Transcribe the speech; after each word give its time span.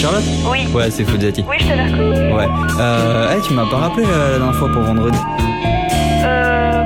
Charlotte 0.00 0.24
Oui. 0.50 0.66
Ouais, 0.72 0.90
c'est 0.90 1.04
Fuzzati. 1.04 1.44
Oui, 1.46 1.56
je 1.60 1.66
t'avais 1.68 1.82
reconnu. 1.84 2.32
Ouais. 2.32 2.46
Euh, 2.80 3.34
hey, 3.34 3.42
tu 3.42 3.52
m'as 3.52 3.66
pas 3.66 3.76
rappelé 3.76 4.06
euh, 4.06 4.32
la 4.32 4.38
dernière 4.38 4.54
fois 4.58 4.72
pour 4.72 4.80
vendredi 4.82 5.18
Euh. 6.24 6.82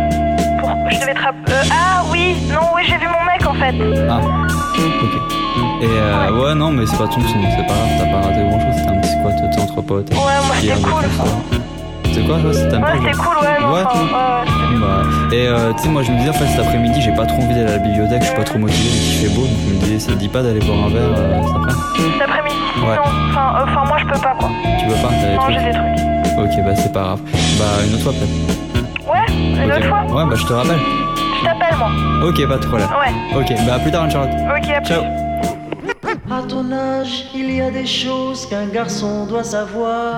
Pour... 0.59 0.71
Je 0.91 1.01
devais 1.01 1.15
te 1.15 1.21
rappeler. 1.21 1.53
Euh, 1.53 1.63
ah 1.73 2.03
oui, 2.11 2.35
non, 2.53 2.71
oui, 2.75 2.83
j'ai 2.89 2.97
vu 2.97 3.07
mon 3.07 3.25
mec 3.25 3.47
en 3.47 3.55
fait. 3.55 3.75
Ah, 4.11 4.21
ok. 4.21 5.83
Et 5.83 5.87
euh, 5.87 6.43
ouais. 6.43 6.55
non, 6.57 6.71
mais 6.73 6.87
c'est 6.87 6.97
pas 6.97 7.07
ton 7.07 7.21
son, 7.21 7.39
c'est 7.57 7.67
pas 7.69 7.75
grave, 7.75 7.89
t'as 7.99 8.07
pas 8.07 8.27
raté 8.27 8.41
grand 8.43 8.61
chose, 8.61 8.75
c'était 8.79 8.91
un 8.91 9.01
petit 9.01 9.11
squat, 9.11 9.35
t'es 9.55 9.61
entre 9.61 9.83
potes. 9.83 10.11
Ouais, 10.11 10.17
moi, 10.17 10.57
c'était 10.61 10.81
cool. 10.81 11.05
C'est 12.13 12.27
quoi, 12.27 12.39
ça 12.39 12.53
C'était 12.53 12.75
un 12.77 12.83
Ouais, 12.83 13.13
cool, 13.13 13.37
ouais, 13.43 13.61
non, 13.61 13.73
Ouais, 13.75 13.83
enfin, 13.85 14.45
Bah, 14.81 15.03
et 15.35 15.49
euh, 15.49 15.73
tu 15.73 15.83
sais, 15.83 15.89
moi 15.89 16.03
je 16.03 16.13
me 16.13 16.19
disais 16.19 16.31
en 16.31 16.33
fait 16.35 16.47
cet 16.47 16.61
après-midi, 16.61 17.01
j'ai 17.01 17.13
pas 17.13 17.27
trop 17.27 17.39
envie 17.43 17.55
d'aller 17.55 17.69
à 17.73 17.77
la 17.77 17.79
bibliothèque, 17.79 18.23
je 18.23 18.27
suis 18.29 18.37
pas 18.37 18.45
trop 18.45 18.59
motivé, 18.59 18.89
il 18.89 19.27
fait 19.29 19.35
beau, 19.35 19.43
donc 19.43 19.57
je 19.69 19.75
me 19.75 19.79
disais, 19.81 19.99
ça 19.99 20.13
te 20.13 20.19
dit 20.19 20.29
pas 20.29 20.43
d'aller 20.43 20.61
boire 20.61 20.85
un 20.87 20.91
verre 20.91 21.03
euh, 21.17 21.43
cet 21.43 21.57
après 21.57 21.73
Cet 21.73 22.23
après-midi, 22.23 22.55
Ouais. 22.77 22.97
non. 22.97 23.03
Enfin, 23.31 23.55
euh, 23.57 23.65
enfin, 23.65 23.85
moi, 23.87 23.99
je 23.99 24.05
peux 24.05 24.21
pas, 24.21 24.35
quoi. 24.39 24.51
Tu 24.79 24.87
veux 24.87 24.95
pas 24.95 25.11
Non, 25.11 25.41
trucs 25.43 25.55
j'ai 25.59 25.65
des 25.65 25.73
trucs. 25.73 26.39
Ok, 26.39 26.65
bah 26.65 26.77
c'est 26.77 26.93
pas 26.93 27.01
grave. 27.03 27.21
Bah 27.59 27.65
une 27.87 27.95
autre 27.95 28.03
fois 28.03 28.13
peut-être. 28.13 29.09
Ouais, 29.09 29.65
une 29.65 29.73
autre 29.73 29.89
fois. 29.89 30.03
Ouais, 30.17 30.29
bah 30.29 30.35
je 30.37 30.45
te 30.47 30.53
rappelle. 30.53 30.79
Je 31.41 31.45
t'appelle, 31.45 31.79
moi. 31.79 31.91
Ok, 32.29 32.49
pas 32.49 32.57
de 32.59 32.67
problème. 32.67 32.89
Ouais. 32.89 33.39
Ok, 33.41 33.55
bah 33.67 33.75
à 33.75 33.79
plus 33.79 33.91
tard, 33.93 34.11
Charlotte. 34.11 34.35
Ok, 34.57 34.71
à 34.71 34.81
plus. 34.81 34.89
Ciao. 34.95 35.03
À 36.31 36.43
ton 36.49 36.73
âge, 36.73 37.27
il 37.35 37.55
y 37.55 37.61
a 37.61 37.71
des 37.71 37.87
choses 37.87 38.47
qu'un 38.47 38.67
garçon 38.67 39.27
doit 39.27 39.45
savoir. 39.45 40.17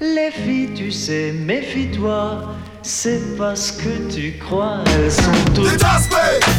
Les 0.00 0.30
filles, 0.30 0.70
tu 0.74 0.90
sais, 0.92 1.32
méfie-toi. 1.32 2.42
C'est 2.86 3.38
pas 3.38 3.56
ce 3.56 3.72
que 3.72 4.12
tu 4.12 4.36
crois, 4.38 4.84
elles 4.94 5.10
sont 5.10 5.32
toutes. 5.54 5.70
Des 5.70 5.76
taspés, 5.78 6.16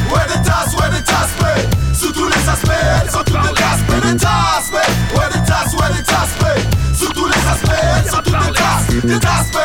ouais 0.10 0.26
des 0.28 0.42
tasses, 0.42 0.74
ouais 0.74 0.90
des 0.90 1.04
taspés 1.04 1.70
Sous 1.94 2.12
tous 2.12 2.28
les 2.28 2.50
aspects, 2.50 2.72
elles 3.04 3.12
sont 3.12 3.20
toutes 3.20 3.42
des 3.44 3.54
taspés 3.54 4.02
Des 4.02 4.18
taspés, 4.18 4.92
ouais 5.14 5.30
des 5.32 5.46
tasses, 5.46 5.74
ouais 5.76 5.96
des 5.96 6.04
taspés 6.04 6.62
Sous 6.98 7.14
tous 7.14 7.28
les 7.28 7.48
aspects, 7.48 7.70
elles 7.70 8.10
sont 8.10 8.24
toutes 8.24 8.40
des 8.40 8.54
tasses 8.54 9.06
Des 9.06 9.20
taspés, 9.20 9.60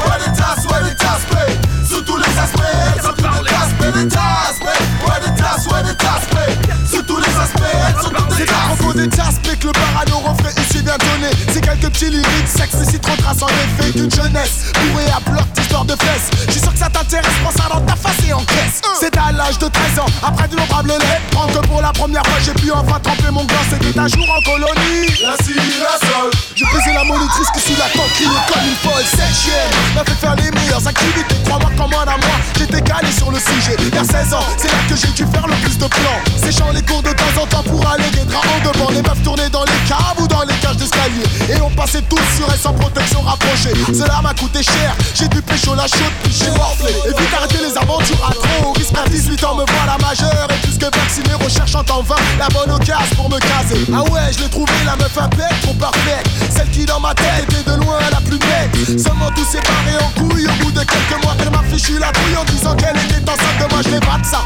ouais 0.00 0.18
des 0.24 0.32
tasses, 0.40 0.64
ouais 0.64 0.88
des 0.88 0.96
taspés 0.96 1.52
Sous 1.86 2.00
tous 2.00 2.16
les 2.16 2.38
aspects, 2.40 2.62
elles 2.96 3.02
sont 3.02 3.12
toutes 3.12 3.42
des 3.42 3.50
taspés 3.50 3.92
Des 3.92 4.08
taspés, 4.08 4.84
ouais 5.04 5.20
des 5.20 5.42
tasses, 5.42 5.66
ouais 5.66 5.82
des 5.82 5.96
taspés 5.96 6.96
Sous 6.96 7.02
tous 7.02 7.18
les 7.18 7.36
aspects, 7.36 7.76
elles 7.88 8.02
sont 8.02 8.08
toutes 8.08 8.28
des 8.28 8.46
C'est 8.46 8.50
à 8.50 8.74
propos 8.74 8.92
des 8.94 9.08
taspes 9.10 9.58
que 9.60 9.66
le 9.66 9.72
parano 9.72 10.18
reflet 10.32 10.62
ici 10.62 10.80
bien 10.82 10.96
donné 10.96 11.28
quelques 11.76 11.92
petits 11.92 12.10
lyriques, 12.10 12.48
sexe 12.48 12.74
et 12.94 12.98
trop 12.98 13.16
trace 13.16 13.42
en 13.42 13.48
effet 13.48 13.92
d'une 13.92 14.10
jeunesse 14.10 14.72
Bourrée 14.74 15.10
à 15.10 15.20
bloc 15.30 15.44
d'histoire 15.54 15.84
de 15.84 15.92
fesses. 15.92 16.30
Je 16.46 16.52
suis 16.52 16.60
sûr 16.60 16.72
que 16.72 16.78
ça 16.78 16.88
t'intéresse, 16.88 17.32
prends 17.42 17.62
ça 17.62 17.68
dans 17.72 17.80
ta 17.80 17.96
face 17.96 18.16
et 18.26 18.32
en 18.32 18.44
caisse 18.44 18.80
C'est 19.00 19.16
à 19.16 19.32
l'âge 19.32 19.58
de 19.58 19.68
13 19.68 19.98
ans, 20.00 20.06
après 20.22 20.48
d'innombrables 20.48 20.90
lait 20.90 21.20
Prends 21.30 21.46
que 21.46 21.66
pour 21.66 21.80
la 21.80 21.92
première 21.92 22.24
fois 22.26 22.38
j'ai 22.44 22.52
pu 22.52 22.70
enfin 22.72 22.98
tremper 23.00 23.30
mon 23.30 23.44
gland 23.44 23.64
C'était 23.70 23.98
un 23.98 24.08
jour 24.08 24.26
en 24.30 24.40
colonie. 24.42 25.06
La 25.22 25.36
cire, 25.44 25.62
la 25.80 26.08
sol 26.08 26.30
J'ai 26.54 26.64
pesé 26.66 26.92
la 26.94 27.04
monitrice 27.04 27.48
qui 27.54 27.60
sous 27.60 27.78
la 27.78 27.88
tente 27.90 28.12
criait 28.14 28.28
comme 28.52 28.66
une 28.66 28.76
folle. 28.76 29.04
Cette 29.04 29.34
chienne 29.34 29.70
m'a 29.94 30.04
fait 30.04 30.18
faire 30.20 30.36
les 30.36 30.50
meilleures 30.50 30.86
activités. 30.86 31.36
Crois-moi 31.44 31.70
qu'en 31.76 31.88
moins 31.88 32.04
d'un 32.04 32.18
mois 32.18 32.40
j'étais 32.58 32.82
calé 32.82 33.10
sur 33.12 33.30
le 33.30 33.38
sujet. 33.38 33.76
Vers 33.92 34.04
16 34.04 34.34
ans 34.34 34.46
c'est 34.56 34.68
là 34.68 34.78
que 34.88 34.96
j'ai 34.96 35.08
dû 35.08 35.24
faire 35.32 35.46
le 35.46 35.54
plus 35.56 35.76
de 35.76 35.86
plans. 35.86 36.20
Séchant 36.42 36.70
les 36.72 36.82
cours 36.82 37.02
de 37.02 37.10
temps 37.10 37.42
en 37.42 37.46
temps 37.46 37.62
pour 37.62 37.86
aller 37.88 38.10
des 38.12 38.24
draps 38.24 38.46
en 38.46 38.72
devant 38.72 38.90
Les 38.90 39.02
meufs 39.02 39.22
tournaient 39.22 39.50
dans 39.50 39.64
les 39.64 39.80
caves 39.88 40.18
ou 40.18 40.26
dans 40.26 40.42
les 40.42 40.54
cages 40.54 40.76
d'escalier. 40.76 41.24
Et 41.50 41.60
on 41.60 41.65
passait 41.70 42.02
tous 42.02 42.22
sur 42.36 42.46
elle 42.52 42.58
sans 42.58 42.72
protection 42.72 43.20
rapprochée. 43.20 43.72
Cela 43.92 44.20
m'a 44.22 44.34
coûté 44.34 44.62
cher, 44.62 44.94
j'ai 45.14 45.28
dû 45.28 45.42
pécho 45.42 45.74
la 45.74 45.86
chaude 45.86 46.12
puis 46.22 46.32
j'ai 46.32 46.50
morflé. 46.50 46.92
Et 47.06 47.08
vite 47.08 47.34
arrêter 47.36 47.58
les 47.58 47.76
aventures 47.76 48.26
à 48.28 48.32
trop 48.32 48.72
risque 48.72 48.94
à 48.96 49.08
18 49.08 49.44
ans 49.44 49.54
me 49.56 49.64
voilà 49.72 49.96
majeur 49.98 50.48
Et 50.50 50.66
plus 50.66 50.78
que 50.78 50.84
vacciné 50.84 51.34
recherchant 51.42 51.84
en 51.90 52.02
vain 52.02 52.16
la 52.38 52.48
bonne 52.48 52.70
occasion 52.70 53.16
pour 53.16 53.30
me 53.30 53.38
caser. 53.38 53.86
Ah 53.92 54.02
ouais 54.12 54.32
je 54.32 54.42
l'ai 54.42 54.48
trouvé 54.48 54.72
la 54.84 54.96
meuf 54.96 55.16
impec 55.18 55.60
trop 55.62 55.74
parfaite. 55.74 56.26
Celle 56.50 56.70
qui 56.70 56.84
dans 56.84 57.00
ma 57.00 57.14
tête 57.14 57.44
était 57.48 57.70
de 57.70 57.76
loin 57.76 57.98
la 58.10 58.20
plus 58.20 58.38
nette 58.38 59.00
Seulement 59.00 59.30
tous 59.34 59.44
séparés 59.44 59.98
en 60.00 60.20
couilles 60.20 60.46
au 60.46 60.64
bout 60.64 60.70
de 60.70 60.80
quelques 60.80 61.22
mois. 61.22 61.34
Elle 61.40 61.50
m'a 61.50 61.62
fichu 61.70 61.98
la 61.98 62.12
trouille 62.12 62.36
en 62.36 62.44
disant 62.44 62.74
qu'elle 62.74 62.96
était 62.96 63.30
enceinte 63.30 63.58
de 63.60 63.72
moi. 63.72 63.82
Je 63.82 63.98
pas 63.98 64.18
de 64.18 64.26
ça, 64.26 64.40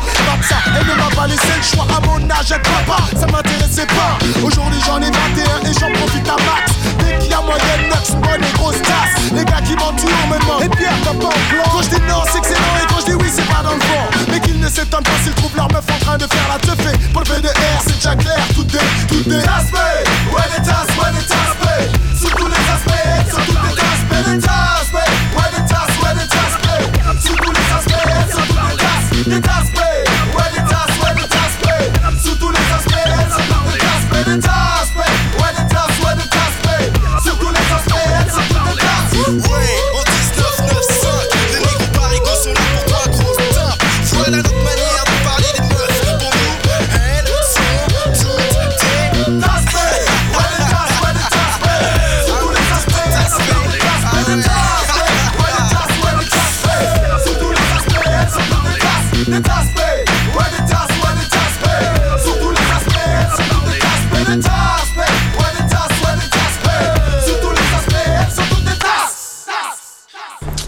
ça. 0.49 0.57
Elle 0.67 0.87
ne 0.87 0.95
m'a 0.95 1.11
pas 1.15 1.27
laissé 1.27 1.53
le 1.57 1.63
choix 1.63 1.87
à 1.97 2.01
mon 2.07 2.31
âge 2.31 2.53
être 2.53 2.63
papa 2.63 3.03
Ça 3.19 3.27
m'intéressait 3.27 3.87
pas. 3.87 4.19
Aujourd'hui 4.45 4.81
j'en 4.87 5.01
ai 5.01 5.11
21 5.11 5.71
et 5.71 5.75
j'en 5.79 5.93
profite 5.99 6.29
à 6.29 6.37
max 6.37 7.10
qu'il 7.19 7.31
y 7.31 7.35
a 7.35 7.41
moyenne 7.41 7.89
Nux, 7.89 8.15
bonne 8.21 8.45
et 8.45 8.53
grosse 8.55 8.81
tasse 8.83 9.33
Les 9.33 9.45
gars 9.45 9.61
qui 9.65 9.75
m'entourent 9.75 10.27
me 10.29 10.39
demandent 10.39 10.63
Et 10.63 10.69
Pierre 10.69 10.95
t'as 11.05 11.15
pas 11.15 11.27
en 11.27 11.41
plan 11.51 11.65
Quand 11.73 11.83
je 11.83 11.89
dis 11.91 12.01
non 12.09 12.23
c'est 12.31 12.41
que 12.41 12.47
c'est 12.47 12.55
non 12.61 12.75
et 12.83 12.87
quand 12.89 13.01
je 13.01 13.07
dis 13.07 13.15
oui 13.15 13.29
c'est 13.33 13.47
pas 13.49 13.63
dans 13.63 13.75
le 13.75 13.81
vent 13.81 14.07
Mais 14.31 14.41
qu'ils 14.41 14.59
ne 14.61 14.69
s'étonnent 14.69 15.03
pas 15.03 15.19
s'ils 15.23 15.35
trouvent 15.35 15.57
leur 15.57 15.69
meuf 15.73 15.85
en 15.91 15.99
train 16.05 16.19
de 16.19 16.27
faire 16.27 16.49
la 16.49 16.59
teufée 16.59 16.97
Pour 17.13 17.23
le 17.23 17.29
VDR 17.29 17.79
c'est 17.87 17.95
déjà 17.97 18.15
clair. 18.17 18.39
Toutes 18.55 18.67
des, 18.69 18.79
toutes 19.09 19.29
des 19.29 19.41
Taspés, 19.43 20.05
ouais 20.33 20.47
des 20.57 20.63
tasses, 20.65 20.95
ouais 20.99 21.13
des 21.13 21.27
taspés 21.27 21.85
Sous 22.21 22.31
tous 22.31 22.47
les 22.47 22.65
aspects, 22.75 23.31
sont 23.31 23.43
toutes 23.47 23.63
des 23.63 23.75
taspés 23.75 24.23
Des 24.31 24.39
taspés, 24.39 25.11
ouais. 25.37 25.51
Des 25.57 25.65
tasses, 25.67 25.97
ouais 26.03 26.15
des 26.15 26.29
taspés 26.29 26.83
Sous 27.27 27.37
tous 27.37 27.53
les 27.53 27.67
aspects, 27.75 28.33
sont 28.33 28.47
toutes 28.47 28.69
des 28.71 28.77
tasses 28.77 29.27
Des 29.27 29.41
taspés, 29.41 29.70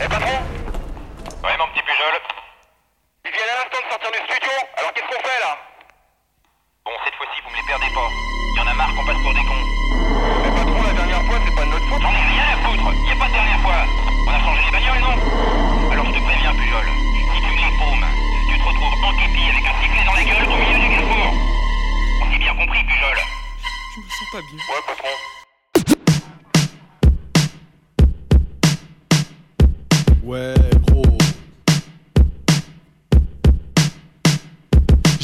Eh 0.02 0.08
patron 0.08 0.61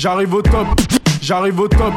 J'arrive 0.09 0.33
au 0.33 0.41
top, 0.41 0.67
j'arrive 1.21 1.61
au 1.61 1.69
top. 1.69 1.93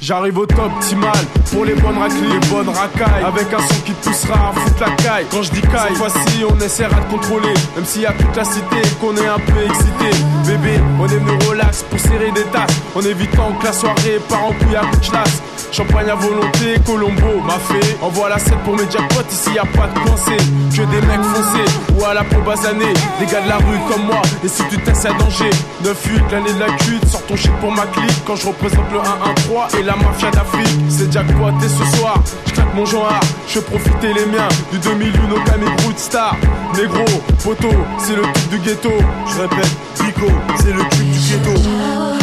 J'arrive 0.00 0.38
au 0.38 0.46
top, 0.46 0.72
optimal 0.76 1.12
pour 1.52 1.66
les 1.66 1.74
bonnes 1.74 1.98
raclées, 1.98 2.26
les 2.40 2.48
bonnes 2.48 2.70
racailles. 2.70 3.22
Avec 3.22 3.52
un 3.52 3.58
son 3.58 3.80
qui 3.84 3.92
poussera 3.92 4.48
à 4.48 4.52
foutre 4.58 4.80
la 4.80 4.90
caille. 4.92 5.26
Quand 5.30 5.42
je 5.42 5.50
dis 5.50 5.60
caille, 5.60 5.88
cette 5.90 5.98
fois-ci 5.98 6.42
on 6.48 6.58
essaiera 6.58 6.98
de 7.00 7.10
contrôler. 7.10 7.52
Même 7.76 7.84
s'il 7.84 8.00
y 8.00 8.06
a 8.06 8.12
toute 8.12 8.34
la 8.34 8.44
cité 8.44 8.80
qu'on 8.98 9.14
est 9.14 9.28
un 9.28 9.38
peu 9.38 9.62
excité. 9.62 10.08
Bébé, 10.46 10.80
on 10.98 11.04
est 11.04 11.18
venu 11.18 11.32
relax 11.50 11.82
pour 11.82 12.00
serrer 12.00 12.30
des 12.30 12.44
tasses. 12.44 12.80
En 12.94 13.02
évitant 13.02 13.52
que 13.60 13.66
la 13.66 13.72
soirée 13.74 14.18
part 14.26 14.46
en 14.46 14.52
couille 14.52 14.76
à 14.76 14.80
coup 14.80 14.96
de 14.96 15.06
chlasse. 15.06 15.42
Champagne 15.72 16.10
à 16.10 16.14
volonté, 16.16 16.80
Colombo 16.84 17.40
m'a 17.46 17.58
fait. 17.58 17.96
Envoie 18.02 18.28
la 18.28 18.38
7 18.38 18.54
pour 18.64 18.76
mes 18.76 18.90
jackpots, 18.90 19.30
ici 19.30 19.50
y 19.54 19.58
a 19.58 19.64
pas 19.64 19.86
de 19.86 19.98
coincé. 20.00 20.36
Que 20.74 20.82
des 20.82 21.06
mecs 21.06 21.22
foncés 21.22 21.70
ou 21.94 22.04
à 22.04 22.14
la 22.14 22.24
peau 22.24 22.40
basanée. 22.40 22.92
Des 23.18 23.26
gars 23.26 23.40
de 23.40 23.48
la 23.48 23.56
rue 23.56 23.78
comme 23.88 24.06
moi, 24.06 24.22
et 24.44 24.48
si 24.48 24.62
tu 24.68 24.78
testes 24.78 25.06
à 25.06 25.12
danger. 25.12 25.50
9-8, 25.84 26.32
l'année 26.32 26.52
de 26.52 26.58
la 26.58 26.70
cuite, 26.76 27.06
sors 27.06 27.22
ton 27.22 27.36
shit 27.36 27.52
pour 27.60 27.72
ma 27.72 27.86
clique. 27.86 28.24
Quand 28.26 28.36
je 28.36 28.48
représente 28.48 28.90
le 28.92 28.98
1-1-3 28.98 29.78
et 29.78 29.82
la 29.82 29.96
mafia 29.96 30.30
d'Afrique, 30.30 30.80
c'est 30.88 31.12
jackpot 31.12 31.50
et 31.64 31.68
ce 31.68 31.98
soir, 31.98 32.14
je 32.46 32.52
claque 32.52 32.74
mon 32.74 32.84
genre, 32.84 33.20
je 33.48 33.60
profiter 33.60 34.12
les 34.12 34.26
miens. 34.26 34.48
Du 34.72 34.78
2000 34.78 35.12
au 35.32 35.40
Camille 35.48 35.68
Star. 35.96 36.36
Négro, 36.76 37.04
poteau, 37.44 37.74
c'est 37.98 38.16
le 38.16 38.22
truc 38.22 38.48
du 38.48 38.58
ghetto. 38.58 38.92
Je 39.26 39.40
répète, 39.40 39.76
Pico, 39.94 40.26
c'est 40.58 40.72
le 40.72 40.80
truc 40.88 41.10
du 41.10 41.18
ghetto. 41.18 42.19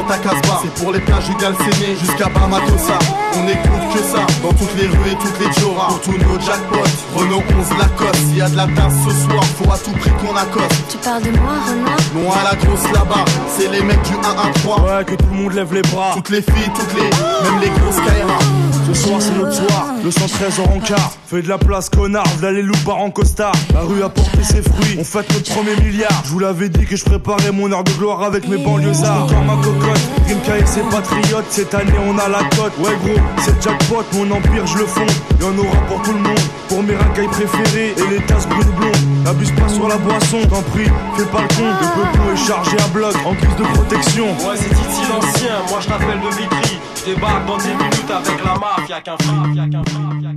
À 0.00 0.18
Casbah. 0.18 0.60
C'est 0.62 0.82
pour 0.82 0.92
les 0.92 1.00
plages 1.00 1.28
du 1.28 1.34
Galséné 1.36 1.96
jusqu'à 2.00 2.28
Bamatosa. 2.28 2.98
On 3.36 3.48
écoute 3.48 3.94
que 3.94 3.98
ça 3.98 4.26
dans 4.42 4.52
toutes 4.52 4.74
les 4.76 4.88
rues 4.88 5.10
et 5.10 5.16
toutes 5.16 5.38
les 5.38 5.60
Joras. 5.60 5.88
Pour 5.88 6.00
tous 6.00 6.12
nos 6.12 6.40
jackpots, 6.40 6.90
Renault 7.14 7.42
11 7.58 7.78
Lacoste. 7.78 8.16
S'il 8.16 8.38
y 8.38 8.42
a 8.42 8.48
de 8.48 8.56
la 8.56 8.66
tasse 8.66 8.94
ce 9.04 9.10
soir, 9.10 9.44
faut 9.44 9.70
à 9.70 9.78
tout 9.78 9.92
prix 9.92 10.10
qu'on 10.20 10.36
accoste. 10.36 10.88
Tu 10.88 10.96
parles 10.98 11.22
de 11.22 11.30
moi, 11.30 11.52
Renard 11.66 11.96
Non 12.14 12.32
à 12.32 12.44
la 12.50 12.56
grosse 12.56 12.92
là-bas, 12.92 13.24
c'est 13.56 13.70
les 13.70 13.82
mecs 13.82 14.02
du 14.02 14.14
1-1-3. 14.14 14.82
Ouais, 14.82 15.04
que 15.04 15.14
tout 15.14 15.28
le 15.30 15.36
monde 15.36 15.52
lève 15.52 15.72
les 15.74 15.82
bras. 15.82 16.12
Toutes 16.14 16.30
les 16.30 16.42
filles, 16.42 16.70
toutes 16.74 16.94
les, 16.94 17.02
même 17.02 17.60
les 17.60 17.68
grosses 17.68 17.96
Kaira. 17.96 18.38
Ce 18.86 18.94
soir 18.94 19.20
c'est 19.20 19.34
notre 19.36 19.52
soir, 19.52 19.86
le 20.02 20.10
113 20.10 20.60
en 20.60 20.64
rencard. 20.64 21.12
Fais 21.26 21.40
de 21.40 21.48
la 21.48 21.56
place 21.56 21.88
connard, 21.88 22.24
les 22.42 22.62
loupards 22.62 22.98
en 22.98 23.10
costard. 23.10 23.52
La 23.72 23.80
rue 23.80 24.02
a 24.02 24.08
porté 24.08 24.42
ses 24.42 24.60
fruits, 24.60 24.96
on 24.98 25.04
fête 25.04 25.32
notre 25.32 25.54
premier 25.54 25.76
milliard. 25.76 26.22
Je 26.24 26.30
vous 26.30 26.40
l'avais 26.40 26.68
dit 26.68 26.84
que 26.84 26.96
je 26.96 27.04
préparais 27.04 27.52
mon 27.52 27.70
heure 27.72 27.84
de 27.84 27.92
gloire 27.92 28.22
avec 28.22 28.48
mes 28.48 28.58
banlieusards. 28.58 29.24
Encore 29.24 29.44
ma 29.44 29.62
cocotte, 29.62 30.00
Rimka 30.28 30.58
et 30.58 30.66
ses 30.66 30.82
patriotes. 30.82 31.46
Cette 31.48 31.74
année 31.74 31.92
on 32.06 32.18
a 32.18 32.28
la 32.28 32.40
cote, 32.56 32.76
ouais 32.80 32.96
gros, 33.04 33.20
c'est 33.38 33.62
jackpot. 33.62 34.04
Mon 34.14 34.30
empire 34.30 34.66
je 34.66 34.78
le 34.78 34.86
fonde, 34.86 35.10
y'en 35.40 35.56
aura 35.56 35.78
pour 35.88 36.02
tout 36.02 36.12
le 36.12 36.20
monde. 36.20 36.40
Pour 36.68 36.82
mes 36.82 36.96
racailles 36.96 37.28
préférées 37.28 37.94
et 37.96 38.10
les 38.10 38.26
tasses 38.26 38.48
brunes 38.48 38.72
blondes. 38.78 39.24
N'abuse 39.24 39.52
pas 39.52 39.68
sur 39.68 39.88
la 39.88 39.96
boisson, 39.96 40.38
t'en 40.50 40.62
prie, 40.62 40.90
fais 41.16 41.24
pas 41.26 41.42
le 41.42 41.48
con. 41.48 41.64
Le 41.80 42.02
peupon 42.02 42.32
est 42.34 42.46
chargé 42.46 42.76
à 42.78 42.88
bloc, 42.88 43.14
en 43.24 43.32
guise 43.34 43.56
de 43.56 43.64
protection. 43.74 44.24
Ouais, 44.24 44.56
c'est 44.56 44.68
Titi 44.68 45.02
l'ancien, 45.08 45.54
moi 45.70 45.78
je 45.80 45.86
t'appelle 45.86 46.20
de 46.20 46.36
Vitry. 46.36 46.78
Débarque 47.04 47.46
dans 47.46 47.56
10 47.56 47.66
minutes 47.66 48.10
avec 48.10 48.44
la 48.44 48.54
mafia, 48.54 48.81
y'a. 48.88 49.00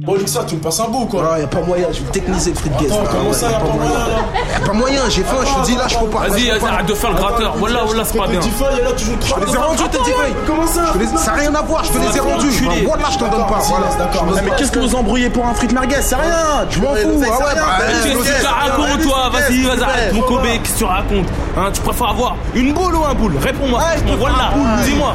Bon, 0.05 0.13
Lixa, 0.15 0.43
tu 0.47 0.55
me 0.55 0.61
passes 0.61 0.79
un 0.79 0.87
bout, 0.87 1.05
quoi. 1.05 1.23
Non, 1.23 1.37
y 1.37 1.43
a 1.43 1.47
pas 1.47 1.61
moyen, 1.61 1.87
je 1.91 2.01
vais 2.01 2.11
techniser 2.11 2.51
le 2.51 2.55
frites 2.57 2.77
guest. 2.77 2.91
Attends, 2.91 3.09
comment 3.11 3.33
ça, 3.33 3.49
y 3.49 3.53
a 3.53 3.57
pas 3.59 3.65
moyen, 3.73 3.91
là 3.91 4.05
Y 4.51 4.55
a 4.61 4.65
pas 4.67 4.73
moyen, 4.73 5.01
j'ai 5.09 5.23
faim, 5.23 5.37
je 5.43 5.61
te 5.61 5.65
dis 5.65 5.75
là, 5.75 5.87
je 5.87 5.97
peux 5.97 6.05
pas. 6.05 6.19
Vas-y, 6.27 6.49
vas-y, 6.49 6.67
arrête 6.69 6.85
de 6.85 6.93
faire 6.93 7.09
le 7.11 7.15
gratteur. 7.15 7.53
Voilà, 7.57 7.83
voilà, 7.85 8.03
c'est 8.05 8.17
pas 8.17 8.27
bien. 8.27 8.39
Et 8.39 8.83
là, 8.83 8.91
tu 8.95 9.05
joues 9.05 9.11
Je 9.25 9.33
te 9.33 9.45
les 9.45 9.53
ai 9.53 9.57
rendus, 9.57 9.83
tes 9.91 9.97
dix 9.97 10.11
feuilles. 10.11 10.35
Comment 10.45 10.67
ça 10.67 10.93
Ça 11.17 11.31
n'a 11.31 11.37
rien 11.37 11.55
à 11.55 11.61
voir, 11.61 11.83
je 11.83 11.91
te 11.91 11.97
les 11.97 12.17
ai 12.17 12.19
rendus. 12.19 12.47
enculé. 12.49 12.83
Voilà, 12.85 13.09
je 13.11 13.17
t'en 13.17 13.27
donne 13.29 13.47
pas. 13.47 13.59
Voilà. 13.59 13.85
D'accord, 13.97 14.25
Mais 14.43 14.51
qu'est-ce 14.57 14.71
que 14.71 14.79
vous 14.79 14.95
embrouillez 14.95 15.29
pour 15.29 15.45
un 15.45 15.53
frites 15.53 15.71
merguez? 15.73 15.95
C'est 16.01 16.15
rien, 16.15 16.65
je 16.69 16.79
m'en 16.79 16.93
fous. 16.93 17.23
Ah 17.23 17.37
ouais, 17.37 17.55
bah, 17.55 17.61
Qu'est-ce 18.03 18.17
que 18.17 18.39
tu 18.41 18.45
racontes, 18.45 19.01
toi 19.01 19.29
Vas-y, 19.33 19.61
vas-y, 19.63 19.83
arrête 19.83 20.13
mon 20.13 20.21
Kobe, 20.21 20.43
qu'est-ce 20.43 20.73
que 20.73 20.77
tu 20.79 20.83
racontes? 20.85 21.27
Hein, 21.57 21.69
Tu 21.73 21.81
préfères 21.81 22.09
avoir 22.09 22.35
une 22.53 22.73
boule 22.73 22.95
ou 22.95 23.03
un 23.05 23.13
boule? 23.13 23.33
Réponds-moi. 23.41 23.81
Voilà, 24.19 24.51
dis-moi. 24.83 25.13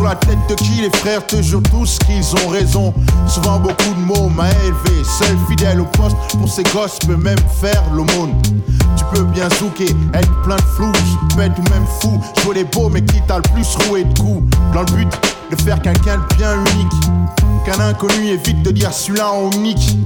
sur 0.00 0.08
la 0.08 0.14
tête 0.14 0.38
de 0.48 0.54
qui 0.54 0.80
les 0.80 0.90
frères 0.98 1.26
te 1.26 1.42
jurent 1.42 1.62
tous 1.70 1.98
qu'ils 1.98 2.34
ont 2.42 2.48
raison 2.48 2.94
Souvent 3.28 3.58
beaucoup 3.58 3.94
de 3.94 4.00
mots 4.00 4.30
m'a 4.30 4.48
élevé 4.64 5.04
Seul 5.04 5.36
fidèle 5.46 5.80
au 5.80 5.84
poste 5.84 6.16
pour 6.38 6.48
ses 6.48 6.62
gosses 6.62 6.98
peut 7.00 7.16
même 7.16 7.38
faire 7.60 7.82
l'aumône 7.92 8.34
Tu 8.96 9.04
peux 9.12 9.24
bien 9.24 9.48
zouker, 9.58 9.94
être 10.14 10.42
plein 10.42 10.56
de 10.56 10.62
flou 10.62 10.90
Bête 11.36 11.52
ou 11.58 11.70
même 11.70 11.84
fou, 12.00 12.18
jouer 12.42 12.54
les 12.54 12.64
beaux 12.64 12.88
mais 12.88 13.02
qui 13.02 13.20
t'a 13.26 13.36
le 13.36 13.42
plus 13.52 13.76
roué 13.86 14.04
de 14.04 14.18
coups? 14.18 14.42
Dans 14.72 14.80
le 14.80 14.92
but 14.96 15.08
de 15.50 15.56
faire 15.60 15.80
quelqu'un 15.82 16.16
de 16.16 16.36
bien 16.36 16.54
unique 16.54 17.66
Qu'un 17.66 17.80
inconnu 17.80 18.28
évite 18.28 18.62
de 18.62 18.70
dire 18.70 18.92
celui-là 18.94 19.30
en 19.30 19.50
unique 19.50 19.98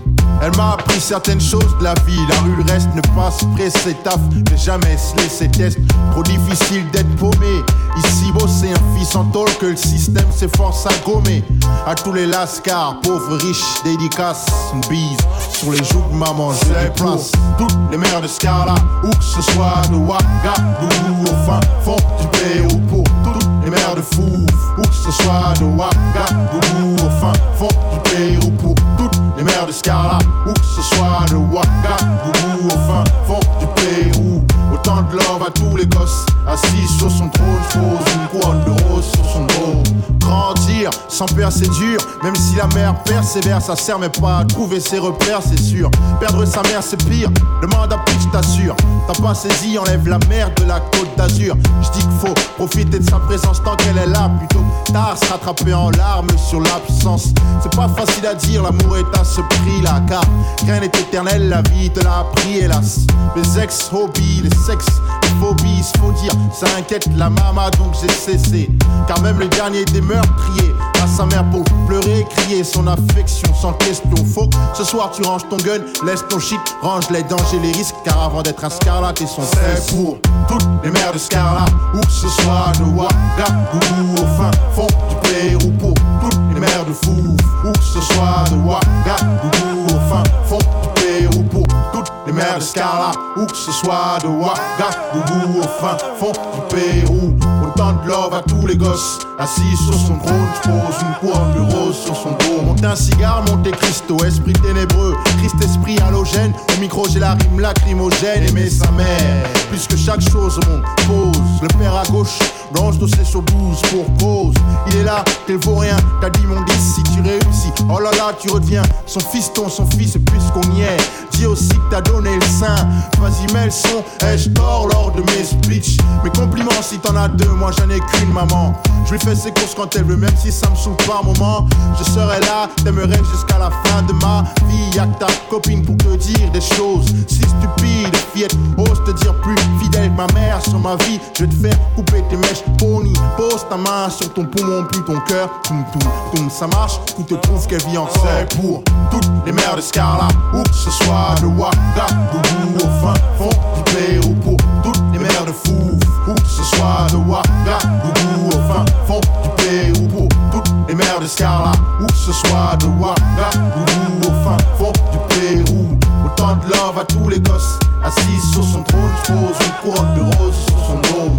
elle 0.42 0.54
m'a 0.56 0.72
appris 0.72 1.00
certaines 1.00 1.40
choses 1.40 1.76
de 1.78 1.84
la 1.84 1.94
vie. 2.06 2.18
La 2.28 2.40
rue, 2.40 2.56
le 2.56 2.70
reste 2.70 2.88
ne 2.94 3.00
passe 3.14 3.38
pressé 3.54 3.94
taf. 4.02 4.18
Ne 4.30 4.56
jamais 4.56 4.96
se 4.98 5.16
laisser 5.16 5.48
test. 5.48 5.78
Trop 6.10 6.22
difficile 6.22 6.84
d'être 6.90 7.08
paumé. 7.16 7.62
Ici, 7.96 8.32
bosser 8.32 8.72
un 8.72 8.98
fils 8.98 9.14
en 9.14 9.24
tôle 9.26 9.52
que 9.60 9.66
le 9.66 9.76
système 9.76 10.30
s'efforce 10.32 10.86
à 10.86 10.90
gommer. 11.04 11.44
À 11.86 11.94
tous 11.94 12.12
les 12.12 12.26
lascars, 12.26 13.00
pauvres, 13.02 13.36
riches, 13.36 13.82
dédicaces. 13.84 14.46
Une 14.74 14.80
bise 14.88 15.18
sur 15.52 15.70
les 15.70 15.84
joues 15.84 16.02
de 16.10 16.16
maman, 16.16 16.52
je 16.52 16.84
les 16.84 16.90
place. 16.90 17.30
Toutes 17.56 17.76
les 17.90 17.96
mères 17.96 18.20
de 18.20 18.26
Scarla, 18.26 18.74
où 19.04 19.10
que 19.10 19.24
ce 19.24 19.40
soit 19.42 19.82
de 19.90 19.96
Ouagadougou 19.96 21.22
au 21.22 21.46
fin 21.46 21.60
fond 21.84 21.96
du 22.20 22.26
Pérou. 22.38 22.80
Pour 22.88 23.04
toutes 23.22 23.48
les 23.64 23.70
mères 23.70 23.94
de 23.94 24.02
Fou, 24.02 24.46
où 24.78 24.82
que 24.82 24.94
ce 24.94 25.12
soit 25.12 25.54
de 25.60 25.64
Ouagadougou 25.64 26.94
au 26.96 27.10
fin 27.20 27.32
fond 27.56 27.68
du 27.92 28.10
Pérou. 28.10 28.50
Pour 28.52 28.74
toutes 28.98 29.20
les 29.36 29.44
mères 29.44 29.66
de 29.66 29.72
Scarla, 29.72 30.18
où 30.46 30.52
que 30.52 30.66
ce 30.76 30.82
soit 30.82 31.24
de 31.30 31.36
Ouagadougou 31.36 32.66
au 32.66 32.70
fin 32.70 33.04
fond 33.26 33.40
du 33.60 33.66
Pérou. 33.76 34.44
Autant 34.84 35.00
de 35.00 35.16
love 35.16 35.42
à 35.46 35.50
tous 35.50 35.76
les 35.76 35.86
gosses, 35.86 36.26
assis 36.46 36.86
sur 36.98 37.10
son 37.10 37.30
trône, 37.30 37.46
pose 37.72 38.14
une 38.14 38.38
couronne 38.38 38.64
de 38.64 38.82
rose 38.82 39.06
sur 39.14 39.24
son 39.24 39.46
dos. 39.46 39.82
Grandir 40.20 40.90
sans 41.08 41.26
peur, 41.26 41.50
c'est 41.50 41.70
dur, 41.70 41.98
même 42.22 42.34
si 42.34 42.56
la 42.56 42.66
mère 42.74 42.94
persévère, 43.04 43.62
ça 43.62 43.76
sert 43.76 43.98
mais 43.98 44.10
pas 44.10 44.38
à 44.38 44.44
trouver 44.44 44.80
ses 44.80 44.98
repères, 44.98 45.40
c'est 45.42 45.58
sûr. 45.58 45.90
Perdre 46.20 46.44
sa 46.44 46.62
mère, 46.62 46.82
c'est 46.82 47.02
pire, 47.08 47.30
demande 47.62 47.92
à 47.92 47.98
plus, 47.98 48.16
je 48.20 48.28
t'assure. 48.28 48.76
T'as 49.06 49.22
pas 49.22 49.34
saisi, 49.34 49.78
enlève 49.78 50.06
la 50.06 50.18
mer 50.28 50.50
de 50.56 50.64
la 50.64 50.80
côte 50.80 51.16
d'Azur. 51.16 51.56
Je 51.82 51.90
dis 51.90 52.00
qu'il 52.00 52.18
faut 52.18 52.34
profiter 52.56 52.98
de 52.98 53.08
sa 53.08 53.18
présence 53.20 53.62
tant 53.62 53.76
qu'elle 53.76 53.96
est 53.96 54.06
là, 54.06 54.30
plutôt 54.38 54.64
tard 54.92 55.16
se 55.18 55.30
rattraper 55.30 55.74
en 55.74 55.90
larmes 55.90 56.26
sur 56.48 56.60
l'absence. 56.60 57.28
C'est 57.62 57.74
pas 57.74 57.88
facile 57.88 58.26
à 58.26 58.34
dire, 58.34 58.62
l'amour 58.62 58.96
est 58.98 59.18
à 59.18 59.24
ce 59.24 59.40
prix-là, 59.40 60.02
car 60.08 60.22
rien 60.64 60.80
n'est 60.80 60.86
éternel, 60.86 61.48
la 61.48 61.62
vie 61.62 61.90
te 61.90 62.00
l'a 62.00 62.20
appris, 62.20 62.58
hélas. 62.58 63.00
Les 63.36 63.58
ex-hobbies, 63.58 64.42
les 64.42 64.70
sexes, 64.74 65.00
les 65.22 65.28
phobies, 65.40 65.82
faut 66.00 66.12
dire, 66.12 66.32
ça 66.52 66.66
inquiète 66.78 67.08
la 67.16 67.30
mama, 67.30 67.70
donc 67.78 67.94
j'ai 68.00 68.12
cessé. 68.12 68.70
Car 69.06 69.20
même 69.22 69.38
le 69.38 69.48
dernier 69.48 69.84
des 69.86 70.00
meurtriers, 70.00 70.74
à 71.02 71.06
sa 71.06 71.26
mère 71.26 71.44
pour 71.50 71.64
pleurer, 71.86 72.26
crier 72.36 72.64
son 72.64 72.86
affection 72.86 73.52
sans 73.54 73.72
question. 73.74 74.10
Que 74.14 74.78
ce 74.78 74.84
soir 74.84 75.10
tu 75.12 75.22
ranges 75.22 75.48
ton 75.48 75.56
gun, 75.56 75.80
laisse 76.04 76.24
ton 76.28 76.38
shit, 76.38 76.60
range 76.82 77.08
les 77.10 77.22
dangers, 77.22 77.58
les 77.62 77.72
risques, 77.72 77.94
car 78.04 78.22
avant 78.22 78.42
d'être 78.42 78.64
un 78.64 78.70
scarlat, 78.70 79.14
et 79.20 79.26
son 79.26 79.42
fait 79.42 79.94
pour 79.94 80.18
toutes 80.48 80.66
les 80.82 80.90
mères 80.90 81.12
de 81.12 81.18
Scarla, 81.18 81.64
où 81.94 82.00
que 82.00 82.10
ce 82.10 82.28
soit 82.28 82.72
de 82.78 82.84
Ouagadougou 82.84 84.14
au 84.14 84.26
fin 84.36 84.50
fond 84.74 84.86
du 85.08 85.28
Pérou, 85.28 85.70
pour 85.78 85.94
toutes 86.20 86.40
les 86.52 86.60
mères 86.60 86.84
de 86.86 86.92
Fou, 86.92 87.36
où 87.64 87.72
que 87.72 87.84
ce 87.84 88.00
soit 88.00 88.44
de 88.50 88.56
Ouagadougou 88.56 89.86
au 89.86 90.10
fin 90.10 90.22
fond 90.46 90.58
du 90.58 91.02
Pérou, 91.02 91.42
pour 91.44 91.62
toutes 92.04 92.26
les 92.26 92.32
mères 92.32 92.58
de 92.58 92.62
Scarla, 92.62 93.12
où 93.36 93.46
que 93.46 93.56
ce 93.56 93.72
soit 93.72 94.18
de 94.22 94.28
Ouagadougou 94.28 95.60
au 95.60 95.62
fin 95.62 95.96
fond 96.18 96.32
du 96.32 96.74
Pérou. 96.74 97.34
Autant 97.66 97.92
de 97.92 98.08
love 98.08 98.34
à 98.34 98.42
tous 98.42 98.66
les 98.66 98.76
gosses, 98.76 99.18
assis 99.38 99.76
sur 99.76 99.94
son 99.94 100.18
trône, 100.18 100.48
pose 100.62 101.00
une 101.00 101.14
couronne 101.20 101.54
de 101.54 101.74
rose 101.74 101.96
sur 101.96 102.16
son 102.16 102.30
dos. 102.30 102.62
Monte 102.64 102.84
un 102.84 102.94
cigare, 102.96 103.42
monte 103.48 103.70
Christo, 103.72 104.16
esprit 104.24 104.52
ténébreux, 104.52 105.14
Christ 105.38 105.56
esprit 105.62 105.98
halogène. 106.06 106.52
Au 106.76 106.80
micro, 106.80 107.08
j'ai 107.08 107.20
la 107.20 107.32
rime 107.32 107.60
lacrymogène, 107.60 108.44
aimer 108.48 108.70
sa 108.70 108.90
mère. 108.92 109.44
Plus 109.70 109.86
que 109.86 109.96
chaque 109.96 110.20
chose 110.20 110.58
au 110.58 110.70
monde, 110.70 110.84
pose 111.06 111.62
le 111.62 111.68
père 111.78 111.96
à 111.96 112.04
gauche. 112.10 112.38
Blanche 112.74 112.98
dossier 112.98 113.24
sur 113.24 113.42
12 113.42 113.82
pour 113.90 114.06
cause. 114.18 114.54
Il 114.88 114.96
est 114.96 115.04
là, 115.04 115.24
t'es 115.46 115.54
vaut 115.56 115.76
rien, 115.76 115.96
t'as 116.20 116.30
dit 116.30 116.44
mon 116.46 116.60
10 116.60 116.72
si 116.72 117.02
tu 117.04 117.20
réussis. 117.22 117.72
Oh 117.88 118.00
là 118.00 118.10
là, 118.12 118.32
tu 118.38 118.50
redeviens 118.50 118.82
son 119.06 119.20
fiston, 119.20 119.68
son 119.68 119.86
fils, 119.86 120.18
puisqu'on 120.26 120.68
y 120.72 120.82
est. 120.82 120.96
Dis 121.32 121.46
aussi 121.46 121.68
que 121.68 121.90
t'as 121.90 122.00
donné 122.00 122.34
le 122.34 122.46
sein. 122.46 122.74
Vas-y, 123.20 123.52
mets 123.52 123.66
le 123.66 123.70
son, 123.70 124.02
ai-je 124.26 124.50
tort 124.50 124.88
lors 124.88 125.12
de 125.12 125.22
mes 125.22 125.44
speeches 125.44 125.98
Mes 126.24 126.30
compliments 126.30 126.82
si 126.82 126.98
t'en 126.98 127.14
as 127.16 127.28
deux, 127.28 127.48
moi 127.48 127.70
j'en 127.78 127.88
ai 127.90 128.00
qu'une 128.00 128.32
maman. 128.32 128.74
Je 129.06 129.12
lui 129.12 129.20
fais 129.20 129.34
ses 129.34 129.50
courses 129.50 129.74
quand 129.76 129.94
elle 129.96 130.04
veut, 130.04 130.16
même 130.16 130.34
si 130.36 130.50
ça 130.50 130.68
me 130.70 130.76
saoule 130.76 130.96
par 131.06 131.24
moment. 131.24 131.66
Je 131.98 132.04
serai 132.04 132.40
là, 132.40 132.68
t'aimerais 132.82 133.22
jusqu'à 133.32 133.58
la 133.58 133.70
fin 133.84 134.02
de 134.02 134.12
ma 134.14 134.44
vie. 134.66 134.96
Y'a 134.96 135.06
que 135.06 135.18
ta 135.18 135.26
copine 135.50 135.82
pour 135.84 135.96
te 135.98 136.16
dire 136.16 136.50
des 136.52 136.60
choses 136.60 137.06
si 137.28 137.42
stupides. 137.42 138.16
Fillette, 138.32 138.56
ose 138.78 139.02
te 139.04 139.12
dire 139.22 139.34
plus 139.42 139.56
fidèle 139.80 140.10
que 140.10 140.16
ma 140.16 140.26
mère 140.34 140.60
sur 140.62 140.78
ma 140.78 140.96
vie. 140.96 141.20
Je 141.36 141.44
vais 141.44 141.50
te 141.50 141.54
faire 141.54 141.78
couper 141.94 142.22
tes 142.30 142.36
mèches, 142.36 142.63
pony. 142.78 143.12
Pose 143.36 143.66
ta 143.68 143.76
main 143.76 144.08
sur 144.10 144.32
ton 144.32 144.44
poumon, 144.44 144.84
plus 144.84 145.02
ton 145.04 145.18
cœur. 145.20 145.48
Toum, 145.64 145.84
toum, 145.92 146.10
toum, 146.34 146.50
ça 146.50 146.66
marche. 146.66 147.00
Tout 147.16 147.22
te 147.22 147.34
prouve 147.34 147.66
qu'elle 147.66 147.82
vit 147.82 147.98
encore. 147.98 148.14
C'est 148.22 148.60
pour 148.60 148.82
toutes 149.10 149.28
les 149.46 149.52
mères 149.52 149.76
de 149.76 149.80
Scarla, 149.80 150.28
où 150.54 150.62
que 150.62 150.74
ce 150.74 150.90
soit 150.90 151.34
de 151.40 151.46
Ouagadougou 151.46 152.76
au 152.76 153.04
fin 153.04 153.14
fond 153.38 153.50
du 153.74 153.92
Pérou. 153.92 154.34
Pour 154.34 154.56
toutes 154.82 155.02
les 155.12 155.18
mères 155.18 155.44
de 155.46 155.52
Fou, 155.52 155.98
où 156.28 156.34
que 156.34 156.48
ce 156.48 156.62
soit 156.76 157.06
de 157.10 157.16
Ouagadougou 157.16 158.48
au 158.48 158.72
fin 158.72 158.84
fond 159.06 159.20
du 159.42 159.48
Pérou. 159.56 160.08
Pour 160.08 160.28
toutes 160.52 160.74
les 160.88 160.94
mères 160.94 161.20
de 161.20 161.26
Scarla, 161.26 161.72
où 162.00 162.06
que 162.06 162.14
ce 162.14 162.32
soit 162.32 162.76
de 162.78 162.86
Ouagadougou 162.86 164.28
au 164.28 164.44
fin 164.44 164.56
fond 164.78 164.92
du 165.12 165.18
Pérou. 165.28 165.98
Autant 166.24 166.56
de 166.56 166.70
love 166.70 166.98
à 166.98 167.04
tous 167.04 167.28
les 167.28 167.40
gosses, 167.40 167.78
assis 168.02 168.52
sur 168.52 168.64
son 168.64 168.82
trône, 168.82 169.10
pose 169.26 169.66
une 169.66 169.90
couronne 169.90 170.14
de 170.14 170.20
rose 170.36 170.54
sur 170.66 170.78
son 170.86 170.94
dos. 170.94 171.34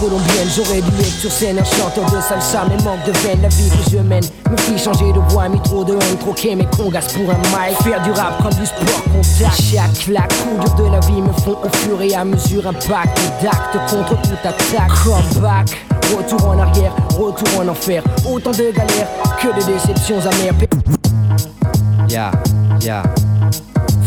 Colombienne. 0.00 0.48
J'aurais 0.56 0.80
dû 0.80 1.00
être 1.00 1.20
sur 1.20 1.30
scène 1.30 1.58
un 1.58 1.64
chanteur 1.64 2.10
de 2.10 2.20
salsa, 2.20 2.64
mais 2.68 2.82
manque 2.82 3.04
de 3.04 3.12
veine. 3.18 3.42
La 3.42 3.48
vie 3.48 3.70
que 3.70 3.90
je 3.90 3.98
mène 3.98 4.24
me 4.50 4.56
fit 4.56 4.78
changer 4.78 5.12
de 5.12 5.20
voix, 5.28 5.48
mis 5.48 5.60
trop 5.60 5.84
de 5.84 5.92
haine, 5.92 6.16
troquer 6.18 6.56
mes 6.56 6.66
congas 6.66 7.06
pour 7.14 7.30
un 7.30 7.36
mic. 7.36 7.76
Faire 7.82 8.02
du 8.02 8.10
rap 8.12 8.42
comme 8.42 8.54
du 8.54 8.66
sport 8.66 9.02
contact. 9.04 9.62
Chaque 9.62 9.92
claque, 10.04 10.32
coup 10.32 10.82
de 10.82 10.90
la 10.90 11.00
vie 11.00 11.20
me 11.20 11.32
font 11.44 11.56
au 11.62 11.76
fur 11.76 12.00
et 12.02 12.14
à 12.14 12.24
mesure 12.24 12.66
un 12.66 12.72
pacte 12.72 13.20
d'actes 13.42 13.90
contre 13.90 14.20
toute 14.22 14.44
attaque. 14.44 14.90
Comeback. 15.04 15.76
Retour 16.16 16.48
en 16.48 16.58
arrière, 16.58 16.92
retour 17.16 17.60
en 17.60 17.68
enfer. 17.68 18.02
Autant 18.28 18.50
de 18.50 18.72
galères 18.72 19.08
que 19.40 19.48
de 19.48 19.72
déceptions 19.72 20.18
amères. 20.18 20.54
Yeah, 22.08 22.32
yeah. 22.80 23.29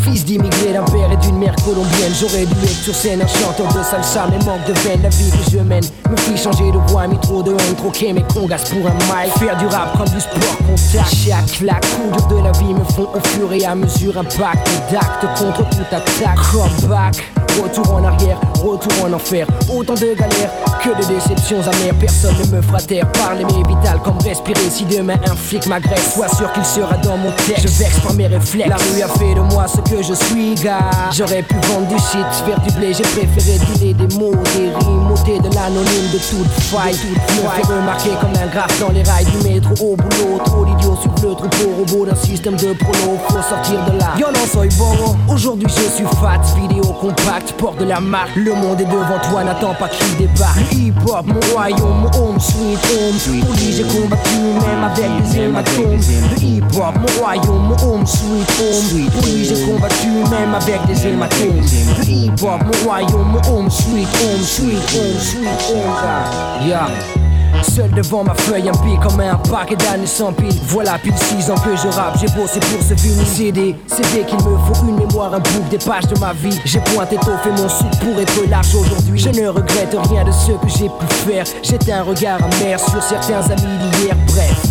Fils 0.04 0.26
d'immigré 0.26 0.74
d'un 0.74 0.84
père 0.84 1.12
et 1.12 1.18
d'une 1.18 1.38
mère 1.38 1.56
colombienne. 1.64 2.12
J'aurais 2.20 2.46
dû 2.46 2.64
être 2.64 2.84
sur 2.84 2.94
scène 2.94 3.22
un 3.22 3.28
chanteur 3.28 3.68
de 3.74 3.84
salsa 3.84 4.28
Mais 4.30 4.46
manque 4.46 4.66
de 4.68 4.74
veine, 4.74 5.02
la 5.02 5.10
vie 5.10 5.32
que 5.32 5.52
je 5.52 5.60
mène 5.60 5.84
Me 6.10 6.18
fit 6.18 6.38
changer 6.38 6.72
de 6.72 6.78
voix, 6.92 7.08
mis 7.08 7.20
trop 7.20 7.42
de 7.42 7.52
haine 7.52 7.76
Troquer 7.78 8.14
mes 8.14 8.24
congas 8.24 8.64
pour 8.70 8.86
un 8.88 8.94
mic. 8.94 9.34
Faire 9.38 9.58
du 9.58 9.66
rap 9.68 9.98
comme 9.98 10.10
du 10.10 10.20
sport 10.20 10.58
contact. 10.58 11.16
Chaque 11.16 11.46
claque, 11.58 11.86
coup 11.86 12.18
dur 12.18 12.28
de 12.28 12.44
la 12.44 12.52
vie 12.52 12.74
me 12.74 12.84
font 12.84 13.08
au 13.14 13.28
fur 13.28 13.52
et 13.54 13.66
à 13.66 13.76
mesure 13.76 14.18
Un 14.18 14.24
pacte 14.24 14.70
d'actes 14.92 15.40
contre 15.40 15.70
toute 15.70 15.94
attaque. 15.94 16.40
Comeback 16.52 17.24
Retour 17.62 17.94
en 17.94 18.04
arrière, 18.04 18.40
retour 18.64 18.92
en 19.04 19.14
enfer. 19.14 19.46
Autant 19.74 19.94
de 19.94 20.14
galères 20.14 20.52
que 20.82 20.90
de 20.90 21.14
déceptions 21.14 21.62
amères. 21.62 21.96
Personne 22.00 22.36
ne 22.40 22.58
me 22.58 22.62
fera 22.62 22.80
taire 22.80 23.10
Parler 23.12 23.46
mais 23.46 23.68
vital 23.68 24.00
comme 24.04 24.18
respirer. 24.24 24.70
Si 24.70 24.86
demain 24.86 25.16
un 25.30 25.36
flic 25.36 25.66
m'agresse 25.68 26.14
Sois 26.14 26.28
sûr 26.30 26.52
qu'il 26.54 26.66
sera 26.66 26.98
dans 26.98 27.18
mon 27.18 27.32
texte. 27.32 27.64
Je 27.64 27.68
vexe 27.68 28.00
par 28.00 28.14
mes 28.14 28.28
réflexes. 28.28 28.70
La 28.70 28.76
rue 28.76 29.02
a 29.02 29.08
fait 29.08 29.36
de 29.36 29.42
moi 29.54 29.66
ce 29.68 29.82
que 29.90 30.02
je 30.02 30.14
suis 30.14 30.56
gars. 30.56 30.90
J'aurais 31.12 31.44
pu 31.44 31.56
vendre 31.68 31.88
du 31.88 31.98
shit, 31.98 32.26
faire 32.46 32.60
du 32.62 32.72
blé. 32.74 32.94
J'ai 32.94 33.04
préféré 33.04 33.60
dealer 33.60 33.94
des 33.94 34.16
mots, 34.16 34.34
des 34.56 34.70
rimes 34.86 35.12
ôter 35.12 35.40
de 35.40 35.54
l'anonyme 35.54 36.10
de 36.12 36.18
toute 36.18 36.52
faille. 36.72 36.94
Me 36.94 37.50
faire 37.50 37.78
remarquer 37.78 38.10
comme 38.22 38.34
un 38.42 38.48
graphe 38.48 38.80
dans 38.80 38.90
les 38.90 39.04
rails 39.04 39.26
du 39.26 39.50
métro 39.50 39.94
au 39.94 39.96
boulot. 39.96 40.40
Trop 40.46 40.66
d'idiots 40.66 40.98
sur 41.02 41.12
le 41.30 41.36
troupeau 41.36 41.70
robot 41.78 42.06
d'un 42.06 42.16
système 42.16 42.56
de 42.56 42.74
prolo 42.74 43.18
Faut 43.30 43.42
sortir 43.42 43.80
de 43.86 43.98
là. 44.00 44.14
Yo 44.18 44.28
non 44.28 44.46
soy 44.52 44.70
bon 44.78 45.16
Aujourd'hui 45.32 45.68
je 45.70 45.96
suis 45.96 46.06
fat, 46.22 46.42
vidéo 46.60 46.84
compacte 46.94 47.54
Porte 47.54 47.80
de 47.80 47.86
la 47.86 48.00
marque, 48.00 48.36
monde 48.56 48.82
est 48.82 48.86
devant 48.86 49.20
toi 49.30 49.44
N'attends 49.44 49.74
pas 49.74 49.90
qu'il 49.90 50.18
débarque. 50.18 50.60
Le 50.72 50.78
hip-hop, 50.78 51.26
mon 51.26 51.40
royaume, 51.54 52.02
mon 52.02 52.20
home 52.20 52.40
sweet 52.40 52.80
home. 52.92 53.42
Pour 53.42 53.54
lui 53.56 53.74
j'ai 53.74 53.84
combattu 53.84 54.38
même 54.38 54.84
avec 54.84 55.24
des 55.24 55.40
hématomes. 55.40 56.00
Le 56.32 56.44
hip-hop, 56.44 56.96
mon 57.00 57.22
royaume, 57.22 57.68
mon 57.68 57.94
home 57.94 58.06
sweet 58.06 58.50
home. 58.60 59.10
Pour 59.12 59.22
lui 59.24 59.46
j'ai 59.46 59.66
combattu 59.66 60.08
même 60.30 60.54
avec 60.54 60.86
des 60.88 61.08
hématomes. 61.08 61.62
Le 62.00 62.06
hip-hop, 62.06 62.62
mon 62.64 62.90
royaume, 62.90 63.32
mon 63.32 63.58
home 63.58 63.70
sweet 63.70 64.08
home 64.08 64.42
Sweet 64.42 64.78
home, 64.94 65.20
sweet 65.20 65.48
home 65.48 66.68
Yeah 66.68 67.23
Seul 67.64 67.90
devant 67.92 68.24
ma 68.24 68.34
feuille, 68.36 68.70
un 68.70 68.98
comme 68.98 69.20
un 69.20 69.36
paquet 69.36 69.76
d'années 69.76 70.06
sans 70.06 70.34
pile. 70.34 70.54
Voilà 70.68 70.98
pile 71.00 71.14
6 71.18 71.50
ans 71.50 71.56
que 71.56 71.76
je 71.76 71.88
rappe, 71.88 72.18
j'ai 72.20 72.28
bossé 72.28 72.60
pour 72.60 72.84
ce 72.84 72.94
vinyle 72.94 73.26
CD. 73.26 73.76
CD 73.88 74.24
qu'il 74.26 74.38
me 74.38 74.58
faut 74.58 74.86
une 74.86 74.98
mémoire, 74.98 75.34
un 75.34 75.40
book 75.40 75.70
des 75.70 75.78
pages 75.78 76.08
de 76.08 76.20
ma 76.20 76.34
vie. 76.34 76.60
J'ai 76.66 76.80
pointé 76.80 77.16
tôt, 77.18 77.32
fait 77.42 77.52
mon 77.52 77.70
sou 77.70 77.86
pour 78.02 78.20
être 78.20 78.50
large 78.50 78.76
aujourd'hui. 78.76 79.20
Je 79.20 79.30
ne 79.30 79.48
regrette 79.48 79.96
rien 80.10 80.24
de 80.24 80.32
ce 80.32 80.52
que 80.52 80.68
j'ai 80.68 80.90
pu 80.90 81.06
faire. 81.26 81.46
J'étais 81.64 81.94
un 81.94 82.04
regard 82.04 82.40
amer 82.44 82.80
sur 82.80 83.02
certains 83.02 83.42
amis 83.50 83.78
d'hier, 83.92 84.16
bref. 84.28 84.64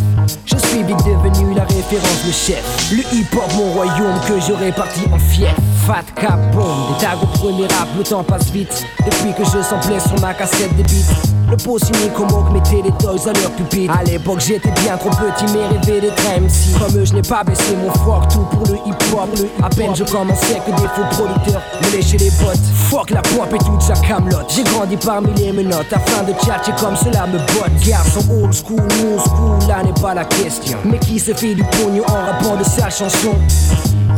Je 0.45 0.57
suis 0.57 0.83
vite 0.83 0.99
devenu 1.05 1.55
la 1.55 1.65
référence, 1.65 2.25
le 2.27 2.33
chef. 2.33 2.93
Le 2.93 3.01
hip-hop, 3.17 3.51
mon 3.57 3.73
royaume 3.73 4.21
que 4.29 4.41
j'aurais 4.47 4.73
parti 4.73 5.01
en 5.13 5.19
fief. 5.19 5.55
Fat 5.87 6.05
cap, 6.15 6.39
bombe, 6.53 6.95
des 6.95 7.05
tags 7.05 7.19
au 7.23 7.27
premier 7.27 7.67
rap, 7.67 7.89
le 7.97 8.05
temps 8.05 8.23
passe 8.23 8.51
vite. 8.51 8.85
Depuis 9.05 9.33
que 9.33 9.45
je 9.45 9.63
samplais 9.63 9.99
sur 9.99 10.21
ma 10.21 10.35
cassette 10.35 10.75
des 10.77 10.83
beats. 10.85 11.42
Le 11.53 11.59
pot 11.59 11.79
signé 11.79 12.09
comme 12.17 12.33
Oak 12.33 12.51
mettait 12.51 12.81
les 12.83 12.93
toys 12.93 13.29
à 13.29 13.33
leur 13.39 13.51
pupitre. 13.51 13.93
À 13.95 14.03
l'époque, 14.05 14.41
j'étais 14.41 14.71
bien 14.71 14.97
trop 14.97 15.11
petit, 15.11 15.45
mais 15.53 15.67
rêvais 15.67 16.01
d'être 16.01 16.23
MC. 16.41 16.79
Comme 16.79 16.99
eux, 16.99 17.05
je 17.05 17.13
n'ai 17.13 17.21
pas 17.21 17.45
baissé 17.45 17.77
mon 17.77 17.93
froc, 17.93 18.27
tout 18.33 18.47
pour 18.57 18.67
le 18.69 18.77
hip-hop. 18.87 19.29
À 19.63 19.69
peine 19.69 19.95
je 19.95 20.03
commençais 20.05 20.63
que 20.65 20.71
des 20.71 20.89
faux 20.89 21.05
producteurs 21.11 21.61
me 21.83 21.95
léchaient 21.95 22.17
les 22.17 22.31
bottes. 22.43 22.57
Fuck 22.89 23.11
la 23.11 23.21
pop 23.21 23.53
et 23.55 23.59
toute 23.59 23.83
sa 23.83 23.93
camelote. 23.93 24.47
J'ai 24.49 24.63
grandi 24.63 24.97
parmi 24.97 25.31
les 25.35 25.53
menottes 25.53 25.93
afin 25.93 26.23
de 26.23 26.33
tchatcher 26.33 26.73
comme 26.81 26.97
cela 26.97 27.27
me 27.27 27.37
botte. 27.37 27.87
Garçon 27.87 28.21
old 28.31 28.55
school, 28.55 28.81
new 28.81 29.19
school, 29.19 29.69
là 29.69 29.83
n'est 29.83 30.01
pas 30.01 30.15
la 30.15 30.25
question. 30.25 30.79
Mais 30.87 30.99
qui 31.01 31.19
se 31.19 31.35
fait 31.35 31.55
du 31.55 31.65
pognon 31.65 32.05
en 32.09 32.33
rappant 32.33 32.57
de 32.57 32.65
sa 32.65 32.89
chanson? 32.89 33.35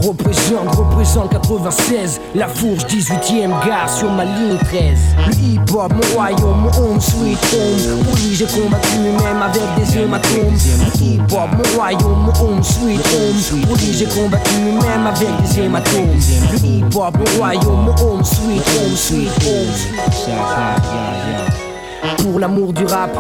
Représente, 0.04 0.74
représente 0.76 1.30
96 1.30 2.20
La 2.34 2.46
fourche 2.46 2.84
18ème 2.84 3.66
gare 3.66 3.88
sur 3.88 4.10
ma 4.10 4.26
ligne 4.26 4.58
13 4.58 4.98
Le 5.28 5.34
hip-hop, 5.34 5.92
mon 5.94 6.14
royaume, 6.14 6.60
mon 6.60 6.68
home 6.68 7.00
sweet 7.00 7.38
home. 7.54 8.04
Lui 8.16 8.34
j'ai 8.34 8.44
combattu 8.44 8.98
même 8.98 9.40
avec 9.42 9.62
des 9.78 9.98
hématomes. 9.98 10.52
Le 10.52 11.02
hip-hop, 11.02 11.48
mon 11.56 11.76
royaume, 11.78 12.26
mon 12.26 12.32
home 12.44 12.62
sweet 12.62 13.00
home. 13.00 13.60
Lui 13.78 13.92
j'ai 13.94 14.04
combattu 14.04 14.54
même 14.60 15.06
avec 15.06 15.28
des 15.42 15.60
hématomes. 15.60 16.18
Le 16.52 16.58
hip-hop, 16.66 17.16
mon 17.16 17.38
royaume, 17.38 17.84
mon 17.86 17.94
home 18.04 18.24
sweet 18.24 18.60
home 18.60 18.94
Sweet 18.94 19.30
home 19.42 20.04
pour 22.18 22.38
l'amour 22.38 22.72
du 22.72 22.84
rap, 22.84 23.10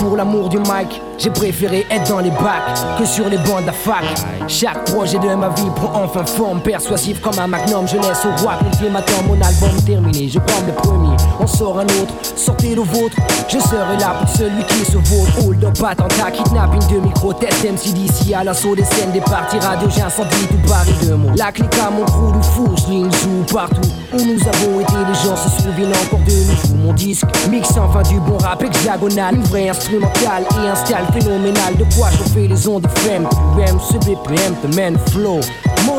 pour 0.00 0.16
l'amour 0.16 0.48
du 0.48 0.58
mic, 0.58 1.00
j'ai 1.18 1.30
préféré 1.30 1.86
être 1.90 2.08
dans 2.08 2.20
les 2.20 2.30
bacs 2.30 2.98
que 2.98 3.04
sur 3.04 3.28
les 3.28 3.36
bancs 3.38 3.60
de 3.62 3.66
la 3.66 3.72
fac. 3.72 4.04
Chaque 4.48 4.84
projet 4.86 5.18
de 5.18 5.34
ma 5.34 5.48
vie 5.50 5.70
prend 5.76 6.02
enfin 6.02 6.24
forme, 6.24 6.60
persuasif 6.60 7.20
comme 7.20 7.38
un 7.38 7.46
magnum. 7.46 7.86
Je 7.86 7.96
laisse 7.96 8.24
au 8.24 8.42
roi 8.42 8.54
l'ultimatum, 8.62 9.26
mon 9.26 9.34
album 9.34 9.82
terminé. 9.84 10.28
Je 10.28 10.38
prends 10.38 10.66
le 10.66 10.72
premier, 10.72 11.16
on 11.38 11.46
sort 11.46 11.78
un 11.78 11.84
autre, 11.84 12.14
sortez 12.36 12.74
le 12.74 12.82
vôtre. 12.82 13.16
Je 13.48 13.58
serai 13.58 13.96
là 13.98 14.14
pour 14.20 14.28
celui 14.28 14.64
qui 14.64 14.84
se 14.84 14.96
vaut. 14.96 15.26
Hold 15.44 15.64
up, 15.64 15.82
attentat, 15.86 16.30
kidnapping 16.30 16.86
de 16.88 17.00
micro, 17.00 17.32
test 17.32 17.64
MC 17.64 17.92
d'ici 17.92 18.32
à 18.34 18.44
l'assaut 18.44 18.74
des 18.74 18.84
scènes, 18.84 19.12
des 19.12 19.20
parties 19.20 19.58
radio. 19.58 19.88
J'incendie 19.90 20.46
tout 20.48 20.68
Paris 20.68 20.94
de 21.06 21.14
mots. 21.14 21.30
La 21.36 21.52
clique 21.52 21.74
à 21.78 21.90
mon 21.90 22.04
crew 22.04 22.36
de 22.36 22.42
fou, 22.42 22.76
sling, 22.76 23.10
zou 23.12 23.44
partout 23.52 23.88
où 24.12 24.16
nous 24.16 24.40
avons 24.48 24.80
été. 24.80 24.92
Les 25.06 25.28
gens 25.28 25.36
se 25.36 25.62
souviennent 25.62 25.92
encore 26.06 26.20
de 26.20 26.32
nous. 26.32 26.86
Mon 26.86 26.92
disque 26.92 27.26
mix 27.50 27.70
enfin 27.76 28.02
du 28.02 28.18
bon 28.30 28.38
rap 28.38 28.62
hexagonal, 28.62 29.34
une 29.34 29.42
vraie 29.42 29.68
instrumentale 29.68 30.44
et 30.62 30.68
un 30.68 30.74
style 30.74 30.96
phénoménal. 31.12 31.76
De 31.76 31.84
quoi 31.96 32.10
chauffer 32.10 32.46
les 32.46 32.68
ondes 32.68 32.86
FM, 32.86 33.28
UM, 33.58 33.78
ce 33.80 33.98
BPM, 33.98 34.54
the 34.62 34.74
man 34.76 34.96
flow. 35.10 35.40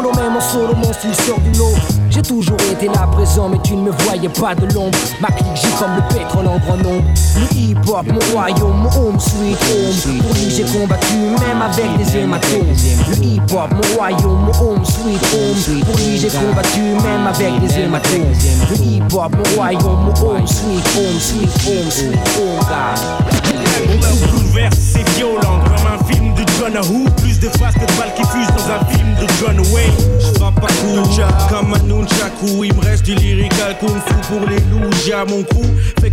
Même 0.01 0.35
en 0.35 0.41
solo, 0.41 0.73
mon 0.75 0.91
style 0.93 1.13
sort 1.13 1.39
du 1.39 1.51
lot. 1.59 1.75
J'ai 2.09 2.23
toujours 2.23 2.57
été 2.71 2.87
là 2.87 3.07
présent, 3.11 3.47
mais 3.49 3.59
tu 3.63 3.75
ne 3.75 3.83
me 3.83 3.91
voyais 3.91 4.29
pas 4.29 4.55
de 4.55 4.65
l'ombre. 4.73 4.97
Ma 5.21 5.27
clique, 5.29 5.55
j'ai 5.55 5.69
comme 5.79 5.95
le 5.95 6.01
pétrole 6.13 6.47
en 6.47 6.57
grand 6.57 6.77
nombre. 6.77 7.05
Le 7.35 7.55
hip-hop, 7.55 8.05
mon 8.07 8.19
royaume, 8.33 8.77
mon 8.81 8.89
home 8.89 9.19
sweet 9.19 9.57
home. 9.61 10.21
Pour 10.21 10.33
lui, 10.33 10.49
j'ai 10.49 10.63
combattu 10.63 11.15
même 11.15 11.61
avec 11.61 11.97
des 11.97 12.17
hématomes. 12.17 12.67
Le 13.09 13.23
hip-hop, 13.23 13.69
mon 13.71 13.95
royaume, 13.95 14.45
mon 14.45 14.51
home 14.51 14.83
sweet 14.83 15.23
home. 15.33 15.81
Pour 15.85 15.95
lui, 15.95 16.17
j'ai 16.17 16.29
combattu 16.29 16.81
même 16.81 17.27
avec 17.27 17.59
des 17.61 17.79
hématomes. 17.79 18.33
Le 18.69 18.75
hip-hop, 18.75 19.31
mon 19.37 19.55
royaume, 19.55 20.05
mon 20.05 20.29
home 20.29 20.47
sweet 20.47 20.87
home, 20.97 21.19
sweet 21.19 21.53
home, 21.67 21.91
sweet 21.91 22.27
home, 22.37 22.59
God. 22.67 22.99
Bouleverse, 24.31 24.77
c'est 24.77 25.07
violent 25.11 25.59
comme 25.63 25.87
un 25.87 26.03
film 26.11 26.33
de 26.33 26.43
John 26.57 26.75
Who. 26.77 27.05
De 27.41 27.47
que 27.47 27.57
de 27.57 27.97
balles 27.97 28.13
qui 28.15 28.21
fusent 28.21 28.53
dans 28.55 28.69
un 28.69 28.85
film 28.85 29.15
de 29.15 29.25
John 29.39 29.73
Wayne. 29.73 29.91
Je 30.19 30.37
frappe 30.37 30.61
pas 30.61 30.67
coup, 30.67 31.49
comme 31.49 31.73
un 31.73 31.79
nunchaku. 31.87 32.63
Il 32.65 32.75
me 32.75 32.81
reste 32.81 33.03
du 33.03 33.15
lyrical 33.15 33.75
kung 33.79 33.89
fu 33.89 34.13
pour 34.29 34.47
les 34.47 34.59
loups. 34.69 34.91
J'ai 35.03 35.13
à 35.13 35.25
mon 35.25 35.41
cou. 35.41 35.65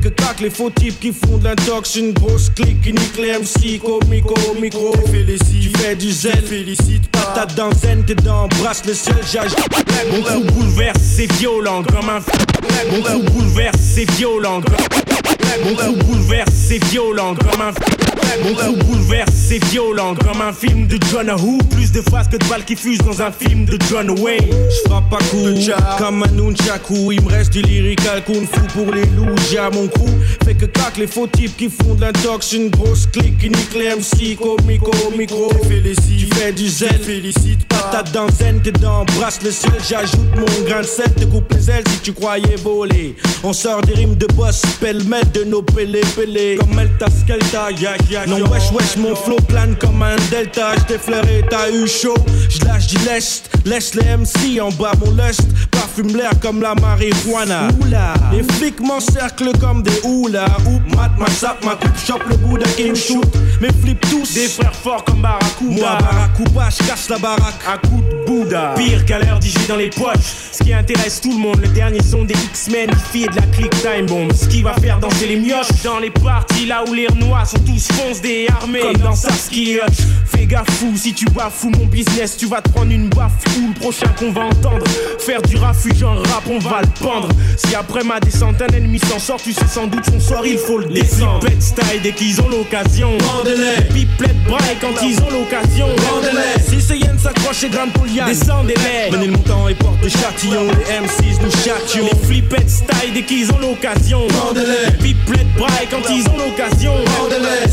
Que 0.02 0.08
cac 0.10 0.40
les 0.40 0.50
faux 0.50 0.70
types 0.70 1.00
qui 1.00 1.12
font 1.12 1.38
de 1.38 1.44
l'intox. 1.44 1.96
Une 1.96 2.12
grosse 2.12 2.50
clique 2.50 2.80
qui 2.82 2.92
nique 2.92 3.18
les 3.18 3.32
MC. 3.32 3.80
Comico, 3.80 4.34
micro. 4.60 4.92
Félicite, 5.10 5.72
tu 5.72 5.78
fais 5.78 5.96
du 5.96 6.10
zèle. 6.12 6.42
Félicite, 6.44 7.08
patate 7.10 7.54
dans 7.56 7.72
zen, 7.72 8.04
t'es 8.04 8.14
dans 8.14 8.46
brasse 8.48 8.84
le 8.86 8.94
seul. 8.94 9.18
J'agis. 9.30 9.54
Mon 10.10 10.22
coup 10.22 10.52
bouleverse, 10.52 11.00
c'est 11.02 11.30
violent 11.32 11.82
comme 11.82 12.08
un. 12.08 12.20
Mon 12.90 13.02
coup 13.02 13.32
bouleverse, 13.32 13.78
c'est 13.80 14.10
violent. 14.12 14.60
Mon 15.64 15.74
coup 15.74 16.04
bouleverse, 16.04 16.52
c'est 16.54 16.84
violent 16.84 17.34
comme 17.34 17.60
un. 17.60 17.72
Mon 18.44 18.54
coup 18.54 18.84
bouleverse, 18.84 19.32
c'est 19.34 19.64
violent 19.64 20.14
comme 20.14 20.40
un 20.40 20.52
film 20.52 20.86
de 20.86 20.98
John 21.10 21.30
Who. 21.30 21.58
Plus 21.70 21.90
de 21.90 22.02
phrases 22.02 22.28
que 22.28 22.36
de 22.36 22.44
balles 22.44 22.64
qui 22.64 22.76
fusent 22.76 22.98
dans 22.98 23.20
un 23.20 23.32
film 23.32 23.64
de 23.64 23.78
John 23.88 24.10
Wayne. 24.20 24.46
Je 24.70 24.88
frappe 24.88 25.10
pas 25.10 25.18
coup 25.30 25.44
comme 25.98 26.22
un 26.22 26.28
nunchaku. 26.28 27.12
Il 27.12 27.22
me 27.22 27.30
reste 27.30 27.52
du 27.52 27.62
lyrical 27.62 28.22
kung 28.24 28.46
fu 28.46 28.60
pour 28.74 28.92
les 28.94 29.06
loups. 29.06 29.34
J'ai 29.50 29.58
à 29.58 29.70
mon 29.88 30.04
cou. 30.04 30.10
Fait 30.44 30.54
que 30.54 30.66
cac 30.66 30.96
les 30.96 31.06
faux 31.06 31.26
types 31.26 31.56
qui 31.56 31.68
font 31.68 31.94
de 31.94 32.02
l'intox. 32.02 32.52
Une 32.52 32.70
grosse 32.70 33.06
clique 33.06 33.38
qui 33.38 33.50
nique 33.50 33.74
les 33.74 33.90
MC. 33.90 34.36
Comico, 34.36 34.92
micro. 35.16 35.50
Félicite, 35.68 36.28
tu 36.30 36.34
fais 36.36 36.52
du 36.52 36.68
zèle. 36.68 36.98
Félicite, 37.02 37.66
patate 37.68 38.12
dans 38.12 38.28
zen 38.30 38.60
que 38.60 38.70
dans 38.70 39.04
brasse 39.16 39.40
le 39.42 39.50
ciel. 39.50 39.72
J'ajoute 39.88 40.34
mon 40.36 40.68
grain 40.68 40.80
de 40.80 40.86
sel, 40.86 41.12
te 41.14 41.24
coupe 41.24 41.52
les 41.52 41.70
ailes 41.70 41.84
si 41.90 42.00
tu 42.00 42.12
croyais 42.12 42.56
voler. 42.56 43.16
On 43.44 43.52
sort 43.52 43.82
des 43.82 43.94
rimes 43.94 44.16
de 44.16 44.26
boss, 44.34 44.62
pêle-mêle 44.80 45.30
de 45.32 45.44
nos 45.44 45.62
pélés 45.62 46.00
pélés. 46.16 46.56
Comme 46.58 46.78
Elta 46.78 47.06
Skelta, 47.10 47.70
yak 47.70 48.10
yak. 48.10 48.26
Non, 48.26 48.48
wesh 48.50 48.70
wesh, 48.72 48.96
mon 48.96 49.14
flow 49.14 49.38
plane 49.48 49.76
comme 49.76 50.02
un 50.02 50.16
delta. 50.30 50.74
J't'ai 50.76 50.98
flairé, 50.98 51.44
t'as 51.48 51.70
eu 51.70 51.86
chaud. 51.86 52.14
J'lâche 52.48 52.88
du 52.88 52.98
lest, 53.06 53.50
laisse 53.64 53.94
les 53.94 54.16
MC 54.16 54.60
en 54.60 54.70
bas 54.70 54.92
mon 55.04 55.12
lust. 55.12 55.42
Parfume 55.70 56.16
l'air 56.16 56.32
comme 56.40 56.60
la 56.60 56.74
marijuana. 56.74 57.68
Oula, 57.80 58.14
les 58.32 58.42
flics 58.54 58.80
m'encerclent 58.80 59.56
comme 59.58 59.77
des 59.82 60.00
houlas. 60.04 60.46
Oup, 60.66 60.96
mat, 60.96 61.10
ma 61.18 61.28
sap, 61.28 61.64
ma 61.64 61.74
coupe, 61.74 61.98
chope 61.98 62.24
le 62.28 62.36
bout 62.36 62.58
d'un 62.58 62.70
qui 62.70 62.90
me 62.90 62.94
shoot. 62.94 63.24
Mes 63.60 63.72
flips 63.72 64.00
tous, 64.08 64.34
des 64.34 64.48
frères 64.48 64.74
forts 64.74 65.04
comme 65.04 65.22
Barracuda. 65.22 65.74
Moi, 65.74 65.98
Barracuda, 66.00 66.68
j'casse 66.70 67.08
la 67.08 67.18
baraque 67.18 67.62
à 67.66 67.76
de 67.76 68.27
Bouddha. 68.38 68.74
Pire 68.76 69.04
qu'à 69.04 69.18
l'heure 69.18 69.38
d'IG 69.38 69.66
dans 69.66 69.76
les 69.76 69.90
poches. 69.90 70.48
Ce 70.52 70.62
qui 70.62 70.72
intéresse 70.72 71.20
tout 71.20 71.32
le 71.32 71.38
monde, 71.38 71.60
le 71.60 71.68
dernier 71.68 72.00
son 72.02 72.24
des 72.24 72.34
X-Men, 72.34 72.90
filles 73.12 73.28
de 73.28 73.36
la 73.36 73.42
click 73.42 73.70
time 73.82 74.06
bomb. 74.06 74.32
Ce 74.32 74.46
qui 74.46 74.62
va 74.62 74.74
faire 74.74 74.98
danser 74.98 75.26
les 75.26 75.36
mioches 75.36 75.82
dans 75.84 75.98
les 75.98 76.10
parties 76.10 76.66
là 76.66 76.84
où 76.88 76.94
les 76.94 77.06
renois 77.06 77.44
sont 77.44 77.58
tous 77.58 77.88
fonce 77.88 78.20
des 78.20 78.46
armées. 78.48 78.80
Comme 78.80 78.96
dans 78.98 79.14
Saskia. 79.14 79.86
Fais 80.26 80.46
gaffe 80.46 80.70
fou, 80.70 80.92
si 80.96 81.14
tu 81.14 81.24
bafoues 81.26 81.70
mon 81.70 81.86
business, 81.86 82.36
tu 82.36 82.46
vas 82.46 82.60
te 82.60 82.68
prendre 82.70 82.92
une 82.92 83.08
baffe 83.08 83.32
ou 83.58 83.68
le 83.68 83.80
prochain 83.80 84.08
qu'on 84.18 84.32
va 84.32 84.42
entendre. 84.42 84.84
Faire 85.18 85.42
du 85.42 85.56
refuge 85.56 86.02
en 86.02 86.14
rap, 86.14 86.44
on 86.48 86.58
va 86.58 86.80
le 86.82 87.04
pendre. 87.04 87.28
Si 87.56 87.74
après 87.74 88.04
ma 88.04 88.20
descente 88.20 88.62
un 88.62 88.74
ennemi 88.74 88.98
s'en 89.00 89.18
sort, 89.18 89.40
tu 89.42 89.52
sais 89.52 89.66
sans 89.66 89.86
doute 89.86 90.04
son 90.04 90.20
soir, 90.20 90.46
il 90.46 90.58
faut 90.58 90.78
le 90.78 90.86
descendre. 90.86 91.46
Les 91.48 91.60
style 91.60 92.02
dès 92.02 92.12
qu'ils 92.12 92.40
ont 92.40 92.48
l'occasion. 92.48 93.16
Pipelette 93.92 94.44
braille 94.44 94.76
quand 94.80 95.02
ils 95.02 95.18
ont 95.20 95.30
l'occasion. 95.30 95.88
Si 96.68 96.80
ce 96.80 96.94
yen 96.94 97.18
s'accroche 97.18 97.64
et 97.64 97.68
grimpe 97.68 97.98
pour 98.28 98.34
liane, 98.34 98.74
descendez-les. 98.74 99.10
Menez 99.10 99.26
le 99.26 99.32
montant 99.32 99.68
et 99.68 99.74
porte 99.74 100.00
de 100.02 100.08
châtillon. 100.08 100.66
Les 100.66 101.06
M6 101.06 101.42
nous 101.42 101.50
châtillons. 101.50 102.08
Les 102.12 102.26
flippettes 102.26 102.70
style 102.70 103.12
dès 103.14 103.22
qu'ils 103.22 103.50
ont 103.52 103.58
l'occasion. 103.58 104.26
Vendez-les. 104.28 104.92
Pipelette 104.98 105.54
braille 105.56 105.88
quand 105.90 106.10
ils 106.10 106.28
ont 106.28 106.36
l'occasion. 106.36 106.94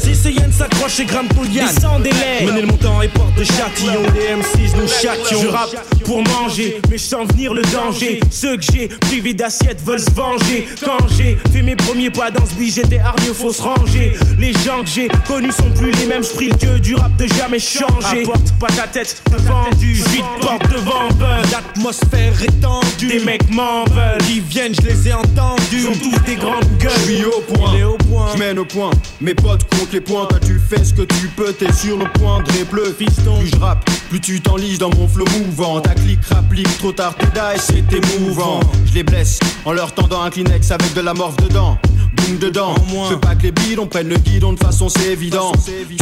Si 0.02 0.16
ce 0.16 0.30
yen 0.30 0.52
s'accroche 0.52 1.00
et 1.00 1.06
grimpe 1.06 1.34
pour 1.34 1.44
liane, 1.44 1.68
descendez-les. 1.74 2.46
Menez 2.46 2.62
le 2.62 2.68
montant 2.68 3.02
et 3.02 3.08
porte 3.08 3.36
de 3.36 3.44
châtillon. 3.44 4.02
Les 4.14 4.36
M6 4.36 4.76
nous 4.78 4.88
châtillons. 4.88 5.42
Je 5.42 5.48
rappe 5.48 5.76
pour 6.04 6.22
manger, 6.24 6.80
mais 6.90 6.98
je 6.98 7.04
sens 7.04 7.28
venir 7.32 7.54
le 7.54 7.62
danger. 7.64 8.20
Ceux 8.30 8.58
que 8.58 8.64
j'ai 8.64 8.88
privés 8.88 9.34
d'assiette 9.34 9.82
veulent 9.84 10.00
se 10.00 10.12
venger. 10.12 10.68
Quand 10.84 10.98
j'ai 11.18 11.38
fait 11.52 11.62
mes 11.62 11.76
premiers 11.76 12.10
pas 12.10 12.32
dans 12.32 12.46
ce 12.46 12.54
j'étais 12.60 13.00
hargneux, 13.00 13.34
faut 13.34 13.52
se 13.52 13.62
ranger. 13.62 14.14
Les 14.40 14.54
gens 14.54 14.82
que 14.84 14.90
j'ai 14.90 15.08
connus 15.28 15.52
sont 15.52 15.70
plus 15.78 15.92
les 15.92 16.06
mêmes, 16.06 16.24
j'prie 16.24 16.50
le 16.50 16.56
dieu 16.56 16.80
du 16.80 16.96
rap 16.96 17.16
de 17.18 17.28
jamais 17.28 17.60
changer. 17.60 18.24
Apporte 18.24 18.54
pas 18.60 18.68
ta 18.68 18.88
tête 18.88 19.22
devant 19.32 19.70
du 19.78 19.94
vide, 19.94 20.24
porte 20.46 20.72
devant 20.72 21.08
buzz. 21.18 21.52
L'atmosphère 21.52 22.44
est 22.44 22.62
tendue. 22.62 23.08
Des 23.08 23.20
mecs 23.24 23.50
m'en 23.52 23.84
veulent. 23.86 24.18
Qui 24.20 24.40
viennent, 24.40 24.76
je 24.76 24.88
les 24.88 25.08
ai 25.10 25.14
entendus. 25.14 25.82
Sont 25.82 25.92
tous 25.94 26.24
des 26.26 26.36
grandes 26.36 26.78
gueules. 26.80 26.92
Je 27.08 27.14
suis 27.14 27.26
au 27.26 27.42
point. 27.42 27.74
Au. 27.84 27.98
Je 28.34 28.40
mène 28.40 28.60
au 28.60 28.66
point. 28.66 28.92
Mes 29.22 29.34
potes 29.34 29.64
comptent 29.70 29.94
les 29.94 30.02
points. 30.02 30.26
Toi, 30.26 30.40
tu 30.46 30.60
fais 30.60 30.84
ce 30.84 30.94
que 30.94 31.02
tu 31.02 31.28
peux. 31.36 31.54
T'es 31.54 31.72
sur 31.72 31.98
le 31.98 32.06
point 32.20 32.42
de 32.44 32.64
bleu 32.64 32.96
Fiston. 32.98 33.40
Plus 33.40 33.50
je 33.50 33.58
rappe, 33.58 33.90
plus 34.10 34.20
tu 34.20 34.42
t'enlises 34.42 34.80
dans 34.80 34.90
mon 34.90 35.08
flow 35.08 35.26
mouvant. 35.38 35.82
Ta 35.82 35.94
clique 35.94 36.26
rapplique 36.30 36.78
trop 36.78 36.92
tard, 36.92 37.16
t'es 37.16 37.28
die, 37.28 37.60
c'est 37.60 37.94
émouvant. 37.94 38.60
Je 38.86 38.94
les 38.94 39.04
blesse 39.04 39.40
en 39.66 39.74
leur 39.74 39.94
tendant 39.94 40.22
un 40.22 40.30
Kleenex 40.30 40.72
avec 40.72 40.94
de 40.94 41.02
la 41.02 41.14
morve 41.14 41.36
dedans. 41.38 41.78
Boum 42.14 42.38
dedans. 42.38 42.76
Je 43.10 43.14
veux 43.14 43.20
pas 43.20 43.36
que 43.36 43.44
les 43.44 43.52
bidons 43.52 43.88
prennent 43.88 44.10
le 44.10 44.18
guidon 44.18 44.54
de 44.54 44.60
façon 44.60 44.90
c'est 44.90 45.12
évident. 45.12 45.52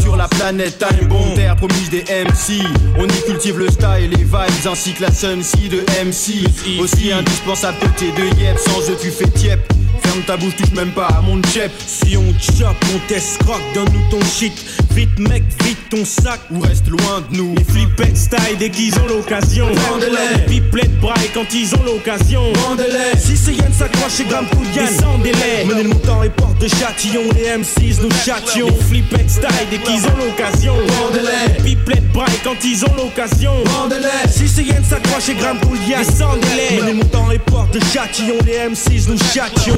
Sur 0.01 0.15
la 0.15 0.27
planète 0.27 0.77
Time 0.77 1.07
Bomb, 1.07 1.33
terre 1.35 1.55
promise 1.55 1.89
des 1.89 2.03
MC. 2.03 2.63
On 2.97 3.07
y 3.07 3.21
cultive 3.25 3.57
le 3.57 3.69
style, 3.69 4.09
les 4.15 4.23
vibes 4.33 4.67
ainsi 4.67 4.93
que 4.93 5.03
la 5.03 5.11
sun 5.11 5.41
de 5.69 5.81
MC. 6.03 6.79
Aussi 6.79 7.11
indispensable 7.11 7.77
que 7.79 7.99
tes 7.99 8.11
deux 8.11 8.29
yep, 8.41 8.57
sans 8.57 8.89
eux 8.89 8.97
tu 8.99 9.11
fais 9.11 9.29
tiep. 9.29 9.59
Ferme 10.03 10.21
ta 10.27 10.37
bouche, 10.37 10.55
touche 10.55 10.71
même 10.71 10.91
pas 10.91 11.07
à 11.07 11.21
mon 11.21 11.41
chep. 11.53 11.71
Si 11.85 12.17
on 12.17 12.33
chope, 12.39 12.75
on 12.93 12.99
teste 13.07 13.43
croque, 13.43 13.61
donne-nous 13.73 14.09
ton 14.09 14.25
shit. 14.25 14.53
Vite 14.91 15.17
mec, 15.17 15.43
vite 15.63 15.77
ton 15.89 16.05
sac. 16.05 16.39
Ou 16.51 16.59
reste 16.59 16.87
loin 16.87 17.23
de 17.31 17.37
nous. 17.37 17.55
Les 17.55 17.63
flippettes 17.63 18.17
style 18.17 18.57
dès 18.59 18.69
qu'ils 18.69 18.93
ont 18.99 19.07
l'occasion. 19.07 19.67
Vendez-les. 19.89 20.45
Pipelette 20.45 20.99
braille 20.99 21.29
quand 21.33 21.53
ils 21.53 21.73
ont 21.75 21.83
l'occasion. 21.83 22.53
Vendez-les. 22.53 23.19
Si 23.19 23.37
ce 23.37 23.51
yen 23.51 23.71
s'accroche 23.71 24.25
grimpe 24.27 24.49
pour 24.49 24.63
Yann, 24.75 24.87
descendez-les. 24.87 25.65
Menez 25.65 25.83
le 25.83 25.89
montant 25.89 26.23
et 26.23 26.29
porte 26.29 26.59
de 26.59 26.67
châtillon. 26.67 27.23
Les 27.35 27.57
M6 27.57 28.01
nous 28.01 28.11
châtillons. 28.25 28.67
Les 28.67 28.83
flippettes 28.83 29.29
style 29.29 29.47
dès 29.71 29.77
qu'ils 29.77 30.05
ont 30.05 30.17
l'occasion. 30.17 30.75
Vendez-les. 30.75 31.63
Pipelette 31.63 32.11
braille 32.11 32.39
quand 32.43 32.63
ils 32.63 32.83
ont 32.85 32.95
l'occasion. 32.95 33.53
Vendez-les. 33.65 34.31
Si 34.31 34.47
ce 34.47 34.61
yen 34.61 34.83
s'accroche 34.83 35.35
grimpe 35.37 35.61
pour 35.61 35.75
Yann, 35.87 36.03
descendez-les. 36.05 36.77
Menez 36.81 36.91
le 36.91 36.97
montant 36.97 37.31
et 37.31 37.39
porte 37.39 37.73
de 37.73 37.79
châtillon. 37.79 38.35
Les 38.45 38.57
M6 38.69 39.09
nous 39.09 39.17
châtillons. 39.33 39.77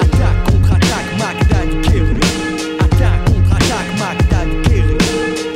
Attaque 0.00 0.44
contre-attaque, 0.44 1.10
Mac 1.18 1.36
Daddy 1.48 1.76
Kerry. 1.82 2.20
Attaque 2.80 3.24
contre-attaque, 3.26 3.90
Mac 3.98 4.18
Daddy 4.30 4.56
Kerry. 4.62 4.96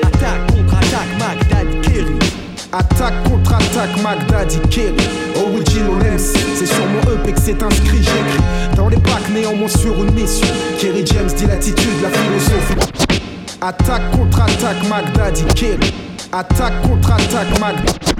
Attaque 0.02 0.46
contre-attaque, 0.48 1.12
Mac 1.18 1.38
Daddy 1.48 1.80
Kerry. 1.82 2.18
Attaque 2.72 3.24
contre-attaque, 3.24 4.02
Magdaddy 4.02 4.60
Kerry. 4.70 4.94
Original 5.36 6.14
MC, 6.14 6.38
c'est 6.56 6.66
sur 6.66 6.86
mon 6.86 7.00
EP 7.14 7.32
que 7.32 7.40
c'est 7.40 7.62
inscrit. 7.62 8.06
Dans 8.76 8.88
les 8.88 8.96
bacs, 8.96 9.28
néanmoins 9.32 9.68
sur 9.68 9.94
une 10.02 10.12
mission. 10.12 10.46
Kerry 10.78 11.04
James 11.06 11.30
dit 11.36 11.46
l'attitude, 11.46 12.00
la 12.02 12.10
philosophie. 12.10 13.20
Attaque 13.60 14.10
contre-attaque, 14.12 14.88
Magdaddy 14.88 15.44
Kerry. 15.54 15.92
Attaque 16.32 16.80
contre-attaque, 16.82 17.58
Magdaddy 17.58 18.19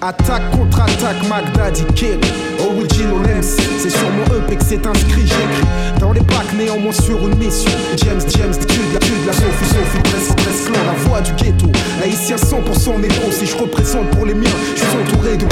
Attaque 0.00 0.48
contre-attaque, 0.52 1.28
Magdaddy 1.28 1.84
Kerry. 1.96 2.20
Original 2.60 3.18
MC, 3.38 3.60
c'est 3.78 3.90
sur 3.90 4.08
mon 4.10 4.24
EP 4.36 4.56
que 4.56 4.64
c'est 4.64 4.86
inscrit, 4.86 5.22
j'écris. 5.22 5.98
Dans 5.98 6.12
les 6.12 6.20
bacs, 6.20 6.52
néanmoins 6.56 6.92
sur 6.92 7.18
une 7.26 7.36
mission. 7.36 7.70
James, 7.96 8.20
James, 8.28 8.54
tu 8.68 8.80
la 8.92 9.00
tu 9.00 9.12
la 9.26 9.32
Sophie, 9.32 9.64
Sophie, 9.64 10.02
presque 10.04 10.70
clan, 10.70 10.80
la 10.86 10.92
voix 11.04 11.20
du 11.20 11.32
ghetto. 11.32 11.66
Haïtien 12.00 12.36
100% 12.36 13.00
négro, 13.00 13.32
si 13.32 13.46
je 13.46 13.56
représente 13.56 14.08
pour 14.10 14.24
les 14.24 14.34
miens, 14.34 14.50
je 14.76 14.80
suis 14.80 14.96
entouré 14.96 15.36
de 15.36 15.46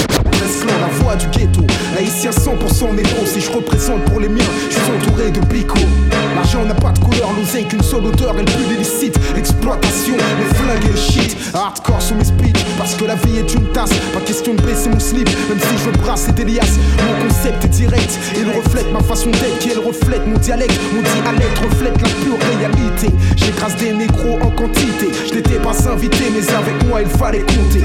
la 0.80 0.86
voix 1.02 1.16
du 1.16 1.26
ghetto. 1.28 1.62
Haïtien 1.96 2.30
100% 2.30 2.94
négro, 2.94 3.26
si 3.26 3.40
je 3.40 3.50
représente 3.50 4.04
pour 4.04 4.20
les 4.20 4.28
miens, 4.28 4.44
je 4.70 4.74
suis 4.74 4.92
entouré 4.92 5.30
de 5.30 5.40
pico. 5.46 5.78
L'argent 6.34 6.64
n'a 6.64 6.74
pas 6.74 6.92
de 6.92 6.98
couleur, 6.98 7.30
l'oseille 7.36 7.66
qu'une 7.66 7.82
seule 7.82 8.06
odeur, 8.06 8.34
elle 8.38 8.44
pue 8.44 8.64
l'illicite. 8.68 9.18
L'exploitation, 9.34 10.14
les 10.14 10.54
flingues 10.54 10.84
et 10.84 10.92
le 10.92 10.96
shit. 10.96 11.36
Hardcore 11.54 12.02
sous 12.02 12.14
mes 12.14 12.24
speeches, 12.24 12.64
parce 12.78 12.94
que 12.94 13.04
la 13.04 13.14
vie 13.16 13.38
est 13.38 13.54
une 13.54 13.66
tasse. 13.72 13.90
Pas 14.12 14.20
question 14.36 14.54
de 14.54 14.60
baisser 14.62 14.90
mon 14.90 15.00
slip, 15.00 15.30
même 15.48 15.58
si 15.58 15.82
je 15.82 15.90
brasse 15.98 16.28
des 16.34 16.44
liasses. 16.44 16.78
Mon 17.06 17.26
concept 17.26 17.64
est 17.64 17.68
direct, 17.68 18.18
il 18.36 18.50
reflète 18.50 18.92
ma 18.92 19.00
façon 19.00 19.30
d'être, 19.30 19.58
qui 19.60 19.72
reflète 19.72 20.26
mon 20.26 20.36
dialecte. 20.36 20.78
Mon 20.92 21.00
dialecte 21.00 21.58
reflète 21.58 21.96
la 22.02 22.08
pure 22.08 22.36
réalité. 22.58 23.08
J'écrase 23.34 23.76
des 23.76 23.92
négros 23.92 24.38
en 24.42 24.50
quantité. 24.50 25.08
Je 25.26 25.36
n'étais 25.36 25.58
pas 25.58 25.72
invité, 25.90 26.24
mais 26.34 26.54
avec 26.54 26.84
moi 26.86 27.00
il 27.00 27.08
fallait 27.08 27.40
compter. 27.40 27.82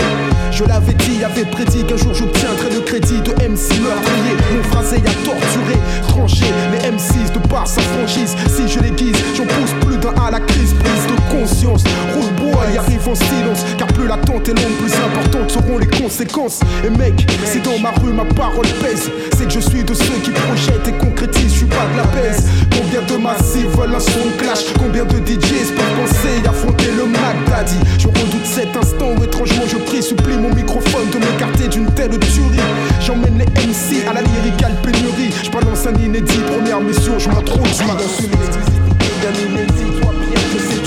Je 0.52 0.66
l'avais 0.66 0.94
dit, 0.94 1.24
avait 1.24 1.46
prédit 1.46 1.86
qu'un 1.86 1.96
jour 1.96 2.14
j'obtiendrais 2.14 2.70
le 2.74 2.82
crédit 2.82 3.22
de 3.22 3.32
MC 3.32 3.80
meurtrier. 3.80 4.36
Mon 4.52 4.64
phrasé 4.72 4.98
a 4.98 5.26
torturé, 5.26 5.80
tranché 6.10 6.46
les 6.74 6.90
M6 6.90 7.32
de 7.32 7.48
par 7.48 7.66
sa 7.66 7.80
franchise. 7.80 8.36
Si 8.50 8.68
je 8.68 8.80
les 8.82 8.92
guise, 8.92 9.16
j'en 9.38 9.46
pousse 9.46 9.74
plus 9.88 9.98
d'un 9.98 10.14
à 10.22 10.32
la 10.32 10.42
crise, 10.42 10.74
prise 10.74 11.08
de 11.08 11.40
conscience. 11.40 11.86
Roule 12.14 12.52
bois 12.52 12.66
et 12.74 12.78
arrive 12.78 13.08
en 13.08 13.16
silence, 13.16 13.64
car 13.78 13.88
plus 13.88 14.08
l'attente 14.08 14.50
est 14.50 14.54
longue, 14.54 14.76
plus 14.82 14.94
importantes 14.94 15.50
seront 15.50 15.78
les 15.78 15.88
conséquences. 15.88 16.41
Et 16.42 16.90
mec, 16.90 17.14
si 17.46 17.60
dans 17.60 17.78
ma 17.78 17.92
rue 18.02 18.14
ma 18.14 18.26
parole 18.26 18.66
pèse, 18.82 19.12
c'est 19.38 19.46
que 19.46 19.54
je 19.54 19.60
suis 19.60 19.84
de 19.84 19.94
ceux 19.94 20.18
qui 20.24 20.32
projettent 20.32 20.88
et 20.88 20.94
concrétisent, 20.94 21.54
je 21.54 21.58
suis 21.58 21.66
pas 21.68 21.86
de 21.94 21.98
la 21.98 22.04
baisse. 22.06 22.46
Combien 22.76 23.02
de 23.04 23.22
massifs 23.22 23.70
veulent 23.78 23.94
un 23.94 24.00
son 24.00 24.28
clash? 24.40 24.74
Combien 24.80 25.06
de 25.06 25.18
DJs 25.18 25.72
peuvent 25.76 25.96
penser 26.02 26.42
affronter 26.50 26.92
le 26.98 27.06
Mac 27.06 27.36
Daddy? 27.48 27.78
Je 28.00 28.08
redoute 28.08 28.46
cet 28.46 28.76
instant 28.76 29.14
où 29.16 29.24
étrangement 29.24 29.66
je 29.68 29.78
prie, 29.78 30.02
supplie 30.02 30.38
mon 30.38 30.50
microphone 30.50 31.12
de 31.14 31.20
m'écarter 31.20 31.68
d'une 31.68 31.92
telle 31.92 32.18
tuerie. 32.18 32.58
J'emmène 33.00 33.38
les 33.38 33.46
MC 33.46 34.08
à 34.10 34.14
la 34.14 34.22
lyricale 34.22 34.74
pénurie. 34.82 35.32
Je 35.44 35.52
balance 35.52 35.86
un 35.86 35.94
inédit, 35.94 36.42
première 36.48 36.82
mission, 36.82 37.20
je 37.20 37.30
m'introduis 37.30 37.72
tu 37.72 37.86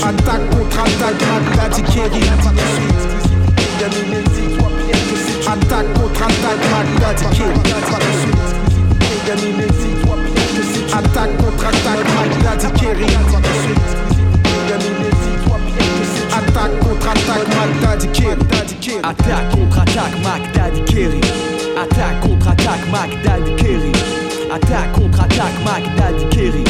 Attaque 0.03 0.49
contre 0.49 0.79
attaque, 0.79 1.21
Mac 1.31 1.55
Daddy 1.55 1.81
Kerry. 1.83 2.23
Attaque 5.55 5.93
contre 5.93 6.21
attaque, 6.21 6.63
Mac 6.69 6.87
Daddy 6.99 7.25
Kerry. 7.37 7.55
Attaque 10.91 11.37
contre 11.37 11.65
attaque, 11.65 12.03
Mac 12.13 12.29
Daddy 12.43 12.67
Kerry. 12.73 13.05
Attaque 16.33 16.79
contre 16.79 17.07
attaque, 17.07 17.47
Mac 17.55 17.69
Daddy 17.81 18.07
Kerry. 18.11 18.41
Attaque 19.03 19.49
contre-attaque, 19.51 20.21
Mac 20.21 20.41
Daddy 20.53 20.81
Kerry. 20.85 21.21
Attaque 21.77 22.21
contre-attaque, 22.21 22.91
Mac 22.91 23.09
Daddy 23.23 23.55
Kerry. 23.55 23.91
Attaque 24.51 24.91
contre-attaque, 24.93 25.63
Mac 25.63 25.83
Daddy 25.95 26.25
Kerry. 26.29 26.63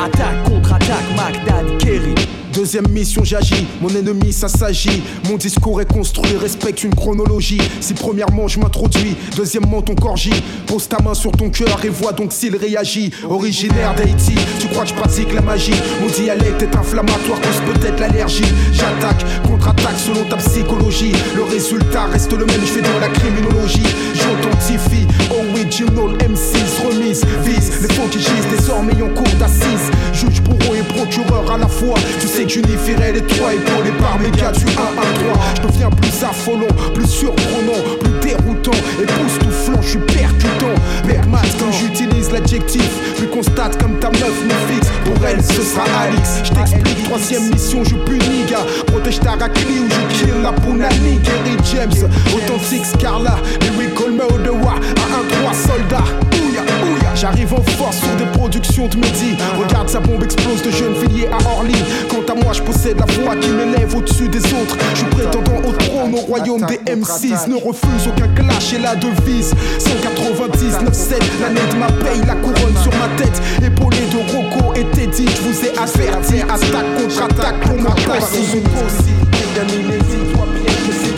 Attaque 0.00 0.42
contre-attaque, 0.44 1.16
Mac 1.16 1.44
Daddy 1.44 1.76
Kerry. 1.78 2.43
Deuxième 2.54 2.86
mission, 2.88 3.24
j'agis. 3.24 3.66
Mon 3.80 3.88
ennemi, 3.88 4.32
ça 4.32 4.46
s'agit. 4.46 5.02
Mon 5.28 5.36
discours 5.36 5.80
est 5.80 5.92
construit, 5.92 6.36
respecte 6.36 6.84
une 6.84 6.94
chronologie. 6.94 7.60
Si 7.80 7.94
premièrement, 7.94 8.46
je 8.46 8.60
m'introduis. 8.60 9.16
Deuxièmement, 9.36 9.82
ton 9.82 9.96
corps 9.96 10.16
gît. 10.16 10.42
Pose 10.68 10.86
ta 10.86 11.02
main 11.02 11.14
sur 11.14 11.32
ton 11.32 11.50
cœur 11.50 11.84
et 11.84 11.88
vois 11.88 12.12
donc 12.12 12.32
s'il 12.32 12.56
réagit. 12.56 13.10
Originaire 13.28 13.94
d'Haïti, 13.96 14.34
tu 14.60 14.68
crois 14.68 14.84
que 14.84 14.90
je 14.90 14.94
pratique 14.94 15.34
la 15.34 15.40
magie? 15.40 15.74
Mon 16.00 16.06
dialecte 16.06 16.62
est 16.62 16.76
inflammatoire, 16.76 17.40
cause 17.40 17.74
peut-être 17.74 17.98
l'allergie. 17.98 18.44
J'attaque, 18.72 19.24
contre-attaque 19.48 19.98
selon 19.98 20.24
ta 20.28 20.36
psychologie. 20.36 21.12
Le 21.34 21.42
résultat 21.42 22.04
reste 22.04 22.32
le 22.32 22.46
même, 22.46 22.60
je 22.60 22.66
fais 22.66 22.82
dans 22.82 23.00
la 23.00 23.08
criminologie. 23.08 23.82
J'authentifie, 24.14 25.08
original 25.30 26.16
M6 26.18 26.86
remise, 26.86 27.24
vise 27.44 27.82
les 27.82 27.92
faux 27.94 28.08
qui 28.12 28.20
gisent 28.20 28.48
désormais 28.56 28.94
en 29.02 29.08
cours 29.08 29.34
d'assises. 29.40 29.90
Juge, 30.12 30.40
bourreau 30.40 30.74
et 30.76 30.94
procureur 30.94 31.50
à 31.50 31.58
la 31.58 31.68
fois. 31.68 31.96
Tu 32.20 32.28
sais 32.28 32.43
que 32.44 32.50
j'unifierai 32.50 33.12
les 33.12 33.22
trois 33.22 33.54
épaulés 33.54 33.92
par 34.00 34.18
méga 34.18 34.52
du 34.52 34.64
1 34.64 34.68
1 34.68 34.72
3. 34.72 35.44
Je 35.56 35.66
deviens 35.66 35.90
plus 35.90 36.22
affolant, 36.22 36.92
plus 36.92 37.06
surprenant, 37.06 37.80
plus 38.00 38.28
déroutant, 38.28 38.78
époustouflant, 39.02 39.80
je 39.80 39.88
suis 39.88 39.98
percutant. 39.98 40.74
Bergman, 41.06 41.40
quand 41.58 41.72
j'utilise 41.72 42.30
l'adjectif, 42.30 42.88
plus 43.16 43.28
constate 43.28 43.80
comme 43.80 43.98
ta 43.98 44.10
meuf 44.10 44.44
me 44.44 44.72
fixe. 44.72 44.88
Pour 45.04 45.26
elle, 45.26 45.42
ce 45.42 45.62
sera 45.62 45.84
Alix. 46.02 46.40
Je 46.44 46.52
t'explique, 46.52 47.04
troisième 47.04 47.50
mission, 47.50 47.82
je 47.84 47.94
punis, 47.96 48.44
gars. 48.50 48.66
Protège 48.86 49.20
ta 49.20 49.32
raclie 49.32 49.80
ou 49.80 49.88
je 49.88 50.24
kill 50.24 50.42
la 50.42 50.52
Punani. 50.52 51.20
Kerry 51.22 51.56
James, 51.72 52.10
authentique 52.34 52.84
Scarla, 52.84 53.36
lyrical 53.62 54.12
murder, 54.12 54.50
wa, 54.50 54.74
à 54.74 55.50
1-3 55.50 55.54
soldats. 55.54 56.04
Ouya, 56.42 56.62
ouya. 56.84 57.03
J'arrive 57.14 57.54
en 57.54 57.62
force 57.62 57.98
sur 57.98 58.16
des 58.16 58.26
productions 58.38 58.88
de 58.88 58.96
midi. 58.96 59.36
Regarde, 59.58 59.88
sa 59.88 60.00
bombe 60.00 60.22
explose 60.22 60.62
de 60.62 60.70
jeunes 60.70 60.94
filles 60.96 61.26
à 61.26 61.36
Orly. 61.50 61.74
Quant 62.08 62.32
à 62.32 62.34
moi, 62.34 62.52
je 62.52 62.62
possède 62.62 62.98
la 62.98 63.06
voix 63.06 63.36
qui 63.36 63.48
m'élève 63.50 63.94
au-dessus 63.94 64.28
des 64.28 64.44
autres. 64.52 64.76
Je 64.94 65.04
prétendant 65.06 65.58
au 65.66 65.72
trône 65.72 66.14
au 66.14 66.18
royaume 66.18 66.66
des 66.66 66.78
M6. 66.92 67.48
Ne 67.48 67.54
refuse 67.54 68.08
aucun 68.08 68.28
clash 68.34 68.72
et 68.74 68.78
la 68.78 68.96
devise. 68.96 69.54
199-7, 69.78 71.20
l'année 71.40 71.60
de 71.70 71.76
ma 71.76 71.86
paye, 71.86 72.20
la 72.26 72.34
couronne 72.34 72.76
sur 72.82 72.92
ma 72.98 73.08
tête. 73.16 73.40
Épaulé 73.64 73.98
de 74.12 74.18
Rocco 74.34 74.74
et 74.74 74.84
Teddy, 74.96 75.26
je 75.26 75.42
vous 75.42 75.64
ai 75.64 75.70
averti. 75.78 76.40
Attaque 76.42 76.94
contre 76.98 77.22
attaque 77.22 77.60
pour 77.60 77.76
ma 77.76 77.90
posse. 77.90 78.38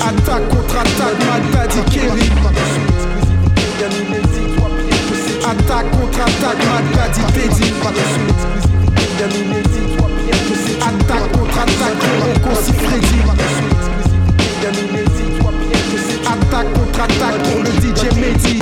Attaque 0.01 0.49
contre 0.51 0.77
attaque, 0.77 1.19
Magdadi 1.27 1.81
Kerry. 1.91 2.86
Attaque 5.49 5.91
contre 5.93 6.21
attaque, 6.21 6.59
Magdadi 6.67 7.23
Teddy. 7.33 7.73
Attaque 10.81 11.33
contre 11.33 11.59
attaque, 11.61 12.05
Rocco 12.21 12.53
Sifredi. 12.61 13.21
Attaque 16.27 16.73
contre 16.73 17.01
attaque 17.01 17.39
pour 17.45 17.61
le 17.63 17.71
DJ 17.81 18.03
Mehdi. 18.17 18.55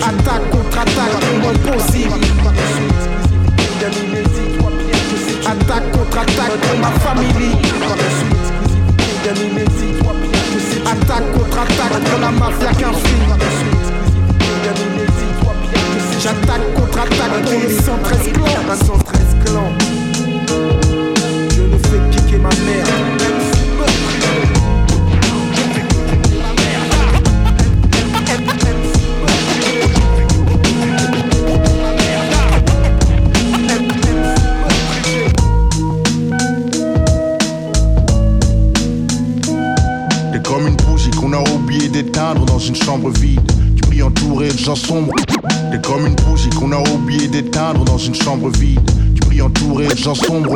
Attaque 0.00 0.46
contre 0.52 0.78
attaque 0.78 1.16
pour 1.20 1.36
mon 1.40 1.54
posi. 1.72 2.04
Attaque 5.44 5.86
contre 5.90 6.18
attaque 6.18 6.56
pour 6.60 6.78
ma 6.78 6.90
famille. 7.00 7.56
Attaque 10.92 11.32
pour 11.32 12.20
la 12.20 12.30
mafia 12.30 12.72
qu'un 12.72 12.92
J'attaque 16.20 16.74
contre 16.76 16.98
attaque 16.98 17.42
pour 17.42 17.52
les 17.52 17.74
113 17.74 18.32
clans. 18.32 18.46
113 18.76 19.20
clans. 19.44 19.72
Je 21.50 21.62
ne 21.62 21.78
fais 21.78 22.00
kicker 22.10 22.38
ma 22.38 22.48
mère. 22.50 23.31
D'éteindre 41.92 42.44
dans 42.46 42.58
une 42.58 42.74
chambre 42.74 43.10
vide. 43.10 43.40
Tu 43.76 43.82
brilles 43.88 44.02
entouré 44.02 44.48
de 44.48 44.58
gens 44.58 44.74
sombres. 44.74 45.14
T'es 45.70 45.80
comme 45.80 46.06
une 46.06 46.14
bougie 46.14 46.50
qu'on 46.50 46.72
a 46.72 46.80
oublié 46.90 47.28
d'éteindre 47.28 47.84
dans 47.84 47.98
une 47.98 48.14
chambre 48.14 48.50
vide. 48.50 48.80
Tu 49.14 49.20
brilles 49.26 49.42
entouré 49.42 49.86
de 49.86 49.96
gens 49.96 50.14
sombres. 50.14 50.54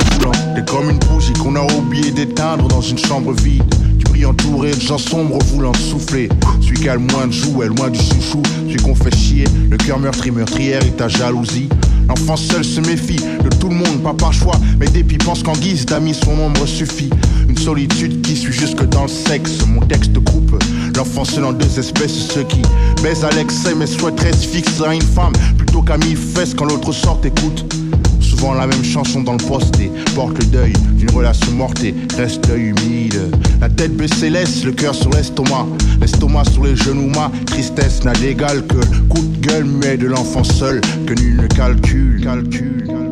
T'es 0.54 0.64
comme 0.64 0.90
une 0.90 0.98
bougie 0.98 1.34
qu'on 1.34 1.54
a 1.54 1.62
oublié 1.74 2.10
d'éteindre 2.10 2.66
dans 2.68 2.80
une 2.80 2.98
chambre 2.98 3.32
vide. 3.32 3.62
Tu 3.98 4.24
entouré 4.24 4.70
de 4.70 4.80
gens 4.80 4.96
sombres 4.96 5.38
voulant 5.52 5.74
souffler. 5.74 6.30
Celui 6.62 6.80
qui 6.80 6.88
a 6.88 6.94
le 6.94 7.00
moins 7.00 7.26
de 7.26 7.32
jouets, 7.32 7.66
loin 7.66 7.90
du 7.90 7.98
chouchou. 7.98 8.42
Celui 8.66 8.76
qu'on 8.76 8.94
fait 8.94 9.14
chier, 9.14 9.44
le 9.68 9.76
cœur 9.76 9.98
meurtri, 9.98 10.30
meurtrière 10.30 10.82
et 10.86 10.90
ta 10.92 11.06
jalousie. 11.08 11.68
L'enfant 12.08 12.36
seul 12.36 12.64
se 12.64 12.80
méfie 12.80 13.16
de 13.16 13.48
tout 13.56 13.68
le 13.68 13.74
monde, 13.74 14.02
pas 14.02 14.14
par 14.14 14.32
choix, 14.32 14.58
mais 14.78 14.86
depuis 14.86 15.18
pense 15.18 15.42
qu'en 15.42 15.52
guise 15.52 15.84
d'amis 15.84 16.14
son 16.14 16.30
ombre 16.38 16.64
suffit. 16.66 17.10
Une 17.48 17.58
solitude 17.58 18.22
qui 18.22 18.36
suit 18.36 18.52
jusque 18.52 18.84
dans 18.88 19.02
le 19.02 19.08
sexe. 19.08 19.66
Mon 19.66 19.80
texte 19.82 20.14
coupe 20.14 20.56
l'enfant 20.96 21.24
seul 21.24 21.44
en 21.44 21.52
deux 21.52 21.78
espèces, 21.78 22.28
ceux 22.32 22.44
qui 22.44 22.62
baisent 23.02 23.24
à 23.24 23.30
l'excès 23.30 23.74
mais 23.74 23.86
souhaiteraient 23.86 24.32
se 24.32 24.46
fixer 24.46 24.84
à 24.84 24.94
une 24.94 25.02
femme 25.02 25.32
plutôt 25.56 25.82
qu'à 25.82 25.98
mille 25.98 26.16
fesses 26.16 26.54
quand 26.54 26.64
l'autre 26.64 26.92
sort 26.92 27.20
écoute. 27.22 27.64
Souvent 28.20 28.54
la 28.54 28.66
même 28.66 28.84
chanson 28.84 29.22
dans 29.22 29.32
le 29.32 29.44
poste 29.44 29.78
et 29.80 29.90
porte 30.14 30.38
le 30.38 30.44
deuil 30.46 30.72
d'une 30.94 31.10
relation 31.10 31.52
morte 31.52 31.82
et 31.84 31.94
reste 32.16 32.46
l'œil 32.48 32.74
humide. 32.76 33.30
La 33.60 33.68
tête 33.68 33.96
baissée 33.96 34.30
laisse 34.30 34.64
le 34.64 34.72
cœur 34.72 34.94
sur 34.94 35.10
l'estomac, 35.10 35.66
l'estomac 36.00 36.44
sur 36.52 36.64
les 36.64 36.76
genoux, 36.76 37.10
ma 37.14 37.30
tristesse 37.46 38.04
n'a 38.04 38.12
d'égal 38.12 38.66
que 38.66 38.76
le 38.76 39.02
coup 39.08 39.22
de 39.22 39.46
gueule 39.46 39.66
mais 39.66 39.96
de 39.96 40.06
l'enfant 40.06 40.44
seul 40.44 40.80
que 41.06 41.14
nul 41.14 41.36
ne 41.36 41.46
calcule. 41.46 42.22
calcule. 42.22 43.05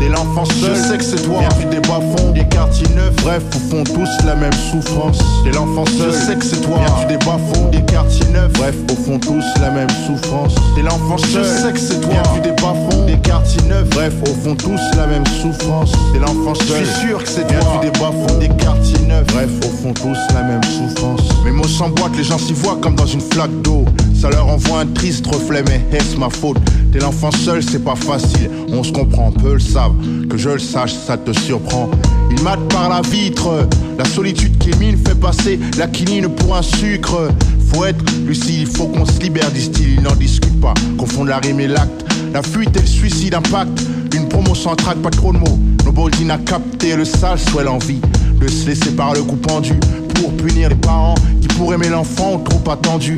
T'es 0.00 0.08
l'enfant 0.08 0.46
seul, 0.46 0.74
je 0.74 0.80
sais 0.80 0.96
que 0.96 1.04
c'est 1.04 1.22
toi. 1.22 1.40
Viens 1.58 1.68
des 1.68 1.80
bas 1.80 2.00
fonds, 2.00 2.30
des 2.32 2.46
quartiers 2.48 2.88
neufs. 2.96 3.14
Bref, 3.22 3.42
au 3.54 3.58
fond, 3.70 3.84
tous 3.84 4.08
la 4.24 4.34
même 4.34 4.52
souffrance. 4.72 5.18
T'es 5.44 5.50
l'enfant 5.50 5.84
seul, 5.84 6.10
je 6.10 6.26
sais 6.26 6.36
que 6.36 6.44
c'est 6.44 6.60
toi. 6.62 6.78
Viens 6.96 7.06
des 7.06 7.18
bas 7.18 7.38
fonds, 7.52 7.68
des 7.68 7.82
quartiers 7.82 8.26
neufs. 8.32 8.50
Bref, 8.54 8.74
au 8.90 8.94
fond, 8.94 9.18
tous 9.18 9.44
la 9.60 9.70
même 9.70 9.90
souffrance. 10.06 10.54
T'es 10.74 10.82
l'enfant 10.82 11.18
seul, 11.18 11.44
je 11.44 11.66
sais 11.66 11.72
que 11.74 11.78
c'est 11.78 12.00
toi. 12.00 12.14
Viens 12.32 12.42
des 12.42 12.62
bas 12.62 12.74
fonds, 12.88 13.04
des 13.04 13.18
quartiers 13.18 13.62
neufs. 13.68 13.90
Bref, 13.90 14.14
au 14.22 14.34
fond, 14.42 14.54
tous 14.54 14.80
la 14.96 15.06
même 15.06 15.26
souffrance. 15.26 15.92
T'es 16.14 16.18
l'enfant 16.18 16.54
seul, 16.54 16.82
je 16.82 16.90
suis 16.90 17.08
sûr 17.08 17.22
que 17.22 17.28
c'est 17.28 17.46
toi. 17.46 17.80
Des 17.82 17.90
bas 17.90 18.10
fonds, 18.10 18.38
des 18.38 18.48
quartiers 18.48 19.06
neufs. 19.06 19.26
Bref, 19.26 19.50
au 19.66 19.82
fond, 19.82 19.92
tous 19.92 20.34
la 20.34 20.42
même 20.44 20.64
souffrance. 20.64 21.20
Mes 21.44 21.50
mots 21.50 21.68
s'emboîtent, 21.68 22.16
les 22.16 22.24
gens 22.24 22.38
s'y 22.38 22.54
voient 22.54 22.78
comme 22.80 22.94
dans 22.94 23.06
une 23.06 23.20
flaque 23.20 23.52
d'eau. 23.60 23.84
Ça 24.18 24.30
leur 24.30 24.48
envoie 24.48 24.80
un 24.80 24.86
triste 24.86 25.26
reflet, 25.26 25.62
mais 25.66 25.80
est-ce 25.96 26.16
ma 26.16 26.30
faute? 26.30 26.58
T'es 26.92 26.98
l'enfant 26.98 27.30
seul, 27.30 27.62
c'est 27.62 27.84
pas 27.84 27.94
facile. 27.94 28.50
On 28.72 28.82
se 28.82 28.90
comprend, 28.90 29.30
peu 29.30 29.54
le 29.54 29.60
savent. 29.60 29.94
Que 30.28 30.36
je 30.36 30.50
le 30.50 30.58
sache, 30.58 30.92
ça 30.92 31.16
te 31.16 31.32
surprend. 31.32 31.88
Il 32.32 32.42
mate 32.42 32.66
par 32.68 32.88
la 32.88 33.00
vitre. 33.00 33.68
La 33.96 34.04
solitude 34.04 34.58
qui 34.58 34.76
mine 34.78 34.96
fait 34.96 35.14
passer 35.14 35.60
la 35.78 35.86
quinine 35.86 36.28
pour 36.28 36.56
un 36.56 36.62
sucre. 36.62 37.28
Faut 37.72 37.84
être 37.84 38.04
lucide, 38.26 38.62
il 38.62 38.66
faut 38.66 38.86
qu'on 38.86 39.06
se 39.06 39.20
libère, 39.20 39.50
disent-ils. 39.52 39.94
Ils 39.94 40.02
n'en 40.02 40.16
discutent 40.16 40.60
pas. 40.60 40.74
Confondent 40.98 41.28
la 41.28 41.38
rime 41.38 41.60
et 41.60 41.68
l'acte. 41.68 42.04
La 42.32 42.42
fuite 42.42 42.76
et 42.76 42.80
le 42.80 42.86
suicide 42.86 43.34
impact. 43.34 43.86
Une 44.14 44.28
promo 44.28 44.54
sans 44.56 44.74
trac, 44.74 44.96
pas 44.98 45.10
trop 45.10 45.32
de 45.32 45.38
mots. 45.38 45.58
Nobody 45.84 46.24
n'a 46.24 46.38
capté 46.38 46.96
le 46.96 47.04
sale, 47.04 47.38
soit 47.38 47.62
l'envie 47.62 48.00
de 48.40 48.48
se 48.48 48.66
laisser 48.66 48.90
par 48.90 49.14
le 49.14 49.22
coup 49.22 49.36
pendu. 49.36 49.74
Pour 50.16 50.32
punir 50.32 50.70
les 50.70 50.74
parents 50.74 51.14
qui 51.40 51.48
pour 51.56 51.72
aimer 51.72 51.88
l'enfant 51.88 52.38
trop 52.38 52.70
attendu. 52.70 53.14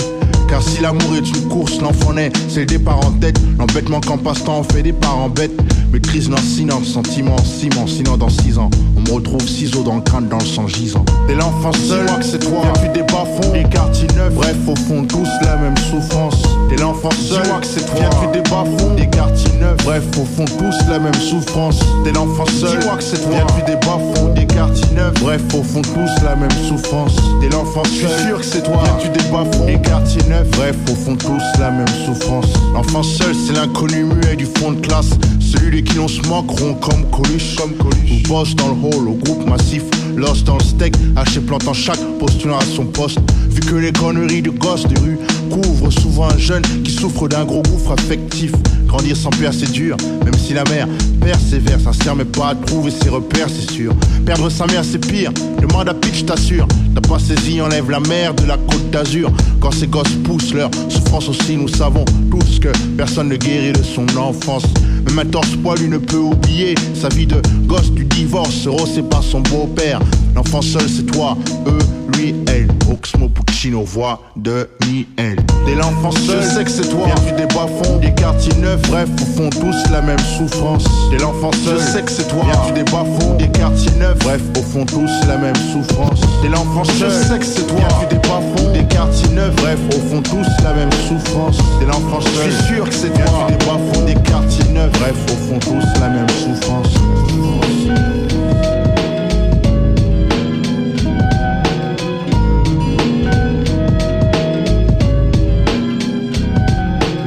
Car 0.53 0.63
si 0.63 0.83
l'amour 0.83 1.17
est 1.17 1.27
une 1.27 1.49
course, 1.49 1.81
l'enfant 1.81 2.13
naît, 2.13 2.31
c'est 2.51 2.61
le 2.61 2.67
départ 2.67 2.99
en 2.99 3.13
tête. 3.13 3.41
L'embêtement 3.59 4.03
qu'en 4.03 4.19
passe-temps 4.19 4.59
on 4.59 4.63
fait 4.63 4.83
des 4.83 4.93
parents 4.93 5.31
bêtes. 5.31 5.59
Maîtrise 5.93 6.31
lancinant, 6.31 6.83
sentiment, 6.83 7.37
ciment, 7.45 7.87
sinon 7.87 8.17
dans 8.17 8.31
six 8.31 8.57
ans, 8.57 8.71
on 8.97 9.01
me 9.03 9.13
retrouve 9.13 9.47
ciseaux 9.47 9.83
dans 9.83 9.97
le 9.97 10.01
crâne, 10.01 10.27
dans 10.27 10.39
le 10.39 10.45
sang 10.47 10.67
gisant. 10.67 11.05
T'es 11.29 11.35
l'enfant 11.35 11.73
seul, 11.73 12.07
que 12.07 12.25
c'est 12.25 12.39
toi, 12.39 12.63
Viens 12.63 12.73
plus 12.73 13.01
des 13.01 13.13
bas 13.13 13.27
fonds, 13.27 13.53
des 13.53 13.65
quartiers 13.65 14.09
neufs. 14.17 14.33
Bref, 14.33 14.57
au 14.67 14.75
fond, 14.75 15.05
tous 15.05 15.29
la 15.43 15.57
même 15.57 15.77
souffrance. 15.77 16.43
T'es 16.71 16.77
l'enfant 16.77 17.11
seul, 17.11 17.43
que 17.43 17.67
c'est 17.67 17.85
toi, 17.85 17.97
Viens 17.99 18.09
plus 18.09 18.41
des 18.41 18.49
bas 18.49 18.65
fonds, 18.79 18.95
des 18.95 19.07
quartiers 19.07 19.53
neufs. 19.61 19.77
Bref, 19.85 20.03
au 20.19 20.25
fond, 20.25 20.47
tous 20.47 20.91
la 20.91 20.99
même 20.99 21.15
souffrance. 21.15 21.81
T'es 22.05 22.13
l'enfant 22.13 22.47
seul, 22.47 22.79
que 22.79 23.05
c'est 23.05 23.23
toi, 23.23 23.47
plus 23.53 23.63
des 23.65 23.79
bas 23.87 23.99
fonds, 24.15 24.33
des 24.33 24.47
quartiers 24.47 24.95
neufs. 24.95 25.15
Bref, 25.21 25.43
au 25.55 25.63
fond, 25.63 25.83
tous 25.83 26.25
la 26.25 26.37
même 26.37 26.51
souffrance. 26.67 27.17
T'es 27.43 27.51
l'enfant 27.51 27.85
seul, 27.85 27.93
je 27.93 28.07
suis 28.07 28.27
sûr 28.29 28.39
que 28.39 28.47
c'est 28.47 28.63
toi, 28.63 28.83
tu 28.99 29.09
des 29.11 29.31
bas 29.31 29.45
fonds, 29.53 29.67
des 29.67 29.79
quartiers 29.79 30.23
neufs. 30.27 30.49
Bref, 30.53 30.77
au 30.91 30.95
fond, 30.95 31.17
tous 31.17 31.61
la 31.61 31.71
même 31.71 31.87
souffrance. 32.07 32.47
L'enfant 32.73 33.03
seul, 33.03 33.35
c'est 33.35 33.53
l'inconnu 33.53 34.05
muet 34.05 34.37
du 34.37 34.47
fond 34.47 34.73
de 34.73 34.81
classe. 34.81 35.11
Celui 35.53 35.83
de 35.83 35.89
qui 35.89 35.99
on 35.99 36.09
se 36.09 36.23
moque, 36.29 36.51
rond 36.51 36.75
comme 36.75 37.05
Coluche, 37.11 37.57
comme 37.57 37.75
Coluche. 37.75 38.11
Ou 38.11 38.29
bosse 38.29 38.55
dans 38.57 38.69
le 38.69 38.75
hall, 38.75 39.09
au 39.09 39.15
groupe 39.15 39.47
massif. 39.49 39.83
Lost 40.17 40.45
dans 40.47 40.57
le 40.57 40.65
steak, 40.65 40.95
haché 41.17 41.41
plantant 41.41 41.75
chaque 41.75 42.01
postulant 42.19 42.59
à 42.59 42.65
son 42.65 42.87
poste. 42.87 43.19
Vu 43.51 43.61
que 43.61 43.75
les 43.75 43.93
conneries 43.93 44.43
de 44.43 44.51
gosses 44.51 44.87
de 44.87 44.99
rue 44.99 45.19
couvrent 45.51 45.91
souvent 45.91 46.29
un 46.31 46.39
jeune 46.39 46.63
qui 46.85 46.91
souffre 46.91 47.29
d'un 47.29 47.45
gros 47.45 47.63
gouffre 47.63 47.93
affectif. 47.93 48.53
Grandir 48.87 49.17
sans 49.17 49.31
père 49.31 49.53
c'est 49.55 49.71
dur, 49.73 49.97
même 50.25 50.37
si 50.37 50.53
la 50.53 50.65
mère 50.65 50.87
persévère, 51.21 51.81
sincère 51.81 52.15
mais 52.15 52.27
pas 52.27 52.49
à 52.49 52.55
trouver 52.55 52.91
ses 52.91 53.09
repères 53.09 53.49
c'est 53.49 53.71
sûr. 53.71 53.95
Perdre 54.27 54.51
sa 54.51 54.67
mère 54.67 54.85
c'est 54.85 54.99
pire, 54.99 55.33
le 55.61 55.67
mandat 55.69 55.93
à 55.93 55.95
pitch 55.95 56.27
t'assure. 56.27 56.69
T'as 56.95 57.01
pas 57.01 57.19
saisi, 57.19 57.61
enlève 57.63 57.91
la 57.91 58.01
mer 58.01 58.35
de 58.35 58.45
la 58.45 58.59
côte 58.59 58.91
d'Azur. 58.91 59.33
Quand 59.61 59.73
ces 59.73 59.87
gosses 59.87 60.15
poussent 60.25 60.53
leur 60.53 60.71
souffrance 60.91 61.29
aussi, 61.29 61.57
nous 61.57 61.69
savons 61.69 62.05
tous 62.31 62.59
que 62.59 62.69
personne 62.97 63.29
ne 63.29 63.37
guérit 63.37 63.73
de 63.73 63.83
son 63.83 64.07
enfance. 64.19 64.65
Même 65.07 65.19
un 65.19 65.25
torse 65.27 65.55
poilu 65.57 65.89
ne 65.89 65.99
peut 65.99 66.17
oublier 66.17 66.75
sa 66.95 67.09
vie 67.09 67.27
de 67.27 67.41
gosse 67.67 67.91
du 67.91 68.05
divorce, 68.05 68.69
c'est 68.95 69.09
par 69.09 69.23
son 69.23 69.41
beau-père. 69.41 70.01
L'enfant 70.35 70.63
seul 70.63 70.89
c'est 70.89 71.07
toi, 71.07 71.37
eux, 71.67 71.79
lui, 72.17 72.35
elle. 72.49 72.69
Oxmo 72.93 73.29
Puccino, 73.29 73.83
voix 73.85 74.21
de 74.37 74.69
Miel. 74.87 75.39
Dès 75.65 75.75
l'enfant 75.75 76.11
seul, 76.11 76.43
je 76.43 76.49
sais 76.49 76.65
que 76.65 76.71
c'est 76.71 76.89
toi. 76.89 77.07
Viens 77.07 77.37
du 77.37 77.47
bas 77.55 77.67
fonds, 77.83 77.97
des 77.99 78.13
quartiers 78.13 78.55
neufs, 78.61 78.83
bref, 78.91 79.09
au 79.21 79.25
fond 79.25 79.49
tous 79.49 79.91
la 79.91 80.03
même 80.03 80.19
souffrance. 80.37 80.85
Dès 81.11 81.19
l'enfant 81.19 81.51
seul, 81.65 81.79
je 81.79 81.85
sais 81.85 82.03
que 82.03 82.11
c'est 82.11 82.29
toi. 82.29 82.43
Viens 82.45 82.75
du 82.75 82.85
bas 82.91 83.05
fonds, 83.19 83.35
des 83.37 83.49
quartiers 83.49 83.93
neufs, 83.99 84.19
bref, 84.19 84.43
au 84.59 84.63
fond 84.63 84.85
tous 84.85 85.11
la 85.27 85.39
même 85.39 85.57
souffrance. 85.73 86.21
Dès 86.43 86.49
l'enfant 86.51 86.85
seul, 86.85 87.11
je 87.11 87.29
sais 87.29 87.39
que 87.39 87.45
c'est 87.47 87.67
toi. 87.67 87.79
Viens 87.79 88.09
du 88.09 88.29
bas 88.29 88.41
fonds, 88.57 88.73
des 88.73 88.85
quartiers 88.85 89.31
neufs, 89.31 89.57
bref, 89.57 89.79
au 89.89 90.09
fond 90.11 90.23
tous 90.23 90.63
la 90.63 90.75
même 90.75 90.93
souffrance. 91.09 91.59
Dès 91.81 91.87
l'enfant 91.87 92.21
seul, 92.21 92.51
je 92.51 92.51
suis 92.51 92.75
sûr 92.75 92.85
que 92.85 92.95
c'est 92.95 93.13
toi. 93.13 93.47
Viens 93.49 93.57
du 93.57 93.65
bas 93.65 93.81
fonds, 93.93 94.05
des 94.05 94.15
quartiers 94.15 94.69
neufs, 94.71 94.93
bref, 94.93 95.17
au 95.33 95.37
fond 95.49 95.59
tous 95.59 96.01
la 96.01 96.09
même 96.09 96.29
souffrance. 96.29 98.02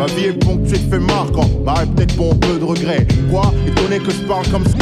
Ma 0.06 0.14
vie 0.14 0.26
est 0.26 0.34
ponctuée 0.34 0.78
de 0.78 0.88
faits 0.92 1.02
marquants, 1.02 1.50
m'arrête 1.66 1.90
peut-être 1.96 2.16
pour 2.16 2.34
un 2.34 2.36
peu 2.36 2.60
de 2.60 2.64
regret. 2.64 3.08
Quoi 3.32 3.52
Étonné 3.68 3.98
que 3.98 4.12
je 4.12 4.22
parle 4.28 4.48
comme 4.50 4.64
ça? 4.64 4.78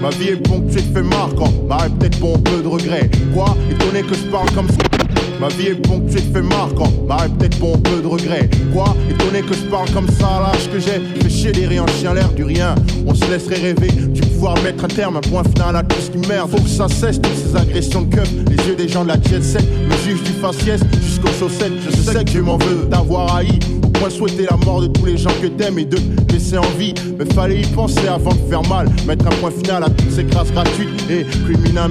Ma 0.00 0.08
vie 0.08 0.28
est 0.28 0.36
ponctuée 0.36 0.80
de 0.80 0.94
faits 0.94 1.04
marquants, 1.04 1.52
m'arrête 1.68 1.92
peut-être 1.98 2.18
pour 2.18 2.36
un 2.36 2.38
peu 2.38 2.62
de 2.62 2.68
regret. 2.68 3.10
Quoi 3.34 3.54
Étonné 3.70 4.00
que 4.02 4.14
je 4.14 4.30
parle 4.30 4.50
comme 4.52 4.68
ça? 4.68 4.78
Ma 5.38 5.48
vie 5.48 5.66
est 5.66 5.74
ponctuée 5.74 6.22
de 6.22 6.32
faits 6.32 6.44
marquants, 6.44 6.90
m'arrête 7.06 7.36
peut-être 7.36 7.58
pour 7.58 7.74
un 7.74 7.80
peu 7.80 8.00
de 8.00 8.06
regret. 8.06 8.48
Quoi 8.72 8.96
Étonné 9.10 9.42
que 9.42 9.52
je 9.52 9.60
parle 9.64 9.90
comme 9.90 10.08
ça? 10.08 10.40
L'âge 10.40 10.70
que 10.72 10.78
j'ai. 10.78 11.02
Fais 11.20 11.28
chier 11.28 11.52
des 11.52 11.66
rires 11.66 11.84
en 11.84 12.00
chien 12.00 12.14
l'air 12.14 12.32
du 12.32 12.44
rien. 12.44 12.74
On 13.06 13.14
se 13.14 13.30
laisserait 13.30 13.60
rêver 13.60 13.88
du 13.88 14.22
pouvoir 14.22 14.54
mettre 14.62 14.86
un 14.86 14.88
terme, 14.88 15.18
un 15.18 15.20
point 15.20 15.44
final 15.54 15.76
à 15.76 15.82
tout 15.82 16.00
ce 16.00 16.10
qui 16.10 16.26
merde. 16.26 16.50
Faut 16.50 16.62
que 16.62 16.70
ça 16.70 16.88
cesse 16.88 17.20
toutes 17.20 17.36
ces 17.36 17.54
agressions 17.54 18.00
de 18.00 18.14
keuf. 18.14 18.30
Les 18.48 18.68
yeux 18.68 18.74
des 18.74 18.88
gens 18.88 19.02
de 19.02 19.08
la 19.08 19.20
jet 19.20 19.42
set 19.42 19.68
me 19.86 19.96
jugent 19.98 20.22
du 20.22 20.32
faciès 20.32 20.80
jusqu'aux 21.02 21.28
chaussettes. 21.38 21.74
Je 21.84 21.94
sais 21.94 22.24
que 22.24 22.30
Dieu 22.30 22.40
m'en 22.40 22.56
veut 22.56 22.86
d'avoir 22.90 23.36
haï 23.36 23.58
souhaiter 24.10 24.46
la 24.50 24.56
mort 24.56 24.80
de 24.80 24.86
tous 24.86 25.06
les 25.06 25.16
gens 25.16 25.30
que 25.40 25.46
t'aimes 25.46 25.78
et 25.78 25.84
de 25.84 25.98
laisser 26.30 26.58
en 26.58 26.70
vie. 26.78 26.94
Mais 27.18 27.24
fallait 27.34 27.60
y 27.60 27.66
penser 27.66 28.06
avant 28.08 28.32
de 28.32 28.48
faire 28.48 28.62
mal. 28.68 28.88
Mettre 29.06 29.26
un 29.26 29.34
point 29.36 29.50
final 29.50 29.84
à 29.84 29.90
toutes 29.90 30.12
ces 30.12 30.24
grâces 30.24 30.52
gratuites 30.52 30.88
et 31.10 31.24
criminales. 31.44 31.90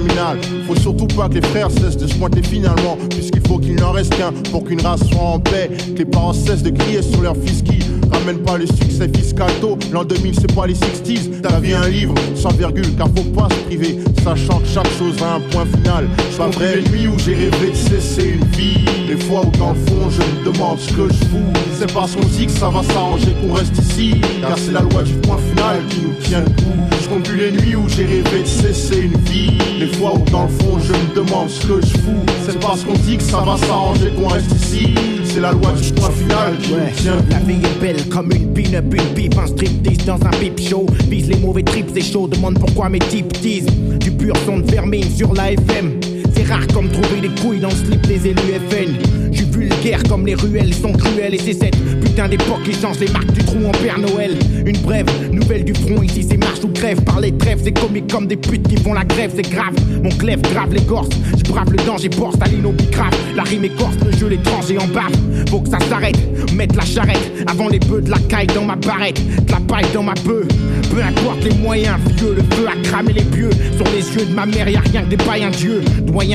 Faut 0.66 0.76
surtout 0.76 1.06
pas 1.06 1.28
que 1.28 1.34
les 1.34 1.42
frères 1.42 1.70
cessent 1.70 1.96
de 1.96 2.06
se 2.06 2.14
pointer 2.14 2.42
finalement. 2.42 2.96
Puisqu'il 3.10 3.41
faut 3.52 3.58
qu'il 3.58 3.74
n'en 3.76 3.92
reste 3.92 4.16
qu'un 4.16 4.32
pour 4.50 4.64
qu'une 4.64 4.80
race 4.80 5.06
soit 5.10 5.20
en 5.20 5.38
paix. 5.38 5.70
Que 5.94 5.98
les 5.98 6.04
parents 6.04 6.32
cessent 6.32 6.62
de 6.62 6.70
crier 6.70 7.02
sur 7.02 7.20
leur 7.20 7.36
fils 7.36 7.62
qui 7.62 7.80
ramène 8.10 8.38
pas 8.38 8.56
le 8.56 8.66
succès 8.66 9.08
fiscal 9.14 9.50
tôt. 9.60 9.78
L'an 9.92 10.04
2000, 10.04 10.34
c'est 10.40 10.54
pas 10.54 10.66
les 10.66 10.74
60s. 10.74 11.40
Ta 11.42 11.60
vie 11.60 11.74
un 11.74 11.88
livre 11.88 12.14
sans 12.34 12.52
virgule, 12.52 12.94
car 12.96 13.08
faut 13.08 13.30
pas 13.30 13.48
se 13.50 13.60
priver. 13.66 13.98
Sachant 14.24 14.60
que 14.60 14.68
chaque 14.68 14.90
chose 14.98 15.22
a 15.22 15.34
un 15.34 15.40
point 15.50 15.66
final. 15.66 16.08
Pas 16.38 16.48
vrai, 16.48 16.76
les 16.76 16.90
nuits 16.90 17.08
où 17.08 17.18
j'ai 17.18 17.34
rêvé 17.34 17.70
de 17.70 17.76
cesser 17.76 18.34
une 18.36 18.44
vie. 18.56 18.78
Les 19.08 19.16
fois 19.16 19.42
où 19.44 19.58
dans 19.58 19.70
le 19.70 19.80
fond, 19.86 20.08
je 20.10 20.22
me 20.22 20.52
demande 20.52 20.78
ce 20.78 20.92
que 20.92 21.08
je 21.08 21.24
fous. 21.26 21.52
C'est 21.78 21.92
parce 21.92 22.14
qu'on 22.14 22.26
dit 22.26 22.46
que 22.46 22.52
ça 22.52 22.68
va 22.70 22.82
s'arranger 22.82 23.34
qu'on 23.42 23.54
reste 23.54 23.76
ici. 23.78 24.14
Car 24.40 24.56
c'est 24.56 24.72
la 24.72 24.80
loi 24.80 25.02
du 25.02 25.12
point 25.14 25.38
final 25.50 25.80
qui 25.90 26.00
nous 26.00 26.14
tient 26.22 26.40
le 26.40 26.46
coup. 26.46 26.78
Je 27.02 27.08
compte 27.08 27.24
plus 27.24 27.36
les 27.36 27.52
nuits 27.52 27.76
où 27.76 27.88
j'ai 27.88 28.06
rêvé 28.06 28.42
de 28.42 28.46
cesser 28.46 29.00
une 29.00 29.18
vie. 29.24 29.58
Les 29.78 29.88
fois 29.88 30.14
où 30.14 30.30
dans 30.30 30.44
le 30.44 30.48
fond, 30.48 30.78
je 30.78 30.92
me 30.92 31.14
demande 31.14 31.50
ce 31.50 31.66
que 31.66 31.80
je 31.80 31.98
fous. 31.98 32.22
C'est 32.46 32.58
parce 32.60 32.84
qu'on 32.84 32.94
dit 32.94 33.16
que 33.16 33.22
ça 33.22 33.41
va 33.44 33.56
s'arranger 33.56 34.10
qu'on 34.10 34.28
reste 34.28 34.52
ici. 34.52 34.94
C'est 35.24 35.40
la 35.40 35.52
loi 35.52 35.72
du 35.72 35.92
point 35.92 36.10
final 36.10 36.56
qui 36.58 36.72
nous 36.72 36.90
tient 36.96 37.16
le 37.16 37.30
La 37.30 37.38
vie 37.38 37.64
est 37.64 37.80
belle 37.80 38.08
comme 38.08 38.30
une 38.32 38.52
pin-up, 38.52 38.94
une 38.94 39.14
pipe, 39.14 39.38
un 39.38 39.46
striptease 39.46 40.04
dans 40.04 40.24
un 40.26 40.30
pipe 40.30 40.60
show. 40.60 40.86
Vise 41.08 41.28
les 41.28 41.36
mauvais 41.36 41.62
trips, 41.62 41.90
c'est 41.94 42.02
chaud, 42.02 42.28
demande 42.28 42.58
pourquoi 42.58 42.88
mes 42.88 42.98
types 42.98 43.32
disent. 43.40 43.66
Du 43.98 44.10
pur 44.10 44.34
son 44.46 44.58
de 44.58 44.70
vermine 44.70 45.10
sur 45.10 45.32
la 45.32 45.52
FM. 45.52 46.11
C'est 46.42 46.52
rare 46.52 46.66
comme 46.68 46.88
trouver 46.88 47.20
des 47.20 47.40
couilles 47.40 47.60
dans 47.60 47.68
le 47.68 47.74
slip 47.74 48.06
des 48.06 48.26
élus 48.28 48.54
FN. 48.68 48.96
J'suis 49.30 49.44
vulgaire 49.44 50.02
comme 50.08 50.26
les 50.26 50.34
ruelles 50.34 50.74
sont 50.74 50.92
cruelles 50.92 51.34
et 51.34 51.38
c'est 51.38 51.52
cette 51.52 51.76
putain 52.00 52.28
d'époque 52.28 52.62
qui 52.64 52.72
change 52.72 52.98
les 52.98 53.08
marques 53.08 53.32
du 53.32 53.44
trou 53.44 53.58
en 53.66 53.70
Père 53.70 53.98
Noël. 53.98 54.36
Une 54.66 54.76
brève, 54.78 55.06
nouvelle 55.30 55.64
du 55.64 55.74
front, 55.74 56.02
ici 56.02 56.26
c'est 56.28 56.36
marche 56.36 56.64
ou 56.64 56.68
grève. 56.68 57.00
Par 57.02 57.20
les 57.20 57.36
trêves, 57.36 57.60
c'est 57.62 57.72
comique 57.72 58.10
comme 58.10 58.26
des 58.26 58.36
putes 58.36 58.66
qui 58.66 58.76
font 58.76 58.92
la 58.92 59.04
grève, 59.04 59.30
c'est 59.36 59.48
grave. 59.48 59.74
Mon 60.02 60.10
clève 60.10 60.40
grave 60.40 60.74
l'écorce, 60.74 61.10
je 61.36 61.50
brave 61.50 61.70
le 61.70 61.76
danger, 61.84 62.08
porte 62.08 62.36
au 62.64 62.72
bicrave. 62.72 63.14
La 63.36 63.44
rime 63.44 63.64
écorce, 63.64 63.96
le 64.04 64.12
jeu 64.12 64.28
l'étranger 64.28 64.78
en 64.78 64.88
bave. 64.88 65.12
Faut 65.48 65.60
que 65.60 65.68
ça 65.68 65.78
s'arrête, 65.88 66.18
mettre 66.54 66.76
la 66.76 66.84
charrette 66.84 67.32
avant 67.46 67.68
les 67.68 67.78
bœufs 67.78 68.00
de 68.00 68.10
la 68.10 68.18
caille 68.28 68.48
dans 68.48 68.64
ma 68.64 68.76
barrette, 68.76 69.20
de 69.46 69.52
la 69.52 69.60
paille 69.60 69.86
dans 69.94 70.02
ma 70.02 70.14
bœuf. 70.14 70.46
Peu 70.90 71.02
importe 71.02 71.44
les 71.44 71.54
moyens, 71.54 71.96
vieux, 72.16 72.34
le 72.34 72.42
feu 72.56 72.66
a 72.66 72.76
cramé 72.82 73.12
les 73.12 73.22
pieux. 73.22 73.50
Sur 73.76 73.86
les 73.86 74.00
yeux 74.14 74.26
de 74.26 74.34
ma 74.34 74.44
mère, 74.44 74.68
y'a 74.68 74.80
rien 74.80 75.02
que 75.02 75.08
des 75.08 75.16
pailles, 75.16 75.44
un 75.44 75.50
dieu. 75.50 75.80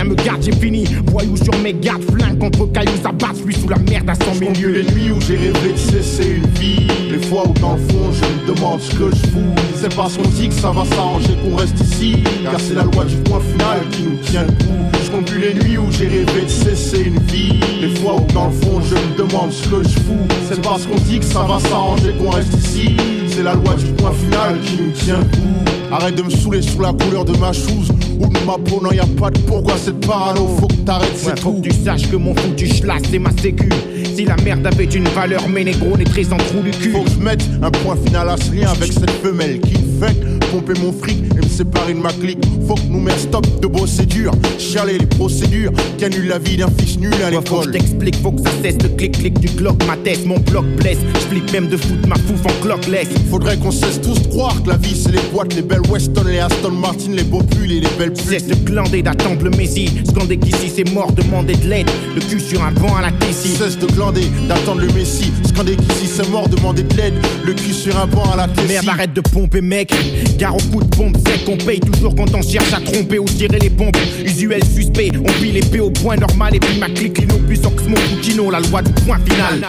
Me 0.05 0.13
garde, 0.13 0.43
j'ai 0.43 0.51
fini. 0.51 0.86
Voyou 1.07 1.36
sur 1.36 1.57
mes 1.57 1.73
gardes, 1.73 2.03
flingue 2.03 2.38
contre 2.38 2.71
cailloux, 2.71 2.91
ça 3.01 3.12
bat, 3.12 3.29
je 3.33 3.57
sous 3.57 3.67
la 3.67 3.77
merde 3.79 4.07
à 4.10 4.13
100 4.13 4.33
000 4.36 4.51
Plus 4.51 4.62
lieues. 4.62 4.71
les 4.73 4.83
nuits 4.93 5.12
où 5.12 5.19
j'ai 5.21 5.38
rêvé 5.38 5.73
de 5.73 5.77
cesser 5.77 6.36
une 6.38 6.47
vie. 6.60 6.88
Les 7.10 7.17
fois 7.27 7.45
où 7.47 7.53
dans 7.60 7.73
le 7.73 7.79
fond 7.79 8.12
je 8.13 8.51
me 8.51 8.55
demande 8.55 8.79
ce 8.79 8.91
que 8.91 9.10
je 9.10 9.31
fous. 9.31 9.55
C'est 9.75 9.93
parce 9.95 10.15
qu'on 10.17 10.29
dit 10.29 10.49
que 10.49 10.53
ça 10.53 10.71
va 10.71 10.86
s'arranger 10.86 11.36
qu'on 11.43 11.55
reste 11.55 11.79
ici. 11.81 12.17
Car 12.43 12.60
c'est 12.60 12.75
la 12.75 12.83
loi 12.83 13.05
du 13.05 13.15
point 13.17 13.39
final 13.39 13.79
qui 13.91 14.03
nous 14.03 14.17
tient 14.17 14.43
le 14.43 14.51
coup. 14.51 14.97
Je 15.03 15.10
compte 15.12 15.25
plus 15.25 15.39
les 15.39 15.53
nuits 15.55 15.77
où 15.79 15.91
j'ai 15.91 16.07
rêvé 16.07 16.41
de 16.43 16.49
cesser 16.49 17.01
une 17.01 17.19
vie. 17.23 17.60
Les 17.81 17.89
fois 17.95 18.15
où 18.17 18.33
dans 18.33 18.47
le 18.47 18.53
fond 18.53 18.79
je 18.88 18.93
me 18.95 19.27
demande 19.27 19.51
ce 19.51 19.67
que 19.67 19.81
je 19.83 19.97
fous. 19.99 20.27
C'est 20.47 20.62
parce 20.62 20.86
qu'on 20.86 20.95
dit 21.10 21.19
que 21.19 21.25
ça 21.25 21.41
va 21.41 21.60
s'arranger 21.60 22.13
qu'on 22.19 22.29
reste 22.29 22.53
ici. 22.53 22.95
C'est 23.29 23.43
la 23.43 23.55
loi 23.55 23.73
du 23.73 23.86
point 23.93 24.12
final 24.12 24.60
qui 24.62 24.77
nous 24.79 24.91
tient 24.91 25.17
le 25.17 25.25
coup. 25.25 25.91
Arrête 25.91 26.15
de 26.15 26.21
me 26.21 26.29
saouler 26.29 26.62
sur 26.62 26.81
la 26.81 26.93
couleur 26.93 27.25
de 27.25 27.36
ma 27.38 27.51
chose 27.53 27.89
ou 28.19 28.27
de 28.27 28.39
ma 28.45 28.58
peau, 28.58 28.80
non 28.82 28.91
y 28.91 28.99
a 28.99 29.06
pas 29.19 29.30
de 29.30 29.39
pourquoi 29.39 29.75
cette 29.77 30.06
parano? 30.06 30.47
Faut 30.60 30.67
que 30.67 30.73
t'arrêtes, 30.75 31.12
c'est 31.15 31.27
Ouais, 31.27 31.34
faut 31.39 31.51
tout 31.51 31.62
que 31.62 31.69
tu 31.69 31.75
saches 31.84 32.10
que 32.10 32.15
mon 32.15 32.36
foutu 32.36 32.67
schlass 32.67 33.01
c'est 33.10 33.19
ma 33.19 33.32
sécu. 33.41 33.69
Si 34.15 34.25
la 34.25 34.36
merde 34.38 34.65
avait 34.65 34.86
une 34.86 35.08
valeur, 35.10 35.47
mes 35.47 35.63
négros 35.63 35.95
les 35.95 36.06
très 36.06 36.32
en 36.34 36.38
trou 36.38 36.62
du 36.63 36.71
cul. 36.71 36.91
Faut 36.91 37.03
que 37.03 37.10
je 37.12 37.19
mette 37.19 37.43
un 37.62 37.69
point 37.71 37.95
final 38.06 38.30
à 38.30 38.38
ce 38.38 38.51
lien 38.53 38.69
avec 38.69 38.91
cette 38.91 39.10
femelle 39.10 39.60
qui 39.62 39.77
me 39.77 40.06
fait 40.06 40.15
pomper 40.51 40.80
mon 40.80 40.91
fric 40.91 41.17
séparer 41.58 41.93
de 41.93 42.00
ma 42.00 42.13
clique. 42.13 42.43
Faut 42.67 42.76
que 42.76 42.82
nous 42.89 43.00
mettre 43.00 43.20
stop 43.20 43.46
de 43.62 43.67
bosser 43.67 44.06
dur, 44.06 44.32
chialer 44.60 44.98
les 45.00 45.06
procédures 45.06 45.72
qui 45.98 46.06
annulent 46.06 46.28
la 46.28 46.38
vie 46.38 46.58
d'un 46.58 46.70
fils 46.78 47.00
nul 47.00 47.13
à 47.13 47.30
Ouais, 47.30 47.39
faut 47.46 47.58
que 47.60 47.65
je 47.65 47.70
l'école. 47.70 47.72
t'explique, 47.72 48.15
faut 48.22 48.32
que 48.32 48.41
ça 48.43 48.52
cesse 48.62 48.78
le 48.84 48.89
clic-clic 48.89 49.39
du 49.39 49.48
Glock, 49.48 49.84
ma 49.86 49.98
tête, 49.98 50.26
mon 50.26 50.38
bloc 50.39 50.65
blesse. 50.78 51.00
J'flippe 51.22 51.52
même 51.52 51.67
de 51.67 51.78
foutre 51.78 52.08
ma 52.08 52.15
fouf 52.15 52.46
en 52.46 52.62
clock-less. 52.63 53.08
Faudrait 53.30 53.58
qu'on 53.58 53.72
cesse 53.72 54.00
tous 54.02 54.22
de 54.22 54.28
croire 54.28 54.62
que 54.63 54.70
la 54.70 54.78
vie 54.78 54.96
c'est 54.96 55.12
les 55.12 55.22
boîtes, 55.34 55.54
les 55.56 55.62
belles 55.62 55.82
Weston, 55.89 56.24
les 56.28 56.39
Aston 56.39 56.72
Martin, 56.72 57.12
les 57.13 57.24
beaux 57.24 57.41
pulls 57.43 57.72
et 57.72 57.80
les 57.80 57.88
belles 57.98 58.13
pulls. 58.13 58.28
Cesse 58.39 58.48
de 58.48 58.56
glander, 58.56 59.02
d'attendre 59.02 59.43
le 59.43 59.50
Messi. 59.52 59.89
Scander 60.08 60.38
qu'ici 60.38 60.72
c'est 60.76 60.89
mort, 60.93 61.12
demander 61.12 61.56
de 61.56 61.67
l'aide. 61.67 61.89
Le 62.15 62.22
cul 62.22 62.39
sur 62.39 62.63
un 62.63 62.72
banc 62.72 62.96
à 62.96 63.02
la 63.02 63.12
Tessie. 63.12 63.56
Cesse 63.56 63.80
de 63.80 63.88
glander, 63.88 64.28
d'attendre 64.48 64.82
le 64.82 64.88
Messi. 64.93 65.32
Scander 65.48 65.76
qu'ici 65.76 66.08
c'est 66.08 66.30
mort, 66.30 66.48
demander 66.50 66.84
de 66.84 66.96
l'aide. 66.96 67.13
Le 67.43 67.54
cul 67.54 67.74
sur 67.74 67.98
un 67.98 68.06
banc 68.08 68.30
à 68.32 68.36
la 68.36 68.48
Tessie. 68.48 68.67
Merde, 68.67 68.89
arrête 68.89 69.13
de 69.13 69.22
pomper, 69.22 69.62
mec. 69.62 69.93
Gare 70.38 70.56
au 70.56 70.60
coup 70.72 70.84
de 70.84 70.96
pompe 70.96 71.17
sec, 71.28 71.46
on 71.47 71.57
paye 71.57 71.79
toujours 71.79 72.15
quand 72.15 72.33
on 72.33 72.41
cherche 72.41 72.73
à 72.73 72.79
tromper 72.79 73.19
ou 73.19 73.25
tirer 73.25 73.60
les 73.60 73.69
pompes. 73.69 73.97
Usuel 74.25 74.63
suspect, 74.63 75.12
on 75.17 75.31
pile 75.41 75.53
l'épée 75.53 75.79
au 75.79 75.89
point 75.89 76.15
normal 76.15 76.55
et 76.55 76.60
puis 76.60 76.77
ma 76.79 76.89
clique, 76.89 77.19
Lino 77.19 77.38
plus 77.38 77.60
Oxmo 77.65 77.95
Puccino, 77.95 78.51
la 78.51 78.60
loi 78.60 78.81
du 78.81 78.91
point 79.03 79.19
final. 79.19 79.62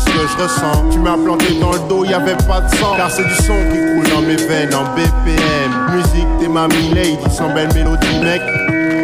Tristesse 0.00 0.14
que 0.14 0.28
je 0.28 0.42
ressens. 0.42 0.84
Tu 0.90 0.98
m'as 0.98 1.16
planté 1.16 1.58
dans 1.60 1.72
le 1.72 1.78
dos, 1.88 2.04
y 2.04 2.14
avait 2.14 2.36
pas 2.48 2.60
de 2.60 2.74
sang. 2.76 2.94
Car 2.96 3.10
c'est 3.10 3.24
du 3.24 3.34
son 3.34 3.56
qui 3.70 3.78
coule 3.78 4.14
dans 4.14 4.22
mes 4.22 4.36
veines 4.36 4.74
en 4.74 4.84
BPM. 4.94 5.96
Musique, 5.96 6.28
t'es 6.38 6.48
mamie 6.48 6.94
lady, 6.94 7.18
sans 7.30 7.52
belle 7.52 7.72
mélodie, 7.74 8.20
mec. 8.22 8.42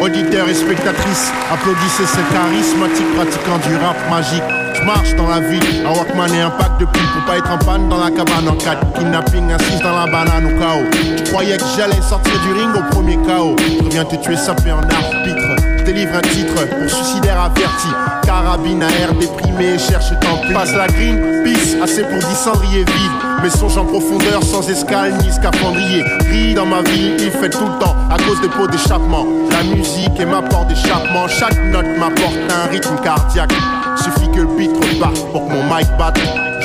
Auditeurs 0.00 0.48
et 0.48 0.54
spectatrices, 0.54 1.32
applaudissez 1.50 2.04
ces 2.04 2.20
charismatiques 2.35 3.14
pratiquants 3.14 3.59
du 3.66 3.76
rap 3.76 3.96
magique. 4.11 4.42
Je 4.74 4.82
marche 4.85 5.14
dans 5.16 5.26
la 5.26 5.40
ville, 5.40 5.87
un 5.87 5.90
Walkman 5.90 6.35
et 6.35 6.42
un 6.42 6.50
pack 6.50 6.78
de 6.78 6.85
pipes 6.85 7.12
pour 7.14 7.24
pas 7.24 7.38
être 7.38 7.50
en 7.50 7.56
panne 7.56 7.88
dans 7.88 7.98
la 7.98 8.11
cabane 8.11 8.46
en 8.46 8.56
4 8.56 8.92
Kidnapping, 8.92 9.50
assise 9.52 9.80
dans 9.80 9.96
la 9.96 10.04
banane 10.04 10.44
au 10.44 10.61
chaos. 10.61 10.85
Tu 11.16 11.24
croyais 11.24 11.56
que 11.56 11.64
j'allais 11.76 12.02
sortir 12.02 12.35
du 12.42 12.52
ring 12.52 12.68
au 12.76 12.94
premier 12.94 13.16
chaos. 13.26 13.56
Je 13.59 13.82
reviens 13.82 14.04
te 14.04 14.16
tuer 14.16 14.37
sapé 14.37 14.70
en 14.70 14.82
arbitre. 14.82 15.65
Délivre 15.87 16.16
un 16.16 16.20
titre 16.20 16.66
pour 16.66 16.90
suicidaire 16.90 17.40
averti. 17.40 17.87
Carabine 18.25 18.83
à 18.83 18.88
air 18.88 19.14
déprimé, 19.14 19.79
cherche 19.79 20.11
tant. 20.20 20.53
Passe 20.53 20.75
la 20.75 20.88
green, 20.88 21.44
peace, 21.44 21.77
assez 21.81 22.03
pour 22.03 22.18
10 22.18 22.25
cendriers 22.35 22.85
vides. 22.85 23.40
Mes 23.40 23.51
songes 23.51 23.79
en 23.79 23.85
profondeur, 23.85 24.42
sans 24.42 24.68
escale 24.68 25.14
ni 25.22 25.31
scaphandrier. 25.31 26.03
Ris 26.29 26.55
dans 26.55 26.66
ma 26.66 26.83
vie, 26.83 27.12
il 27.20 27.31
fait 27.31 27.51
tout 27.51 27.64
le 27.64 27.79
temps 27.79 27.94
à 28.11 28.16
cause 28.16 28.40
des 28.40 28.49
pots 28.49 28.66
d'échappement. 28.66 29.25
La 29.53 29.62
musique 29.62 30.18
est 30.18 30.27
ma 30.27 30.42
porte 30.42 30.66
d'échappement. 30.66 31.29
Chaque 31.29 31.64
note 31.66 31.87
m'apporte 32.01 32.37
un 32.51 32.68
rythme 32.68 32.96
cardiaque. 33.05 33.55
Suffit 33.96 34.29
que 34.33 34.40
le 34.40 34.49
beat 34.59 34.72
reparte 34.72 35.25
pour 35.31 35.46
que 35.46 35.53
mon 35.53 35.62
mic 35.72 35.87
batte. 35.96 36.18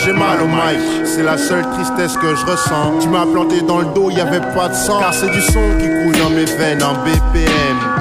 J'ai 0.04 0.14
mal 0.14 0.42
au 0.42 0.48
mic, 0.48 1.06
c'est 1.06 1.22
la 1.22 1.38
seule 1.38 1.66
tristesse 1.74 2.18
que 2.18 2.36
je 2.36 2.44
ressens. 2.44 3.00
Tu 3.02 3.08
m'as 3.08 3.28
planté 3.28 3.62
dans 3.62 3.82
le 3.82 3.88
dos, 3.94 4.10
y 4.10 4.20
avait 4.20 4.42
pas 4.56 4.70
de 4.70 4.74
sang. 4.74 5.00
Car 5.00 5.14
c'est 5.14 5.30
du 5.30 5.42
son 5.42 5.62
qui 5.80 5.86
coule 5.86 6.18
dans 6.18 6.32
mes 6.32 6.46
veines 6.46 6.82
en 6.82 6.94
BPM. 7.04 7.92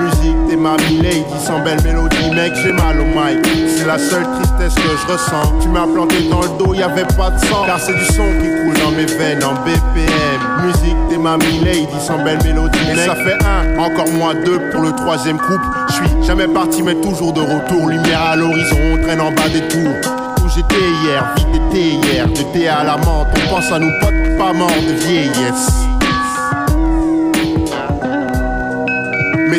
T'es 0.51 0.57
ma 0.57 0.77
lady 0.77 1.25
sans 1.39 1.61
belle 1.61 1.81
mélodie, 1.83 2.31
mec, 2.35 2.53
j'ai 2.63 2.73
mal 2.73 3.01
au 3.01 3.05
mic. 3.05 3.39
C'est 3.69 3.87
la 3.87 3.99
seule 3.99 4.25
tristesse 4.35 4.75
que 4.75 4.97
je 5.01 5.13
ressens. 5.13 5.53
Tu 5.61 5.69
m'as 5.69 5.87
planté 5.87 6.29
dans 6.29 6.43
le 6.43 6.49
dos, 6.59 6.75
y 6.75 6.83
avait 6.83 7.05
pas 7.17 7.31
de 7.31 7.39
sang. 7.39 7.65
Car 7.65 7.79
c'est 7.79 7.95
du 7.95 8.05
son 8.05 8.27
qui 8.41 8.49
coule 8.49 8.75
dans 8.83 8.91
mes 8.91 9.07
veines 9.07 9.45
en 9.45 9.55
BPM. 9.65 10.67
Musique, 10.67 10.97
t'es 11.09 11.19
ma 11.19 11.37
lady 11.37 11.87
sans 12.01 12.23
belle 12.25 12.43
mélodie, 12.43 12.79
Et 12.91 12.97
ça 12.97 13.15
fait 13.15 13.39
un, 13.45 13.79
encore 13.79 14.11
moins 14.11 14.35
deux 14.35 14.59
pour 14.73 14.83
le 14.83 14.93
troisième 14.93 15.39
couple. 15.39 15.67
Je 15.89 15.95
suis 15.95 16.27
jamais 16.27 16.49
parti, 16.49 16.83
mais 16.83 16.97
toujours 16.97 17.33
de 17.33 17.41
retour. 17.41 17.89
Lumière 17.89 18.23
à 18.23 18.37
l'horizon, 18.37 18.77
on 18.95 19.03
traîne 19.03 19.21
en 19.21 19.31
bas 19.31 19.49
des 19.53 19.67
tours 19.69 20.13
où 20.45 20.49
j'étais 20.49 20.85
hier, 21.05 21.35
vite 21.37 21.63
été 21.71 22.09
hier, 22.09 22.27
de 22.27 22.43
thé 22.53 22.69
à 22.69 22.83
la 22.83 22.97
menthe, 22.97 23.29
on 23.37 23.55
pense 23.55 23.71
à 23.71 23.79
nos 23.79 23.91
potes 24.01 24.39
pas 24.39 24.53
morts 24.53 24.69
de 24.69 24.95
vieillesse. 24.95 25.90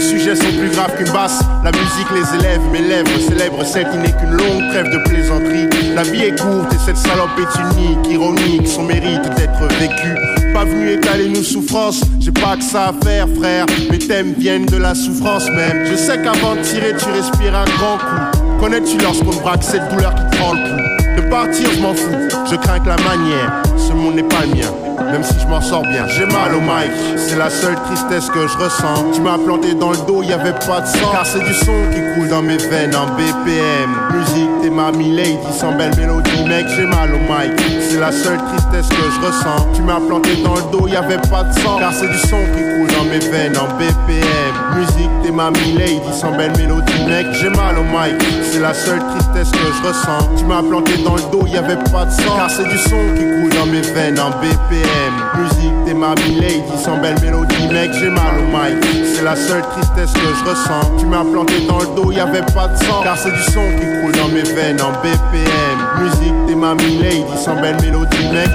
Mes 0.02 0.08
sujets 0.08 0.36
sont 0.36 0.52
plus 0.60 0.72
graves 0.72 0.96
qu'une 0.98 1.14
basse, 1.14 1.42
la 1.64 1.70
musique 1.70 2.08
les 2.12 2.40
élève, 2.40 2.60
mes 2.72 2.82
lèvres 2.82 3.20
célèbrent 3.20 3.64
celle 3.64 3.88
qui 3.92 3.98
n'est 3.98 4.12
qu'une 4.12 4.32
longue 4.32 4.68
trêve 4.72 4.90
de 4.90 4.98
plaisanterie. 5.08 5.70
La 5.94 6.02
vie 6.02 6.24
est 6.24 6.42
courte 6.42 6.74
et 6.74 6.78
cette 6.84 6.98
salope 6.98 7.30
est 7.38 7.78
unique, 7.78 8.08
ironique, 8.10 8.68
son 8.68 8.82
mérite 8.82 9.22
d'être 9.36 9.64
vécu. 9.80 10.16
Pas 10.56 10.66
venu 10.66 10.94
étaler 10.94 11.30
nos 11.30 11.44
souffrances, 11.44 12.02
j'ai 12.20 12.32
pas 12.32 12.58
que 12.58 12.64
ça 12.64 12.88
à 12.88 12.94
faire 13.06 13.28
frère, 13.40 13.68
mes 13.92 14.00
thèmes 14.00 14.34
viennent 14.40 14.66
de 14.66 14.78
la 14.78 14.96
souffrance 14.96 15.48
même. 15.52 15.86
Je 15.86 15.96
sais 15.96 16.18
qu'avant 16.18 16.56
de 16.56 16.62
tirer 16.62 16.96
tu 16.98 17.06
respires 17.06 17.56
un 17.56 17.66
grand 17.66 17.98
coup. 18.00 18.60
Connais-tu 18.60 18.98
lorsqu'on 18.98 19.40
braque 19.40 19.62
cette 19.62 19.88
douleur 19.90 20.16
qui 20.16 20.24
te 20.24 20.38
prend 20.38 20.54
le 20.54 20.64
pouls 20.64 21.22
De 21.22 21.30
partir, 21.30 21.70
je 21.76 21.80
m'en 21.80 21.94
fous, 21.94 22.10
je 22.50 22.56
crains 22.56 22.80
que 22.80 22.90
la 22.90 22.98
manière. 22.98 23.62
Ce 23.78 23.94
monde 23.94 24.16
n'est 24.16 24.24
pas 24.24 24.46
le 24.48 24.56
mien, 24.56 24.72
même 25.12 25.24
si 25.24 25.40
je 25.40 25.48
m'en 25.48 25.62
sors 25.62 25.82
bien. 25.82 26.08
J'ai 26.08 26.26
mal 26.26 26.56
au 26.56 26.62
mic, 26.62 26.92
c'est 27.18 27.38
la 27.38 27.50
seule 27.50 27.76
tristesse 27.86 28.30
que 28.30 28.48
je 28.48 28.58
ressens. 28.58 29.12
Tu 29.14 29.22
m'as 29.22 29.38
planté 29.38 29.74
dans 29.74 29.92
le 29.92 29.98
dos, 30.08 30.24
y 30.24 30.34
avait 30.34 30.54
pas 30.54 30.82
de 30.82 30.88
sang. 30.88 31.12
Car 31.12 31.26
c'est 31.26 31.44
du 31.44 31.54
son 31.54 31.76
qui 31.92 32.00
coule 32.16 32.30
dans 32.30 32.42
mes 32.42 32.58
veines 32.58 32.96
en 32.96 33.08
BPM. 33.16 33.90
Musique, 34.14 34.50
t'es 34.62 34.70
ma 34.70 34.92
lady 34.92 35.38
sans 35.58 35.74
belle 35.74 35.96
mélodie, 35.98 36.44
mec, 36.48 36.66
j'ai 36.76 36.86
mal 36.86 37.14
au 37.14 37.20
mic. 37.20 37.52
C'est 37.90 38.00
la 38.00 38.12
seule 38.12 38.40
tristesse 38.48 38.90
que 38.90 38.96
je 38.96 39.28
ressens. 39.28 39.68
Tu 39.74 39.82
m'as 39.82 40.00
planté 40.00 40.38
dans 40.44 40.56
le 40.56 40.64
dos, 40.72 40.88
y 40.88 40.96
avait 40.96 41.22
pas 41.30 41.44
de 41.44 41.54
sang. 41.60 41.78
Car 41.80 41.94
c'est 41.94 42.08
du 42.08 42.18
son 42.18 42.42
qui 42.56 42.62
coule 42.62 42.92
dans 42.98 43.06
mes 43.06 43.20
veines 43.20 43.58
en 43.58 43.68
BPM. 43.78 44.78
Musique, 44.78 45.12
t'es 45.24 45.32
ma 45.32 45.52
lady 45.52 46.02
sans 46.14 46.32
belle 46.32 46.56
mélodie, 46.58 47.06
mec, 47.08 47.28
j'ai 47.34 47.50
mal 47.50 47.78
au 47.78 47.84
mic. 47.84 48.22
C'est 48.52 48.60
la 48.60 48.74
seule 48.74 49.00
tristesse 49.00 49.52
que 49.52 49.58
je 49.58 49.88
ressens. 49.88 50.30
Tu 50.38 50.46
m'as 50.46 50.64
planté 50.64 50.98
dans 51.04 51.16
le 51.16 51.24
dos, 51.32 51.46
y 51.48 51.58
avait 51.58 51.76
pas 51.92 52.06
de 52.06 52.12
sang. 52.12 52.36
Car 52.38 52.50
c'est 52.50 52.68
du 52.68 52.78
son 52.78 53.02
qui 53.16 53.24
coule 53.24 53.54
dans 53.60 53.66
mes 53.66 53.82
veines 53.82 54.20
en 54.20 54.30
BPM. 54.30 55.01
Musique, 55.38 55.74
t'es 55.86 55.94
ma 55.94 56.16
lady 56.16 56.62
sans 56.84 56.98
belle 56.98 57.20
mélodie, 57.22 57.68
mec, 57.72 57.92
j'ai 57.94 58.10
mal 58.10 58.40
au 58.40 58.46
mic. 58.46 58.84
C'est 59.16 59.24
la 59.24 59.36
seule 59.36 59.62
tristesse 59.62 60.14
que 60.14 60.20
je 60.20 60.50
ressens. 60.50 60.98
Tu 61.00 61.06
m'as 61.06 61.24
planté 61.24 61.66
dans 61.68 61.80
le 61.80 61.88
dos, 61.96 62.12
y 62.12 62.20
avait 62.20 62.42
pas 62.54 62.68
de 62.68 62.78
sang. 62.78 63.02
Car 63.04 63.18
c'est 63.18 63.32
du 63.32 63.42
son 63.52 63.70
qui 63.80 63.86
coule 64.02 64.12
dans 64.14 64.30
mes 64.30 64.44
veines 64.44 64.82
en 64.82 64.92
BPM. 65.02 65.78
Musique, 66.00 66.36
t'es 66.48 66.56
ma 66.56 66.74
lady 66.76 67.38
sans 67.38 67.56
belle 67.62 67.78
mélodie, 67.82 68.28
mec. 68.32 68.50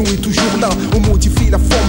Est 0.00 0.22
toujours 0.22 0.56
là. 0.58 0.70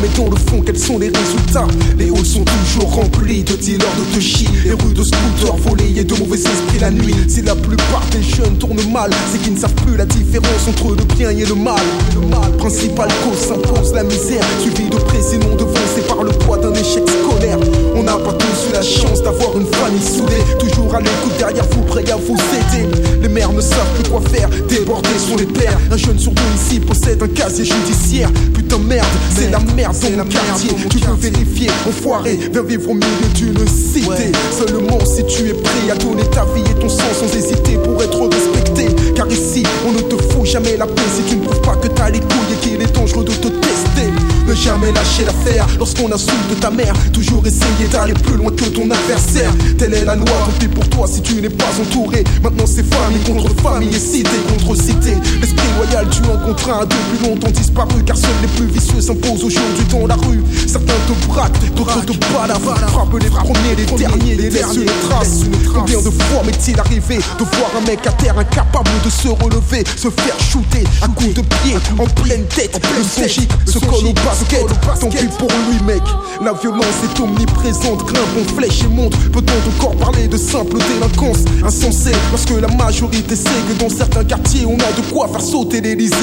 Mais 0.03 0.09
dans 0.17 0.29
le 0.29 0.35
fond, 0.35 0.61
quels 0.65 0.77
sont 0.77 0.99
les 0.99 1.07
résultats? 1.07 1.67
Les 1.97 2.09
halls 2.09 2.25
sont 2.25 2.43
toujours 2.43 2.93
remplis 2.93 3.43
de 3.43 3.55
dealers 3.55 3.87
de 3.97 4.13
touchy. 4.13 4.49
Les 4.65 4.73
rues 4.73 4.93
de 4.93 5.01
scooters 5.01 5.55
volés 5.65 5.93
et 5.95 6.03
de 6.03 6.13
mauvais 6.15 6.37
esprits 6.37 6.79
la 6.81 6.91
nuit. 6.91 7.15
Si 7.29 7.41
la 7.41 7.55
plupart 7.55 8.03
des 8.11 8.21
jeunes 8.21 8.57
tournent 8.57 8.91
mal, 8.91 9.11
c'est 9.31 9.41
qu'ils 9.41 9.53
ne 9.53 9.59
savent 9.59 9.73
plus 9.85 9.95
la 9.95 10.05
différence 10.05 10.67
entre 10.67 10.89
le 10.89 11.03
bien 11.15 11.29
et 11.29 11.45
le 11.45 11.55
mal. 11.55 11.81
Le 12.15 12.27
mal, 12.27 12.51
principal 12.57 13.07
cause 13.23 13.47
s'impose 13.47 13.93
la 13.93 14.03
misère, 14.03 14.43
suivi 14.61 14.89
de 14.89 14.97
près 14.97 15.21
sinon 15.21 15.55
devancé 15.55 16.01
par 16.05 16.21
le 16.21 16.31
poids 16.31 16.57
d'un 16.57 16.73
échec 16.73 17.03
scolaire. 17.07 17.59
On 17.95 18.03
n'a 18.03 18.17
pas 18.17 18.33
tous 18.33 18.69
eu 18.69 18.73
la 18.73 18.81
chance 18.81 19.23
d'avoir 19.23 19.57
une 19.57 19.67
famille 19.67 20.03
soudée, 20.03 20.43
toujours 20.59 20.95
à 20.95 20.99
l'écoute 20.99 21.37
derrière 21.37 21.65
vous, 21.71 21.83
prêt 21.83 22.03
à 22.11 22.17
vous 22.17 22.35
aider. 22.35 22.89
Les 23.21 23.29
mères 23.29 23.53
ne 23.53 23.61
savent 23.61 23.93
plus 23.95 24.11
quoi 24.11 24.21
faire, 24.21 24.49
débordés 24.67 25.09
sont 25.17 25.37
les 25.37 25.45
pères. 25.45 25.77
Un 25.91 25.97
jeune 25.97 26.19
sur 26.19 26.33
deux 26.33 26.41
ici 26.55 26.81
possède 26.81 27.23
un 27.23 27.27
casier 27.29 27.63
judiciaire. 27.63 28.29
Putain 28.53 28.79
merde, 28.79 29.07
c'est 29.33 29.49
la 29.49 29.59
merde 29.75 29.92
dans 30.01 30.23
mon 30.23 30.29
quartier. 30.29 30.71
Tu 30.89 30.99
peux 30.99 31.13
vérifier, 31.13 31.69
enfoiré, 31.88 32.39
viens 32.51 32.63
vivre 32.63 32.89
au 32.89 32.93
milieu 32.93 33.29
d'une 33.36 33.67
cité. 33.67 34.32
Seulement 34.51 34.99
si 35.06 35.25
tu 35.25 35.49
es 35.49 35.53
prêt 35.53 35.91
à 35.91 35.95
donner 35.95 36.25
ta 36.25 36.45
vie 36.45 36.63
et 36.69 36.79
ton 36.79 36.89
sang 36.89 37.03
sans 37.13 37.36
hésiter 37.36 37.77
pour 37.84 38.01
être 38.01 38.27
respecté. 38.27 38.88
Car 39.15 39.27
ici, 39.27 39.63
on 39.88 39.91
ne 39.91 40.01
te 40.01 40.15
fout 40.15 40.45
jamais 40.45 40.77
la 40.77 40.88
paix 40.88 41.01
si 41.15 41.23
tu 41.29 41.38
ne 41.38 41.45
prouves 41.45 41.62
pas 41.62 41.75
que 41.75 41.88
t'as 41.88 42.10
les 42.10 42.19
couilles 42.19 42.53
et 42.53 42.67
qu'il 42.67 42.82
est 42.82 42.91
dangereux 42.93 43.23
de 43.23 43.32
te 43.32 43.47
tester. 43.47 44.10
Ne 44.47 44.53
jamais 44.56 44.91
lâcher 44.91 45.25
l'affaire 45.25 45.65
lorsqu'on 45.77 46.12
insulte 46.12 46.60
ta 46.60 46.69
mère. 46.69 46.93
Toujours 47.12 47.45
essayer 47.45 47.88
d'aller 47.91 48.13
plus 48.13 48.36
loin 48.36 48.51
que 48.51 48.65
ton 48.65 48.89
adversaire. 48.89 49.51
Telle 49.77 49.93
est 49.93 50.06
la 50.06 50.15
loi, 50.15 50.27
tant 50.45 50.51
pis 50.60 50.67
pour 50.67 50.88
toi 50.89 51.08
si 51.08 51.21
tu 51.21 51.36
n'es 51.41 51.49
pas 51.49 51.71
entouré. 51.82 52.23
Maintenant 52.41 52.65
c'est 52.67 52.84
famille 52.84 53.23
contre 53.23 53.49
famille 53.62 53.95
et 53.95 53.99
cité 53.99 54.29
contre 54.49 54.75
cité. 54.75 55.13
L'esprit 55.39 55.67
loyal, 55.77 56.08
tu 56.10 56.21
en 56.29 56.38
contre 56.45 56.69
un 56.69 56.86
depuis 56.86 57.27
longtemps 57.27 57.51
disparu. 57.51 58.03
Car 58.06 58.17
seuls 58.17 58.29
les 58.41 58.47
plus 58.49 58.67
vicieux 58.67 59.01
s'imposent 59.01 59.43
aujourd'hui 59.43 59.86
dans 59.89 60.08
la 60.08 60.15
rue. 60.15 60.43
Certains 60.67 60.93
te 61.08 61.27
braquent, 61.27 61.75
d'autres 61.75 62.06
te 62.06 62.13
balavent. 62.34 62.89
Frappe 62.91 63.19
les 63.21 63.29
premiers, 63.29 63.75
les 63.77 63.86
derniers, 63.86 64.36
les 64.36 64.49
laissent 64.49 64.75
une 64.75 65.10
trace. 65.10 65.41
Combien 65.73 65.99
de 65.99 66.10
fois 66.10 66.43
m'est-il 66.45 66.79
arrivé 66.79 67.17
de 67.17 67.43
voir 67.43 67.71
un 67.77 67.86
mec 67.88 68.06
à 68.06 68.12
terre 68.12 68.38
incapable 68.38 68.91
de 69.03 69.10
se 69.10 69.29
relever, 69.29 69.84
se 69.95 70.10
faire 70.10 70.39
shooter 70.39 70.84
à 71.01 71.08
coups 71.08 71.34
de 71.34 71.41
pied 71.41 71.75
en 71.97 72.06
pleine 72.21 72.45
tête. 72.47 72.79
Le 72.97 73.03
son 73.03 73.23
se 73.71 73.79
colle 73.79 74.08
au 74.08 74.13
basket. 74.33 74.65
Pis 75.11 75.27
pour 75.37 75.49
lui, 75.49 75.83
mec. 75.85 76.01
La 76.41 76.53
violence 76.53 76.85
est 77.03 77.19
omniprésente, 77.21 78.05
grimpe 78.05 78.37
en 78.41 78.55
flèche 78.55 78.81
et 78.83 78.87
monte. 78.87 79.15
Peut-on 79.31 79.85
encore 79.85 79.95
parler 79.97 80.27
de 80.27 80.37
simple 80.37 80.77
délinquance? 80.77 81.45
Insensée 81.65 82.15
lorsque 82.31 82.51
la 82.61 82.67
majorité 82.75 83.35
sait 83.35 83.49
que 83.67 83.81
dans 83.81 83.89
certains 83.89 84.23
quartiers 84.23 84.65
on 84.65 84.75
a 84.75 84.91
de 84.91 85.13
quoi 85.13 85.27
faire 85.27 85.41
sauter 85.41 85.81
l'Elysée? 85.81 86.15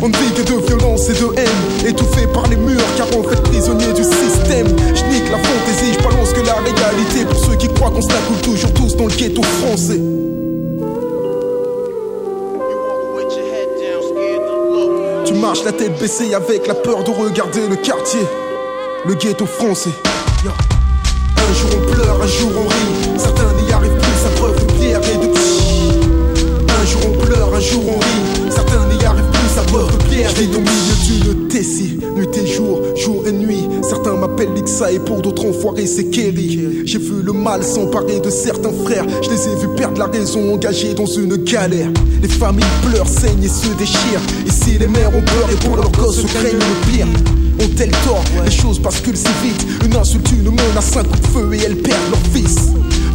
On 0.00 0.08
ne 0.08 0.16
vit 0.16 0.32
que 0.34 0.42
de 0.42 0.66
violence 0.66 1.08
et 1.10 1.14
de 1.14 1.38
haine, 1.38 1.88
étouffé 1.88 2.26
par 2.32 2.46
les 2.48 2.56
murs, 2.56 2.80
car 2.96 3.06
on 3.16 3.22
fait 3.28 3.42
prisonnier 3.42 3.92
du 3.92 4.02
système. 4.04 4.68
Je 4.94 5.04
nique 5.12 5.30
la 5.30 5.38
fantaisie, 5.38 5.92
je 5.92 6.02
balance 6.02 6.32
que 6.32 6.40
la 6.46 6.54
réalité 6.54 7.24
pour 7.24 7.44
ceux 7.44 7.56
qui 7.56 7.68
croient 7.68 7.90
qu'on 7.90 8.00
se 8.00 8.08
la 8.08 8.14
coule 8.28 8.40
toujours 8.42 8.72
tous 8.74 8.96
dans 8.96 9.06
le 9.06 9.14
ghetto 9.14 9.42
français. 9.42 10.00
Tu 15.42 15.46
marches 15.48 15.64
la 15.64 15.72
tête 15.72 15.98
baissée 15.98 16.34
avec 16.34 16.68
la 16.68 16.74
peur 16.74 17.02
de 17.02 17.10
regarder 17.10 17.66
le 17.66 17.74
quartier, 17.74 18.20
le 19.04 19.14
ghetto 19.14 19.44
français. 19.44 19.90
Un 20.44 21.52
jour 21.52 21.70
on 21.74 21.92
pleure, 21.92 22.22
un 22.22 22.26
jour 22.28 22.52
on 22.58 22.68
rit. 22.68 23.01
Et 34.90 34.98
pour 34.98 35.22
d'autres 35.22 35.46
enfoirés 35.46 35.86
c'est. 35.86 36.12
J'ai 36.12 36.98
vu 36.98 37.22
le 37.22 37.32
mal 37.32 37.62
s'emparer 37.62 38.20
de 38.20 38.28
certains 38.28 38.72
frères. 38.84 39.06
Je 39.22 39.30
les 39.30 39.48
ai 39.48 39.56
vus 39.56 39.68
perdre 39.76 39.98
la 39.98 40.06
raison, 40.06 40.52
engagés 40.52 40.94
dans 40.94 41.06
une 41.06 41.36
galère. 41.36 41.88
Les 42.20 42.28
familles 42.28 42.64
pleurent, 42.82 43.08
saignent 43.08 43.42
et 43.42 43.48
se 43.48 43.72
déchirent. 43.78 44.20
Ici 44.46 44.78
les 44.78 44.88
mères 44.88 45.14
ont 45.16 45.22
peur 45.22 45.48
et 45.50 45.56
pour 45.64 45.76
leurs 45.76 45.90
gosses 45.92 46.20
se 46.22 46.26
craignent 46.26 46.58
le 46.58 46.92
pire. 46.92 47.06
Ont-elles 47.60 47.90
tort? 48.04 48.24
Les 48.44 48.50
choses 48.50 48.80
basculent 48.80 49.16
si 49.16 49.28
vite. 49.42 49.64
Une 49.84 49.96
insulte, 49.96 50.30
une 50.32 50.50
menace, 50.50 50.96
un 50.96 51.04
coup 51.04 51.20
de 51.20 51.26
feu 51.26 51.54
et 51.54 51.64
elles 51.64 51.76
perdent 51.76 52.10
leur 52.10 52.20
fils. 52.32 52.72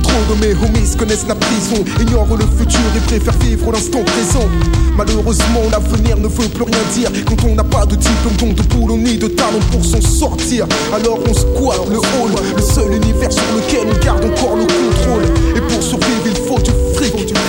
Trop 0.07 0.35
de 0.35 0.39
mes 0.39 0.53
homies 0.53 0.95
connaissent 0.97 1.27
la 1.27 1.35
prison, 1.35 1.83
ignorent 1.99 2.37
le 2.37 2.45
futur 2.57 2.79
et 2.95 2.99
préfèrent 3.01 3.37
vivre 3.39 3.71
l'instant 3.71 4.03
présent. 4.03 4.47
Malheureusement, 4.95 5.61
l'avenir 5.71 6.17
ne 6.17 6.27
veut 6.27 6.47
plus 6.47 6.63
rien 6.63 6.83
dire 6.95 7.11
quand 7.25 7.43
on 7.45 7.55
n'a 7.55 7.63
pas 7.63 7.85
de 7.85 7.95
diplôme, 7.95 8.35
donc 8.39 8.55
de 8.55 8.63
boulot 8.63 8.97
ni 8.97 9.17
de 9.17 9.27
talent 9.27 9.59
pour 9.71 9.83
s'en 9.83 10.01
sortir. 10.01 10.65
Alors 10.93 11.19
on 11.27 11.33
squatte 11.33 11.89
le 11.89 11.97
hall, 11.97 12.31
le 12.55 12.61
seul 12.61 12.93
univers 12.93 13.31
sur 13.31 13.43
lequel 13.55 13.87
on 13.91 14.05
garde 14.05 14.23
encore 14.23 14.55
le 14.55 14.63
contrôle. 14.63 15.23
Et 15.55 15.61
pour 15.61 15.83
survivre, 15.83 16.16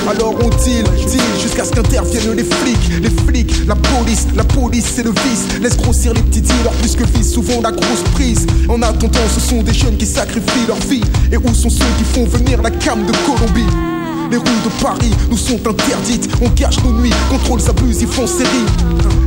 Alors 0.08 0.34
on 0.42 0.48
deal, 0.48 0.84
deal 1.06 1.20
jusqu'à 1.38 1.64
ce 1.64 1.70
qu'interviennent 1.70 2.32
les 2.32 2.44
flics. 2.44 3.02
Les 3.02 3.10
flics, 3.10 3.66
la 3.66 3.74
police, 3.74 4.26
la 4.34 4.44
police 4.44 4.86
c'est 4.86 5.02
le 5.02 5.10
vice. 5.10 5.60
Laisse 5.60 5.76
grossir 5.76 6.14
les 6.14 6.22
petits 6.22 6.40
dealers 6.40 6.72
plus 6.80 6.96
que 6.96 7.04
vise 7.04 7.30
souvent 7.30 7.60
la 7.60 7.72
grosse 7.72 8.02
prise. 8.14 8.46
En 8.70 8.80
attendant, 8.80 9.28
ce 9.34 9.40
sont 9.40 9.62
des 9.62 9.74
jeunes 9.74 9.98
qui 9.98 10.06
sacrifient 10.06 10.66
leur 10.66 10.78
vie. 10.78 11.02
Et 11.30 11.36
où 11.36 11.52
sont 11.52 11.68
ceux 11.68 11.84
qui 11.98 12.04
font 12.04 12.24
venir 12.24 12.62
la 12.62 12.70
cam 12.70 13.04
de 13.04 13.12
Colombie? 13.26 13.97
Les 14.30 14.36
rues 14.36 14.62
de 14.64 14.82
Paris 14.82 15.12
nous 15.30 15.36
sont 15.36 15.58
interdites. 15.66 16.28
On 16.42 16.48
cache 16.50 16.82
nos 16.84 16.92
nuits, 16.92 17.12
contrôles 17.30 17.60
abusifs 17.68 18.18
en 18.18 18.26
série. 18.26 18.66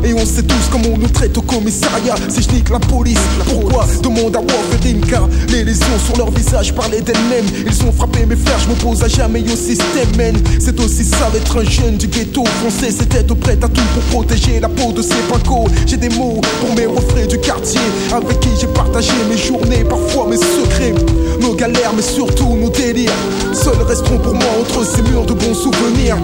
Et 0.04 0.14
on 0.14 0.26
sait 0.26 0.43
tous 0.43 0.70
comment 0.72 0.89
on 0.93 0.97
nous 0.97 1.10
traite 1.10 1.38
au 1.38 1.41
commissariat. 1.41 2.16
Si 2.30 2.41
je 2.41 2.49
nique 2.52 2.70
la 2.70 2.80
police, 2.80 3.20
pourquoi 3.45 3.86
Demande 4.02 4.36
à 4.36 4.39
Wolverine 4.39 5.02
car 5.08 5.28
les 5.49 5.64
lésions 5.64 5.99
sur 6.06 6.18
leur 6.18 6.32
visage 6.32 6.74
parlaient 6.74 7.02
d'elles-mêmes. 7.02 7.45
Ils 7.66 7.84
ont 7.86 7.91
frappé 7.91 8.26
mes 8.26 8.36
frères, 8.36 8.60
je 8.60 8.70
m'oppose 8.70 9.04
à 9.04 9.08
jamais 9.08 9.43
au 9.43 9.56
système, 9.56 10.10
man. 10.18 10.36
C'est 10.60 10.80
aussi 10.80 11.04
ça 11.04 11.30
d'être 11.32 11.60
un 11.60 11.64
jeune 11.64 11.97
du 11.97 12.08
ghetto 12.08 12.43
français. 12.62 12.89
Être 13.16 13.36
prêt 13.36 13.58
à 13.62 13.68
tout 13.68 13.82
pour 13.93 14.04
protéger 14.24 14.60
la 14.60 14.70
peau 14.70 14.91
de 14.91 15.02
ses 15.02 15.22
pincos. 15.30 15.68
J'ai 15.86 15.97
des 15.97 16.10
mots 16.10 16.41
pour 16.60 16.76
mes 16.76 16.86
refrains 16.86 17.28
du 17.28 17.38
quartier. 17.39 17.82
Avec 18.12 18.39
qui 18.39 18.49
j'ai 18.60 18.68
partagé 18.68 19.12
mes 19.30 19.38
journées, 19.38 19.84
parfois 19.84 20.28
mes 20.28 20.38
secrets. 20.38 20.93
Nos 21.41 21.54
galères, 21.54 21.93
mais 21.95 22.02
surtout 22.02 22.56
nos 22.56 22.70
délires. 22.70 23.12
Seuls 23.54 23.82
resteront 23.88 24.18
pour 24.20 24.34
moi 24.34 24.47
entre 24.60 24.84
ces 24.92 25.02
murs 25.04 25.26
de 25.26 25.34
bons 25.34 25.54
souvenirs. 25.54 26.18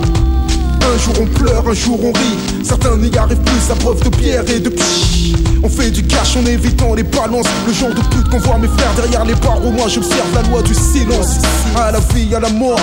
Un 0.81 0.97
jour 0.99 1.13
on 1.21 1.25
pleure, 1.25 1.67
un 1.67 1.73
jour 1.73 1.99
on 2.03 2.11
rit. 2.11 2.63
Certains 2.63 2.97
n'y 2.97 3.15
arrivent 3.17 3.41
plus 3.41 3.71
à 3.71 3.75
preuve 3.75 4.01
de 4.03 4.09
pierre 4.09 4.43
et 4.49 4.59
de 4.59 4.69
pchi. 4.69 5.35
On 5.63 5.69
fait 5.69 5.91
du 5.91 6.03
cash 6.03 6.35
en 6.37 6.45
évitant 6.45 6.93
les 6.93 7.03
balances. 7.03 7.47
Le 7.65 7.73
genre 7.73 7.89
de 7.89 8.01
pute 8.01 8.29
qu'on 8.29 8.39
voit 8.39 8.57
mes 8.57 8.67
frères 8.67 8.93
derrière 8.95 9.25
les 9.25 9.35
barreaux. 9.35 9.71
Moi 9.71 9.87
j'observe 9.87 10.33
la 10.35 10.41
loi 10.49 10.61
du 10.61 10.73
silence. 10.73 11.39
À 11.75 11.91
la 11.91 11.99
vie, 11.99 12.33
à 12.35 12.39
la 12.39 12.49
mort. 12.49 12.79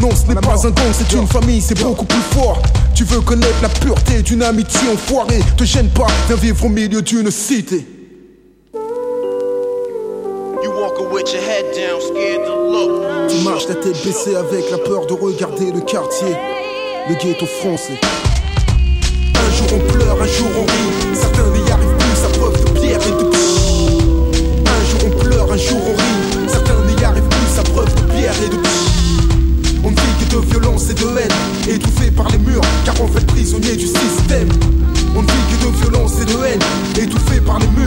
Non, 0.00 0.10
ce 0.10 0.28
n'est 0.28 0.40
pas 0.40 0.66
un 0.66 0.70
gang, 0.70 0.92
c'est 0.92 1.12
une 1.16 1.26
famille, 1.26 1.60
c'est 1.60 1.80
beaucoup 1.80 2.04
plus 2.04 2.22
fort. 2.32 2.60
Tu 2.94 3.04
veux 3.04 3.20
connaître 3.20 3.60
la 3.62 3.68
pureté 3.68 4.22
d'une 4.22 4.42
amitié 4.42 4.80
enfoirée. 4.92 5.40
Te 5.56 5.64
gêne 5.64 5.88
pas, 5.88 6.06
viens 6.28 6.36
vivre 6.36 6.64
au 6.64 6.68
milieu 6.68 7.02
d'une 7.02 7.30
cité. 7.30 7.86
You 10.62 10.70
walking 10.70 11.10
with 11.12 11.32
your 11.32 11.42
head 11.42 11.64
down, 11.74 12.00
scared 12.00 12.46
to 12.46 12.70
look. 12.70 13.13
Tu 13.34 13.42
marches 13.42 13.68
la 13.68 13.74
tête 13.74 13.96
baissée 14.04 14.36
avec 14.36 14.70
la 14.70 14.78
peur 14.78 15.06
de 15.06 15.12
regarder 15.12 15.72
le 15.72 15.80
quartier, 15.80 16.36
le 17.08 17.14
ghetto 17.14 17.46
français. 17.46 17.98
Un 19.34 19.50
jour 19.56 19.66
on 19.74 19.92
pleure, 19.92 20.22
un 20.22 20.26
jour 20.26 20.48
on 20.56 20.62
rit. 20.62 21.16
Certains 21.16 21.50
n'y 21.50 21.70
arrivent 21.70 21.96
plus 21.98 22.24
à 22.24 22.28
preuve 22.38 22.64
de 22.64 22.78
pierre 22.78 23.00
et 23.00 23.10
de 23.10 23.28
pchi. 23.30 23.98
Un 24.66 24.84
jour 24.88 25.00
on 25.06 25.18
pleure, 25.18 25.52
un 25.52 25.56
jour 25.56 25.80
on 25.84 25.96
rit. 25.96 26.48
Certains 26.48 26.84
n'y 26.84 27.04
arrivent 27.04 27.28
plus 27.28 27.58
à 27.58 27.62
preuve 27.64 27.94
de 27.94 28.12
pierre 28.12 28.34
et 28.44 28.48
de 28.48 28.56
pchi. 28.56 28.94
On 29.82 29.90
ne 29.90 29.96
vit 29.96 30.24
que 30.24 30.36
de 30.36 30.40
violence 30.50 30.90
et 30.90 30.94
de 30.94 31.18
haine, 31.18 31.74
étouffé 31.74 32.10
par 32.10 32.28
les 32.30 32.38
murs, 32.38 32.62
car 32.84 32.94
on 33.00 33.08
fait 33.08 33.26
prisonnier 33.26 33.76
du 33.76 33.86
système. 33.86 34.48
On 35.16 35.22
ne 35.22 35.26
vit 35.26 35.44
que 35.50 35.66
de 35.66 35.70
violence 35.82 36.12
et 36.22 36.24
de 36.24 36.44
haine, 36.44 36.62
étouffé 36.96 37.40
par 37.40 37.58
les 37.58 37.66
murs, 37.78 37.83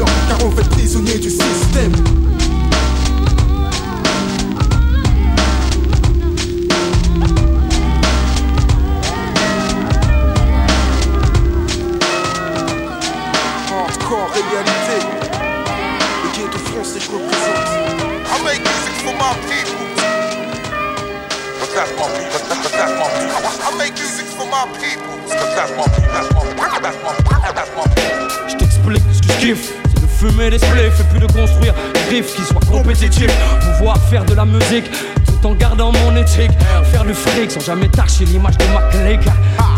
Je 28.47 28.55
t'explique 28.55 29.03
ce 29.11 29.21
que 29.21 29.33
je 29.33 29.37
kiffe. 29.39 29.73
C'est 29.93 30.01
de 30.01 30.07
fumer 30.07 30.49
des 30.49 30.59
spliffs 30.59 30.99
et 30.99 31.03
puis 31.11 31.19
de 31.19 31.27
construire 31.27 31.73
des 31.93 32.15
riffs 32.15 32.35
qui 32.35 32.43
soient 32.43 32.61
compétitifs. 32.71 33.31
Pouvoir 33.59 33.97
faire 34.09 34.23
de 34.25 34.33
la 34.33 34.45
musique 34.45 34.89
tout 35.25 35.47
en 35.47 35.53
gardant 35.53 35.91
mon 35.91 36.15
éthique. 36.15 36.51
Faire 36.91 37.03
du 37.03 37.13
fric 37.13 37.51
sans 37.51 37.59
jamais 37.59 37.89
tâcher 37.89 38.25
l'image 38.25 38.57
de 38.57 38.65
ma 38.65 38.81
clique. 38.89 39.27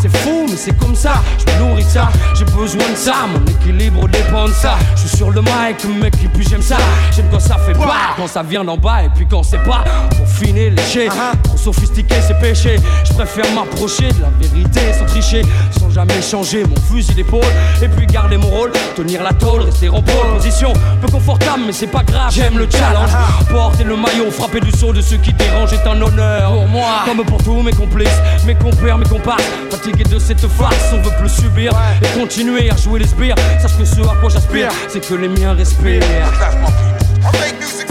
C'est 0.02 0.16
fou, 0.18 0.46
mais 0.50 0.56
c'est 0.56 0.78
comme 0.78 0.96
ça. 0.96 1.22
Je 1.38 1.60
nourris 1.62 1.84
ça, 1.84 2.10
j'ai 2.36 2.46
besoin 2.46 2.90
de 2.90 2.96
ça. 2.96 3.14
Mon 3.34 3.46
équilibre 3.46 4.08
dépend 4.08 4.46
de 4.46 4.54
ça. 4.54 4.78
Je 4.96 5.08
suis 5.08 5.18
sur 5.18 5.32
le 5.32 5.42
mic, 5.42 5.84
mec, 6.02 6.14
et 6.24 6.28
puis 6.28 6.46
j'aime 6.50 6.62
ça. 6.62 6.78
J'aime 7.12 7.28
quand 7.30 7.40
ça 7.40 7.58
fait 7.58 7.74
pas, 7.74 8.16
quand 8.16 8.28
ça 8.28 8.44
vient 8.44 8.64
d'en 8.64 8.78
bas, 8.78 9.04
et 9.04 9.10
puis 9.10 9.26
quand 9.30 9.44
c'est 9.44 9.64
pas. 9.64 9.84
Lécher. 10.46 11.10
Trop 11.44 11.58
sophistiqué, 11.58 12.16
c'est 12.26 12.40
péché. 12.40 12.78
Je 13.04 13.14
préfère 13.14 13.46
m'approcher 13.54 14.10
de 14.10 14.22
la 14.22 14.30
vérité 14.40 14.82
sans 14.98 15.06
tricher, 15.06 15.42
sans 15.80 15.90
jamais 15.90 16.22
changer 16.22 16.64
mon 16.64 16.76
fusil 16.76 17.14
d'épaule. 17.14 17.42
Et 17.82 17.88
puis 17.88 18.06
garder 18.06 18.38
mon 18.38 18.48
rôle, 18.48 18.72
tenir 18.96 19.24
la 19.24 19.34
tôle, 19.34 19.62
rester 19.62 19.90
en 19.90 20.02
pole 20.02 20.34
position. 20.36 20.74
Peu 21.02 21.08
confortable, 21.12 21.64
mais 21.66 21.74
c'est 21.74 21.88
pas 21.88 22.04
grave. 22.04 22.32
J'aime 22.32 22.58
le 22.58 22.68
challenge. 22.70 23.12
Porter 23.50 23.84
le 23.84 23.96
maillot, 23.96 24.32
frapper 24.32 24.60
du 24.60 24.72
saut 24.72 24.94
de 24.94 25.02
ceux 25.02 25.18
qui 25.18 25.34
dérangent 25.34 25.74
est 25.74 25.88
un 25.88 26.02
honneur 26.02 26.52
pour 26.52 26.68
moi. 26.68 27.04
Comme 27.06 27.26
pour 27.26 27.44
tous 27.44 27.62
mes 27.62 27.74
complices, 27.74 28.20
mes 28.46 28.56
compères, 28.56 28.98
mes 28.98 29.08
comparses. 29.08 29.44
Fatigué 29.70 30.04
de 30.04 30.20
cette 30.20 30.46
farce, 30.48 30.94
on 30.94 31.02
veut 31.02 31.16
plus 31.20 31.30
subir 31.30 31.74
et 32.02 32.20
continuer 32.20 32.70
à 32.70 32.76
jouer 32.76 33.00
les 33.00 33.08
sbires. 33.08 33.36
Sache 33.62 33.78
que 33.78 33.86
ce 33.86 34.02
à 34.02 34.16
quoi 34.20 34.30
j'aspire, 34.30 34.70
c'est 34.88 35.06
que 35.06 35.14
les 35.16 35.28
miens 35.28 35.54
respirent. 35.54 36.04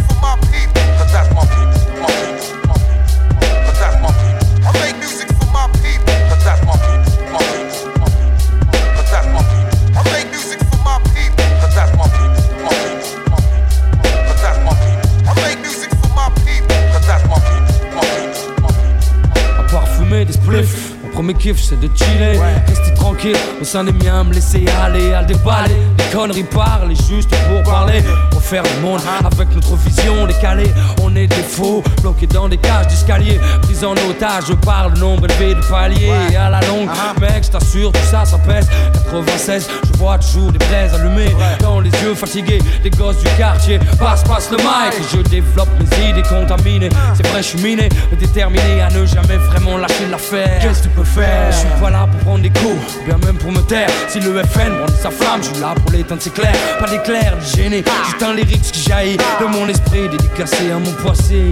kiff 21.49 21.63
c'est 21.63 21.81
de 21.81 21.89
chiller, 21.95 22.39
rester 22.67 22.95
tranquille 22.95 23.37
au 23.61 23.65
sein 23.65 23.85
des 23.85 23.93
miens, 23.93 24.25
me 24.25 24.35
laisser 24.35 24.65
aller 24.83 25.13
à 25.13 25.23
le 25.23 25.29
déballer. 25.29 25.75
Les 25.99 26.17
conneries 26.17 26.45
parlent 26.45 26.95
juste 27.09 27.31
pour 27.49 27.63
parler, 27.63 28.03
refaire 28.35 28.63
le 28.63 28.83
monde 28.83 29.01
avec 29.25 29.55
notre 29.55 29.77
vision 29.77 30.27
décalée. 30.27 30.71
On 31.03 31.15
est 31.17 31.27
des 31.27 31.43
faux, 31.43 31.83
bloqués 32.03 32.27
dans 32.27 32.49
des 32.49 32.59
cages 32.59 32.89
d'escalier, 32.89 33.41
pris 33.63 33.85
en 33.85 33.93
otage 33.93 34.55
par 34.65 34.91
le 34.91 34.99
nombre 34.99 35.27
élevé 35.27 35.55
de 35.55 35.61
paliers. 35.61 36.13
Et 36.31 36.37
à 36.37 36.51
la 36.51 36.61
longue, 36.63 36.89
mec, 37.21 37.45
je 37.45 37.51
t'assure, 37.51 37.93
tout 37.93 38.09
ça, 38.11 38.25
ça 38.25 38.39
pèse. 38.39 38.69
96, 39.11 39.69
je 39.85 39.99
vois 39.99 40.19
toujours 40.19 40.53
des 40.53 40.59
braises 40.59 40.95
allumées 40.95 41.35
dans 41.61 41.81
les 41.81 41.91
yeux 42.03 42.15
fatigués 42.15 42.61
des 42.83 42.91
gosses 42.91 43.19
du 43.19 43.29
quartier. 43.37 43.79
Passe, 43.99 44.23
passe 44.25 44.51
le 44.51 44.59
mic, 44.59 44.95
je 45.13 45.21
développe 45.29 45.69
mes 45.79 46.11
idées 46.11 46.23
contaminées. 46.23 46.91
C'est 47.15 47.27
vrai, 47.27 47.43
je 47.43 47.49
suis 47.49 47.63
miné, 47.63 47.89
mais 48.11 48.17
déterminé 48.17 48.81
à 48.81 48.91
ne 48.91 49.07
jamais 49.07 49.37
vraiment 49.37 49.79
lâcher 49.79 50.07
l'affaire. 50.11 50.59
Qu'est-ce 50.61 50.81
que 50.81 50.85
tu 50.85 50.89
peux 50.91 51.05
faire? 51.05 51.51
Je 51.51 51.57
suis 51.57 51.81
pas 51.81 51.91
là 51.91 52.07
pour 52.11 52.21
prendre 52.21 52.43
des 52.43 52.51
coups, 52.51 52.99
ou 53.01 53.05
bien 53.07 53.19
même 53.25 53.37
pour 53.37 53.53
me 53.53 53.61
taire. 53.61 53.89
Si 54.09 54.21
le 54.21 54.43
FN 54.43 54.77
brandit 54.77 54.95
sa 55.01 55.11
flamme, 55.11 55.43
je 55.43 55.49
suis 55.49 55.61
là 55.61 55.75
pour 55.75 55.91
l'éteindre, 55.91 56.23
c'est 56.23 56.35
clair. 56.35 56.53
Pas 56.79 56.89
d'éclair, 56.89 57.35
ni 57.41 57.57
gêné, 57.57 57.85
juste 58.05 58.23
un 58.23 58.35
lyrics 58.35 58.73
qui 58.73 58.83
jaillit 58.83 59.17
de 59.17 59.47
mon 59.47 59.69
esprit, 59.69 60.09
dédicacé 60.09 60.71
à 60.71 60.79
mon 60.79 60.93
poissé. 60.93 61.51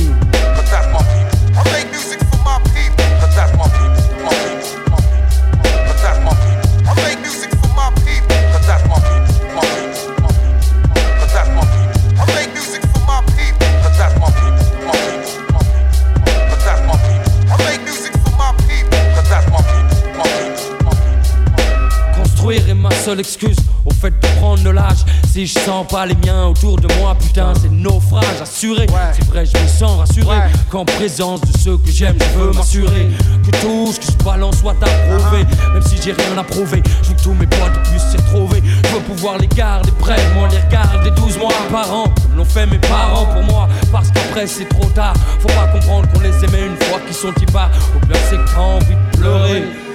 Seule 23.17 23.21
excuse 23.21 23.57
au 23.85 23.91
fait 23.93 24.11
de 24.11 24.27
prendre 24.39 24.63
de 24.63 24.71
l'âge. 24.71 25.05
Si 25.31 25.47
je 25.47 25.59
sens 25.59 25.87
pas 25.87 26.07
les 26.07 26.17
miens 26.25 26.47
autour 26.49 26.79
de 26.79 26.93
moi, 26.99 27.15
putain, 27.15 27.53
c'est 27.61 27.71
naufrage 27.71 28.25
assuré. 28.43 28.87
C'est 29.13 29.25
vrai, 29.27 29.47
je 29.47 29.57
me 29.57 29.69
sens 29.69 29.99
rassuré 29.99 30.37
qu'en 30.71 30.85
présence 30.85 31.41
de 31.41 31.59
ceux 31.59 31.79
que 31.79 31.91
j'aime, 31.91 32.17
je 32.21 32.39
veux 32.39 32.53
m'assurer 32.53 33.09
que 33.45 33.51
tout 33.61 33.93
ce 33.93 34.01
que 34.01 34.13
je 34.13 34.25
balance 34.25 34.59
soit 34.59 34.77
approuvé. 34.83 35.45
Même 35.73 35.83
si 35.83 35.97
j'ai 36.03 36.13
rien 36.13 36.37
à 36.39 36.45
prouver, 36.45 36.83
je 37.03 37.09
veux 37.09 37.15
que 37.15 37.23
tous 37.23 37.33
mes 37.33 37.47
potes 37.47 37.83
puissent 37.85 38.11
s'y 38.11 38.17
retrouver. 38.17 38.63
Je 38.85 38.95
veux 38.95 39.03
pouvoir 39.03 39.39
les 39.39 39.49
garder 39.49 39.91
près, 39.99 40.17
moi 40.35 40.49
les 40.51 40.59
regarder 40.59 41.11
12 41.11 41.39
mois 41.39 41.53
par 41.71 41.93
an, 41.93 42.05
comme 42.05 42.37
l'ont 42.37 42.45
fait 42.45 42.67
mes 42.67 42.79
parents 42.79 43.27
pour 43.27 43.43
moi. 43.45 43.69
Parce 43.93 44.11
qu'après 44.11 44.47
c'est 44.47 44.69
trop 44.69 44.89
tard, 44.91 45.15
faut 45.41 45.49
pas 45.49 45.69
comprendre 45.69 46.09
qu'on 46.13 46.21
les 46.21 46.45
aimait 46.45 46.67
une 46.67 46.77
fois 46.87 47.01
qu'ils 47.07 47.17
sont 47.17 47.33
y 47.41 47.47
pas. 47.47 47.71
Au 47.95 48.07
pire, 48.07 48.17
c'est 48.29 48.37
que 48.37 48.51
t'as 48.51 48.61
envie 48.61 48.95
de 48.95 49.19
pleurer. 49.19 49.86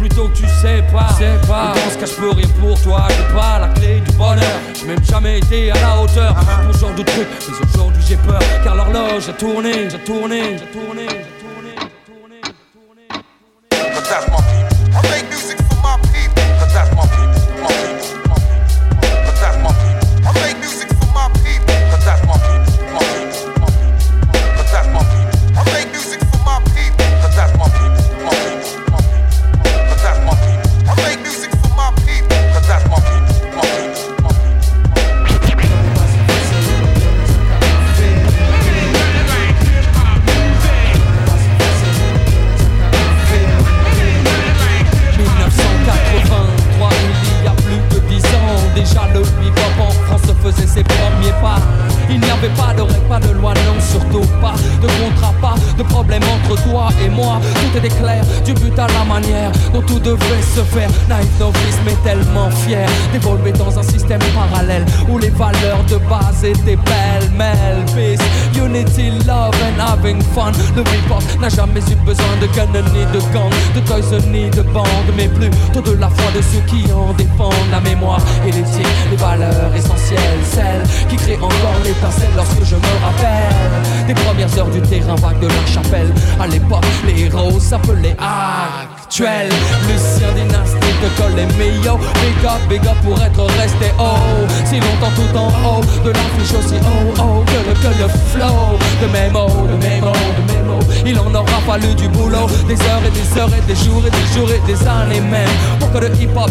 Plutôt 0.00 0.28
que 0.28 0.38
tu 0.38 0.46
sais 0.46 0.82
pas, 0.90 1.10
sais 1.10 1.38
pas. 1.46 1.74
Dans 1.74 1.90
ce 1.92 1.98
cas, 1.98 2.06
je 2.06 2.14
peux 2.14 2.30
rien 2.30 2.48
pour 2.58 2.80
toi. 2.80 3.06
J'ai 3.10 3.34
pas 3.34 3.58
la 3.58 3.68
clé 3.68 4.00
du 4.00 4.12
bonheur. 4.16 4.58
J'ai 4.74 4.86
même 4.86 5.04
jamais 5.04 5.38
été 5.40 5.70
à 5.70 5.74
la 5.74 6.00
hauteur 6.00 6.34
pour 6.34 6.74
ce 6.74 6.80
genre 6.80 6.94
de 6.94 7.02
truc. 7.02 7.28
Mais 7.46 7.68
aujourd'hui, 7.74 8.02
j'ai 8.08 8.16
peur 8.16 8.40
car 8.64 8.76
l'horloge 8.76 9.28
a 9.28 9.32
tourné, 9.34 9.90
j'ai 9.90 9.98
tourné, 9.98 10.56
j'ai 10.58 10.80
tourné. 10.80 11.06
But 11.06 11.29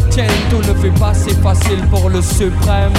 Tienne, 0.10 0.30
tout 0.50 0.58
ne 0.58 0.74
fait 0.76 1.00
pas 1.00 1.14
si 1.14 1.32
facile 1.36 1.82
pour 1.90 2.10
le 2.10 2.22
suprême. 2.22 2.94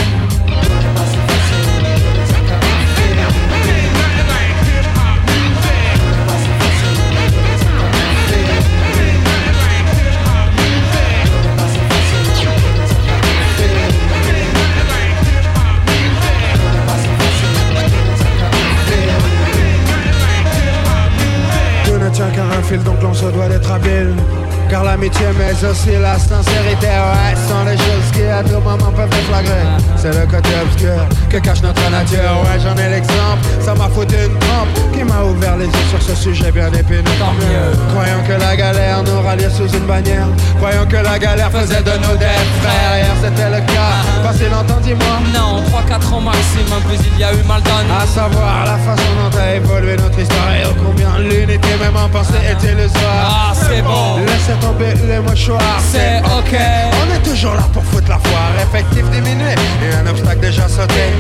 L'amitié, 25.01 25.29
mais 25.39 25.67
aussi 25.67 25.93
la 25.99 26.19
sincérité, 26.19 26.89
ouais, 26.89 27.35
sont 27.49 27.65
les 27.65 27.79
choses 27.79 28.11
qui 28.13 28.23
à 28.25 28.43
tout 28.43 28.61
moment 28.61 28.93
peuvent 28.95 29.09
déflagrer. 29.09 29.65
C'est 29.97 30.13
le 30.13 30.27
côté 30.27 30.51
obscur 30.63 31.07
que 31.31 31.39
cache 31.39 31.63
notre 31.63 31.89
nature, 31.91 32.45
ouais, 32.45 32.61
j'en 32.63 32.77
ai 32.77 32.91
l'exemple. 32.91 33.41
Ça 33.63 33.75
m'a 33.75 33.89
foutu 33.89 34.15
une 34.17 34.39
trempe 34.39 34.69
qui 34.93 35.03
m'a 35.03 35.23
ouvert 35.23 35.57
les 35.57 35.65
yeux 35.65 35.89
sur 35.89 36.03
ce 36.03 36.15
sujet 36.15 36.53
bien 36.53 36.69
épineux. 36.69 37.17
Tant 37.19 37.33
mieux. 37.33 37.73
Croyant 37.95 38.23
que 38.29 38.45
la 38.45 38.55
galère 38.55 39.03
nous 39.03 39.23
ralliait 39.23 39.49
sous 39.49 39.69
une 39.69 39.87
bannière, 39.87 40.29
croyant 40.59 40.85
que 40.85 40.97
la 40.97 41.19
galère 41.19 41.51
faisait 41.51 41.83
de 41.83 41.93
nous 41.93 42.17
des 42.19 42.37
frères. 42.61 42.99
Hier, 42.99 43.17
c'était 43.23 43.49
le 43.49 43.61
cas, 43.73 44.05
passé 44.23 44.51
longtemps, 44.51 44.81
dis-moi. 44.83 45.17
Non, 45.33 45.63
3-4 45.89 46.13
ans 46.13 46.21
maximum, 46.21 46.83
puis 46.87 46.99
il 47.15 47.19
y 47.19 47.25
a 47.25 47.33
eu 47.33 47.43
mal 47.49 47.63
donné. 47.63 47.89
À 48.03 48.07
savoir 48.07 48.67
la 48.67 48.77
façon 48.77 49.09
dont 49.17 49.39
a 49.39 49.55
évolué 49.55 49.97
notre 49.97 50.19
histoire 50.19 50.53
et 50.61 50.67
ô 50.67 50.75
combien 50.85 51.17
l'unité 51.19 51.69
même 51.81 51.97
en 51.97 52.09
pensée 52.11 52.35
est 52.45 52.63
illusoire. 52.69 53.49
Ah, 53.49 53.53
c'est 53.55 53.81
bon. 53.81 54.19
Laissez 54.27 54.59
tomber 54.61 54.90
les 55.09 55.21
mouchoirs, 55.21 55.81
C'est 55.91 56.21
ok. 56.21 56.59
On 57.03 57.15
est 57.15 57.23
toujours 57.23 57.55
là 57.55 57.69
pour 57.73 57.85
foutre 57.85 58.09
la 58.09 58.19
foire, 58.19 58.53
effectif 58.63 59.09
diminué. 59.11 59.55
Et 59.83 59.95
un 59.95 60.07
obstacle 60.07 60.41
déjà 60.41 60.69
sauté. 60.69 61.13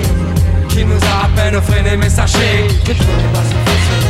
Qui 0.69 0.85
nous 0.85 0.95
a 0.95 1.27
à 1.27 1.29
peine 1.35 1.61
freiné, 1.61 1.97
mais 1.97 2.09
sachez 2.09 2.69
que 2.85 2.93
tout 2.93 3.05
n'est 3.05 3.33
pas 3.33 4.10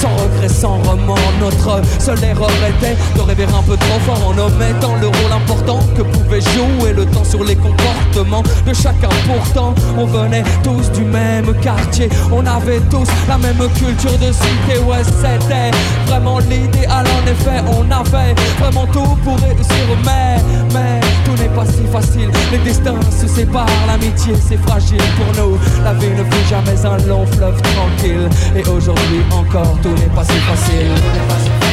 Sans 0.00 0.16
regret, 0.16 0.48
sans 0.48 0.78
remords, 0.78 1.18
notre 1.40 1.82
seule 1.98 2.24
erreur 2.24 2.50
était 2.70 2.96
de 3.16 3.20
rêver 3.20 3.44
un 3.44 3.62
peu 3.62 3.76
trop 3.76 4.00
fort 4.06 4.28
en 4.28 4.38
omettant 4.38 4.94
le 4.96 5.08
rôle 5.08 5.32
important 5.32 5.80
que 5.94 6.00
pouvait 6.00 6.40
jouer 6.40 6.94
le 6.96 7.04
temps 7.04 7.24
sur 7.24 7.44
les 7.44 7.54
comportements 7.54 8.42
de 8.66 8.72
chacun. 8.72 9.10
Pourtant, 9.26 9.74
on 9.98 10.06
venait 10.06 10.42
tous 10.62 10.90
du 10.92 11.04
même 11.04 11.52
quartier, 11.60 12.08
on 12.32 12.46
avait 12.46 12.80
tous 12.90 13.08
la 13.28 13.36
même 13.36 13.58
culture 13.74 14.16
de 14.16 14.32
cité. 14.32 14.78
Ouais, 14.86 15.04
c'était 15.04 15.70
vraiment 16.06 16.38
l'idéal. 16.38 17.04
En 17.06 17.26
effet, 17.30 17.62
on 17.66 17.90
avait 17.90 18.34
vraiment 18.58 18.86
tout 18.86 19.16
pour 19.22 19.36
réussir, 19.38 19.84
mais, 20.06 20.36
mais 20.72 21.00
tout 21.30 21.42
n'est 21.42 21.48
pas 21.48 21.64
si 21.66 21.84
facile. 21.92 22.30
Les 22.52 22.58
destins 22.58 23.00
se 23.10 23.26
séparent, 23.26 23.66
l'amitié 23.86 24.34
c'est 24.40 24.56
fragile 24.58 25.02
pour 25.16 25.44
nous. 25.44 25.58
La 25.84 25.94
vie 25.94 26.10
ne 26.10 26.24
fut 26.24 26.48
jamais 26.48 26.84
un 26.84 26.96
long 27.08 27.26
fleuve 27.26 27.60
tranquille, 27.62 28.28
et 28.56 28.68
aujourd'hui 28.68 29.22
encore 29.30 29.76
tout 29.82 29.90
n'est 29.90 30.14
pas 30.14 30.24
si 30.24 30.38
facile. 30.38 30.90
Hey! 31.62 31.69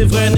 Des 0.00 0.06
vrais. 0.06 0.30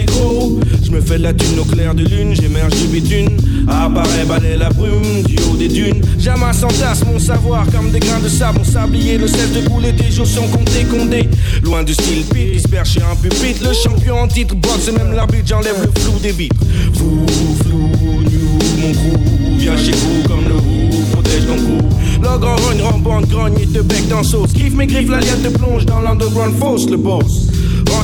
Je 0.82 0.90
me 0.90 1.00
fais 1.00 1.18
de 1.18 1.22
la 1.22 1.32
thune 1.32 1.58
au 1.58 1.64
clair 1.64 1.94
de 1.94 2.04
lune, 2.04 2.34
j'émerge 2.34 2.74
du 2.74 2.88
bitume. 2.88 3.28
Apparaît 3.68 4.24
balayer 4.26 4.56
la 4.56 4.70
brume 4.70 5.22
du 5.24 5.36
haut 5.44 5.56
des 5.56 5.68
dunes. 5.68 6.02
J'amasse 6.18 6.62
entasse 6.64 7.04
mon 7.04 7.18
savoir 7.18 7.64
comme 7.70 7.90
des 7.90 8.00
grains 8.00 8.20
de 8.20 8.28
sable. 8.28 8.58
Mon 8.58 8.64
sablier 8.64 9.18
ne 9.18 9.26
cesse 9.26 9.52
de 9.52 9.68
couler, 9.68 9.92
tes 9.94 10.10
jours 10.10 10.26
sont 10.26 10.48
comptés, 10.48 10.84
condés. 10.90 11.28
Loin 11.62 11.84
du 11.84 11.94
style 11.94 12.24
pit, 12.24 12.52
disperse 12.52 12.90
chez 12.90 13.02
un 13.02 13.14
pupitre. 13.16 13.62
Le 13.68 13.72
champion 13.72 14.20
en 14.20 14.28
titre 14.28 14.54
boxe 14.54 14.90
même 14.96 15.12
l'arbitre, 15.12 15.46
j'enlève 15.46 15.76
le 15.80 16.00
flou 16.00 16.18
des 16.20 16.32
vitres. 16.32 16.56
Flou, 16.94 17.26
flou, 17.62 17.90
new, 18.30 18.58
mon 18.80 18.92
crew. 18.92 19.58
Viens 19.58 19.76
chez 19.76 19.92
vous 19.92 20.28
comme 20.28 20.48
le 20.48 20.54
roux, 20.54 21.04
protège 21.12 21.46
ton 21.46 21.56
cou. 21.56 21.81
L'ogre 22.32 22.56
rogne, 22.64 22.80
rembande, 22.80 23.28
grogne 23.28 23.58
et 23.60 23.66
te 23.66 23.80
bec 23.80 24.08
dans 24.08 24.22
sauce. 24.22 24.54
Kiffe 24.54 24.74
mes 24.74 24.86
griffes, 24.86 25.10
la 25.10 25.20
liette 25.20 25.42
te 25.42 25.48
plonge 25.48 25.84
dans 25.84 26.00
l'underground 26.00 26.54
fausse, 26.58 26.88
le 26.88 26.96
boss. 26.96 27.48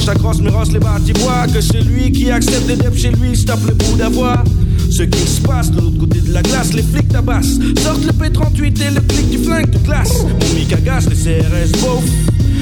Ta 0.05 0.15
crosse, 0.15 0.41
mais 0.41 0.51
rosse 0.51 0.73
les 0.73 0.79
bâtis 0.79 1.13
bois. 1.15 1.47
Que 1.53 1.61
celui 1.61 2.13
qui 2.13 2.31
accepte 2.31 2.67
des 2.67 2.77
deps 2.77 2.97
chez 2.97 3.11
lui 3.11 3.37
stoppe 3.37 3.67
le 3.67 3.75
bout 3.75 3.97
d'avoir. 3.97 4.45
Ce 4.91 5.03
qui 5.03 5.27
se 5.27 5.41
passe 5.41 5.71
de 5.71 5.81
l'autre 5.81 5.99
côté 5.99 6.21
de 6.21 6.33
la 6.33 6.43
glace, 6.43 6.73
les 6.75 6.83
flics 6.83 7.09
tabassent. 7.09 7.59
Sortent 7.83 8.05
le 8.05 8.13
P38 8.13 8.83
et 8.83 8.91
le 8.95 9.01
clic 9.01 9.31
du 9.31 9.39
flingue 9.39 9.71
de 9.71 9.79
classe. 9.79 10.23
Mon 10.23 10.55
mic 10.55 10.73
agace, 10.73 11.09
les 11.09 11.17
CRS 11.17 11.73
beauf. 11.81 12.05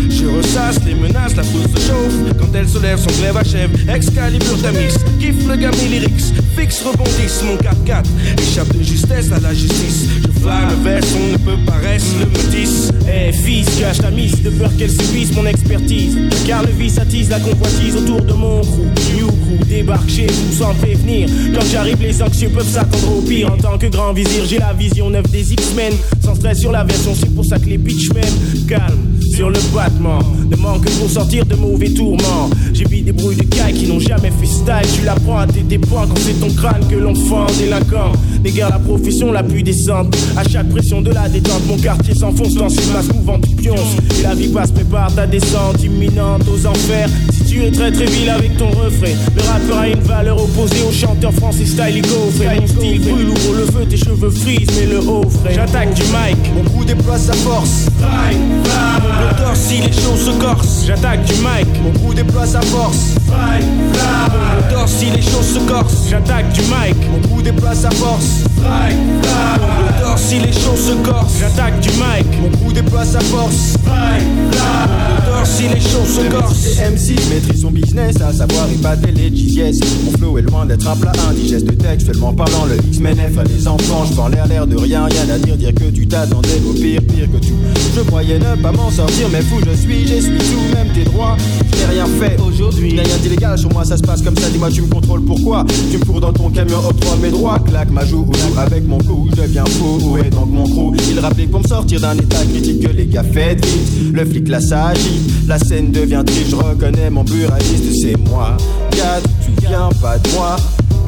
Je 0.08 0.26
ressasse 0.26 0.80
les 0.86 0.94
menaces, 0.94 1.36
la 1.36 1.42
foule 1.42 1.68
se 1.74 1.80
chauffe. 1.80 2.36
Quand 2.38 2.48
elle 2.54 2.68
se 2.68 2.78
lève, 2.78 2.98
son 2.98 3.20
glaive 3.20 3.36
achève. 3.36 3.70
Excalibur 3.88 4.60
tamis, 4.62 4.94
kiffe 5.20 5.46
le 5.48 5.56
gamin 5.56 5.88
lyrics. 5.90 6.32
Fixe, 6.56 6.82
rebondisse, 6.82 7.42
mon 7.44 7.56
4-4. 7.56 8.04
Échappe 8.38 8.76
de 8.76 8.82
justesse 8.82 9.30
à 9.30 9.40
la 9.40 9.52
justice. 9.52 10.06
Je 10.22 10.40
flamme 10.40 10.70
le 10.70 10.90
veste, 10.90 11.08
on 11.16 11.32
ne 11.32 11.38
peut 11.38 11.64
pas 11.66 11.76
rester 11.76 12.16
le 12.20 12.26
métis. 12.26 12.90
Eh 13.08 13.32
fils, 13.32 13.68
cache 13.78 13.98
ta 13.98 14.10
mise 14.10 14.42
de 14.42 14.50
peur 14.50 14.70
qu'elle 14.78 14.90
subisse 14.90 15.34
mon 15.34 15.46
expertise. 15.46 16.16
Car 16.46 16.62
le 16.62 16.70
vice 16.72 16.98
attise 16.98 17.28
la 17.28 17.40
convoitise 17.40 17.96
autour 17.96 18.22
de 18.22 18.32
mon 18.32 18.60
crew. 18.62 19.16
New 19.16 19.26
crew 19.26 19.66
débarque 19.68 20.08
chez 20.08 20.26
vous 20.26 20.52
sans 20.52 20.74
prévenir. 20.74 21.28
Quand 21.54 21.64
j'arrive, 21.70 22.00
les 22.00 22.22
anxieux 22.22 22.48
peuvent 22.48 22.68
s'attendre 22.68 23.18
au 23.18 23.22
pire. 23.22 23.52
En 23.52 23.58
tant 23.58 23.76
que 23.76 23.86
grand 23.86 24.12
vizir, 24.12 24.44
j'ai 24.48 24.58
la 24.58 24.72
vision 24.72 25.10
neuve 25.10 25.30
des 25.30 25.52
X-Men. 25.52 25.92
Sans 26.24 26.34
stress 26.34 26.60
sur 26.60 26.72
la 26.72 26.84
version, 26.84 27.14
c'est 27.14 27.34
pour 27.34 27.44
ça 27.44 27.58
que 27.58 27.66
les 27.66 27.78
bitch 27.78 28.12
m'aiment. 28.12 28.66
Calme 28.66 29.16
sur 29.36 29.50
le 29.50 29.58
battement. 29.74 30.18
Ne 30.50 30.56
manque 30.56 30.88
pour 30.98 31.10
sortir 31.10 31.44
de 31.44 31.54
mauvais 31.56 31.90
tourments. 31.90 32.48
J'ai 32.72 32.84
vu 32.84 33.02
des 33.02 33.12
bruits 33.12 33.36
de 33.36 33.42
cailles 33.42 33.74
qui 33.74 33.86
n'ont 33.86 34.00
jamais 34.00 34.30
fait 34.30 34.46
style. 34.46 34.88
Tu 34.94 35.04
l'apprends 35.04 35.38
à 35.38 35.46
tes 35.46 35.60
dépens 35.60 36.06
quand 36.08 36.18
c'est 36.18 36.40
ton 36.40 36.45
crâne 36.54 36.86
que 36.88 36.96
l'on 36.96 37.14
fend 37.14 37.46
délinquant. 37.58 38.12
N'égare 38.42 38.70
la 38.70 38.78
profession 38.78 39.32
la 39.32 39.42
plus 39.42 39.62
décente. 39.62 40.16
À 40.36 40.48
chaque 40.48 40.68
pression 40.68 41.00
de 41.02 41.10
la 41.12 41.28
détente, 41.28 41.66
mon 41.66 41.76
quartier 41.76 42.14
s'enfonce 42.14 42.54
dans 42.54 42.68
une 42.68 42.92
masse 42.92 43.12
mouvante 43.14 43.42
qui 43.46 43.54
pionce. 43.54 43.96
Et 44.18 44.22
la 44.22 44.34
vie 44.34 44.48
passe, 44.48 44.70
prépare 44.70 45.14
ta 45.14 45.26
descente 45.26 45.82
imminente 45.82 46.42
aux 46.48 46.66
enfers. 46.66 47.08
Si 47.32 47.44
tu 47.44 47.64
es 47.64 47.70
très 47.70 47.90
très 47.90 48.06
vil 48.06 48.28
avec 48.30 48.56
ton 48.56 48.68
refrain, 48.70 49.14
le 49.34 49.42
rappeur 49.42 49.78
a 49.78 49.88
une 49.88 50.00
valeur 50.00 50.42
opposée 50.42 50.82
au 50.88 50.92
chanteur 50.92 51.32
français 51.32 51.64
style 51.64 52.02
Frère 52.36 52.60
Mon 52.60 52.66
style 52.66 53.00
brûle, 53.00 53.28
ouvre 53.28 53.54
le 53.54 53.64
feu, 53.66 53.86
tes 53.88 53.96
cheveux 53.96 54.30
frisent, 54.30 54.68
mais 54.78 54.86
le 54.86 54.98
haut 54.98 55.22
frais. 55.28 55.54
J'attaque 55.54 55.94
du 55.94 56.02
mic, 56.02 56.36
Mon 56.54 56.62
coup 56.70 56.84
déploie 56.84 57.18
sa 57.18 57.32
force. 57.32 57.86
mon 58.00 59.26
moteur 59.26 59.54
si 59.54 59.80
les 59.80 59.92
choses 59.92 60.26
se 60.26 60.30
corsent. 60.40 60.84
J'attaque 60.86 61.24
du 61.24 61.34
mic, 61.34 61.66
Mon 61.82 61.90
coup 61.98 62.14
déploie 62.14 62.46
sa 62.46 62.60
force. 62.60 63.14
mon 63.28 64.56
moteur 64.56 64.88
si 64.88 65.06
les 65.06 65.22
choses 65.22 65.54
se 65.54 65.58
corsent. 65.60 66.08
J'attaque 66.10 66.35
du 66.44 66.60
mic, 66.62 66.96
Mon 67.10 67.28
coup 67.28 67.42
déploie 67.42 67.74
sa 67.74 67.90
force. 67.90 68.44
mon 68.58 69.84
moteur 69.84 70.18
si 70.18 70.38
les 70.38 70.52
choses 70.52 70.86
se 70.88 70.92
corsent. 71.08 71.38
J'attaque 71.40 71.80
du 71.80 71.88
mic, 71.90 72.26
Mon 72.40 72.48
coup 72.58 72.72
déploie 72.72 73.04
sa 73.04 73.20
force. 73.20 73.74
mon 73.84 75.14
moteur 75.14 75.46
si 75.46 75.62
les 75.62 75.80
choses 75.80 76.16
se 76.16 76.30
corsent. 76.30 76.56
C'est 76.56 76.90
MC 76.90 77.16
maîtrise 77.30 77.62
son 77.62 77.70
business, 77.70 78.16
à 78.20 78.32
savoir 78.32 78.66
épater 78.70 79.12
les 79.12 79.28
yes 79.28 79.78
Mon 80.04 80.10
flow 80.18 80.38
est 80.38 80.42
loin 80.42 80.66
d'être 80.66 80.86
un 80.88 80.96
plat 80.96 81.12
indigeste 81.30 81.66
textuellement 81.78 82.32
parlant. 82.32 82.66
Le 82.66 82.76
X-Men 82.88 83.16
F 83.16 83.38
à 83.38 83.44
les 83.44 83.66
enfants, 83.66 84.04
je 84.08 84.14
prends 84.14 84.28
l'air 84.28 84.46
l'air 84.46 84.66
de 84.66 84.76
rien, 84.76 85.06
rien 85.06 85.34
à 85.34 85.38
dire, 85.38 85.56
dire 85.56 85.74
que 85.74 85.84
tu 85.84 86.06
t'attendais 86.06 86.60
au 86.68 86.72
pire, 86.72 87.00
pire 87.02 87.30
que 87.32 87.38
tout. 87.38 87.54
Je 87.96 88.00
croyais 88.02 88.38
ne 88.38 88.60
pas 88.60 88.72
m'en 88.72 88.90
sortir, 88.90 89.28
mais 89.32 89.40
fou 89.40 89.56
je 89.66 89.74
suis, 89.74 90.06
j'essuie 90.06 90.38
tout, 90.38 90.74
même 90.76 90.88
tes 90.94 91.04
droits. 91.04 91.36
Je 91.72 91.78
n'ai 91.78 91.84
rien 91.94 92.06
fait 92.20 92.36
aujourd'hui, 92.40 92.98
rien 93.00 93.16
d'illégal, 93.22 93.58
sur 93.58 93.72
moi 93.72 93.84
ça 93.84 93.96
se 93.96 94.02
passe 94.02 94.22
comme 94.22 94.36
ça, 94.36 94.48
dis-moi 94.50 94.68
tu 94.70 94.82
me 94.82 94.88
contrôles 94.88 95.22
pourquoi? 95.22 95.64
Tu 95.90 95.98
me 95.98 96.04
cours 96.04 96.20
dans 96.26 96.32
ton 96.32 96.50
camion, 96.50 96.78
octroie 96.78 97.16
mes 97.22 97.30
droits, 97.30 97.58
claque 97.60 97.90
ma 97.90 98.04
joue, 98.04 98.26
ou 98.28 98.34
joue 98.34 98.58
avec 98.58 98.86
mon 98.86 98.98
cou, 98.98 99.28
je 99.30 99.42
deviens 99.42 99.64
fou, 99.64 99.98
où 100.02 100.18
est 100.18 100.30
donc 100.30 100.50
mon 100.50 100.64
crew 100.64 100.96
Il 101.08 101.20
rappelait 101.20 101.46
pour 101.46 101.60
me 101.60 101.68
sortir 101.68 102.00
d'un 102.00 102.14
état 102.14 102.44
critique 102.44 102.80
que 102.80 102.92
les 102.92 103.06
gars 103.06 103.22
faites 103.22 103.64
vite, 103.64 104.12
le 104.12 104.24
flic 104.24 104.48
là 104.48 104.60
ça 104.60 104.88
agit, 104.88 105.20
la 105.46 105.58
scène 105.58 105.92
devient 105.92 106.24
triste, 106.26 106.50
je 106.50 106.56
reconnais 106.56 107.10
mon 107.10 107.22
buraliste, 107.22 108.02
c'est 108.02 108.16
moi. 108.28 108.56
Gars, 108.96 109.20
tu 109.44 109.52
viens 109.66 109.88
pas 110.02 110.18
de 110.18 110.28
moi, 110.30 110.56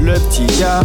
le 0.01 0.15
petit 0.15 0.61
gars. 0.61 0.83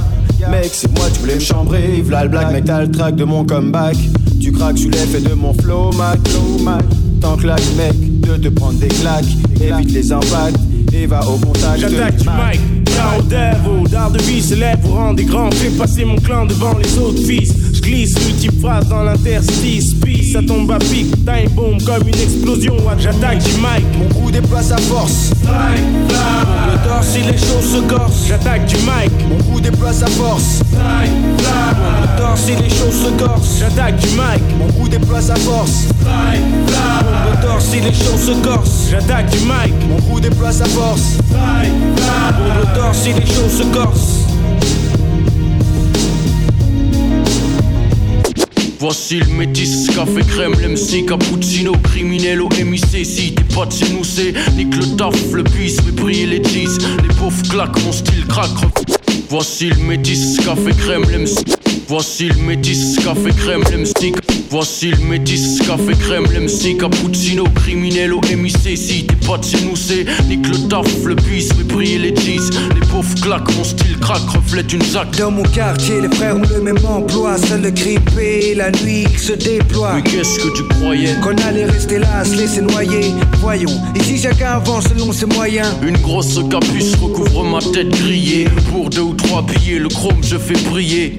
Mec, 0.50 0.72
c'est 0.74 0.92
moi, 0.98 1.06
tu 1.14 1.22
voulais 1.22 1.36
me 1.36 1.40
chambrer. 1.40 2.02
V'là 2.04 2.24
le 2.24 2.30
black, 2.30 2.52
mec, 2.52 2.66
t'as 2.66 2.82
le 2.82 2.92
track 2.92 3.16
de 3.16 3.24
mon 3.24 3.46
comeback. 3.46 3.96
Tu 4.42 4.52
craques 4.52 4.78
sous 4.78 4.90
l'effet 4.90 5.22
de 5.22 5.34
mon 5.34 5.54
flow, 5.54 5.92
Mac, 5.94 6.20
flow, 6.28 6.62
Mac. 6.64 6.84
T'en 7.22 7.38
claques, 7.38 7.62
mec, 7.78 8.22
de 8.22 8.36
te 8.36 8.50
prendre 8.50 8.78
des 8.80 8.90
claques. 8.90 9.24
Évite 9.62 9.92
les 9.94 10.12
impacts 10.12 10.58
et 10.94 11.06
va 11.06 11.26
au 11.28 11.38
contact. 11.38 11.80
J'attaque 11.80 12.18
du 12.18 12.28
mic, 12.28 12.60
Ciao 12.94 13.22
devil, 13.24 13.90
d'art 13.90 14.12
de 14.12 14.22
vie 14.22 14.42
s'élève 14.42 14.78
vous 14.82 14.94
rendez 14.94 15.24
grand, 15.24 15.52
fais 15.54 15.70
passer 15.70 16.06
mon 16.06 16.18
clan 16.18 16.46
devant 16.46 16.78
les 16.78 16.98
autres 16.98 17.24
fils. 17.26 17.54
Je 17.74 17.82
glisse 17.82 18.16
multiple 18.26 18.60
phrase 18.62 18.88
dans 18.88 19.04
l'interstice, 19.04 19.94
peace, 19.96 20.34
ça 20.34 20.42
tombe 20.42 20.72
à 20.72 20.80
pic, 20.80 21.12
time 21.26 21.50
bomb 21.52 21.78
comme 21.84 22.08
une 22.08 22.20
explosion. 22.20 22.78
J'attaque 23.00 23.40
du 23.40 23.54
mic, 23.54 23.86
mon 23.98 24.08
coup 24.10 24.32
déploie 24.32 24.62
sa 24.62 24.78
force. 24.78 25.32
Le 25.44 26.88
torse 26.88 27.08
si 27.08 27.22
les 27.22 27.38
choses 27.38 27.74
se 27.74 27.82
corsent. 27.88 28.28
J'attaque 28.28 28.66
du 28.68 28.76
mic, 28.76 29.12
mon 29.30 29.44
coup 29.44 29.60
déploie 29.60 29.94
sa 29.94 30.08
force. 30.08 30.62
Le 30.72 32.22
torse 32.22 32.42
si 32.42 32.52
les 32.52 32.70
choses 32.70 33.06
se 33.06 33.24
corsent. 33.24 33.60
J'attaque 33.60 33.98
du 33.98 34.08
mic, 34.10 34.44
mon 34.60 34.68
coup 34.74 34.88
déploie 34.88 35.22
sa 35.22 35.36
force. 35.36 35.88
Le 36.06 37.42
torse 37.42 37.66
si 37.66 37.82
les 37.82 37.94
choses 37.94 38.26
se 38.28 38.32
corsent. 38.44 38.90
J'attaque 38.92 39.30
du 39.32 39.40
mic, 39.40 39.74
mon 39.90 40.00
coup 40.02 40.20
déploie 40.20 40.52
sa 40.52 40.66
force. 40.66 40.83
Le 40.84 42.76
torse 42.76 43.04
si 43.04 43.14
les 43.14 43.26
choses 43.26 43.58
se 43.58 43.64
corsent. 43.74 44.20
Voici 48.80 49.20
le 49.20 49.28
métis, 49.28 49.88
café 49.96 50.22
crème, 50.28 50.52
l'MC, 50.62 51.06
cappuccino, 51.08 51.72
criminel 51.84 52.42
au 52.42 52.50
MIC. 52.50 53.06
Si 53.06 53.34
t'es 53.34 53.44
pas 53.56 53.66
de 53.66 53.72
chez 53.72 53.94
nous, 53.94 54.04
c'est 54.04 54.34
nique 54.58 54.76
le 54.76 54.98
taf, 54.98 55.16
le 55.32 55.44
bis, 55.44 55.78
briller 55.94 56.26
les 56.26 56.44
cheese. 56.44 56.78
Les 57.02 57.16
pauvres 57.16 57.42
claquent, 57.50 57.82
mon 57.86 57.94
style 57.94 58.28
craque. 58.28 58.50
Voici 59.30 59.70
le 59.70 59.78
métis, 59.78 60.38
café 60.44 60.72
crème, 60.78 61.04
l'MC. 61.04 61.46
Voici 61.88 62.28
le 62.28 62.36
métis, 62.44 62.98
café 62.98 63.30
crème, 63.30 63.64
l'MC. 63.72 64.12
Voici 64.54 64.92
le 64.92 65.04
métis, 65.10 65.58
café 65.66 65.94
crème, 66.00 66.26
l'MC, 66.32 66.78
cappuccino, 66.78 67.44
criminel 67.56 68.14
au 68.14 68.22
MIC. 68.22 68.78
Si 68.78 69.04
t'es 69.04 69.16
pas 69.26 69.40
de 69.40 69.44
chez 69.44 69.60
nous, 69.66 69.76
c'est 69.76 70.06
nique 70.28 70.48
le 70.48 70.70
taf, 70.70 70.86
le 71.06 71.16
bis, 71.16 71.52
fait 71.52 71.64
briller 71.64 71.98
les 71.98 72.16
cheese. 72.16 72.52
Les 72.76 72.86
pauvres 72.86 73.16
claquent, 73.20 73.52
mon 73.58 73.64
style 73.64 73.98
craque, 74.00 74.30
reflète 74.30 74.72
une 74.72 74.84
zac. 74.84 75.08
Dans 75.18 75.32
mon 75.32 75.42
quartier, 75.42 76.02
les 76.02 76.16
frères 76.16 76.36
ont 76.36 76.44
le 76.48 76.62
même 76.62 76.78
emploi. 76.86 77.36
Seul 77.40 77.64
le 77.64 77.72
grippé, 77.72 78.54
la 78.54 78.70
nuit 78.70 79.08
qui 79.12 79.18
se 79.18 79.34
déploie. 79.34 79.96
Mais 79.96 80.04
qu'est-ce 80.04 80.38
que 80.38 80.56
tu 80.56 80.64
croyais? 80.76 81.16
Qu'on 81.24 81.36
allait 81.48 81.66
rester 81.66 81.98
là 81.98 82.20
à 82.20 82.24
se 82.24 82.36
laisser 82.36 82.62
noyer. 82.62 83.12
Voyons, 83.42 83.82
ici 83.96 84.20
chacun 84.22 84.52
avance 84.52 84.84
selon 84.84 85.12
ses 85.12 85.26
moyens. 85.26 85.70
Une 85.82 85.98
grosse 85.98 86.40
capuce 86.52 86.94
recouvre 87.02 87.44
ma 87.44 87.58
tête 87.60 87.90
grillée. 87.90 88.48
Pour 88.72 88.92
deux 88.92 89.02
ou 89.02 89.14
trois 89.16 89.42
billets, 89.42 89.80
le 89.80 89.90
chrome 89.90 90.22
je 90.22 90.38
fais 90.38 90.54
briller. 90.70 91.18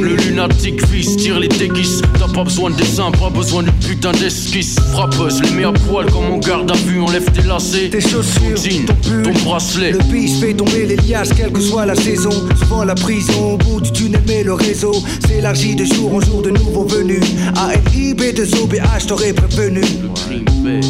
Le 0.00 0.14
lunatique 0.14 0.86
fils 0.86 1.16
tire 1.16 1.40
les 1.40 1.48
déguises. 1.48 2.00
T'as 2.20 2.32
pas 2.32 2.44
besoin 2.44 2.70
de 2.70 2.75
dessin, 2.76 3.10
pas 3.10 3.30
besoin 3.30 3.62
d'une 3.62 3.72
putain 3.72 4.12
d'esquisse. 4.12 4.76
Frappeuse, 4.92 5.42
les 5.42 5.50
mets 5.50 5.64
à 5.64 5.72
poil 5.72 6.06
comme 6.06 6.26
on 6.32 6.38
garde 6.38 6.70
à 6.70 6.74
vue, 6.74 7.00
enlève 7.00 7.30
tes 7.32 7.42
lacets. 7.42 7.90
Tes 7.90 8.00
chaussures, 8.00 8.54
ton 8.54 8.62
jean, 8.62 9.22
ton 9.22 9.32
bracelet. 9.44 9.92
Le 9.92 9.98
bis 9.98 10.40
fait 10.40 10.54
tomber 10.54 10.86
les 10.86 10.96
liasses, 10.96 11.30
quelle 11.36 11.52
que 11.52 11.60
soit 11.60 11.86
la 11.86 11.94
saison. 11.94 12.30
Souvent 12.58 12.84
la 12.84 12.94
prison, 12.94 13.54
au 13.54 13.56
bout 13.56 13.80
du 13.80 13.92
tunnel, 13.92 14.22
mais 14.26 14.42
le 14.42 14.54
réseau 14.54 14.94
s'élargit 15.26 15.74
de 15.74 15.84
jour 15.84 16.14
en 16.14 16.20
jour 16.20 16.42
de 16.42 16.50
nouveaux 16.50 16.86
venus. 16.86 17.22
ALIB 17.56 18.34
de 18.34 18.44
OBH, 18.62 19.06
t'aurais 19.06 19.32
prévenu. 19.32 19.80
Le 19.80 20.08
crime 20.14 20.44
paie. 20.64 20.80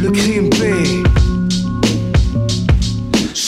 Le 0.00 0.10
crime 0.10 0.50
paie. 0.50 1.21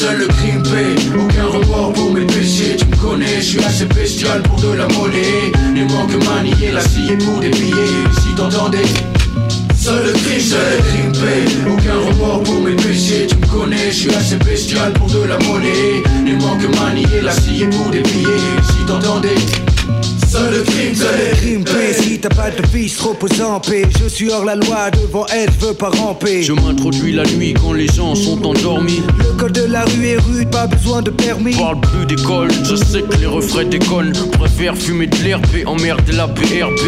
Seul 0.04 0.18
le 0.18 0.26
crime 0.26 0.62
paie, 0.62 1.16
aucun 1.18 1.46
remords 1.46 1.94
pour 1.94 2.12
mes 2.12 2.26
péchés. 2.26 2.76
Tu 2.76 2.84
me 2.84 2.96
connais, 2.96 3.36
je 3.36 3.40
suis 3.40 3.64
assez 3.64 3.86
bestial 3.86 4.42
pour 4.42 4.60
de 4.60 4.74
la 4.76 4.86
monnaie. 4.88 5.50
Les 5.74 5.84
manques 5.84 6.22
manier 6.26 6.72
la 6.72 6.82
scie 6.82 7.16
pour 7.24 7.40
des 7.40 7.48
billets. 7.48 8.04
Si 8.20 8.34
t'entendais 8.34 8.84
Seul 9.74 10.04
le 10.04 10.12
crime, 10.12 10.40
seul 10.40 10.60
le 10.76 10.82
crime 10.82 11.12
paye 11.12 11.56
Aucun 11.72 11.98
remords 12.06 12.42
pour 12.42 12.60
mes 12.60 12.76
péchés. 12.76 13.28
Tu 13.28 13.36
me 13.36 13.46
connais, 13.46 13.90
je 13.92 13.96
suis 13.96 14.14
assez 14.14 14.36
bestial 14.36 14.92
pour 14.92 15.06
de 15.06 15.22
la 15.26 15.38
monnaie. 15.38 16.02
Les 16.26 16.34
manques 16.34 16.68
manier 16.78 17.22
la 17.22 17.32
scie 17.32 17.64
pour 17.64 17.90
des 17.90 18.02
billets. 18.02 18.60
Si 18.62 18.84
t'entendais 18.86 19.36
Seul 20.34 20.50
le 20.50 20.62
crime, 20.62 20.94
le 20.98 21.36
crime 21.36 21.64
paix, 21.64 21.92
si 21.92 22.18
t'as 22.18 22.28
pas 22.28 22.50
de 22.50 22.66
fils, 22.66 22.98
repose 23.00 23.40
en 23.40 23.60
paix. 23.60 23.86
Je 24.02 24.08
suis 24.08 24.32
hors 24.32 24.44
la 24.44 24.56
loi, 24.56 24.90
devant 24.90 25.26
elle, 25.32 25.48
je 25.60 25.66
veux 25.66 25.74
pas 25.74 25.90
ramper. 25.90 26.42
Je 26.42 26.52
m'introduis 26.52 27.12
la 27.12 27.22
nuit 27.22 27.54
quand 27.54 27.72
les 27.72 27.86
gens 27.86 28.16
sont 28.16 28.44
endormis. 28.44 29.00
Le 29.16 29.38
col 29.38 29.52
de 29.52 29.62
la 29.62 29.84
rue 29.84 30.08
est 30.08 30.16
rude, 30.18 30.50
pas 30.50 30.66
besoin 30.66 31.02
de 31.02 31.10
permis. 31.10 31.54
Parle 31.54 31.80
plus 31.82 32.04
d'école, 32.06 32.50
je 32.64 32.74
sais 32.74 33.02
que 33.02 33.16
les 33.20 33.26
refrains 33.26 33.66
déconnent. 33.66 34.12
Préfère 34.32 34.76
fumer 34.76 35.06
de 35.06 35.16
l'herbe 35.22 35.46
et 35.56 35.64
emmerder 35.66 36.14
la 36.14 36.26
PRB. 36.26 36.80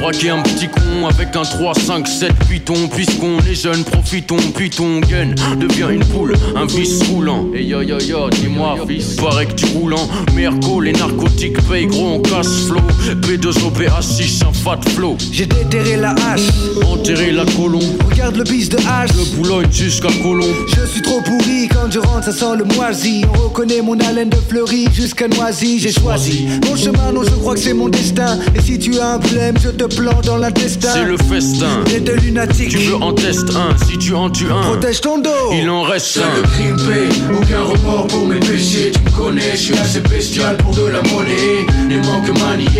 Braquer 0.00 0.30
un 0.30 0.40
petit 0.40 0.68
con 0.68 1.06
avec 1.06 1.36
un 1.36 1.42
3, 1.42 1.74
5, 1.74 2.08
7 2.08 2.32
python. 2.48 2.88
Puisqu'on 2.88 3.36
est 3.40 3.54
jeune, 3.54 3.84
profitons, 3.84 4.38
puis 4.54 4.70
ton 4.70 5.00
gain 5.00 5.34
devient 5.60 5.88
une 5.92 6.06
poule, 6.06 6.32
un 6.56 6.64
vice 6.64 7.02
roulant. 7.10 7.50
Et 7.54 7.64
yo 7.64 7.82
yo 7.82 7.98
yo, 8.00 8.30
dis-moi, 8.30 8.76
fils, 8.88 9.16
paraît 9.16 9.44
que 9.44 9.52
tu 9.52 9.66
roulant. 9.66 10.08
Merco, 10.34 10.80
les 10.80 10.92
narcotiques 10.92 11.60
payent 11.68 11.86
gros, 11.86 12.14
on 12.14 12.20
casse 12.20 12.68
flow. 12.68 12.80
P2OPA6, 13.22 14.44
un 14.48 14.52
fat 14.52 14.80
flow. 14.94 15.16
J'ai 15.32 15.46
déterré 15.46 15.96
la 15.96 16.10
hache, 16.10 16.48
Enterrer 16.90 17.32
la 17.32 17.44
colombe. 17.44 17.82
regarde 18.10 18.36
le 18.36 18.44
bis 18.44 18.68
de 18.68 18.78
hache. 18.78 19.10
De 19.12 19.36
Boulogne 19.36 19.66
jusqu'à 19.70 20.08
Colombe. 20.22 20.54
Je 20.68 20.86
suis 20.90 21.02
trop 21.02 21.20
pourri, 21.20 21.68
quand 21.68 21.90
je 21.90 21.98
rentre 21.98 22.24
ça 22.24 22.32
sent 22.32 22.56
le 22.58 22.64
moisi 22.64 23.22
On 23.34 23.42
reconnaît 23.48 23.82
mon 23.82 23.98
haleine 24.00 24.30
de 24.30 24.36
fleurie 24.48 24.86
jusqu'à 24.92 25.28
Noisy 25.28 25.78
J'ai 25.78 25.92
choisi 25.92 26.46
mon 26.66 26.74
chemin, 26.76 27.12
non 27.12 27.22
je 27.22 27.30
crois 27.30 27.54
que 27.54 27.60
c'est 27.60 27.74
mon 27.74 27.88
destin 27.88 28.38
Et 28.54 28.60
si 28.62 28.78
tu 28.78 28.98
as 28.98 29.14
un 29.14 29.18
problème, 29.18 29.56
je 29.62 29.68
te 29.68 29.84
plante 29.84 30.24
dans 30.24 30.36
l'intestin 30.38 30.88
C'est 30.94 31.04
le 31.04 31.16
festin. 31.18 31.84
Et 31.94 32.00
de 32.00 32.12
lunatique 32.12 32.70
Tu 32.70 32.78
veux 32.78 32.94
en 32.94 33.12
test 33.12 33.50
un, 33.50 33.76
si 33.86 33.98
tu 33.98 34.14
en 34.14 34.30
tues 34.30 34.46
un. 34.50 34.62
Protège 34.62 35.00
ton 35.02 35.18
dos 35.18 35.30
Il 35.52 35.68
en 35.68 35.82
reste 35.82 36.18
un. 36.18 36.42
crime 36.48 36.76
paye 36.76 37.22
Aucun 37.36 37.62
remords 37.62 38.06
pour 38.06 38.26
mes 38.26 38.40
péchés 38.40 38.92
Tu 38.94 39.00
me 39.02 39.10
connais, 39.10 39.50
je 39.52 39.56
suis 39.56 39.78
assez 39.78 40.00
bestial 40.00 40.56
pour 40.58 40.74
de 40.74 40.86
la 40.86 41.02
monnaie 41.02 41.66
Les 41.88 41.96
manques 41.96 42.30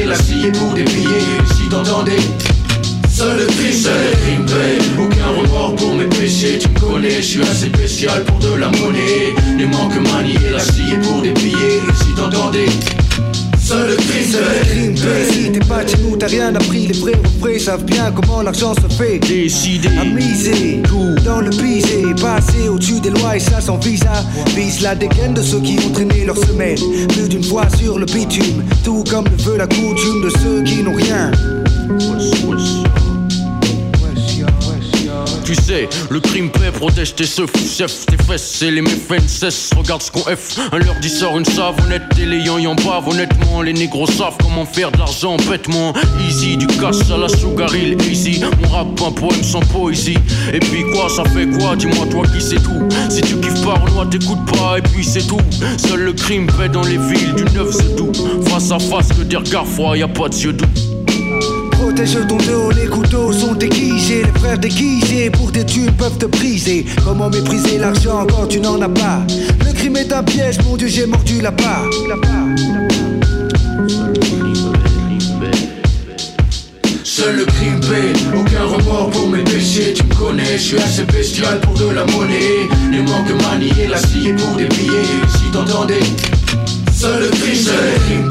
manier 0.04 0.06
la 0.06 0.16
scie 0.16 0.50
pour 0.52 0.72
billets 0.84 1.24
Si 1.56 1.68
t'entendais. 1.68 2.12
Seul 3.08 3.38
le 3.38 3.46
crime, 3.46 3.72
seul 3.72 3.92
le 3.92 4.16
crime 4.16 4.46
paye 4.46 4.88
Aucun 4.98 5.40
remords 5.40 5.74
pour 5.76 5.94
mes 5.94 6.06
péchés 6.06 6.58
Tu 6.58 6.68
me 6.68 6.80
connais, 6.80 7.16
je 7.16 7.22
suis 7.22 7.42
assez 7.42 7.66
spécial 7.66 8.24
pour 8.24 8.38
de 8.38 8.54
la 8.54 8.68
monnaie. 8.68 9.34
Les 9.56 9.66
manques 9.66 9.94
manier 10.12 10.38
la 10.52 10.58
scie 10.58 10.96
pour 11.02 11.22
billets 11.32 11.80
Si 12.02 12.14
t'entendais 12.14 12.66
Seul 13.64 13.88
le 13.88 13.96
crime, 13.96 14.30
seul 14.30 14.44
le 14.44 14.64
crime 14.66 14.94
paye 14.94 15.32
Si 15.32 15.50
t'es 15.50 15.60
pas 15.60 15.86
chez 15.86 15.96
nous, 16.02 16.16
t'as 16.18 16.26
rien 16.26 16.54
appris. 16.54 16.86
Les 16.86 16.98
vrais 16.98 17.12
refrains 17.12 17.58
savent 17.58 17.84
bien 17.84 18.12
comment 18.12 18.42
l'argent 18.42 18.74
se 18.74 18.94
fait. 18.94 19.18
Décidé, 19.20 19.88
À 19.98 20.04
miser, 20.04 20.82
dans 21.24 21.40
le 21.40 21.48
pisé, 21.48 22.04
passer 22.20 22.68
au-dessus 22.68 23.00
des 23.00 23.08
lois 23.08 23.36
et 23.36 23.40
ça 23.40 23.62
sans 23.62 23.78
visa. 23.78 24.12
Vise 24.54 24.82
la 24.82 24.94
dégaine 24.94 25.32
de 25.32 25.40
ceux 25.40 25.60
qui 25.60 25.78
ont 25.86 25.90
traîné 25.92 26.26
leur 26.26 26.36
semaine. 26.36 26.76
Plus 27.08 27.26
d'une 27.26 27.42
fois 27.42 27.66
sur 27.78 27.98
le 27.98 28.04
bitume, 28.04 28.62
tout 28.84 29.02
comme 29.10 29.24
le 29.24 29.42
veut 29.42 29.56
la 29.56 29.66
coutume 29.66 30.22
de 30.22 30.30
ceux 30.42 30.62
qui 30.62 30.82
n'ont 30.82 30.94
rien. 30.94 31.30
Tu 35.44 35.54
sais, 35.54 35.88
le 36.08 36.20
crime 36.20 36.50
paix 36.50 36.70
protège 36.72 37.14
tes 37.14 37.26
seufs, 37.26 37.50
chef, 37.76 38.06
tes 38.06 38.16
fesses 38.16 38.62
et 38.62 38.70
les 38.70 38.80
méfaits. 38.80 39.22
Regarde 39.76 40.02
ce 40.02 40.10
qu'on 40.10 40.20
F, 40.20 40.58
un 40.72 40.78
leur 40.78 40.94
dit 41.00 41.10
sort 41.10 41.36
une 41.36 41.44
savonnette 41.44 42.02
et 42.18 42.24
les 42.24 42.38
yan 42.38 42.58
yan 42.58 42.74
bavent. 42.76 43.08
Honnêtement, 43.08 43.60
les 43.60 43.74
négros 43.74 44.06
savent 44.06 44.36
comment 44.42 44.64
faire 44.64 44.90
de 44.90 44.98
l'argent 44.98 45.36
bêtement. 45.48 45.92
Easy, 46.26 46.56
du 46.56 46.66
cash 46.66 47.10
à 47.12 47.18
la 47.18 47.28
sugar 47.28 47.74
hill, 47.76 47.98
easy. 48.10 48.40
Mon 48.62 48.68
rap, 48.70 48.86
un 49.06 49.12
poème 49.12 49.42
sans 49.42 49.60
poésie. 49.60 50.16
Et 50.52 50.60
puis 50.60 50.82
quoi, 50.92 51.08
ça 51.10 51.24
fait 51.24 51.46
quoi? 51.58 51.76
Dis-moi, 51.76 52.06
toi 52.10 52.22
qui 52.34 52.40
sais 52.40 52.56
tout. 52.56 52.88
Si 53.10 53.20
tu 53.20 53.36
kiffes 53.36 53.62
pas, 53.62 53.74
Renoir, 53.74 54.08
t'écoutes 54.08 54.46
pas, 54.46 54.78
et 54.78 54.82
puis 54.82 55.04
c'est 55.04 55.26
tout. 55.26 55.40
Seul 55.76 56.00
le 56.00 56.12
crime 56.14 56.46
paix 56.46 56.70
dans 56.70 56.84
les 56.84 56.96
villes 56.96 57.34
du 57.34 57.44
9 57.44 57.70
c'est 57.70 57.96
tout. 57.96 58.12
Face 58.48 58.70
à 58.70 58.78
face, 58.78 59.08
que 59.08 59.22
des 59.22 59.36
regards 59.36 59.66
froids, 59.66 59.96
y 59.96 60.02
a 60.02 60.08
pas 60.08 60.30
de 60.30 60.36
yeux 60.36 60.52
doux. 60.54 60.93
Protège 61.94 62.26
ton 62.26 62.38
dos, 62.38 62.70
les 62.72 62.88
couteaux 62.88 63.32
sont 63.32 63.54
déguisés, 63.54 64.24
les 64.24 64.40
frères 64.40 64.58
déguisés 64.58 65.30
pour 65.30 65.52
des 65.52 65.64
tubes 65.64 65.92
peuvent 65.92 66.18
te 66.18 66.26
briser. 66.26 66.84
Comment 67.04 67.30
mépriser 67.30 67.78
l'argent 67.78 68.26
quand 68.28 68.48
tu 68.48 68.58
n'en 68.58 68.82
as 68.82 68.88
pas? 68.88 69.22
Le 69.64 69.72
crime 69.72 69.96
est 69.98 70.12
un 70.12 70.24
piège, 70.24 70.58
mon 70.64 70.76
Dieu, 70.76 70.88
j'ai 70.88 71.06
mordu 71.06 71.40
la 71.40 71.52
part. 71.52 71.84
Seul 77.04 77.36
le 77.36 77.44
crime 77.44 77.78
paye, 77.78 78.12
aucun 78.36 78.64
remords 78.64 79.10
pour 79.10 79.28
mes 79.28 79.44
péchés. 79.44 79.94
Tu 79.94 80.02
me 80.02 80.14
connais, 80.14 80.58
je 80.58 80.62
suis 80.62 80.78
assez 80.78 81.04
bestial 81.04 81.60
pour 81.60 81.74
de 81.74 81.90
la 81.94 82.04
monnaie. 82.06 82.66
Les 82.90 83.02
manques 83.02 83.30
manier 83.44 83.86
la 83.88 83.98
scie 83.98 84.32
pour 84.36 84.56
des 84.56 84.66
billets. 84.66 85.28
Si 85.28 85.48
t'entendais 85.52 86.00
Seul 86.92 87.20
le 87.20 87.28
crime, 87.28 87.54
seul 87.54 87.74
le 87.84 88.00
crime 88.00 88.23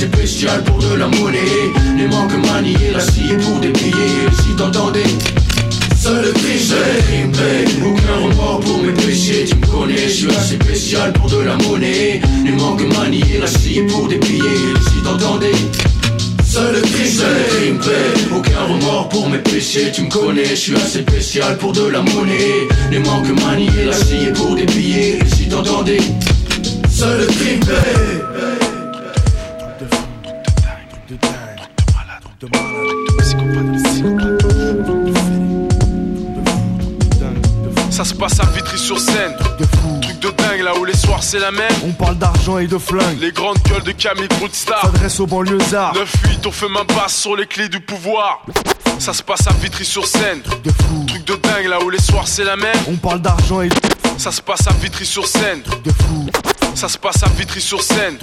assez 0.00 0.06
bestial 0.16 0.64
pour 0.64 0.78
de 0.78 0.94
la 0.94 1.08
monnaie. 1.08 1.38
Les 1.98 2.06
manques 2.06 2.46
manier 2.46 2.90
la 2.92 3.00
scie 3.00 3.34
pour 3.42 3.60
des 3.60 3.68
billets. 3.68 4.30
Si 4.32 4.56
t'entendais 4.56 5.04
Seul 5.98 6.32
paye 6.32 7.28
Aucun 7.84 8.16
remords 8.24 8.60
pour 8.60 8.82
mes 8.82 8.92
péchés. 8.92 9.44
Tu 9.46 9.56
me 9.56 9.66
connais, 9.66 10.08
je 10.08 10.08
suis 10.08 10.30
assez 10.30 10.54
spécial 10.54 11.12
pour 11.12 11.28
de 11.28 11.40
la 11.42 11.56
monnaie. 11.56 12.20
Les 12.44 12.52
manques 12.52 12.82
manier 12.96 13.38
la 13.40 13.46
scie 13.46 13.82
pour 13.88 14.08
des 14.08 14.16
billets. 14.16 14.74
Si 14.88 15.02
t'entendais 15.02 15.52
Seul 16.46 16.80
paye 16.80 17.78
Aucun 18.34 18.64
remords 18.72 19.08
pour 19.10 19.28
mes 19.28 19.38
péchés. 19.38 19.92
Tu 19.92 20.02
me 20.02 20.08
connais, 20.08 20.46
je 20.46 20.54
suis 20.54 20.76
assez 20.76 21.00
spécial 21.00 21.58
pour 21.58 21.72
de 21.72 21.86
la 21.88 22.00
monnaie. 22.00 22.68
Les 22.90 23.00
manques 23.00 23.28
manier 23.44 23.84
la 23.84 23.92
scie 23.92 24.32
pour 24.34 24.54
des 24.54 24.64
billets. 24.64 25.18
Si 25.26 25.46
t'entendais 25.46 26.00
Seul 26.90 27.20
le 27.20 28.29
c'est 41.30 41.38
la 41.38 41.52
même. 41.52 41.70
On 41.84 41.92
parle 41.92 42.18
d'argent 42.18 42.58
et 42.58 42.66
de 42.66 42.76
flingue. 42.76 43.20
Les 43.20 43.30
grandes 43.30 43.58
gueules 43.62 43.84
de 43.84 43.92
Camille 43.92 44.26
Broodstar. 44.26 44.80
S'adresse 44.82 45.20
aux 45.20 45.28
banlieusards. 45.28 45.94
9-8, 45.94 46.48
on 46.48 46.50
fait 46.50 46.68
main 46.68 46.82
basse 46.96 47.14
sur 47.14 47.36
les 47.36 47.46
clés 47.46 47.68
du 47.68 47.78
pouvoir. 47.78 48.44
Ça 48.98 49.12
se 49.12 49.22
passe 49.22 49.46
à 49.46 49.52
Vitry-sur-Seine. 49.52 50.42
Truc 50.42 51.24
de 51.24 51.36
dingue 51.36 51.66
là 51.68 51.78
où 51.84 51.88
les 51.88 52.00
soirs 52.00 52.26
c'est 52.26 52.42
la 52.42 52.56
même. 52.56 52.76
On 52.88 52.96
parle 52.96 53.20
d'argent 53.20 53.60
et 53.60 53.68
de 53.68 53.74
Ça 54.18 54.32
se 54.32 54.42
passe 54.42 54.66
à 54.66 54.72
Vitry-sur-Seine. 54.72 55.62
Ça 56.74 56.88
se 56.88 56.98
passe 56.98 57.22
à 57.22 57.28
Vitry-sur-Seine. 57.28 58.18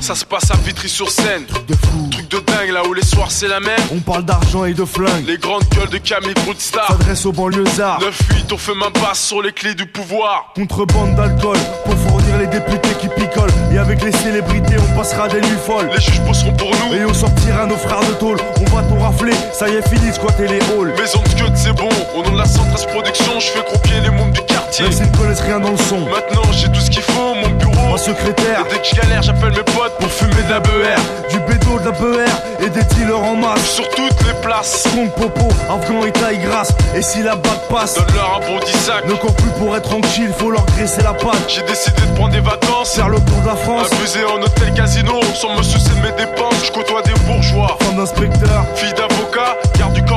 Ça 0.00 0.14
se 0.14 0.24
passe 0.24 0.50
à 0.50 0.56
Vitry-sur-Seine. 0.56 1.44
Truc 1.46 2.28
de 2.28 2.38
dingue 2.38 2.70
là 2.72 2.82
où 2.88 2.94
les 2.94 3.04
soirs 3.04 3.30
c'est 3.30 3.48
la 3.48 3.60
même. 3.60 3.78
On 3.92 4.00
parle 4.00 4.24
d'argent 4.24 4.64
et 4.64 4.72
de 4.72 4.84
flingue. 4.84 5.26
Les 5.26 5.36
grandes 5.36 5.68
gueules 5.68 5.90
de 5.90 5.98
Camille 5.98 6.34
Broodstar. 6.44 6.86
S'adresse 6.88 7.26
aux 7.26 7.32
banlieusards. 7.32 8.00
9-8, 8.00 8.52
on 8.52 8.56
fait 8.56 8.74
main 8.74 8.90
basse 9.02 9.20
sur 9.20 9.42
les 9.42 9.52
clés 9.52 9.74
du 9.74 9.86
pouvoir. 9.86 10.52
Contrebande 10.54 11.14
d'alcool 11.16 11.58
pour 11.84 11.94
fournir 11.98 12.38
les 12.38 12.46
députés 12.46 12.94
qui 12.98 13.08
picolent. 13.08 13.52
Et 13.72 13.78
avec 13.78 14.02
les 14.02 14.12
célébrités, 14.12 14.76
on 14.78 14.96
passera 14.96 15.28
des 15.28 15.40
nuits 15.40 15.58
folles. 15.66 15.90
Les 15.94 16.00
juges 16.00 16.20
bosseront 16.22 16.54
pour 16.54 16.70
nous. 16.70 16.96
Et 16.96 17.04
on 17.04 17.14
sortira 17.14 17.66
nos 17.66 17.76
frères 17.76 18.00
de 18.00 18.14
tôle. 18.14 18.38
On 18.60 18.74
va 18.74 18.82
tout 18.82 18.98
rafler, 18.98 19.34
ça 19.52 19.68
y 19.68 19.74
est, 19.74 19.88
fini 19.88 20.08
de 20.08 20.14
squatter 20.14 20.48
les 20.48 20.60
halls. 20.60 20.94
Maison 20.98 21.20
de 21.22 21.28
Scud, 21.28 21.52
c'est 21.54 21.74
bon. 21.74 21.88
Au 22.16 22.22
nom 22.22 22.32
de 22.32 22.38
la 22.38 22.46
Centrale 22.46 22.86
Production, 22.90 23.38
je 23.38 23.46
fais 23.46 23.64
croquer 23.64 24.00
les 24.02 24.10
mômes 24.10 24.32
du 24.32 24.40
quartier. 24.42 24.84
Même 24.84 24.92
s'ils 24.92 25.10
ne 25.10 25.16
connaissent 25.16 25.42
rien 25.42 25.60
dans 25.60 25.72
le 25.72 25.76
son. 25.76 26.00
Maintenant, 26.08 26.50
j'ai 26.52 26.68
tout 26.68 26.80
ce 26.80 26.90
qu'il 26.90 27.02
faut, 27.02 27.34
mon 27.34 27.50
bureau. 27.50 27.69
Un 27.92 27.96
secrétaire. 27.96 28.64
Et 28.66 28.70
dès 28.70 28.78
que 28.78 28.86
je 28.86 28.94
galère, 28.94 29.22
j'appelle 29.22 29.50
mes 29.50 29.64
potes 29.64 29.96
pour 29.98 30.10
fumer 30.10 30.42
de 30.46 30.50
la 30.50 30.60
BER. 30.60 30.96
Du 31.30 31.38
bédo, 31.40 31.78
de 31.80 31.86
la 31.86 31.90
BR 31.90 32.64
et 32.64 32.70
des 32.70 32.82
dealers 32.94 33.20
en 33.20 33.34
masse. 33.34 33.64
Sur 33.74 33.88
toutes 33.90 34.26
les 34.26 34.34
places. 34.42 34.84
Kong 34.94 35.10
Popo, 35.16 35.48
Afghan 35.68 36.04
et 36.06 36.12
taille 36.12 36.38
grasse. 36.38 36.72
Et 36.94 37.02
si 37.02 37.22
la 37.22 37.34
bague 37.34 37.66
passe, 37.68 37.94
Donne-leur 37.94 38.36
un 38.36 38.46
bon 38.46 38.60
10 38.64 38.72
sac. 38.72 39.04
ne 39.06 39.14
cours 39.14 39.34
plus 39.34 39.50
pour 39.58 39.76
être 39.76 39.88
tranquille, 39.88 40.32
faut 40.38 40.50
leur 40.50 40.64
graisser 40.66 41.02
la 41.02 41.14
patte. 41.14 41.42
J'ai 41.48 41.62
décidé 41.62 42.00
de 42.02 42.14
prendre 42.14 42.32
des 42.32 42.40
vacances. 42.40 42.94
Faire 42.94 43.08
le 43.08 43.18
tour 43.18 43.40
de 43.42 43.46
la 43.48 43.56
France. 43.56 43.88
Abuser 43.92 44.24
en 44.24 44.40
hôtel 44.40 44.72
casino, 44.72 45.20
sans 45.34 45.56
me 45.56 45.62
soucier 45.62 45.90
de 45.90 46.06
mes 46.06 46.12
dépenses. 46.12 46.64
Je 46.66 46.70
côtoie 46.70 47.02
des 47.02 47.14
bourgeois. 47.26 47.76
Femme 47.80 47.96
d'inspecteur. 47.96 48.66
Fille 48.76 48.94
d'avocat, 48.94 49.56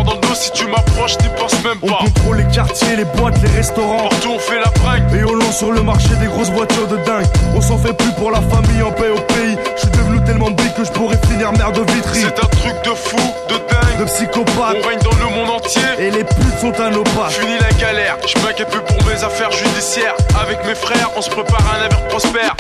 dans 0.04 0.14
le 0.14 0.20
dos. 0.20 0.34
Si 0.36 0.51
tu 0.51 0.66
m'approches, 0.68 1.18
n'y 1.20 1.30
pense 1.39 1.54
même 1.64 1.78
On 1.82 1.88
pas. 1.88 1.99
contrôle 2.06 2.38
les 2.38 2.47
quartiers, 2.56 2.95
les 2.95 3.06
boîtes, 3.06 3.41
les 3.41 3.49
restaurants. 3.49 4.10
Partout, 4.10 4.30
on 4.36 4.39
fait 4.39 4.60
la 4.60 4.70
bringue. 4.82 5.04
Et 5.16 5.24
on 5.24 5.36
lance 5.36 5.58
sur 5.58 5.72
le 5.72 5.84
marché 5.84 6.10
des 6.20 6.28
grosses 6.28 6.51
voitures 6.51 6.88
de 6.88 6.97
dingue. 6.97 7.26
On 7.56 7.62
s'en 7.62 7.78
fait 7.78 7.93
plus 7.93 8.12
pour 8.18 8.32
la 8.32 8.41
famille 8.41 8.82
en 8.82 8.91
paix 8.91 9.10
au 9.10 9.20
pays. 9.34 9.56
Devenu 9.98 10.24
tellement 10.24 10.52
big 10.52 10.74
que 10.74 10.84
je 10.84 10.91
pourrais 10.91 11.20
finir 11.30 11.52
maire 11.54 11.72
de 11.72 11.82
Vitry. 11.91 12.22
C'est 12.22 12.44
un 12.44 12.48
truc 12.48 12.76
de 12.84 12.91
fou, 12.91 13.18
de 13.50 13.56
dingue. 13.56 14.00
De 14.00 14.06
psychopathe. 14.06 14.78
On 14.84 14.88
règne 14.88 15.00
dans 15.00 15.18
le 15.18 15.36
monde 15.36 15.50
entier. 15.50 15.82
Et 16.00 16.12
les 16.12 16.24
putes 16.24 16.60
sont 16.60 16.74
à 16.82 16.89
nos 16.89 17.04
pattes. 17.04 17.32
Fini 17.32 17.58
la 17.60 17.72
galère, 17.78 18.18
je 18.26 18.39
m'inquiète 18.41 18.70
plus 18.70 18.82
pour 18.82 19.08
mes 19.08 19.24
affaires 19.24 19.52
judiciaires. 19.52 20.16
Avec 20.41 20.66
mes 20.66 20.76
frères, 20.76 21.10
on 21.16 21.22
se 21.22 21.30
prépare 21.30 21.62
à 21.72 21.80
un 21.80 21.86
avenir 21.86 22.08
prospère. 22.08 22.56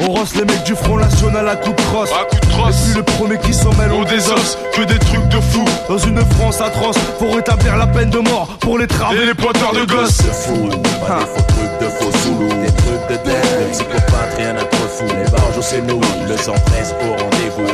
On 0.00 0.12
rosse 0.12 0.34
les 0.36 0.44
mecs 0.44 0.62
du 0.62 0.76
Front 0.76 0.96
National 0.96 1.48
à 1.48 1.56
coup 1.56 1.72
de 1.72 1.80
crosse. 1.80 2.10
À 2.12 2.24
coup 2.24 2.38
de 2.40 2.46
crosse. 2.46 2.74
Et 2.76 2.84
puis 2.84 2.94
le 2.98 3.02
premier 3.02 3.38
qui 3.38 3.52
s'en 3.52 3.72
mêle, 3.74 3.90
on 3.92 4.02
os, 4.02 4.58
que 4.72 4.82
des 4.82 4.98
trucs 4.98 5.28
de 5.28 5.40
fou. 5.40 5.64
Dans 5.88 5.98
une 5.98 6.20
France 6.36 6.60
atroce, 6.60 6.96
pour 7.18 7.34
rétablir 7.34 7.76
la 7.76 7.86
peine 7.86 8.10
de 8.10 8.18
mort 8.18 8.46
pour 8.60 8.78
les 8.78 8.86
travers 8.86 9.20
Et 9.20 9.26
les 9.26 9.34
pointeurs 9.34 9.72
de 9.72 9.84
gosses. 9.84 10.22
fou, 10.22 10.68
pas 11.06 11.18
des 11.18 11.26
faux 11.26 11.42
trucs 11.48 11.78
de 11.80 11.86
faux 11.86 12.18
zoulous, 12.18 12.48
des 12.48 12.72
trucs 12.72 13.08
de 13.10 13.28
dingue, 13.28 13.86
rien 14.36 14.56
à 14.56 14.64
fou, 14.88 15.04
les 15.06 15.30
barges 15.30 15.60
c'est 15.60 15.82
nous, 15.82 16.00
le 16.28 16.36
113 16.36 16.94
au 17.02 17.10
rendez-vous. 17.10 17.66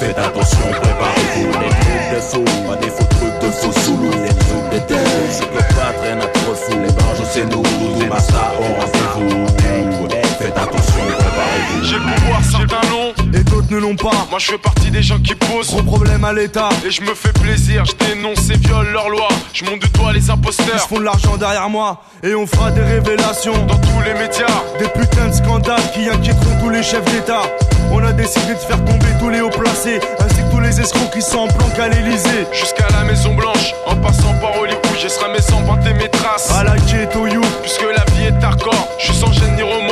Faites 0.00 0.18
attention, 0.18 0.58
préparez-vous, 0.70 1.46
des 1.46 1.68
trucs 1.68 2.14
de 2.14 2.20
fou, 2.20 2.44
pas 2.68 2.76
des 2.76 2.88
faux 2.88 3.04
trucs 3.04 3.38
de 3.40 3.50
faux 3.50 3.72
zoulous, 3.80 4.10
des 4.10 4.28
trucs 4.28 4.70
de 4.72 4.94
dingue, 4.94 5.06
les 5.22 5.28
psychopathes, 5.28 6.00
rien 6.02 6.20
à 6.20 6.26
trop 6.26 6.54
fou, 6.54 6.72
les 6.72 6.92
barges 6.92 7.22
c'est 7.30 7.44
nous, 7.44 7.62
Doudou 7.62 8.06
Massa 8.08 8.52
au 8.58 8.62
rendez-vous. 8.62 10.03
Faites 10.38 10.56
attention, 10.58 10.94
préparez-vous. 11.18 11.84
J'ai 11.84 11.94
le 11.96 12.14
pouvoir, 12.16 12.40
certains 12.44 12.88
l'ont. 12.90 13.12
Et 13.38 13.42
d'autres 13.44 13.70
ne 13.70 13.78
l'ont 13.78 13.96
pas. 13.96 14.26
Moi 14.30 14.38
je 14.38 14.46
fais 14.52 14.58
partie 14.58 14.90
des 14.90 15.02
gens 15.02 15.18
qui 15.18 15.34
posent 15.34 15.70
Gros 15.70 15.82
problème 15.82 16.24
à 16.24 16.32
l'état. 16.32 16.68
Et 16.86 16.90
je 16.90 17.02
me 17.02 17.14
fais 17.14 17.32
plaisir, 17.32 17.84
je 17.84 17.94
dénonce 18.06 18.50
et 18.50 18.56
viole 18.56 18.90
leurs 18.92 19.08
lois. 19.08 19.28
Je 19.52 19.64
monte 19.64 19.80
de 19.82 19.86
toi 19.88 20.12
les 20.12 20.26
Ils 20.26 20.30
imposteurs. 20.30 20.88
font 20.88 20.98
de 20.98 21.04
l'argent 21.04 21.36
derrière 21.36 21.68
moi 21.68 22.02
et 22.22 22.34
on 22.34 22.46
fera 22.46 22.70
des 22.70 22.82
révélations 22.82 23.52
Dans 23.66 23.76
tous 23.76 24.00
les 24.04 24.14
médias, 24.14 24.46
Des 24.78 24.88
putains 24.88 25.28
de 25.28 25.32
scandales 25.34 25.82
qui 25.92 26.08
inquiéteront 26.08 26.58
tous 26.60 26.70
les 26.70 26.82
chefs 26.82 27.04
d'État 27.12 27.42
On 27.90 28.02
a 28.04 28.12
décidé 28.12 28.54
de 28.54 28.58
faire 28.58 28.82
tomber 28.84 29.06
tous 29.20 29.28
les 29.28 29.40
hauts 29.40 29.50
placés 29.50 30.00
Ainsi 30.20 30.36
que 30.36 30.50
tous 30.50 30.60
les 30.60 30.80
escrocs 30.80 31.10
qui 31.12 31.20
sont 31.22 31.38
en 31.40 31.48
planque 31.48 31.78
à 31.78 31.88
l'Elysée 31.88 32.46
jusqu'à 32.52 32.86
la 32.96 33.04
Maison 33.04 33.34
Blanche, 33.34 33.74
en 33.86 33.96
passant 33.96 34.32
par 34.40 34.56
Hollywood, 34.58 34.80
je 35.02 35.08
serai 35.08 35.30
mes 35.32 35.54
empreintes 35.54 35.86
et 35.86 35.94
mes 35.94 36.08
traces. 36.08 36.50
À 36.52 36.64
la 36.64 36.76
Ghetto 36.78 37.26
You 37.26 37.42
Puisque 37.62 37.82
la 37.82 38.04
vie 38.14 38.24
est 38.26 38.42
hardcore, 38.44 38.88
je 38.98 39.06
suis 39.06 39.14
sans 39.14 39.32
gêne 39.32 39.54
ni 39.56 39.62
remords. 39.62 39.83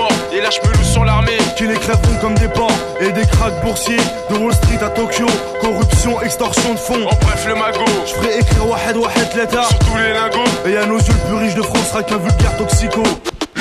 Je 0.53 0.69
me 0.69 0.75
loue 0.75 0.85
sur 0.85 1.05
l'armée. 1.05 1.39
Qui 1.57 1.67
les 1.67 1.75
crèveront 1.75 2.17
comme 2.21 2.35
des 2.35 2.49
porcs 2.49 2.71
Et 3.01 3.11
des 3.13 3.27
cracks 3.27 3.63
boursiers 3.63 3.97
De 4.29 4.37
Wall 4.37 4.53
Street 4.55 4.83
à 4.83 4.91
Tokyo 4.91 5.27
Corruption, 5.61 6.21
extorsion 6.21 6.75
de 6.75 6.79
fonds 6.79 7.07
En 7.07 7.15
bref, 7.25 7.47
le 7.47 7.55
magot, 7.55 7.85
Je 8.07 8.13
ferai 8.13 8.39
écrire 8.39 8.69
Wahed 8.69 8.97
Wahed 8.97 9.35
Leta 9.37 9.63
sur 9.65 9.79
tous 9.79 9.97
les 9.97 10.13
lingots. 10.13 10.51
Et 10.67 10.77
à 10.77 10.85
nos 10.87 10.99
yeux 10.99 11.13
le 11.13 11.29
plus 11.29 11.37
riche 11.37 11.55
de 11.55 11.63
France 11.63 11.89
sera 11.89 12.03
qu'un 12.03 12.19
vulgaire 12.19 12.57
toxico 12.57 13.03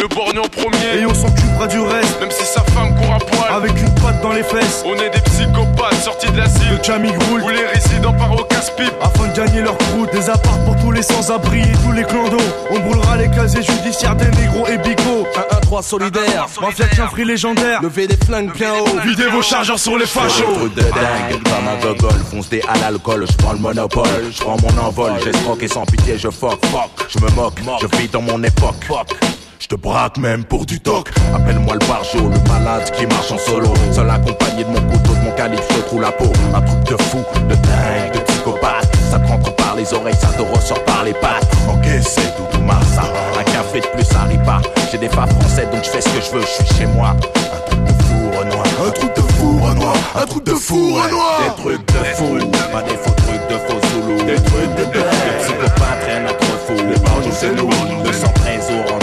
Le 0.02 0.08
borgne 0.08 0.39
en 0.39 0.49
premier, 0.49 1.02
Et 1.02 1.06
on 1.06 1.14
s'occupera 1.14 1.68
du 1.68 1.80
reste 1.80 2.20
même 2.20 2.32
si 2.32 2.43
sa 2.43 2.62
femme 2.72 2.95
court 2.95 3.14
à 3.14 3.20
poil. 3.20 3.54
Avec 3.54 3.80
une 3.80 3.93
patte 4.02 4.20
dans 4.24 4.32
les 4.32 4.41
fesses 4.41 4.84
On 4.84 4.95
est 4.95 5.12
des 5.12 5.22
psychopathes 5.22 6.02
sortis 6.04 6.32
de 6.32 6.38
l'asile. 6.38 6.72
Le 6.72 6.84
Chami 6.84 7.12
Groul 7.12 7.43
Où 7.43 7.49
les 7.49 7.68
résidents 7.68 8.14
partent 8.14 8.41
au 8.41 8.43
casse-pipe. 8.45 8.93
Afin 8.99 9.28
de 9.28 9.36
gagner 9.36 9.62
leur 9.62 9.78
croûte 9.78 10.12
Des 10.12 10.28
apparts 10.28 10.58
pour 10.66 10.76
tous 10.78 10.91
les 10.91 11.04
sans-abri 11.04 11.62
et 11.62 11.86
tous 11.86 11.91
les 11.91 12.04
clandos 12.04 12.39
On 12.72 12.80
brûlera 12.80 13.18
les 13.18 13.30
casiers 13.30 13.62
judiciaires 13.62 14.16
des 14.16 14.26
négros 14.41 14.66
et 14.68 14.80
bicots 14.80 15.28
1-1-3 15.70 15.84
solidaire. 15.84 16.47
Mafia 16.60 16.88
tient 16.88 17.08
free 17.08 17.26
légendaire 17.26 17.84
Levez 17.84 18.08
des 18.08 18.18
flingues 18.18 18.52
bien 18.54 18.74
haut. 18.74 18.99
Videz 19.06 19.28
vos 19.28 19.43
chargeurs 19.43 19.78
sur 19.78 19.99
les 19.99 20.08
fachos. 20.08 20.68
de 20.76 20.82
dingue, 20.82 21.43
comme 21.43 21.68
un 21.68 21.80
gogol, 21.80 22.20
fonce 22.32 22.49
des 22.49 22.64
à 22.68 22.76
l'alcool, 22.80 23.28
je 23.30 23.38
prends 23.38 23.54
le 23.54 23.60
monopole, 23.60 24.32
je 24.32 24.41
prends 24.41 24.58
mon 24.64 24.82
envol, 24.82 25.12
j'escroque 25.24 25.62
et 25.62 25.68
sans 25.68 25.86
pitié 25.86 26.18
je 26.18 26.30
fuck, 26.30 26.60
fuck, 26.66 27.08
je 27.08 27.24
me 27.24 27.30
moque, 27.36 27.60
je 27.80 27.97
vis 27.97 28.08
dans 28.08 28.24
mon 28.24 28.41
époque, 28.41 28.84
fuck. 28.88 29.16
Je 29.62 29.68
te 29.68 29.76
braque 29.76 30.18
même 30.18 30.43
pour 30.43 30.66
du 30.66 30.80
toc. 30.80 31.09
Appelle-moi 31.36 31.76
le 31.76 31.88
barjo, 31.88 32.30
le 32.30 32.49
malade 32.49 32.89
qui 32.97 33.05
marche 33.05 33.32
en 33.32 33.38
solo. 33.38 33.72
Seul 33.93 34.09
accompagné 34.09 34.64
de 34.64 34.70
mon 34.70 34.82
couteau, 34.89 35.14
de 35.14 35.24
mon 35.24 35.32
calibre, 35.36 35.62
je 35.70 35.82
trouve 35.82 36.01
la 36.01 36.12
peau. 36.12 36.34
Un 36.55 36.62
truc 36.62 36.84
de 36.86 37.03
fou, 37.03 37.20
de 37.47 37.53
dingue, 37.53 38.12
de 38.12 38.20
psychopathe. 38.22 38.89
Ça 39.12 39.20
te 39.20 39.28
rentre 39.28 39.55
par 39.55 39.76
les 39.76 39.93
oreilles, 39.93 40.16
ça 40.20 40.30
te 40.30 40.41
ressort 40.41 40.84
par 40.86 41.03
les 41.03 41.14
pattes. 41.14 41.45
Ok, 41.70 41.86
c'est 42.01 42.36
Doudou 42.38 42.66
Massa 42.66 43.03
Un 43.39 43.43
café 43.43 43.82
de 43.82 43.86
plus, 43.86 44.03
ça 44.03 44.22
arrive 44.22 44.41
pas. 44.43 44.64
J'ai 44.91 44.97
des 44.97 45.09
femmes 45.09 45.30
françaises, 45.30 45.70
donc 45.72 45.84
je 45.84 45.89
fais 45.91 46.01
ce 46.01 46.09
que 46.09 46.22
je 46.22 46.32
veux, 46.32 46.41
je 46.41 46.66
suis 46.66 46.78
chez 46.80 46.88
moi. 46.88 47.16
Un 47.16 47.70
truc 47.70 47.86
de 47.86 47.93
fou, 48.01 48.32
Renoir. 48.36 48.66
Un 48.84 48.91
truc 48.91 49.14
de 49.14 49.22
fou, 49.22 49.59
Renoir. 49.62 49.95
Un 50.16 50.26
truc 50.26 50.43
de 50.43 50.53
fou, 50.55 50.95
Renoir. 50.95 51.41
Des 51.43 51.62
trucs 51.62 51.88
de 51.88 52.03
fou, 52.16 52.38
pas 52.74 52.82
des 52.82 52.97
faux 52.97 53.12
trucs 53.12 53.47
de 53.47 53.57
faux 53.68 53.88
zoulous. 53.93 54.24
Des 54.26 54.41
trucs 54.41 54.76
de 54.76 54.84
dingue, 54.86 55.03
des 55.03 55.43
psychopathes, 55.43 56.03
rien 56.07 56.26
à 56.26 56.34
fou 56.66 56.74
Les 56.89 56.99
barges, 56.99 57.30
c'est 57.32 57.55
nous, 57.55 57.70
213 58.03 58.72
au 58.72 59.01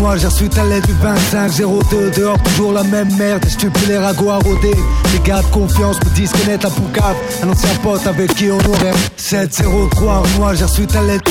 Moi 0.00 0.16
j'ai 0.16 0.26
reçu 0.26 0.48
ta 0.48 0.64
lettre 0.64 0.86
du 0.86 0.94
25-02 0.94 2.14
Dehors 2.16 2.42
toujours 2.42 2.72
la 2.72 2.82
même 2.82 3.14
merde, 3.16 3.44
stupide 3.46 3.88
les 3.88 3.98
ragots 3.98 4.30
à 4.30 4.38
rôder. 4.38 4.74
Les 5.12 5.18
gars 5.20 5.42
de 5.42 5.46
confiance 5.46 5.96
me 6.04 6.10
disent 6.10 6.32
connaître 6.32 6.66
la 6.66 6.70
poucave. 6.70 7.16
Un 7.42 7.50
ancien 7.50 7.74
pote 7.82 8.06
avec 8.06 8.34
qui 8.34 8.50
on 8.50 8.58
aurait 8.58 8.92
703 9.16 10.22
Moi 10.38 10.54
j'ai 10.54 10.64
reçu 10.64 10.86
ta 10.86 11.02
lettre 11.02 11.30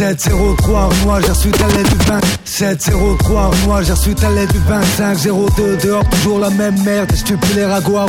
703 0.00 0.88
moi 1.04 1.20
j'ai 1.20 1.28
reçu 1.28 1.50
ta 1.50 1.66
lettre 1.66 1.90
du 1.90 2.06
20 2.06 2.20
703 2.46 3.50
moi 3.66 3.82
j'ai 3.82 3.92
reçu 3.92 4.14
ta 4.14 4.30
lettre 4.30 4.54
du 4.54 4.60
25-02 4.60 5.84
Dehors 5.84 6.08
toujours 6.08 6.38
la 6.38 6.48
même 6.48 6.82
merde, 6.84 7.12
stupide 7.14 7.54
les 7.54 7.66
ragots 7.66 7.98
à 7.98 8.06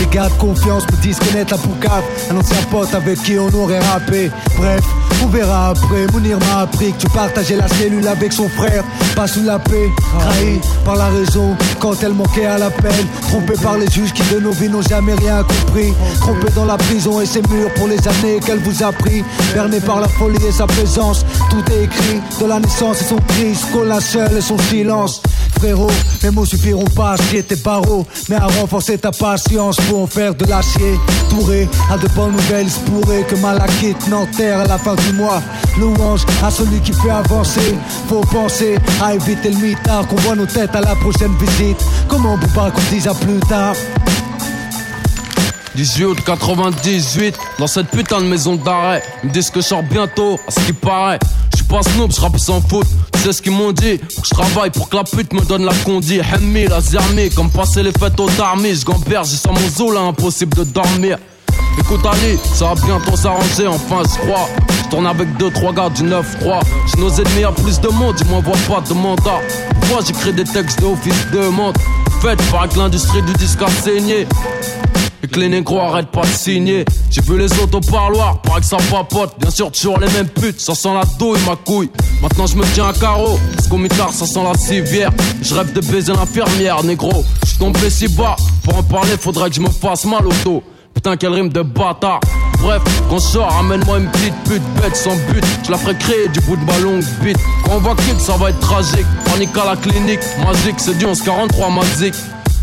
Les 0.00 0.06
gars 0.06 0.28
de 0.30 0.34
confiance 0.34 0.84
me 0.90 0.96
disent 1.02 1.18
connaître 1.18 1.52
la 1.52 1.58
poucave. 1.58 2.04
Un 2.30 2.38
ancien 2.38 2.62
pote 2.70 2.94
avec 2.94 3.22
qui 3.22 3.38
on 3.38 3.48
aurait 3.54 3.80
rappé. 3.80 4.30
Bref, 4.56 4.82
on 5.22 5.26
verra 5.26 5.70
après. 5.70 6.06
Mounir 6.12 6.38
m'a 6.38 6.62
appris 6.62 6.92
que 6.92 7.02
tu 7.02 7.08
partageais 7.08 7.56
la 7.56 7.68
cellule 7.68 8.06
avec 8.06 8.32
son 8.32 8.48
frère. 8.48 8.82
Pas 9.14 9.26
sous 9.26 9.42
la 9.44 9.58
paix, 9.58 9.90
trahi 10.18 10.60
par 10.84 10.96
la 10.96 11.08
raison. 11.08 11.54
Quand 11.78 12.02
elle 12.02 12.14
manquait 12.14 12.46
à 12.46 12.58
l'appel 12.58 12.92
Trompé 13.22 13.54
par 13.62 13.76
les 13.76 13.90
juges 13.90 14.12
qui 14.12 14.22
de 14.34 14.40
nos 14.40 14.52
vies 14.52 14.68
n'ont 14.68 14.82
jamais 14.82 15.14
rien 15.14 15.42
compris. 15.42 15.92
Trompé 16.20 16.48
dans 16.54 16.64
la 16.64 16.76
prison 16.76 17.20
et 17.20 17.26
ses 17.26 17.42
murs 17.42 17.72
pour 17.74 17.88
les 17.88 17.98
années 18.08 18.40
qu'elle 18.44 18.60
vous 18.60 18.82
a 18.82 18.92
pris. 18.92 19.22
Berné 19.54 19.80
par 19.80 20.00
la 20.00 20.08
folie 20.08 20.44
et 20.46 20.52
sa 20.52 20.66
présence 20.66 21.09
Tout 21.50 21.72
est 21.72 21.84
écrit 21.84 22.20
de 22.40 22.46
la 22.46 22.60
naissance 22.60 23.00
et 23.02 23.04
son 23.04 23.16
cri 23.16 23.48
Jusqu'au 23.48 23.84
linceul 23.84 24.36
et 24.36 24.40
son 24.40 24.58
silence. 24.58 25.22
Frérot, 25.58 25.90
mes 26.22 26.30
mots 26.30 26.44
suffiront 26.44 26.84
pas 26.84 27.12
à 27.12 27.16
scier 27.16 27.42
tes 27.42 27.56
barreaux 27.56 28.06
Mais 28.28 28.36
à 28.36 28.46
renforcer 28.46 28.96
ta 28.98 29.10
patience 29.10 29.76
pour 29.88 30.02
en 30.02 30.06
faire 30.06 30.34
de 30.34 30.44
l'acier. 30.46 30.98
Touré 31.28 31.68
à 31.90 31.98
de 31.98 32.08
bonnes 32.08 32.32
nouvelles, 32.32 32.68
pourrait 32.86 33.22
que 33.22 33.36
Malakite 33.36 34.08
n'enterre 34.08 34.60
à 34.60 34.66
la 34.66 34.78
fin 34.78 34.94
du 34.94 35.12
mois. 35.12 35.42
Louange 35.78 36.24
à 36.42 36.50
celui 36.50 36.80
qui 36.80 36.92
fait 36.92 37.10
avancer. 37.10 37.76
Faut 38.08 38.20
penser 38.20 38.78
à 39.02 39.14
éviter 39.14 39.50
le 39.50 39.56
mitard 39.56 40.06
Qu'on 40.06 40.16
voit 40.16 40.36
nos 40.36 40.46
têtes 40.46 40.74
à 40.74 40.80
la 40.80 40.94
prochaine 40.96 41.34
visite. 41.38 41.82
Comment 42.08 42.38
pas 42.54 42.70
qu'on 42.70 42.94
dise 42.94 43.08
à 43.08 43.14
plus 43.14 43.40
tard? 43.48 43.74
18 45.80 46.04
août 46.04 46.18
98, 46.26 47.38
dans 47.58 47.66
cette 47.66 47.88
putain 47.88 48.18
de 48.18 48.26
maison 48.26 48.54
d'arrêt. 48.54 49.02
Ils 49.22 49.30
me 49.30 49.32
disent 49.32 49.48
que 49.48 49.62
je 49.62 49.66
sors 49.66 49.82
bientôt, 49.82 50.38
à 50.46 50.50
ce 50.50 50.60
qui 50.60 50.74
paraît. 50.74 51.18
Je 51.52 51.56
suis 51.56 51.64
pas 51.64 51.80
snoop, 51.82 52.12
je 52.14 52.20
rappe 52.20 52.38
sans. 52.38 52.60
Tu 52.60 53.20
sais 53.20 53.32
ce 53.32 53.40
qu'ils 53.40 53.52
m'ont 53.52 53.72
dit? 53.72 53.98
Faut 54.14 54.20
que 54.20 54.28
je 54.28 54.34
travaille 54.34 54.68
pour 54.68 54.90
que 54.90 54.96
la 54.96 55.04
pute 55.04 55.32
me 55.32 55.40
donne 55.40 55.64
la 55.64 55.72
condi. 55.86 56.18
Hemmi, 56.18 56.66
la 56.66 56.82
zermi, 56.82 57.30
comme 57.30 57.48
passer 57.48 57.82
les 57.82 57.92
fêtes 57.92 58.20
aux 58.20 58.28
armées. 58.42 58.74
Je 58.74 58.84
gamberge, 58.84 59.28
j'ai 59.30 59.36
sans 59.38 59.54
mon 59.54 59.68
zoo 59.70 59.90
là, 59.90 60.00
impossible 60.00 60.54
de 60.54 60.64
dormir. 60.64 61.16
Écoute 61.78 62.04
Ali, 62.04 62.38
ça 62.52 62.66
va 62.66 62.74
bientôt 62.74 63.16
s'arranger, 63.16 63.66
enfin 63.66 64.02
je 64.02 64.18
crois. 64.26 64.50
Je 64.84 64.90
tourne 64.90 65.06
avec 65.06 65.28
2-3 65.38 65.74
gars 65.74 65.88
du 65.88 66.02
9-3. 66.02 66.60
J'ai 66.92 67.00
nos 67.00 67.10
ennemis 67.10 67.44
à 67.44 67.52
plus 67.52 67.80
de 67.80 67.88
monde, 67.88 68.16
ils 68.20 68.26
m'envoient 68.30 68.52
pas 68.68 68.82
de 68.86 68.92
mandat. 68.92 69.40
Pourquoi 69.80 70.04
j'écris 70.06 70.34
des 70.34 70.44
textes 70.44 70.78
de 70.80 70.84
office 70.84 71.26
de 71.32 71.48
monde 71.48 71.78
Faites 72.20 72.42
par 72.50 72.68
que 72.68 72.76
l'industrie 72.76 73.22
du 73.22 73.32
disque 73.32 73.62
a 73.62 73.70
saigné. 73.82 74.26
Que 75.32 75.38
les 75.38 75.48
négros 75.48 75.78
arrêtent 75.78 76.10
pas 76.10 76.22
de 76.22 76.26
signer. 76.26 76.84
J'ai 77.08 77.20
vu 77.20 77.38
les 77.38 77.52
autres 77.60 77.78
au 77.78 77.80
parloir, 77.80 78.42
paraît 78.42 78.60
que 78.60 78.66
ça 78.66 78.78
papote. 78.90 79.34
Bien 79.38 79.50
sûr, 79.50 79.70
toujours 79.70 79.98
les 80.00 80.10
mêmes 80.10 80.28
putes, 80.28 80.60
ça 80.60 80.74
sent 80.74 80.92
la 80.92 81.04
douille, 81.18 81.38
ma 81.46 81.54
couille. 81.54 81.88
Maintenant, 82.20 82.46
je 82.46 82.56
me 82.56 82.64
tiens 82.74 82.88
à 82.88 82.92
carreau, 82.92 83.38
parce 83.54 83.68
qu'au 83.68 83.76
mitard, 83.76 84.12
ça 84.12 84.26
sent 84.26 84.42
la 84.42 84.58
civière. 84.58 85.10
Je 85.40 85.54
rêve 85.54 85.72
de 85.72 85.80
baiser 85.80 86.12
l'infirmière, 86.12 86.82
négro. 86.82 87.24
Je 87.46 87.58
tombé 87.58 87.90
si 87.90 88.08
bas, 88.08 88.34
pour 88.64 88.76
en 88.76 88.82
parler, 88.82 89.16
faudrait 89.20 89.50
que 89.50 89.56
je 89.56 89.60
me 89.60 89.70
fasse 89.70 90.04
mal 90.04 90.26
au 90.26 90.32
dos. 90.44 90.64
Putain, 90.94 91.16
quelle 91.16 91.32
rime 91.32 91.48
de 91.48 91.62
bâtard. 91.62 92.20
Bref, 92.60 92.82
quand 93.08 93.18
je 93.18 93.24
sors, 93.24 93.50
ramène-moi 93.50 93.98
une 94.00 94.10
petite 94.10 94.34
pute 94.44 94.62
bête 94.82 94.96
sans 94.96 95.14
but. 95.32 95.44
Je 95.64 95.70
la 95.70 95.78
ferai 95.78 95.94
créer 95.94 96.28
du 96.28 96.40
bout 96.40 96.56
de 96.56 96.64
ma 96.64 96.78
longue 96.78 97.04
bite. 97.22 97.38
Quand 97.64 97.76
on 97.76 97.78
va 97.78 97.94
kick, 97.94 98.18
ça 98.18 98.36
va 98.36 98.50
être 98.50 98.60
tragique. 98.60 99.06
Panique 99.24 99.56
à 99.56 99.64
la 99.64 99.76
clinique, 99.76 100.20
magique, 100.44 100.76
c'est 100.78 100.98
du 100.98 101.06
1143 101.06 101.70
magique. 101.70 102.14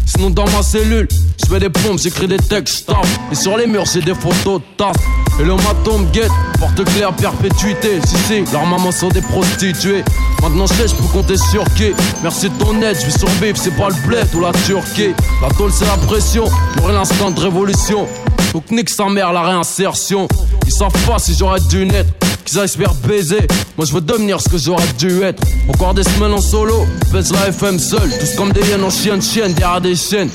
Sinon 0.07 0.29
dans 0.29 0.49
ma 0.51 0.63
cellule, 0.63 1.07
je 1.43 1.49
fais 1.49 1.59
des 1.59 1.69
pompes, 1.69 1.99
j'écris 1.99 2.27
des 2.27 2.37
textes, 2.37 2.87
taf. 2.87 3.19
Et 3.29 3.35
sur 3.35 3.57
les 3.57 3.67
murs, 3.67 3.83
j'ai 3.85 4.01
des 4.01 4.15
photos, 4.15 4.61
taf. 4.77 4.95
Et 5.39 5.43
le 5.43 5.55
maton 5.55 6.01
guette, 6.13 6.31
porte 6.59 6.83
claire 6.85 7.13
perpétuité. 7.13 7.99
Si, 8.05 8.15
si, 8.15 8.51
leurs 8.53 8.65
mamans 8.65 8.91
sont 8.91 9.09
des 9.09 9.21
prostituées. 9.21 10.03
Maintenant, 10.41 10.65
je 10.65 10.73
sais, 10.73 10.87
je 10.87 10.95
peux 10.95 11.07
compter 11.11 11.35
sur 11.35 11.63
qui. 11.75 11.91
Merci 12.23 12.49
de 12.49 12.55
ton 12.57 12.81
aide, 12.81 12.97
je 12.99 13.05
vais 13.05 13.17
survivre, 13.17 13.57
c'est 13.57 13.75
pas 13.75 13.89
le 13.89 14.07
bled 14.07 14.27
ou 14.33 14.39
la 14.39 14.53
Turquie. 14.65 15.13
La 15.41 15.49
tôle, 15.49 15.71
c'est 15.73 15.85
la 15.85 15.97
pression, 15.97 16.45
pour 16.77 16.87
l'instant 16.87 17.29
de 17.29 17.39
révolution. 17.41 18.07
Donc, 18.53 18.71
nique 18.71 18.89
sa 18.89 19.09
mère, 19.09 19.33
la 19.33 19.41
réinsertion. 19.41 20.27
Ils 20.65 20.71
savent 20.71 21.05
pas 21.05 21.19
si 21.19 21.35
j'aurais 21.35 21.59
dû 21.59 21.85
naître 21.85 22.13
qu'ils 22.47 22.87
baiser. 23.07 23.47
Moi 23.77 23.85
je 23.85 23.93
veux 23.93 24.01
devenir 24.01 24.39
ce 24.39 24.49
que 24.49 24.57
j'aurais 24.57 24.87
dû 24.97 25.21
être. 25.21 25.43
Encore 25.69 25.93
des 25.93 26.03
semaines 26.03 26.33
en 26.33 26.41
solo, 26.41 26.85
pèse 27.11 27.31
la 27.33 27.49
FM 27.49 27.77
seul. 27.77 28.09
Tous 28.19 28.35
comme 28.35 28.51
des 28.51 28.61
hyènes 28.61 28.83
en 28.83 28.89
chienne, 28.89 29.21
chienne 29.21 29.53
derrière 29.53 29.81
des 29.81 29.95
chaînes. 29.95 30.29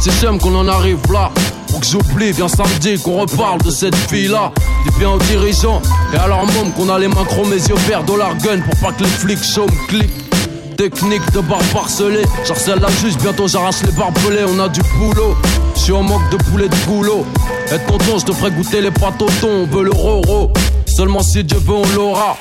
C'est 0.00 0.12
j'aime 0.20 0.38
qu'on 0.38 0.54
en 0.54 0.68
arrive 0.68 0.98
là. 1.12 1.30
Pour 1.68 1.80
que 1.80 1.86
j'oublie, 1.86 2.32
viens 2.32 2.48
samedi 2.48 2.98
qu'on 2.98 3.20
reparle 3.20 3.60
de 3.62 3.70
cette 3.70 3.94
fille-là. 3.94 4.52
Dis 4.84 4.98
bien 4.98 5.10
aux 5.10 5.18
dirigeants 5.18 5.80
et 6.12 6.16
à 6.16 6.26
leur 6.26 6.44
qu'on 6.76 6.88
a 6.88 6.98
les 6.98 7.08
mains 7.08 7.24
chromées, 7.24 7.56
yeux 7.56 7.74
verts, 7.88 8.04
dollar 8.04 8.36
gun 8.38 8.60
pour 8.60 8.76
pas 8.80 8.92
que 8.92 9.04
les 9.04 9.10
flics 9.10 9.38
me 9.38 9.88
cliquent. 9.88 10.28
Technique 10.76 11.28
de 11.32 11.40
barbe 11.40 11.64
parcelée, 11.72 12.22
j'harcèle 12.46 12.78
la 12.78 12.88
juge, 12.88 13.18
bientôt 13.18 13.48
j'arrache 13.48 13.82
les 13.84 13.90
barbelés, 13.92 14.44
on 14.46 14.60
a 14.60 14.68
du 14.68 14.80
boulot. 14.96 15.36
Je 15.74 15.80
suis 15.80 15.92
en 15.92 16.04
manque 16.04 16.30
de 16.30 16.36
poulet 16.36 16.68
de 16.68 16.76
boulot. 16.86 17.26
Et 17.72 17.78
tonton, 17.90 18.18
je 18.18 18.24
te 18.24 18.32
ferai 18.32 18.52
goûter 18.52 18.80
les 18.80 18.92
pâtes 18.92 19.20
au 19.20 19.26
thon, 19.40 19.48
on 19.48 19.66
veut 19.66 19.84
le 19.84 19.90
roro. 19.90 20.52
Seulement 20.98 21.22
si 21.22 21.44
Dieu 21.44 21.58
veut, 21.58 21.74
on 21.74 21.88
l'aura. 21.94 22.36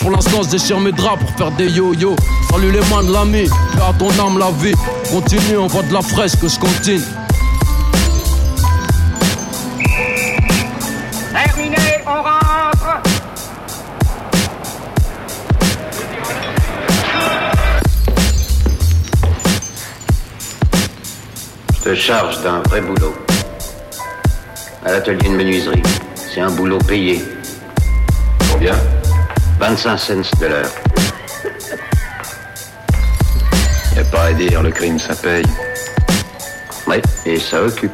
Pour 0.00 0.10
l'instant, 0.10 0.42
je 0.42 0.50
déchire 0.50 0.78
mes 0.78 0.92
draps 0.92 1.18
pour 1.24 1.30
faire 1.30 1.50
des 1.52 1.70
yo-yo. 1.70 2.14
Salut 2.50 2.70
les 2.70 2.80
mains 2.90 3.02
de 3.02 3.10
l'ami, 3.10 3.46
fais 3.46 3.80
à 3.80 3.94
ton 3.98 4.10
âme 4.22 4.38
la 4.38 4.50
vie. 4.50 4.74
Continue, 5.10 5.56
on 5.56 5.66
voit 5.66 5.82
de 5.82 5.94
la 5.94 6.02
fraîche 6.02 6.36
que 6.36 6.46
je 6.46 6.58
continue. 6.58 7.00
Terminé, 11.32 11.76
on 12.06 12.22
rentre 12.22 13.02
Je 21.74 21.82
te 21.82 21.94
charge 21.94 22.42
d'un 22.42 22.60
vrai 22.68 22.82
boulot. 22.82 23.14
À 24.84 24.92
l'atelier 24.92 25.30
de 25.30 25.34
menuiserie. 25.34 25.82
C'est 26.14 26.42
un 26.42 26.50
boulot 26.50 26.76
payé. 26.76 27.24
Combien 28.62 28.78
25 29.58 29.98
cents 29.98 30.14
de 30.40 30.46
l'heure. 30.46 30.70
Y 33.96 33.98
a 33.98 34.04
pas 34.04 34.26
à 34.26 34.32
dire, 34.34 34.62
le 34.62 34.70
crime 34.70 35.00
ça 35.00 35.16
paye. 35.16 35.44
Oui, 36.86 37.02
et 37.26 37.40
ça 37.40 37.60
occupe. 37.60 37.90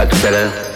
À 0.00 0.06
tout 0.06 0.26
à 0.26 0.30
l'heure. 0.32 0.67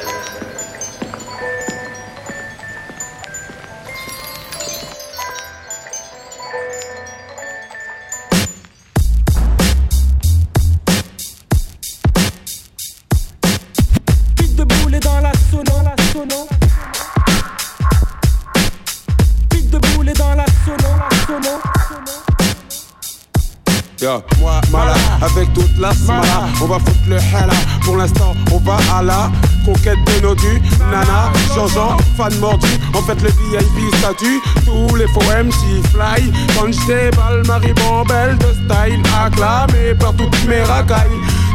On 26.62 26.66
va 26.66 26.78
foutre 26.78 27.08
le 27.08 27.16
hala. 27.16 27.54
Pour 27.84 27.96
l'instant, 27.96 28.34
on 28.52 28.58
va 28.58 28.78
à 28.94 29.02
la 29.02 29.30
conquête 29.64 29.98
de 30.06 30.22
nos 30.22 30.34
dus. 30.34 30.62
Nana, 30.90 31.32
Jean-Jean, 31.54 31.96
fan 32.16 32.34
mordu. 32.38 32.68
En 32.94 33.02
fait, 33.02 33.20
le 33.22 33.28
VIP 33.28 33.94
statut. 33.96 34.40
Tous 34.64 34.94
les 34.96 35.06
faux 35.08 35.20
MC 35.20 35.82
fly. 35.92 36.32
Quand 36.56 36.72
je 36.72 36.86
déballe, 36.86 37.42
Marie 37.46 37.74
Bambelle 37.74 38.38
de 38.38 38.52
style 38.52 39.02
acclamé 39.18 39.94
par 39.98 40.14
toutes 40.14 40.44
mes 40.46 40.62
racailles. 40.62 41.10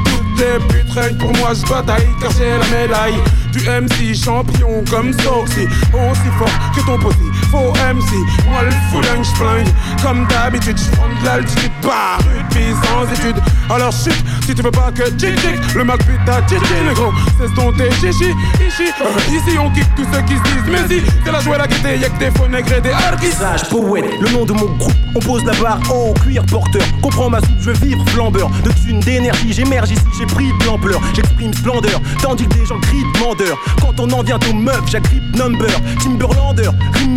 Toutes 0.05 0.39
les 0.39 0.60
putes 0.68 1.18
pour 1.18 1.34
moi, 1.38 1.51
je 1.53 1.68
bataille 1.70 2.08
car 2.22 2.32
j'ai 2.38 2.58
la 2.58 2.82
médaille. 2.82 3.20
Du 3.51 3.60
MC 3.60 4.16
champion 4.16 4.84
comme 4.89 5.14
Soxy, 5.14 5.68
aussi 5.93 6.30
fort 6.38 6.49
que 6.76 6.86
ton 6.86 6.99
posi. 6.99 7.18
Faux 7.51 7.71
MC, 7.73 8.11
moi 8.49 8.61
le 8.63 8.71
fouling, 8.91 9.23
j'flingue. 9.23 9.67
Comme 10.03 10.27
d'habitude, 10.27 10.77
j'prends 10.77 11.07
de 11.07 11.25
l'altitude, 11.25 11.71
par 11.81 12.19
une 12.55 12.75
sans 12.75 13.13
étude. 13.13 13.41
Alors 13.69 13.91
chut, 13.91 14.13
si 14.45 14.53
tu 14.55 14.61
veux 14.61 14.71
pas 14.71 14.91
que 14.91 15.03
tchic 15.11 15.35
tchic, 15.39 15.73
le 15.75 15.83
Mac 15.83 16.03
pute 16.05 16.23
ta 16.25 16.41
tchichi, 16.41 16.73
le 16.87 16.93
gros, 16.93 17.11
c'est 17.39 17.53
ton 17.55 17.71
thé, 17.73 17.89
chichi, 18.01 18.31
ici. 18.65 18.91
Euh, 19.01 19.35
Ici 19.37 19.57
on 19.59 19.69
kick 19.71 19.85
tous 19.95 20.05
ceux 20.11 20.21
qui 20.21 20.35
se 20.37 20.43
disent, 20.43 20.71
mais 20.71 20.87
si, 20.87 21.01
c'est 21.23 21.31
la 21.31 21.39
joie 21.41 21.57
la 21.57 21.67
gaieté, 21.67 21.97
y'a 21.99 22.09
que 22.09 22.19
des 22.19 22.31
faux 22.31 22.47
nègres 22.47 22.73
et 22.73 22.81
des 22.81 22.91
harkis. 22.91 23.31
Sage, 23.31 23.69
poète, 23.69 24.05
le 24.21 24.29
nom 24.31 24.45
de 24.45 24.53
mon 24.53 24.65
groupe. 24.77 24.93
On 25.15 25.19
pose 25.19 25.43
la 25.45 25.53
barre 25.53 25.79
en 25.91 26.13
cuir 26.13 26.43
porteur. 26.45 26.81
Comprends 27.01 27.29
ma 27.29 27.39
soupe, 27.39 27.59
je 27.59 27.71
veux 27.71 27.87
vivre 27.87 28.03
flambeur. 28.09 28.49
De 28.63 28.71
thunes, 28.71 28.99
d'énergie, 29.01 29.53
j'émerge 29.53 29.91
ici, 29.91 30.01
j'ai 30.17 30.25
pris 30.25 30.47
de 30.59 30.65
l'ampleur. 30.65 30.99
J'exprime 31.15 31.53
splendeur, 31.53 32.01
tandis 32.21 32.47
que 32.47 32.53
des 32.55 32.65
gens 32.65 32.79
crient 32.79 33.03
demandeur. 33.15 33.57
Quand 33.81 33.99
on 33.99 34.09
en 34.11 34.23
vient 34.23 34.39
aux 34.49 34.53
meufs, 34.53 34.87
j'agrippe 34.89 35.35
number. 35.35 35.69
Timberlander, 36.03 36.69
rime 36.93 37.15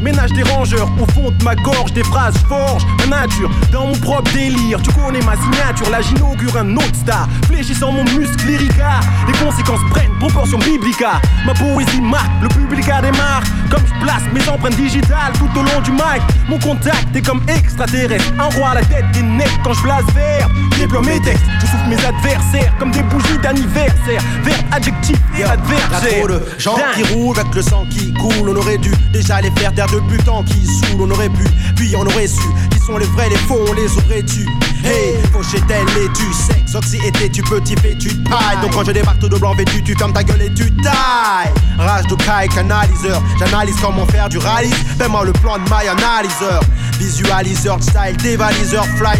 ménage 0.00 0.32
des 0.32 0.42
rangeurs. 0.42 0.88
Au 1.00 1.06
fond 1.12 1.30
de 1.30 1.44
ma 1.44 1.54
gorge, 1.54 1.92
des 1.92 2.04
phrases 2.04 2.36
forge 2.48 2.84
ma 2.98 3.20
nature. 3.20 3.50
Dans 3.72 3.86
mon 3.86 3.98
propre 3.98 4.30
délire, 4.32 4.80
tu 4.82 4.90
connais 4.92 5.20
ma 5.22 5.36
signature. 5.36 5.90
Là, 5.90 6.00
j'inaugure 6.00 6.56
un 6.56 6.76
autre 6.76 6.94
star. 6.94 7.28
Fléchissant 7.46 7.92
mon 7.92 8.04
muscle 8.04 8.46
lyrica. 8.46 9.00
Les 9.26 9.32
conséquences 9.44 9.80
prennent 9.90 10.16
proportion 10.18 10.58
biblica. 10.58 11.20
Ma 11.46 11.54
poésie 11.54 12.00
marque, 12.00 12.30
le 12.42 12.48
public 12.48 12.88
a 12.88 13.02
des 13.02 13.12
marques. 13.12 13.48
Comme 13.70 13.82
je 13.86 14.04
place 14.04 14.22
mes 14.32 14.48
empreintes 14.48 14.76
digitales 14.76 15.32
tout 15.34 15.50
au 15.58 15.62
long 15.62 15.80
du 15.82 15.92
mic. 15.92 16.22
Mon 16.48 16.58
contact 16.58 17.14
est 17.14 17.26
comme 17.26 17.42
extraterrestre. 17.48 18.32
Un 18.38 18.48
roi 18.56 18.70
à 18.70 18.74
la 18.76 18.84
tête 18.84 19.10
des 19.12 19.22
necks 19.22 19.60
quand 19.62 19.74
je 19.74 19.82
place 19.82 20.04
vert. 20.14 20.48
Déploie 20.78 21.02
mes 21.02 21.20
textes, 21.20 21.44
souffle 21.70 21.88
mes 21.88 22.04
adversaires 22.04 22.72
comme 22.78 22.90
des 22.90 23.02
bougies 23.04 23.38
d'anniversaire. 23.42 24.22
Verbe, 24.42 24.64
adjectif 24.72 25.18
et 25.38 25.44
adversaire. 25.44 26.18
trop 26.18 26.28
de 26.28 26.42
gens 26.58 26.76
qui 26.94 27.02
roulent 27.14 27.38
avec 27.38 27.54
le 27.54 27.62
sang 27.62 27.86
qui 27.90 28.12
coule. 28.14 28.48
On 28.50 28.56
aurait 28.56 28.78
dû 28.78 28.92
déjà 29.12 29.40
les 29.40 29.50
faire 29.52 29.74
taire 29.74 29.86
le 29.92 30.18
temps 30.24 30.42
qui 30.44 30.66
saoule. 30.66 31.02
On 31.02 31.10
aurait 31.10 31.28
pu, 31.28 31.44
puis 31.76 31.94
on 31.96 32.06
aurait 32.06 32.26
su. 32.26 32.42
Qui 32.70 32.78
sont 32.78 32.96
les 32.98 33.06
vrais, 33.06 33.28
les 33.28 33.36
faux, 33.36 33.58
on 33.68 33.72
les 33.72 33.90
aurait 33.96 34.22
tu. 34.22 34.46
Hey, 34.84 35.14
fauché 35.32 35.62
tel 35.68 35.86
et 35.88 36.08
tu 36.14 36.32
sexe. 36.32 36.74
Oxy 36.74 36.98
était 37.04 37.28
tu 37.28 37.42
petit 37.42 37.76
fait 37.76 37.96
tu 37.98 38.08
te 38.08 38.28
pailles. 38.28 38.58
Donc 38.62 38.72
quand 38.72 38.84
je 38.84 38.92
débarque 38.92 39.18
tout 39.18 39.28
de 39.28 39.36
blanc 39.36 39.54
vêtu, 39.54 39.82
tu 39.82 39.94
fermes 39.94 40.12
ta 40.12 40.22
gueule 40.22 40.42
et 40.42 40.54
tu 40.54 40.74
tailles. 40.76 41.52
Rage 41.78 42.06
de 42.06 42.14
caille, 42.14 42.48
canaliseur. 42.48 43.22
J'analyse 43.38 43.76
comment 43.82 44.06
faire 44.06 44.28
du 44.28 44.38
rallye. 44.38 44.72
Fais-moi 44.98 45.24
le 45.24 45.32
plan 45.32 45.58
de 45.58 45.64
my 45.64 45.88
analyseur. 45.88 46.60
Visualiseur, 46.98 47.82
style, 47.82 48.16
dévaliseur, 48.22 48.84
fly. 48.96 49.18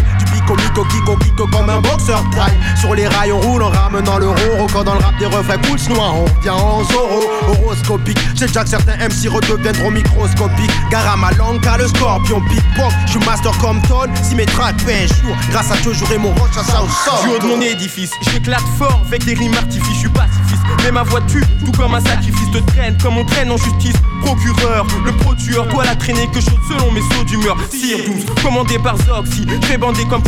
Comme 1.51 1.69
un 1.69 1.81
boxeur 1.81 2.23
trail. 2.31 2.53
Sur 2.79 2.93
les 2.93 3.07
rails, 3.07 3.31
on 3.31 3.39
roule 3.41 3.63
en 3.63 3.69
ramenant 3.69 4.19
le 4.19 4.27
roro. 4.27 4.67
Quand 4.71 4.83
dans 4.83 4.93
le 4.93 4.99
rap 4.99 5.17
des 5.17 5.25
refrains 5.25 5.57
cool 5.57 5.95
noir, 5.95 6.13
on 6.15 6.41
vient 6.41 6.53
en 6.53 6.83
zoro. 6.83 7.23
Horoscopique, 7.47 8.17
j'ai 8.35 8.45
déjà 8.45 8.63
que 8.63 8.69
certains 8.69 8.95
MC 8.95 9.27
redeviendront 9.27 9.89
microscopiques. 9.89 10.71
Gare 10.91 11.13
à 11.13 11.17
ma 11.17 11.31
langue, 11.31 11.59
car 11.61 11.79
le 11.79 11.87
scorpion 11.87 12.39
pickpock. 12.41 12.91
Je 13.07 13.11
suis 13.11 13.25
master 13.25 13.57
comme 13.57 13.81
Ton, 13.81 14.07
si 14.21 14.35
mes 14.35 14.45
tracks 14.45 14.77
pèsent 14.85 15.09
jour. 15.21 15.35
Grâce 15.49 15.71
à 15.71 15.77
Dieu, 15.77 15.93
j'aurai 15.93 16.19
mon 16.19 16.29
roche 16.29 16.57
à 16.57 16.63
ça 16.63 16.83
au. 16.83 17.23
Du 17.23 17.29
haut 17.33 17.39
de 17.39 17.47
mon 17.47 17.59
édifice, 17.59 18.11
j'éclate 18.31 18.61
fort 18.77 19.01
avec 19.07 19.25
des 19.25 19.33
rimes 19.33 19.55
artifices, 19.55 19.95
je 19.95 19.99
suis 19.99 20.09
pacifiste. 20.09 20.61
Mais 20.83 20.91
ma 20.91 21.03
voix 21.03 21.21
tue, 21.21 21.43
tout 21.65 21.71
comme 21.71 21.95
un 21.95 22.01
sacrifice 22.01 22.51
te 22.53 22.59
traîne, 22.71 22.95
comme 23.01 23.17
on 23.17 23.25
traîne 23.25 23.51
en 23.51 23.57
justice. 23.57 23.95
Procureur, 24.23 24.85
le 25.03 25.11
pro-tueur 25.13 25.65
doit 25.67 25.83
la 25.83 25.95
traîner 25.95 26.27
que 26.27 26.39
chaude 26.39 26.59
selon 26.69 26.91
mes 26.91 27.01
sauts 27.01 27.23
d'humeur. 27.25 27.57
Sire 27.71 27.97
12, 28.05 28.43
commandé 28.43 28.77
par 28.77 28.95
Zoxy, 28.97 29.47
fait 29.63 29.77
bander 29.77 30.05
comme 30.05 30.20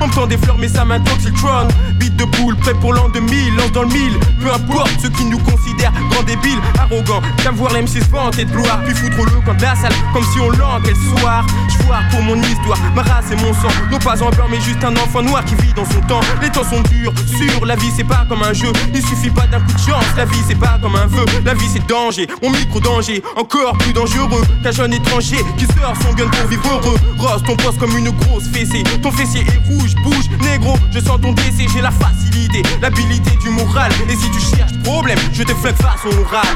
On 0.00 0.06
me 0.06 0.12
tend 0.12 0.26
des 0.26 0.36
fleurs, 0.36 0.58
mais 0.58 0.68
ça 0.68 0.84
m'intoxitron. 0.84 1.68
Beat 1.98 2.16
de 2.16 2.24
boule, 2.24 2.56
prêt 2.56 2.74
pour 2.74 2.92
l'an 2.92 3.08
2000, 3.08 3.56
lance 3.56 3.72
dans 3.72 3.82
le 3.82 3.88
mille. 3.88 4.18
Peu 4.40 4.52
importe 4.52 4.90
ceux 5.00 5.10
qui 5.10 5.24
nous 5.24 5.38
considèrent 5.38 5.92
grands 6.10 6.22
débiles, 6.22 6.60
arrogants. 6.78 7.22
Qu'à 7.42 7.50
voir 7.50 7.72
l'MC 7.72 7.86
se 7.86 8.10
vanter 8.10 8.44
de 8.44 8.50
gloire, 8.50 8.80
puis 8.84 8.94
foutre 8.94 9.24
le 9.24 9.40
camp 9.40 9.54
de 9.54 9.62
la 9.62 9.74
salle, 9.76 9.92
comme 10.12 10.24
si 10.32 10.40
on 10.40 10.50
l'enquête 10.50 10.96
le 10.96 11.18
soir. 11.18 11.46
J'vois 11.68 12.00
pour 12.10 12.22
mon 12.22 12.36
histoire, 12.42 12.78
ma 12.94 13.02
race 13.02 13.30
et 13.30 13.36
mon 13.36 13.52
sang. 13.54 13.68
Non 13.90 13.98
pas 13.98 14.14
un 14.14 14.30
blanc, 14.30 14.46
mais 14.50 14.60
juste 14.60 14.82
un 14.82 14.96
enfant 14.96 15.22
noir 15.22 15.44
qui 15.44 15.54
vit 15.56 15.72
dans 15.74 15.84
son 15.84 16.00
temps. 16.02 16.20
Les 16.40 16.50
temps 16.50 16.64
sont 16.64 16.82
durs, 16.82 17.12
sûr, 17.26 17.64
la 17.64 17.76
vie 17.76 17.90
c'est 17.94 18.04
pas 18.04 18.24
comme 18.28 18.42
un 18.42 18.52
jeu. 18.52 18.72
Il 18.94 19.02
suffit 19.02 19.30
pas 19.30 19.46
d'un 19.46 19.60
coup 19.60 19.72
de 19.72 19.78
chance, 19.78 20.04
la 20.16 20.24
vie 20.24 20.42
c'est 20.46 20.58
pas 20.58 20.78
comme 20.80 20.96
un 20.96 21.06
vœu. 21.06 21.24
La 21.44 21.54
vie 21.54 21.68
c'est 21.72 21.86
danger, 21.86 22.26
mon 22.42 22.50
micro 22.50 22.80
danger, 22.80 23.22
encore 23.36 23.76
plus 23.78 23.92
dangereux 23.92 24.42
qu'un 24.62 24.72
jeune 24.72 24.92
étranger 24.92 25.38
qui 25.56 25.66
sort 25.66 25.94
son 26.02 26.14
gun 26.14 26.28
pour 26.28 26.48
vivre 26.48 26.68
heureux. 26.72 26.98
Rose 27.18 27.42
ton 27.46 27.56
poste 27.56 27.78
comme 27.78 27.96
une 27.96 28.10
grosse 28.10 28.48
fessée. 28.48 28.82
Ton 29.02 29.10
fessier 29.10 29.40
est 29.42 29.60
rouge, 29.68 29.94
bouge, 30.04 30.28
négro. 30.48 30.76
Je 30.92 31.00
sens 31.00 31.20
ton 31.20 31.32
décès, 31.32 31.66
j'ai 31.72 31.80
la 31.80 31.90
facilité, 31.90 32.62
l'habilité 32.80 33.32
du 33.42 33.48
moral. 33.50 33.90
Et 34.08 34.14
si 34.16 34.30
tu 34.30 34.38
cherches 34.56 34.72
problème, 34.84 35.18
je 35.32 35.42
te 35.42 35.52
flingue 35.54 35.74
face 35.76 36.04
au 36.06 36.10
oral. 36.20 36.46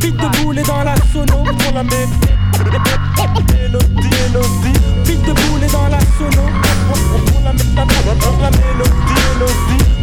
Pique 0.00 0.16
de 0.16 0.28
boulet 0.42 0.62
dans 0.62 0.84
la 0.84 0.94
sono 1.12 1.42
pour 1.42 1.72
la. 1.74 1.82
Mélodie, 1.82 2.14
mélodie, 3.98 4.78
beat 5.04 5.22
de 5.22 5.32
boulet 5.32 5.66
dans 5.72 5.88
la 5.88 5.98
sono. 6.16 6.42
Pour 6.88 6.98
la, 7.44 7.52
mélodie, 7.52 7.74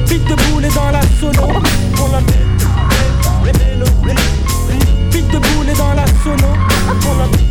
beat 0.10 0.24
de 0.26 0.36
boulet 0.36 0.70
dans 0.70 0.92
la 0.92 1.02
sono. 1.20 1.48
Pour 1.96 2.10
la 2.12 2.20
mé- 2.20 2.46
mé- 3.44 3.58
mélodie, 3.58 4.16
beat 5.12 5.28
de 5.32 5.38
boulet 5.40 5.74
dans 5.78 5.94
la 5.94 6.06
sono. 6.24 6.50
Pour 7.02 7.16
la 7.18 7.26
mélodie. 7.28 7.42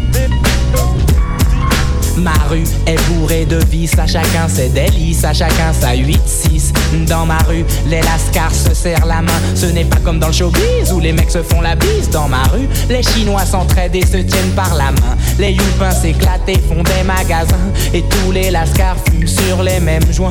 Ma 2.16 2.32
rue 2.50 2.64
est 2.86 3.00
bourrée 3.08 3.46
de 3.46 3.58
vices, 3.70 3.98
à 3.98 4.06
chacun 4.06 4.48
ses 4.48 4.68
délices, 4.68 5.24
à 5.24 5.32
chacun 5.32 5.72
sa 5.72 5.94
8-6. 5.94 6.72
Dans 7.08 7.24
ma 7.24 7.38
rue, 7.38 7.64
les 7.86 8.00
lascars 8.02 8.54
se 8.54 8.74
serrent 8.74 9.06
la 9.06 9.22
main. 9.22 9.32
Ce 9.54 9.66
n'est 9.66 9.84
pas 9.84 9.96
comme 10.04 10.18
dans 10.18 10.26
le 10.26 10.32
showbiz 10.32 10.92
où 10.92 11.00
les 11.00 11.12
mecs 11.12 11.30
se 11.30 11.42
font 11.42 11.60
la 11.60 11.74
bise. 11.74 12.10
Dans 12.10 12.28
ma 12.28 12.42
rue, 12.44 12.68
les 12.90 13.02
Chinois 13.02 13.46
s'entraident 13.46 13.96
et 13.96 14.04
se 14.04 14.18
tiennent 14.18 14.52
par 14.54 14.74
la 14.74 14.92
main. 14.92 15.16
Les 15.38 15.52
youpins 15.52 15.90
s'éclatent 15.90 16.48
et 16.48 16.58
font 16.58 16.82
des 16.82 17.02
magasins. 17.02 17.56
Et 17.94 18.02
tous 18.02 18.30
les 18.32 18.50
lascars 18.50 18.96
fument 19.08 19.26
sur 19.26 19.62
les 19.62 19.80
mêmes 19.80 20.12
joints. 20.12 20.30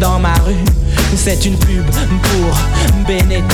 Dans 0.00 0.18
ma 0.18 0.34
rue, 0.34 0.64
c'est 1.16 1.44
une 1.44 1.58
pub 1.58 1.84
pour 1.84 2.58
Benetton. 3.06 3.44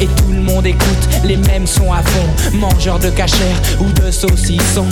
Et 0.00 0.06
tout 0.06 0.32
le 0.32 0.42
monde 0.42 0.66
écoute 0.66 1.08
les 1.24 1.36
mêmes 1.36 1.66
sons 1.66 1.92
à 1.92 2.02
fond. 2.02 2.56
Mangeurs 2.58 2.98
de 2.98 3.08
cachère 3.08 3.56
ou 3.80 3.90
de 4.00 4.10
saucissons. 4.10 4.86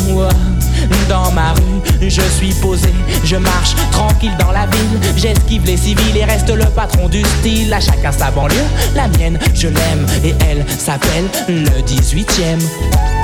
Dans 1.08 1.30
ma 1.32 1.52
rue, 1.52 2.08
je 2.08 2.21
suis 2.26 2.52
posé, 2.54 2.92
je 3.24 3.36
marche 3.36 3.74
tranquille 3.90 4.36
dans 4.38 4.52
la 4.52 4.66
ville. 4.66 5.00
J'esquive 5.16 5.64
les 5.64 5.76
civils 5.76 6.16
et 6.16 6.24
reste 6.24 6.50
le 6.50 6.64
patron 6.66 7.08
du 7.08 7.22
style. 7.22 7.72
À 7.72 7.80
chacun 7.80 8.12
sa 8.12 8.30
banlieue, 8.30 8.56
la 8.94 9.08
mienne, 9.08 9.38
je 9.54 9.68
l'aime. 9.68 10.06
Et 10.24 10.34
elle 10.48 10.64
s'appelle 10.78 11.28
le 11.48 11.82
18ème. 11.82 13.21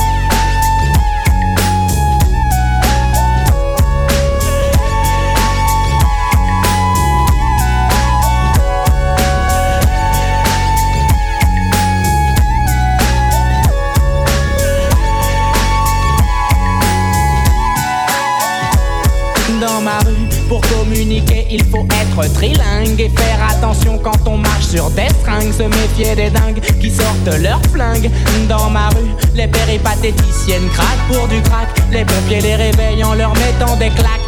Pour 20.48 20.62
communiquer, 20.62 21.46
il 21.50 21.62
faut 21.64 21.86
être 22.00 22.32
trilingue 22.32 22.98
et 22.98 23.10
faire 23.10 23.38
attention 23.50 23.98
quand 23.98 24.26
on 24.26 24.38
marche 24.38 24.64
sur 24.64 24.88
des 24.90 25.08
stringues. 25.20 25.52
Se 25.52 25.64
méfier 25.64 26.14
des 26.16 26.30
dingues 26.30 26.60
qui 26.80 26.90
sortent 26.90 27.38
leurs 27.42 27.62
flingues. 27.70 28.10
Dans 28.48 28.70
ma 28.70 28.88
rue, 28.88 29.12
les 29.34 29.46
péripatéticiennes 29.46 30.68
craquent 30.72 31.06
pour 31.12 31.28
du 31.28 31.42
crack. 31.42 31.68
Les 31.92 32.04
pompiers 32.04 32.40
les 32.40 32.56
réveillent 32.56 33.04
en 33.04 33.14
leur 33.14 33.34
mettant 33.34 33.76
des 33.76 33.90
claques. 33.90 34.27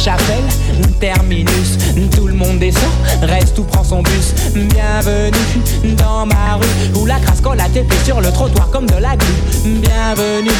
Chapelle, 0.00 0.48
terminus, 0.98 1.76
tout 2.16 2.26
le 2.26 2.32
monde 2.32 2.58
descend, 2.58 2.90
reste 3.20 3.58
ou 3.58 3.64
prend 3.64 3.84
son 3.84 4.02
bus. 4.02 4.32
Bienvenue 4.54 5.94
dans 5.98 6.24
ma 6.24 6.54
rue 6.54 6.98
où 6.98 7.04
la 7.04 7.16
crasse 7.16 7.42
colle 7.42 7.60
à 7.60 7.68
TP 7.68 7.92
sur 8.04 8.20
le 8.22 8.32
trottoir 8.32 8.70
comme 8.70 8.86
de 8.86 8.96
la 8.96 9.14
glu. 9.16 9.34
Bienvenue 9.64 10.50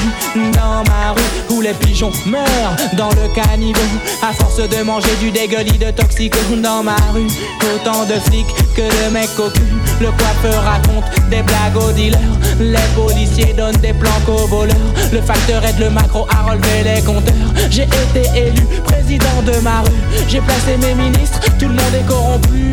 dans 0.53 0.85
ma 0.91 1.13
rue 1.13 1.55
où 1.57 1.63
les 1.63 1.73
pigeons 1.73 2.13
meurent 2.27 2.77
dans 2.99 3.09
le 3.09 3.35
caniveau 3.35 3.81
à 4.23 4.35
force 4.35 4.59
de 4.59 4.83
manger 4.83 5.15
du 5.21 5.31
dégueulis 5.31 5.79
de 5.79 5.91
toxico. 5.91 6.39
Dans 6.63 6.83
ma 6.83 6.97
rue, 7.15 7.29
autant 7.75 8.05
de 8.05 8.21
flics 8.21 8.55
que 8.75 9.11
mecs 9.13 9.39
au 9.39 9.51
cul. 9.51 9.63
Le 10.01 10.11
coiffeur 10.13 10.63
raconte 10.63 11.05
des 11.31 11.43
blagues 11.43 11.77
aux 11.77 11.93
dealers, 11.93 12.19
les 12.59 12.77
policiers 12.95 13.55
donnent 13.57 13.77
des 13.77 13.93
planques 13.93 14.29
aux 14.29 14.47
voleurs. 14.47 14.77
Le 15.13 15.21
facteur 15.21 15.65
aide 15.65 15.79
le 15.79 15.91
macro 15.91 16.27
à 16.31 16.51
relever 16.51 16.83
les 16.85 17.03
compteurs. 17.03 17.35
J'ai 17.71 17.85
été 17.85 18.29
élu 18.35 18.63
président 18.85 19.43
de 19.45 19.59
ma 19.63 19.81
rue. 19.81 20.27
J'ai 20.29 20.41
placé 20.41 20.77
mes 20.79 20.95
ministres, 20.95 21.41
tout 21.59 21.69
le 21.69 21.75
monde 21.75 21.95
est 21.99 22.07
corrompu. 22.07 22.73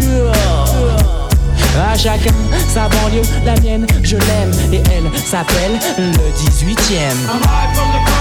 À 1.77 1.95
chacun 1.95 2.33
sa 2.73 2.87
banlieue, 2.89 3.21
la 3.45 3.53
mienne, 3.61 3.85
je 4.03 4.15
l'aime 4.17 4.51
et 4.73 4.81
elle 4.91 5.19
s'appelle 5.19 5.79
le 5.97 6.31
18ème. 6.35 8.16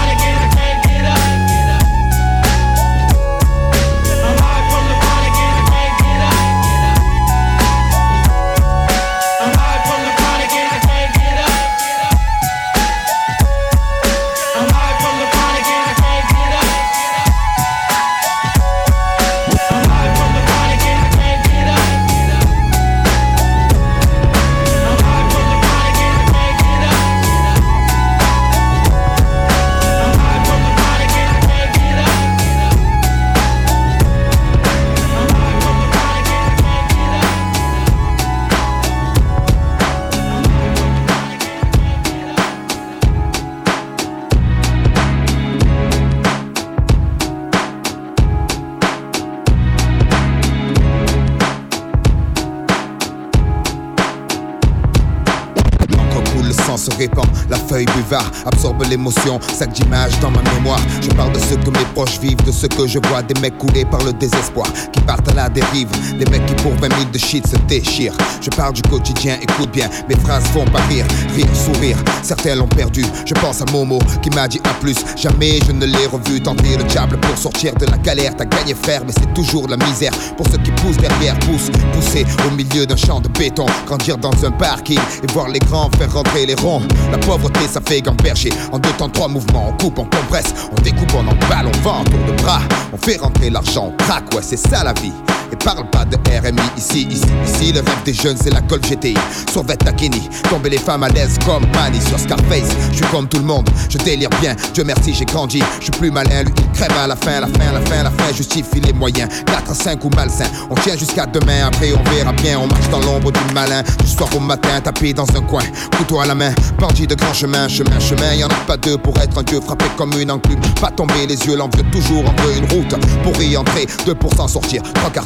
Répand, 56.97 57.26
la 57.49 57.57
feuille 57.57 57.85
buvard 57.95 58.29
absorbe 58.45 58.83
l'émotion, 58.89 59.39
sac 59.53 59.71
d'images 59.73 60.19
dans 60.19 60.31
ma 60.31 60.41
mémoire. 60.53 60.79
Je 61.01 61.09
parle 61.09 61.33
de 61.33 61.39
ce 61.39 61.55
que 61.55 61.69
mes 61.69 61.85
proches 61.93 62.19
vivent, 62.19 62.43
de 62.43 62.51
ce 62.51 62.67
que 62.67 62.87
je 62.87 62.99
vois, 63.07 63.21
des 63.21 63.39
mecs 63.39 63.57
coulés 63.57 63.85
par 63.85 64.03
le 64.03 64.13
désespoir, 64.13 64.67
qui 64.91 64.99
partent 65.01 65.29
à 65.29 65.33
la 65.33 65.49
dérive, 65.49 65.89
des 66.17 66.25
mecs 66.25 66.45
qui 66.45 66.55
pour 66.55 66.73
20 66.73 66.89
000 66.89 67.09
de 67.11 67.17
shit 67.17 67.47
se 67.47 67.55
déchirent. 67.67 68.15
Je 68.41 68.49
parle 68.49 68.73
du 68.73 68.81
quotidien, 68.83 69.37
écoute 69.41 69.71
bien, 69.71 69.89
mes 70.09 70.15
phrases 70.15 70.45
font 70.47 70.65
pas 70.65 70.81
rire, 70.89 71.05
rire, 71.35 71.47
sourire. 71.55 71.97
Certains 72.23 72.55
l'ont 72.55 72.67
perdu, 72.67 73.03
je 73.25 73.33
pense 73.35 73.61
à 73.61 73.65
Momo 73.71 73.99
qui 74.21 74.29
m'a 74.31 74.47
dit 74.47 74.61
à 74.63 74.73
plus. 74.75 74.97
Jamais 75.15 75.59
je 75.65 75.71
ne 75.71 75.85
l'ai 75.85 76.05
revu 76.05 76.41
tenter 76.41 76.77
le 76.77 76.83
diable 76.83 77.17
pour 77.19 77.37
sortir 77.37 77.73
de 77.75 77.85
la 77.85 77.97
galère. 77.97 78.35
T'as 78.35 78.45
gagné 78.45 78.73
frère, 78.73 79.01
mais 79.05 79.13
c'est 79.13 79.33
toujours 79.33 79.67
la 79.67 79.77
misère 79.77 80.11
pour 80.35 80.47
ceux 80.49 80.57
qui 80.57 80.71
poussent 80.71 80.97
derrière, 80.97 81.37
poussent, 81.39 81.71
pousser 81.93 82.25
au 82.47 82.55
milieu 82.55 82.85
d'un 82.85 82.95
champ 82.95 83.19
de 83.19 83.27
béton, 83.29 83.65
grandir 83.85 84.17
dans 84.17 84.45
un 84.45 84.51
parking 84.51 84.99
et 85.23 85.31
voir 85.33 85.49
les 85.49 85.59
grands 85.59 85.89
faire 85.97 86.11
rentrer 86.13 86.45
les 86.45 86.55
ronds. 86.55 86.81
Pauvreté, 87.27 87.67
ça 87.67 87.81
fait 87.85 88.01
gamberger. 88.01 88.49
En 88.71 88.79
deux 88.79 88.91
temps, 88.91 89.09
trois 89.09 89.27
mouvements, 89.27 89.67
on 89.69 89.83
coupe, 89.83 89.99
on 89.99 90.05
compresse, 90.05 90.53
on 90.71 90.81
découpe, 90.81 91.13
on 91.13 91.27
emballe, 91.27 91.67
on 91.67 91.77
vend, 91.81 92.03
tour 92.05 92.19
de 92.25 92.41
bras. 92.41 92.61
On 92.93 92.97
fait 92.97 93.17
rentrer 93.17 93.49
l'argent, 93.49 93.91
on 93.93 94.03
craque, 94.03 94.33
ouais, 94.33 94.41
c'est 94.41 94.57
ça 94.57 94.83
la 94.83 94.93
vie. 94.93 95.11
Et 95.51 95.55
parle 95.55 95.89
pas 95.89 96.05
de 96.05 96.17
RMI 96.17 96.61
ici, 96.77 97.07
ici, 97.09 97.25
ici. 97.45 97.71
Le 97.71 97.79
rêve 97.79 98.03
des 98.05 98.13
jeunes, 98.13 98.37
c'est 98.41 98.53
la 98.53 98.61
Golf 98.61 98.81
GTI. 98.81 99.15
Sauvette 99.53 99.83
Takini, 99.83 100.29
tomber 100.49 100.69
les 100.69 100.77
femmes 100.77 101.03
à 101.03 101.09
l'aise 101.09 101.37
comme 101.45 101.65
Manny 101.73 102.01
sur 102.01 102.19
Scarface. 102.19 102.69
Je 102.91 102.97
suis 102.97 103.05
comme 103.07 103.27
tout 103.27 103.37
le 103.37 103.45
monde, 103.45 103.69
je 103.89 103.97
délire 103.97 104.29
bien. 104.41 104.55
Dieu 104.73 104.83
merci, 104.83 105.13
j'ai 105.13 105.25
grandi. 105.25 105.61
Je 105.79 105.83
suis 105.83 105.91
plus 105.91 106.11
malin, 106.11 106.43
lui 106.43 106.53
il 106.57 106.71
crève 106.77 106.97
à 106.97 107.07
la 107.07 107.15
fin, 107.15 107.39
la 107.39 107.47
fin, 107.47 107.71
la 107.71 107.81
fin, 107.81 108.03
la 108.03 108.11
fin. 108.11 108.33
Justifie 108.33 108.81
les 108.81 108.93
moyens. 108.93 109.29
4 109.45 109.71
à 109.71 109.73
5 109.73 110.03
ou 110.05 110.09
malsain. 110.15 110.45
On 110.69 110.75
tient 110.75 110.97
jusqu'à 110.97 111.25
demain, 111.25 111.67
après 111.67 111.91
on 111.93 112.09
verra 112.09 112.33
bien. 112.33 112.59
On 112.59 112.67
marche 112.67 112.89
dans 112.89 112.99
l'ombre 112.99 113.31
du 113.31 113.53
malin. 113.53 113.83
Du 113.99 114.07
soir 114.07 114.29
au 114.35 114.39
matin, 114.39 114.81
tapé 114.81 115.13
dans 115.13 115.27
un 115.35 115.41
coin. 115.41 115.63
Couteau 115.97 116.19
à 116.19 116.25
la 116.25 116.35
main, 116.35 116.53
bandit 116.79 117.07
de 117.07 117.15
grand 117.15 117.33
chemin, 117.33 117.67
chemin, 117.67 117.99
chemin. 117.99 118.33
Y 118.33 118.43
en 118.43 118.49
a 118.49 118.65
pas 118.67 118.77
deux 118.77 118.97
pour 118.97 119.17
être 119.19 119.37
un 119.37 119.43
dieu 119.43 119.61
frappé 119.61 119.85
comme 119.97 120.11
une 120.19 120.31
enclume. 120.31 120.59
Pas 120.81 120.91
tomber 120.91 121.25
les 121.27 121.37
yeux, 121.45 121.55
l'envieux 121.55 121.85
toujours 121.91 122.25
en 122.25 122.57
une 122.57 122.65
route. 122.71 122.95
Pour 123.23 123.41
y 123.41 123.55
entrer, 123.55 123.87
deux 124.05 124.15
pour 124.15 124.33
s'en 124.33 124.47
sortir. 124.47 124.81
Trois 124.93 125.09
quarts 125.09 125.25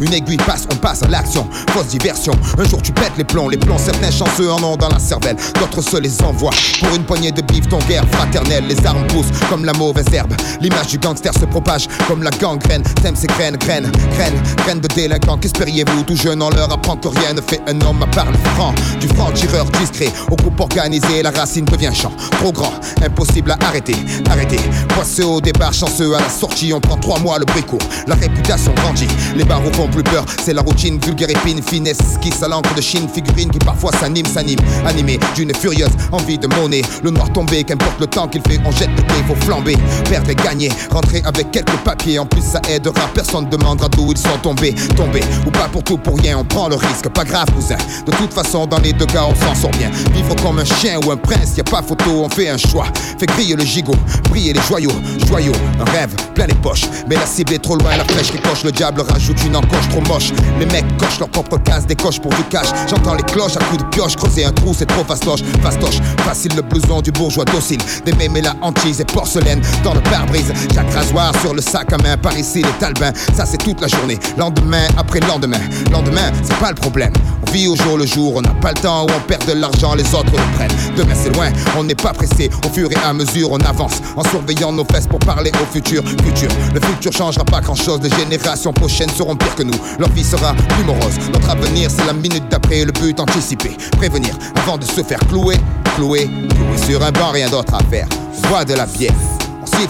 Une 0.00 0.12
aiguille 0.12 0.36
passe, 0.38 0.66
on 0.72 0.76
passe 0.76 1.02
à 1.02 1.08
l'action. 1.08 1.48
Fausse 1.70 1.86
diversion. 1.86 2.32
Un 2.58 2.64
jour 2.64 2.80
tu 2.82 2.92
pètes 2.92 3.12
les 3.16 3.24
plombs, 3.24 3.48
les 3.48 3.56
plombs. 3.56 3.78
Certains 3.78 4.10
chanceux 4.10 4.50
en 4.50 4.62
ont 4.62 4.76
dans 4.76 4.88
la 4.88 4.98
cervelle. 4.98 5.36
D'autres 5.60 5.82
se 5.82 5.96
les 5.96 6.22
envoient. 6.22 6.52
Pour 6.80 6.94
une 6.94 7.04
poignée 7.04 7.32
de 7.32 7.42
bif, 7.42 7.68
ton 7.68 7.78
guerre 7.78 8.04
fraternelle. 8.10 8.64
Les 8.66 8.86
armes 8.86 9.06
poussent 9.08 9.32
comme 9.48 9.64
la 9.64 9.72
mauvaise 9.72 10.06
herbe. 10.12 10.34
L'image 10.60 10.88
du 10.88 10.98
gangster 10.98 11.32
se 11.34 11.44
propage 11.44 11.88
comme 12.08 12.22
la 12.22 12.30
gangrène. 12.30 12.82
Sème 13.02 13.16
ses 13.16 13.26
graines, 13.26 13.56
graines, 13.56 13.90
graines, 14.16 14.40
graines 14.56 14.80
de 14.80 14.88
délinquants. 14.88 15.38
Qu'espériez-vous? 15.38 16.02
Tout 16.04 16.16
jeune, 16.16 16.42
on 16.42 16.50
leur 16.50 16.72
apprend 16.72 16.96
que 16.96 17.08
rien 17.08 17.32
ne 17.34 17.40
fait 17.40 17.60
un 17.66 17.80
homme 17.82 18.02
à 18.02 18.06
part 18.06 18.30
le 18.30 18.38
franc. 18.54 18.74
Du 19.00 19.08
franc 19.08 19.30
tireur 19.32 19.64
discret 19.66 20.12
au 20.30 20.36
groupe 20.36 20.60
organisé, 20.60 21.22
la 21.22 21.30
racine 21.30 21.64
devient 21.64 21.92
champ. 21.94 22.12
Trop 22.32 22.52
grand, 22.52 22.72
impossible 23.04 23.50
à 23.52 23.58
arrêter, 23.66 23.96
arrêter. 24.30 24.60
Poisseux 24.88 25.26
au 25.26 25.40
départ, 25.40 25.72
chanceux 25.72 26.14
à 26.14 26.20
la 26.20 26.28
sortie, 26.28 26.72
on 26.72 26.80
prend 26.80 26.96
trois 26.96 27.18
mois 27.18 27.38
le 27.38 27.44
brico. 27.44 27.78
La 28.06 28.14
réputation 28.14 28.72
grandit, 28.74 29.08
les 29.36 29.44
plus 29.70 30.02
peur. 30.02 30.24
C'est 30.42 30.52
la 30.52 30.62
routine, 30.62 30.98
vulgaire 30.98 31.30
épine, 31.30 31.62
finesse, 31.62 31.98
qui 32.20 32.32
à 32.42 32.48
l'encre 32.48 32.74
de 32.74 32.80
Chine, 32.80 33.08
figurine 33.12 33.50
qui 33.50 33.58
parfois 33.58 33.92
s'anime, 33.92 34.26
s'anime. 34.26 34.58
Animé 34.86 35.18
d'une 35.34 35.54
furieuse 35.54 35.90
envie 36.12 36.38
de 36.38 36.46
monnaie. 36.48 36.82
Le 37.02 37.10
noir 37.10 37.30
tombé, 37.32 37.64
qu'importe 37.64 38.00
le 38.00 38.06
temps 38.06 38.28
qu'il 38.28 38.42
fait, 38.42 38.60
on 38.64 38.70
jette 38.70 38.90
le 38.96 39.02
dé, 39.02 39.14
faut 39.26 39.34
flamber. 39.46 39.76
Perdre 40.08 40.30
et 40.30 40.34
gagner, 40.34 40.70
rentrer 40.90 41.22
avec 41.24 41.50
quelques 41.50 41.76
papiers. 41.84 42.18
En 42.18 42.26
plus, 42.26 42.42
ça 42.42 42.60
aidera, 42.68 43.08
personne 43.14 43.48
demandera 43.48 43.88
d'où 43.88 44.12
ils 44.12 44.18
sont 44.18 44.38
tombés. 44.42 44.74
Tombés, 44.96 45.22
ou 45.46 45.50
pas 45.50 45.68
pour 45.68 45.82
tout, 45.82 45.98
pour 45.98 46.18
rien, 46.18 46.38
on 46.38 46.44
prend 46.44 46.68
le 46.68 46.76
risque. 46.76 47.08
Pas 47.08 47.24
grave, 47.24 47.46
cousin. 47.54 47.76
De 48.06 48.12
toute 48.12 48.32
façon, 48.32 48.66
dans 48.66 48.78
les 48.78 48.92
deux 48.92 49.06
cas, 49.06 49.24
on 49.28 49.34
s'en 49.34 49.54
sort 49.54 49.70
bien. 49.72 49.90
Vivre 50.12 50.34
comme 50.42 50.58
un 50.58 50.64
chien 50.64 50.98
ou 51.04 51.10
un 51.10 51.16
prince, 51.16 51.56
y 51.56 51.60
a 51.60 51.64
pas 51.64 51.82
photo, 51.82 52.24
on 52.24 52.28
fait 52.28 52.48
un 52.48 52.58
choix. 52.58 52.86
Fait 53.18 53.26
griller 53.26 53.56
le 53.56 53.64
gigot, 53.64 53.96
briller 54.30 54.52
les 54.52 54.62
joyaux, 54.62 54.92
joyaux, 55.26 55.52
un 55.80 55.90
rêve, 55.90 56.14
plein 56.34 56.46
les 56.46 56.54
poches. 56.54 56.84
Mais 57.08 57.16
la 57.16 57.26
cible 57.26 57.54
est 57.54 57.58
trop 57.58 57.76
loin, 57.76 57.96
la 57.96 58.04
flèche 58.04 58.30
qui 58.30 58.38
coche, 58.38 58.64
le 58.64 58.72
diable 58.72 59.02
rajoute 59.02 59.42
une 59.44 59.53
encoche 59.54 59.88
trop 59.88 60.00
moche. 60.02 60.32
Les 60.58 60.66
mecs 60.66 60.96
cochent 60.96 61.18
leur 61.18 61.28
propre 61.28 61.58
case, 61.58 61.86
des 61.86 61.96
coches 61.96 62.20
pour 62.20 62.32
du 62.32 62.42
cash. 62.44 62.66
J'entends 62.88 63.14
les 63.14 63.22
cloches 63.22 63.56
à 63.56 63.64
coups 63.64 63.82
de 63.82 63.88
pioche, 63.88 64.16
creuser 64.16 64.44
un 64.44 64.52
trou, 64.52 64.74
c'est 64.76 64.86
trop 64.86 65.04
fastoche, 65.04 65.40
fastoche. 65.62 65.98
Facile 66.18 66.52
le 66.56 66.62
blouson 66.62 67.00
du 67.00 67.10
bourgeois 67.10 67.44
docile. 67.44 67.80
Des 68.04 68.12
mémés 68.12 68.42
la 68.42 68.54
hantise 68.62 69.00
et 69.00 69.04
porcelaine 69.04 69.60
dans 69.82 69.94
le 69.94 70.00
pare-brise. 70.00 70.52
Chaque 70.74 70.92
rasoir 70.92 71.32
sur 71.40 71.54
le 71.54 71.60
sac 71.60 71.92
à 71.92 71.98
main, 71.98 72.16
par 72.16 72.36
ici 72.36 72.62
les 72.62 72.78
talbins. 72.80 73.12
Ça 73.34 73.46
c'est 73.46 73.58
toute 73.58 73.80
la 73.80 73.88
journée, 73.88 74.18
lendemain 74.36 74.86
après 74.96 75.20
lendemain. 75.20 75.60
Lendemain, 75.90 76.32
c'est 76.42 76.58
pas 76.58 76.70
le 76.70 76.76
problème. 76.76 77.12
On 77.46 77.50
vit 77.50 77.68
au 77.68 77.76
jour 77.76 77.98
le 77.98 78.06
jour, 78.06 78.34
on 78.36 78.42
n'a 78.42 78.54
pas 78.54 78.70
le 78.70 78.80
temps 78.80 79.04
on 79.04 79.20
perd 79.28 79.46
de 79.46 79.52
l'argent, 79.52 79.94
les 79.94 80.14
autres 80.14 80.32
le 80.32 80.56
prennent. 80.56 80.94
Demain 80.96 81.14
c'est 81.14 81.34
loin, 81.34 81.48
on 81.76 81.84
n'est 81.84 81.94
pas 81.94 82.12
pressé. 82.12 82.50
Au 82.66 82.68
fur 82.68 82.90
et 82.90 82.96
à 83.04 83.12
mesure, 83.12 83.52
on 83.52 83.58
avance 83.60 84.00
en 84.16 84.24
surveillant 84.24 84.72
nos 84.72 84.84
fesses 84.84 85.06
pour 85.06 85.18
parler 85.20 85.52
au 85.62 85.72
futur. 85.72 86.02
Futur, 86.24 86.48
le 86.72 86.80
futur 86.80 87.12
changera 87.12 87.44
pas 87.44 87.60
grand 87.60 87.74
chose. 87.74 88.00
Les 88.02 88.10
générations 88.10 88.72
prochaines 88.72 89.10
seront 89.10 89.36
que 89.56 89.62
nous. 89.62 89.78
Leur 89.98 90.10
vie 90.10 90.24
sera 90.24 90.54
plus 90.54 90.84
morose. 90.84 91.18
Notre 91.32 91.50
avenir, 91.50 91.90
c'est 91.90 92.06
la 92.06 92.12
minute 92.12 92.48
d'après, 92.50 92.84
le 92.84 92.92
but 92.92 93.18
anticipé. 93.20 93.76
Prévenir 93.96 94.34
avant 94.56 94.78
de 94.78 94.84
se 94.84 95.02
faire 95.02 95.20
clouer, 95.28 95.56
clouer, 95.96 96.30
clouer 96.48 96.78
sur 96.86 97.02
un 97.02 97.12
banc, 97.12 97.30
rien 97.32 97.48
d'autre 97.48 97.74
à 97.74 97.82
faire. 97.84 98.08
Bois 98.48 98.64
de 98.64 98.74
la 98.74 98.86
bière. 98.86 99.12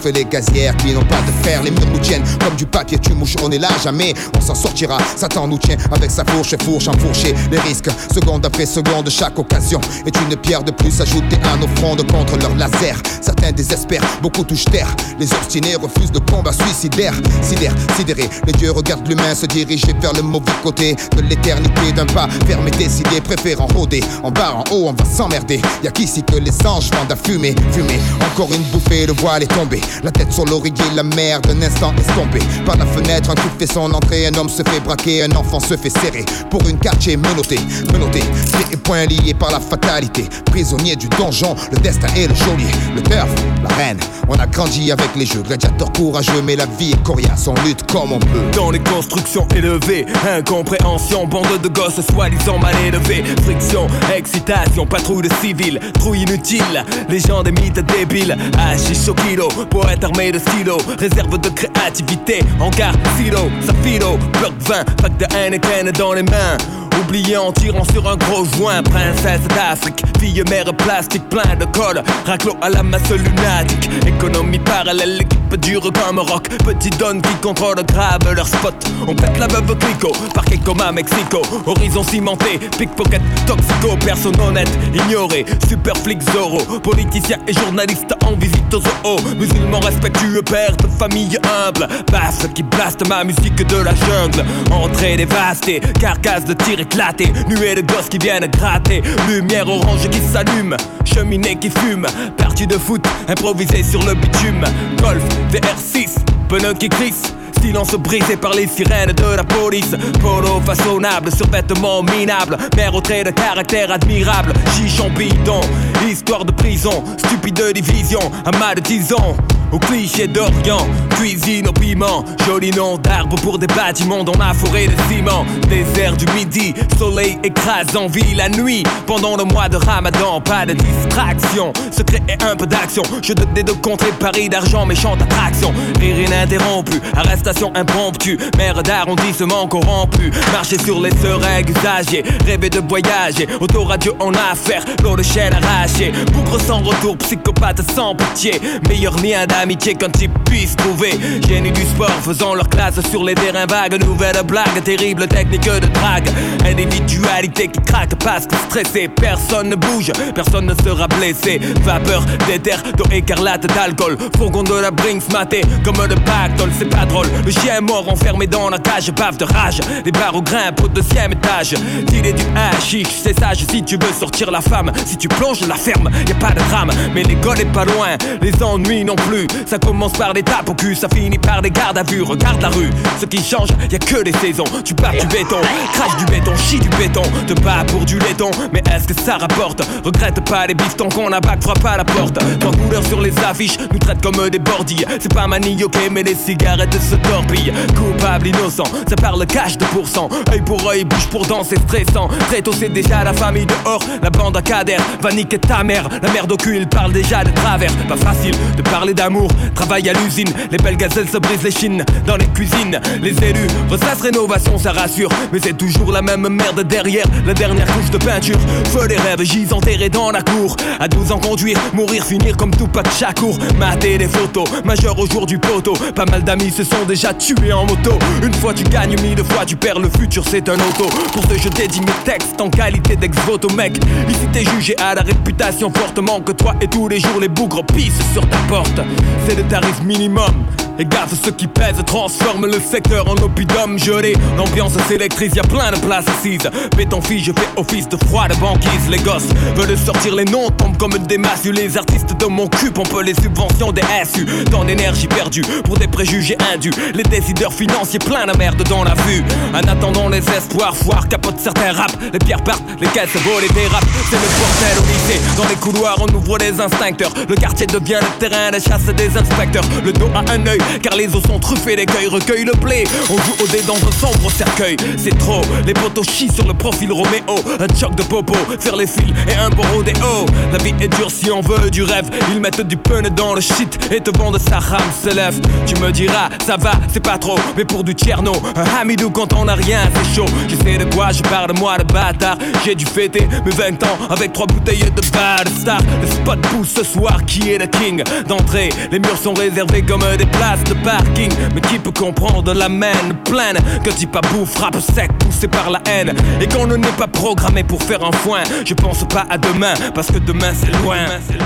Les 0.05 0.25
gazières 0.27 0.77
qui 0.77 0.93
n'ont 0.93 1.05
pas 1.05 1.21
de 1.23 1.45
fer, 1.45 1.63
les 1.63 1.71
murs 1.71 1.87
nous 1.91 1.99
tiennent 1.99 2.23
comme 2.45 2.55
du 2.57 2.67
papier, 2.67 2.99
tu 2.99 3.15
mouches, 3.15 3.37
on 3.43 3.51
est 3.51 3.59
là 3.59 3.69
jamais, 3.83 4.13
on 4.37 4.41
s'en 4.41 4.55
sortira. 4.55 4.99
Satan 5.17 5.49
nous 5.49 5.57
tient 5.57 5.77
avec 5.93 6.11
sa 6.11 6.25
fourche, 6.25 6.55
fourche 6.63 6.89
enfourchée. 6.89 7.35
Les 7.51 7.59
risques, 7.59 7.89
seconde 8.13 8.45
après 8.45 8.67
seconde, 8.67 9.09
chaque 9.09 9.39
occasion 9.39 9.81
est 10.05 10.15
une 10.21 10.37
pierre 10.37 10.63
de 10.63 10.73
plus 10.73 11.01
ajoutée 11.01 11.39
à 11.45 11.57
nos 11.57 11.69
frondes 11.77 12.07
contre 12.11 12.37
leur 12.37 12.55
laser. 12.55 12.97
Certains 13.23 13.53
désespèrent, 13.53 14.05
beaucoup 14.21 14.45
touchent 14.45 14.67
terre. 14.67 14.95
Les 15.19 15.33
obstinés 15.33 15.77
refusent 15.77 16.13
le 16.13 16.21
combat 16.21 16.53
suicidaire. 16.53 17.15
Sidère, 17.41 17.75
sidéré, 17.97 18.29
les 18.47 18.53
dieux 18.53 18.73
regardent 18.73 19.09
l'humain 19.09 19.35
se 19.35 19.47
diriger 19.47 19.95
vers 20.01 20.13
le 20.13 20.23
mauvais 20.23 20.53
côté 20.63 20.97
de 21.17 21.23
l'éternité 21.23 21.93
d'un 21.93 22.07
pas 22.07 22.29
fermé, 22.47 22.71
décidé, 22.73 23.21
préférant 23.23 23.69
rôder. 23.75 24.03
En 24.23 24.31
bas, 24.31 24.55
en 24.55 24.65
haut, 24.75 24.89
on 24.89 24.93
va 24.93 25.05
s'emmerder. 25.05 25.63
Y'a 25.83 25.91
qu'ici 25.91 26.23
que 26.23 26.37
les 26.37 26.67
anges 26.67 26.91
vendent 26.91 27.13
à 27.13 27.17
fumer, 27.17 27.55
fumer. 27.73 27.99
Encore 28.33 28.53
une 28.53 28.65
bouffée, 28.65 29.07
le 29.07 29.15
voile 29.15 29.45
est 29.45 29.47
tombé. 29.47 29.74
La 30.03 30.11
tête 30.11 30.33
sur 30.33 30.45
l'oreiller, 30.45 30.85
la 30.95 31.03
mer 31.03 31.41
d'un 31.41 31.61
instant 31.63 31.93
estompée. 31.99 32.45
Par 32.65 32.77
la 32.77 32.87
fenêtre, 32.87 33.31
un 33.31 33.35
coup 33.35 33.49
fait 33.59 33.67
son 33.67 33.93
entrée. 33.93 34.27
Un 34.27 34.35
homme 34.35 34.49
se 34.49 34.63
fait 34.63 34.81
braquer, 34.81 35.23
un 35.23 35.33
enfant 35.37 35.61
se 35.61 35.77
fait 35.77 35.91
serrer. 35.91 36.25
Pour 36.51 36.67
une 36.69 36.79
quartier 36.79 37.17
menotté, 37.17 37.59
menotté. 37.93 38.21
Pieds 38.21 38.67
et 38.73 38.77
poings 38.77 39.07
liés 39.07 39.35
par 39.35 39.51
la 39.51 39.61
fatalité. 39.61 40.29
Prisonnier 40.47 40.97
du 40.97 41.09
donjon, 41.09 41.57
le 41.73 41.79
destin 41.79 42.09
est 42.17 42.29
le 42.29 42.35
geôlier. 42.35 42.71
Le 42.95 43.03
turf, 43.03 43.31
la 43.63 43.75
reine. 43.75 43.99
On 44.29 44.35
a 44.35 44.47
grandi 44.47 44.91
avec 44.91 45.11
les 45.17 45.27
jeux. 45.27 45.43
Gladiateur 45.43 45.93
courageux, 45.93 46.43
mais 46.45 46.57
la 46.57 46.67
vie 46.67 46.93
est 46.93 47.03
coriace. 47.03 47.49
On 47.49 47.55
lutte 47.67 47.91
comme 47.91 48.13
on 48.13 48.19
peut. 48.19 48.51
Dans 48.55 48.71
les 48.71 48.81
constructions 48.81 49.47
élevées, 49.55 50.07
incompréhension, 50.37 51.27
bande 51.27 51.61
de 51.63 51.69
gosses 51.69 52.01
soi-disant 52.11 52.59
mal 52.59 52.75
élevés. 52.87 53.25
Friction, 53.43 53.87
excitation, 54.15 54.87
patrouille 54.87 55.29
de 55.29 55.35
civils, 55.41 55.81
trouille 55.95 56.23
inutile. 56.23 56.85
Les 57.09 57.21
gens 57.21 57.43
des 57.43 57.53
mythes 57.53 57.85
débiles, 57.87 58.37
hachis 58.59 59.09
au 59.09 59.15
kilo, 59.15 59.49
poète 59.65 60.05
armé 60.05 60.33
de 60.33 60.39
stylo, 60.39 60.79
réserve 60.99 61.39
de 61.39 61.49
créativité, 61.49 62.41
hangar, 62.61 62.95
silo, 63.17 63.51
safilo, 63.61 64.19
bloc 64.39 64.55
20, 64.61 64.85
pack 65.03 65.17
de 65.17 65.27
Heineken 65.37 65.91
dans 65.93 66.13
les 66.13 66.23
mains. 66.23 66.57
Oublié 67.01 67.37
en 67.37 67.53
tirant 67.53 67.85
sur 67.85 68.09
un 68.09 68.17
gros 68.17 68.45
joint, 68.45 68.83
princesse 68.83 69.43
d'Afrique, 69.49 70.03
fille 70.21 70.43
mère 70.49 70.73
plastique, 70.77 71.29
plein 71.29 71.57
de 71.57 71.65
colle, 71.67 72.03
raclo 72.25 72.55
à 72.63 72.71
la 72.71 72.83
masse 72.83 73.11
lunatique, 73.11 73.91
économie 74.07 74.61
parallèle, 74.61 75.19
l'équipe 75.19 75.57
dure 75.57 75.93
comme 75.93 76.19
rock, 76.19 76.49
petit 76.65 76.91
donne 76.91 77.21
qui 77.21 77.35
contrôle 77.37 77.77
grave 77.87 78.33
leur 78.35 78.47
spot. 78.47 78.75
On 79.07 79.15
pète 79.15 79.39
la 79.39 79.47
veuve 79.47 79.77
clico, 79.77 80.13
parquet 80.35 80.59
comme 80.59 80.81
à 80.81 80.93
Mexico, 80.93 81.43
horizon 81.67 82.03
cimenté, 82.03 82.59
pickpocket, 82.79 83.23
toxico, 83.47 83.97
personne 84.05 84.41
honnête, 84.41 84.71
ignoré, 84.95 85.45
super 85.69 85.97
flic 85.97 86.23
Zorro, 86.33 86.59
politicien 86.81 87.39
et 87.47 87.53
journaliste 87.53 88.15
en 88.25 88.33
visite 88.33 88.73
aux 88.73 88.81
zoo, 88.81 89.17
musulman 89.55 89.81
respectueux, 89.81 90.43
père 90.43 90.77
de 90.77 90.87
famille 90.87 91.39
humble, 91.67 91.89
basse 92.11 92.47
qui 92.55 92.63
blaste 92.63 93.07
ma 93.09 93.25
musique 93.25 93.67
de 93.67 93.77
la 93.77 93.95
jungle, 93.95 94.45
entrée 94.71 95.17
dévastée, 95.17 95.81
carcasse 96.01 96.45
de 96.45 96.55
tir 96.55 96.81
éclaté, 96.81 97.33
nuée 97.49 97.75
de 97.75 97.81
gosses 97.81 98.09
qui 98.09 98.19
viennent 98.19 98.47
gratter, 98.47 99.03
lumière 99.29 99.69
orange 99.69 100.09
qui 100.11 100.21
s'allume, 100.21 100.77
cheminée 101.05 101.57
qui 101.57 101.71
fume, 101.71 102.07
partie 102.37 102.67
de 102.67 102.79
foot 102.79 103.05
improvisée 103.29 103.83
sur 103.83 104.03
le 104.05 104.15
bitume, 104.15 104.65
golf, 105.01 105.23
VR6, 105.53 106.17
pneus 106.49 106.75
qui 106.75 106.89
glissent. 106.89 107.35
Silence 107.61 107.95
brisé 107.95 108.37
par 108.37 108.53
les 108.53 108.67
sirènes 108.67 109.13
de 109.13 109.37
la 109.37 109.45
police. 109.45 109.95
Polo 110.21 110.61
façonnable, 110.65 111.31
survêtement 111.33 112.03
minable. 112.03 112.57
Mère 112.77 112.95
au 112.95 113.01
trait 113.01 113.25
de 113.25 113.31
caractère 113.31 113.91
admirable. 113.91 114.53
Chichon 114.77 115.11
bidon, 115.11 115.61
histoire 116.09 116.45
de 116.45 116.53
prison. 116.53 117.05
Stupide 117.19 117.73
division, 117.73 118.21
amas 118.45 118.75
de 118.75 118.81
tison 118.81 119.37
au 119.75 119.79
cliché 119.79 120.29
d'Orient. 120.29 120.87
Cuisine 121.17 121.69
au 121.69 121.73
piment, 121.73 122.25
joli 122.47 122.71
nom 122.71 122.97
d'arbre 122.97 123.37
pour 123.41 123.59
des 123.59 123.67
bâtiments 123.67 124.25
dans 124.25 124.37
la 124.39 124.55
forêt 124.55 124.87
de 124.87 124.95
ciment. 125.09 125.45
Désert 125.69 126.17
du 126.17 126.27
midi, 126.33 126.75
soleil 126.99 127.39
écrasant, 127.43 128.07
vie 128.07 128.35
la 128.35 128.49
nuit. 128.49 128.85
Pendant 129.07 129.37
le 129.37 129.45
mois 129.45 129.69
de 129.69 129.77
ramadan, 129.77 130.41
pas 130.41 130.67
de 130.67 130.73
distraction. 130.73 131.73
Secret 131.91 132.23
et 132.29 132.43
un 132.43 132.57
peu 132.57 132.67
d'action. 132.67 133.03
Je 133.23 133.33
te 133.33 133.45
des 133.55 133.63
deux 133.63 133.75
contrées, 133.75 134.13
Paris 134.19 134.49
d'argent, 134.49 134.87
méchante 134.87 135.23
attraction. 135.23 135.73
Rire 136.01 136.21
ininterrompu, 136.21 137.01
arrestation 137.17 137.73
impromptue. 137.75 138.39
Mère 138.57 138.83
d'arrondissement 138.83 139.67
corrompu. 139.67 140.31
Marcher 140.53 140.79
sur 140.79 141.01
les 141.01 141.11
seringues 141.11 141.71
usagées, 141.71 142.25
rêver 142.47 142.71
de 142.71 142.81
voyager. 142.81 143.49
Autoradio 143.61 144.17
en 144.21 144.33
affaire, 144.35 144.85
l'eau 145.03 145.17
de 145.17 145.23
chaîne 145.23 145.53
arrachée. 145.53 146.13
Bougre 146.33 146.61
sans 146.61 146.79
retour, 146.79 147.17
psychopathe 147.19 147.83
sans 147.93 148.15
pitié. 148.15 148.61
Meilleur 148.89 149.17
lien 149.17 149.47
d'amitié 149.65 149.95
qu'un 149.95 150.11
type 150.11 150.33
puisse 150.45 150.77
trouver. 150.77 151.13
Génie 151.49 151.73
du 151.73 151.81
sport, 151.81 152.11
faisant 152.23 152.55
leur 152.55 152.69
classe 152.69 153.01
sur 153.11 153.25
les 153.25 153.35
terrains 153.35 153.65
vagues. 153.65 153.99
Nouvelle 154.05 154.37
blague, 154.47 154.83
terrible 154.85 155.27
technique 155.27 155.65
de 155.65 155.87
drague. 155.87 156.29
Individualité 156.67 157.69
qui 157.69 157.81
craque 157.81 158.15
parce 158.17 158.47
que 158.47 158.57
stressé. 158.57 159.09
Personne 159.09 159.71
ne 159.71 159.77
bouge, 159.77 160.13
personne 160.35 160.67
ne 160.67 160.75
sera 160.75 161.09
blessé. 161.09 161.61
Vapeur 161.81 162.23
d'éther, 162.47 162.77
d'eau 162.95 163.07
écarlate, 163.11 163.67
d'alcool. 163.75 164.19
Fourgon 164.37 164.65
de 164.65 164.75
la 164.75 164.91
Brinks 164.91 165.33
maté 165.33 165.63
comme 165.83 165.97
le 166.07 166.15
pactole, 166.15 166.71
c'est 166.79 166.91
pas 166.91 167.07
drôle. 167.07 167.29
Le 167.43 167.51
chien 167.51 167.81
mort 167.81 168.07
enfermé 168.13 168.47
dans 168.47 168.69
la 168.69 168.79
cage, 168.79 169.11
bave 169.13 169.39
de 169.39 169.45
rage. 169.45 169.81
Les 170.05 170.13
barreaux 170.13 170.43
grimpent 170.43 170.83
au 170.85 170.89
deuxième 170.89 171.33
étage. 171.33 171.75
T'il 172.07 172.27
est 172.27 172.35
du 172.35 172.45
hachiche, 172.55 173.09
c'est 173.23 173.39
sage 173.41 173.65
si 173.71 173.83
tu 173.83 173.97
veux 173.97 174.13
sortir 174.13 174.51
la 174.51 174.61
femme. 174.61 174.93
Si 175.07 175.17
tu 175.17 175.29
plonges 175.29 175.67
la 175.67 175.77
ferme, 175.77 176.11
y 176.29 176.33
a 176.33 176.35
pas 176.35 176.51
de 176.51 176.61
drame. 176.69 176.91
Mais 177.15 177.23
l'école 177.23 177.61
est 177.61 177.73
pas 177.73 177.87
loin, 177.87 178.09
les 178.43 178.63
ennuis 178.63 179.05
non 179.05 179.17
plus. 179.17 179.47
Ça 179.67 179.79
commence 179.79 180.13
par 180.13 180.33
des 180.35 180.43
tapes 180.43 180.69
au 180.69 180.75
cul, 180.75 180.95
ça 180.95 181.09
finit 181.09 181.39
par 181.39 181.63
des 181.63 181.71
gardes 181.71 181.99
à 181.99 182.03
vue. 182.03 182.23
Regarde 182.23 182.61
la 182.63 182.69
rue, 182.69 182.91
ce 183.21 183.27
qui 183.27 183.43
change, 183.43 183.69
y 183.91 183.95
a 183.95 183.99
que 183.99 184.23
les 184.23 184.33
saisons. 184.33 184.65
Tu 184.85 184.95
pars 184.95 185.13
du 185.13 185.27
béton, 185.27 185.61
crache 185.93 186.17
du 186.19 186.25
béton, 186.27 186.53
chie 186.57 186.79
du 186.79 186.89
béton. 186.91 187.23
Te 187.47 187.55
bats 187.61 187.85
pour 187.89 188.05
du 188.05 188.19
laiton, 188.19 188.51
mais 188.73 188.83
est-ce 188.93 189.09
que 189.09 189.15
ça 189.21 189.37
rapporte? 189.39 189.83
Regrette 190.05 190.41
pas 190.49 190.67
les 190.67 190.75
bifs 190.75 190.97
tant 190.97 191.09
qu'on 191.09 191.33
a 191.33 191.41
bac, 191.41 191.63
frappe 191.63 191.85
à 191.85 191.97
la 191.97 192.05
porte. 192.05 192.39
Trois 192.61 192.73
couleurs 192.73 193.07
sur 193.07 193.21
les 193.21 193.33
affiches, 193.45 193.79
nous 193.93 193.99
traite 193.99 194.23
comme 194.23 194.49
des 194.49 194.59
bordilles. 194.59 195.07
C'est 195.21 195.33
pas 195.33 195.47
manioqué, 195.47 196.11
mais 196.11 196.23
les 196.23 196.35
cigarettes 196.35 197.01
se 197.01 197.17
torpillent. 197.17 197.73
Coupable, 197.97 198.49
innocent, 198.49 198.85
ça 199.09 199.17
parle 199.17 199.45
cash 199.47 199.77
de 199.77 199.85
pourcent. 199.87 200.29
Œil 200.53 200.63
pour 200.63 200.89
œil, 200.89 201.05
bouche 201.05 201.27
pour 201.29 201.47
dent, 201.47 201.63
c'est 201.65 201.79
stressant. 201.81 202.29
Très 202.49 202.63
tôt, 202.63 202.73
c'est 202.73 202.89
déjà 202.89 203.25
la 203.25 203.33
famille 203.33 203.67
dehors. 203.67 204.03
La 204.23 204.31
bande 204.31 204.57
à 204.57 204.63
cadère 204.63 205.01
va 205.21 205.33
niquer 205.33 205.59
ta 205.59 205.83
mère. 205.83 206.09
La 206.23 206.31
mère 206.31 206.47
au 206.51 206.57
cul, 206.57 206.77
il 206.77 206.89
parle 206.89 207.13
déjà 207.13 207.45
de 207.45 207.51
travers. 207.51 207.93
Pas 208.09 208.17
facile 208.17 208.55
de 208.77 208.83
parler 208.83 209.15
d'amour. 209.15 209.34
Travail 209.75 210.09
à 210.09 210.13
l'usine, 210.13 210.53
les 210.71 210.79
belles 210.79 210.97
gazelles 210.97 211.29
se 211.29 211.39
brisent 211.39 211.63
les 211.63 211.71
chines. 211.71 212.05
Dans 212.27 212.37
les 212.37 212.47
cuisines, 212.47 213.01
les 213.21 213.33
élus 213.45 213.67
ressassent 213.91 214.23
rénovation, 214.23 214.79
ça 214.79 214.93
rassure. 214.93 215.29
Mais 215.53 215.59
c'est 215.63 215.77
toujours 215.77 216.13
la 216.13 216.23
même 216.23 216.49
merde 216.49 216.83
derrière. 216.83 217.27
La 217.47 217.55
dernière 217.55 217.87
couche 217.87 218.11
de 218.11 218.19
peinture. 218.19 218.59
Feu 218.93 219.07
les 219.09 219.17
rêves, 219.17 219.43
gis 219.43 219.73
enterrés 219.73 220.09
dans 220.09 220.31
la 220.31 220.43
cour. 220.43 220.77
À 221.01 221.09
12 221.09 221.33
ans, 221.33 221.39
conduire, 221.39 221.79
mourir, 221.93 222.25
finir 222.25 222.57
comme 222.57 222.71
de 222.71 223.09
Chakour. 223.19 223.59
Mater 223.79 224.19
des 224.19 224.29
photos, 224.29 224.69
majeur 224.85 225.19
au 225.19 225.27
jour 225.27 225.47
du 225.47 225.59
poteau. 225.59 225.95
Pas 226.15 226.27
mal 226.27 226.43
d'amis 226.43 226.71
se 226.71 226.85
sont 226.85 227.05
déjà 227.07 227.35
tués 227.35 227.73
en 227.73 227.87
moto. 227.87 228.13
Une 228.43 228.55
fois 228.55 228.73
tu 228.73 228.85
gagnes, 228.85 229.17
mille 229.21 229.43
fois 229.45 229.65
tu 229.67 229.77
perds. 229.77 229.99
Le 229.99 230.09
futur, 230.09 230.45
c'est 230.49 230.69
un 230.69 230.75
auto. 230.75 231.07
Pour 231.33 231.43
ce, 231.45 231.59
je 231.59 231.69
dédie 231.69 232.01
mes 232.01 232.25
textes 232.25 232.61
en 232.61 232.71
qualité 232.71 233.17
d'ex-voto, 233.17 233.69
mec. 233.75 233.99
Ici, 234.29 234.47
t'es 234.53 234.65
jugé 234.65 234.97
à 234.99 235.15
la 235.15 235.23
réputation 235.23 235.91
fortement 235.93 236.41
que 236.41 236.53
toi 236.53 236.75
et 236.81 236.87
tous 236.87 237.09
les 237.09 237.21
jours 237.21 237.41
les 237.41 237.49
bougres 237.49 237.85
pissent 237.85 238.33
sur 238.33 238.49
ta 238.49 238.59
porte. 238.69 239.01
C'est 239.47 239.57
le 239.57 239.63
tarif 239.65 240.03
minimum. 240.03 240.67
Et 240.99 241.05
gaffe, 241.05 241.35
ceux 241.43 241.51
qui 241.51 241.67
pèsent 241.67 242.03
transforment 242.07 242.67
le 242.67 242.81
secteur 242.81 243.29
en 243.29 243.35
oppidum 243.43 243.99
gelé. 243.99 244.35
L'ambiance 244.57 244.93
s'électrise, 245.09 245.53
y 245.55 245.59
a 245.59 245.63
plein 245.63 245.91
de 245.91 245.97
places 245.97 246.27
assises. 246.29 246.71
Béton 246.97 247.21
fille, 247.21 247.43
je 247.43 247.53
fais 247.53 247.69
office 247.77 248.09
de 248.09 248.17
froid 248.27 248.47
de 248.47 248.55
banquise. 248.57 249.09
Les 249.11 249.19
gosses 249.19 249.49
veulent 249.75 249.99
sortir 249.99 250.35
les 250.37 250.45
noms, 250.45 250.71
tombent 250.71 250.97
comme 250.97 251.19
des 251.19 251.39
masses. 251.39 251.65
Les 251.65 251.97
artistes 251.97 252.39
de 252.39 252.47
mon 252.47 252.69
cul 252.69 252.93
pompent 252.93 253.23
les 253.25 253.35
subventions 253.35 253.91
des 253.91 254.03
SU. 254.25 254.47
Tant 254.71 254.85
d'énergie 254.85 255.27
perdue 255.27 255.63
pour 255.85 255.99
des 255.99 256.07
préjugés 256.07 256.57
indus. 256.73 256.93
Les 257.15 257.25
décideurs 257.25 257.73
financiers 257.73 258.21
plein 258.21 258.47
de 258.47 258.57
merde 258.57 258.83
dans 258.89 259.03
la 259.03 259.15
vue. 259.15 259.43
En 259.73 259.89
attendant 259.89 260.29
les 260.29 260.49
espoirs, 260.51 260.97
foire 260.97 261.27
capote 261.29 261.59
certains 261.59 261.93
rap. 261.93 262.13
Les 262.33 262.39
pierres 262.39 262.63
partent, 262.63 262.85
les 263.01 263.09
caisses 263.09 263.35
volent 263.43 263.67
et 263.69 263.73
dérapent. 263.73 264.07
C'est 264.31 264.37
le 264.37 264.49
bordel 264.59 264.99
au 264.99 265.07
lycée. 265.07 265.41
Dans 265.57 265.69
les 265.69 265.77
couloirs, 265.77 266.19
on 266.21 266.33
ouvre 266.35 266.59
les 266.59 266.81
instincteurs. 266.81 267.33
Le 267.49 267.57
quartier 267.57 267.87
devient 267.87 268.21
le 268.21 268.39
terrain 268.39 268.71
de 268.71 268.79
chasse 268.79 269.07
des 269.17 269.37
inspecteurs. 269.37 269.85
Le 270.05 270.13
dos 270.13 270.31
à 270.35 270.53
un 270.53 270.67
œil, 270.67 270.79
car 271.03 271.17
les 271.17 271.35
os 271.35 271.43
sont 271.43 271.59
truffés 271.59 271.97
d'écueils, 271.97 272.27
recueillent 272.27 272.65
le 272.65 272.73
blé. 272.73 273.05
On 273.31 273.37
joue 273.37 273.65
au 273.65 273.67
dé 273.67 273.83
dans 273.87 273.97
un 273.97 274.13
sombre 274.13 274.51
cercueil. 274.51 274.97
C'est 275.17 275.37
trop, 275.39 275.63
les 275.87 275.95
poteaux 275.95 276.25
chient 276.25 276.53
sur 276.53 276.67
le 276.67 276.75
profil 276.75 277.13
Roméo. 277.13 277.57
Un 277.81 277.99
choc 277.99 278.15
de 278.15 278.23
popo, 278.23 278.55
faire 278.79 278.97
les 278.97 279.07
fils 279.07 279.33
et 279.49 279.55
un 279.55 279.71
beau 279.71 279.83
rodéo. 279.95 280.47
La 280.73 280.79
vie 280.79 280.95
est 281.01 281.09
dure 281.09 281.31
si 281.31 281.51
on 281.51 281.61
veut 281.61 281.91
du 281.91 282.03
rêve. 282.03 282.29
Ils 282.53 282.61
mettent 282.61 282.81
du 282.81 282.97
pun 282.97 283.23
dans 283.23 283.55
le 283.55 283.61
shit 283.61 283.99
et 284.13 284.21
te 284.21 284.37
vendent 284.37 284.59
sa 284.59 284.79
rame 284.79 285.01
se 285.23 285.35
lève. 285.35 285.61
Tu 285.87 285.95
me 286.01 286.11
diras, 286.11 286.49
ça 286.65 286.77
va, 286.77 286.93
c'est 287.13 287.23
pas 287.23 287.39
trop, 287.39 287.59
mais 287.77 287.85
pour 287.85 288.05
du 288.05 288.15
tierno, 288.15 288.53
un 288.77 289.01
hamidou 289.01 289.31
quand 289.31 289.53
on 289.53 289.69
a 289.69 289.75
rien, 289.75 290.01
c'est 290.15 290.37
chaud. 290.37 290.47
Je 290.69 290.77
sais 290.77 290.99
de 290.99 291.15
quoi 291.15 291.31
je 291.33 291.43
parle, 291.43 291.73
moi 291.79 291.99
de 291.99 292.05
bâtard. 292.13 292.59
J'ai 292.85 292.95
dû 292.95 293.05
fêter 293.05 293.49
mes 293.65 293.71
20 293.71 294.03
ans 294.05 294.19
avec 294.31 294.53
trois 294.53 294.67
bouteilles 294.67 295.11
de 295.11 295.23
bad 295.33 295.69
star. 295.81 296.01
Le 296.21 296.27
spot 296.27 296.61
pousse 296.69 296.95
ce 296.95 297.05
soir, 297.05 297.45
qui 297.47 297.73
est 297.73 297.79
le 297.79 297.87
king 297.87 298.23
d'entrée. 298.47 298.91
Les 299.11 299.19
murs 299.19 299.39
sont 299.39 299.55
réservés 299.55 300.03
comme 300.03 300.25
des 300.37 300.47
places 300.47 300.74
de 300.83 300.95
parking. 301.05 301.53
Mais 301.75 301.81
qui 301.81 301.99
peut 301.99 302.11
comprendre 302.11 302.75
la 302.75 302.89
main 302.89 303.13
pleine? 303.45 303.79
Que 304.03 304.11
dit 304.11 304.27
pas 304.27 304.41
bouffe, 304.41 304.73
frappe 304.75 304.99
sec, 305.01 305.31
poussé 305.39 305.69
par 305.69 305.91
la 305.91 306.01
haine. 306.07 306.35
Et 306.61 306.67
qu'on 306.67 306.87
ne 306.87 306.97
n'est 306.97 307.13
pas 307.13 307.29
programmé 307.29 307.85
pour 307.85 308.03
faire 308.03 308.25
un 308.25 308.33
foin. 308.33 308.63
Je 308.85 308.95
pense 308.95 309.25
pas 309.29 309.47
à 309.49 309.59
demain, 309.59 309.95
parce 310.15 310.29
que 310.29 310.39
demain 310.39 310.73
c'est 310.75 310.91
loin. 311.03 311.19
C'est 311.47 311.59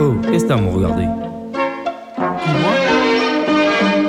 Oh, 0.00 0.14
qu'est-ce 0.30 0.44
que 0.44 0.48
t'as 0.48 0.54
à 0.54 0.58
me 0.58 0.70
regarder 0.70 1.27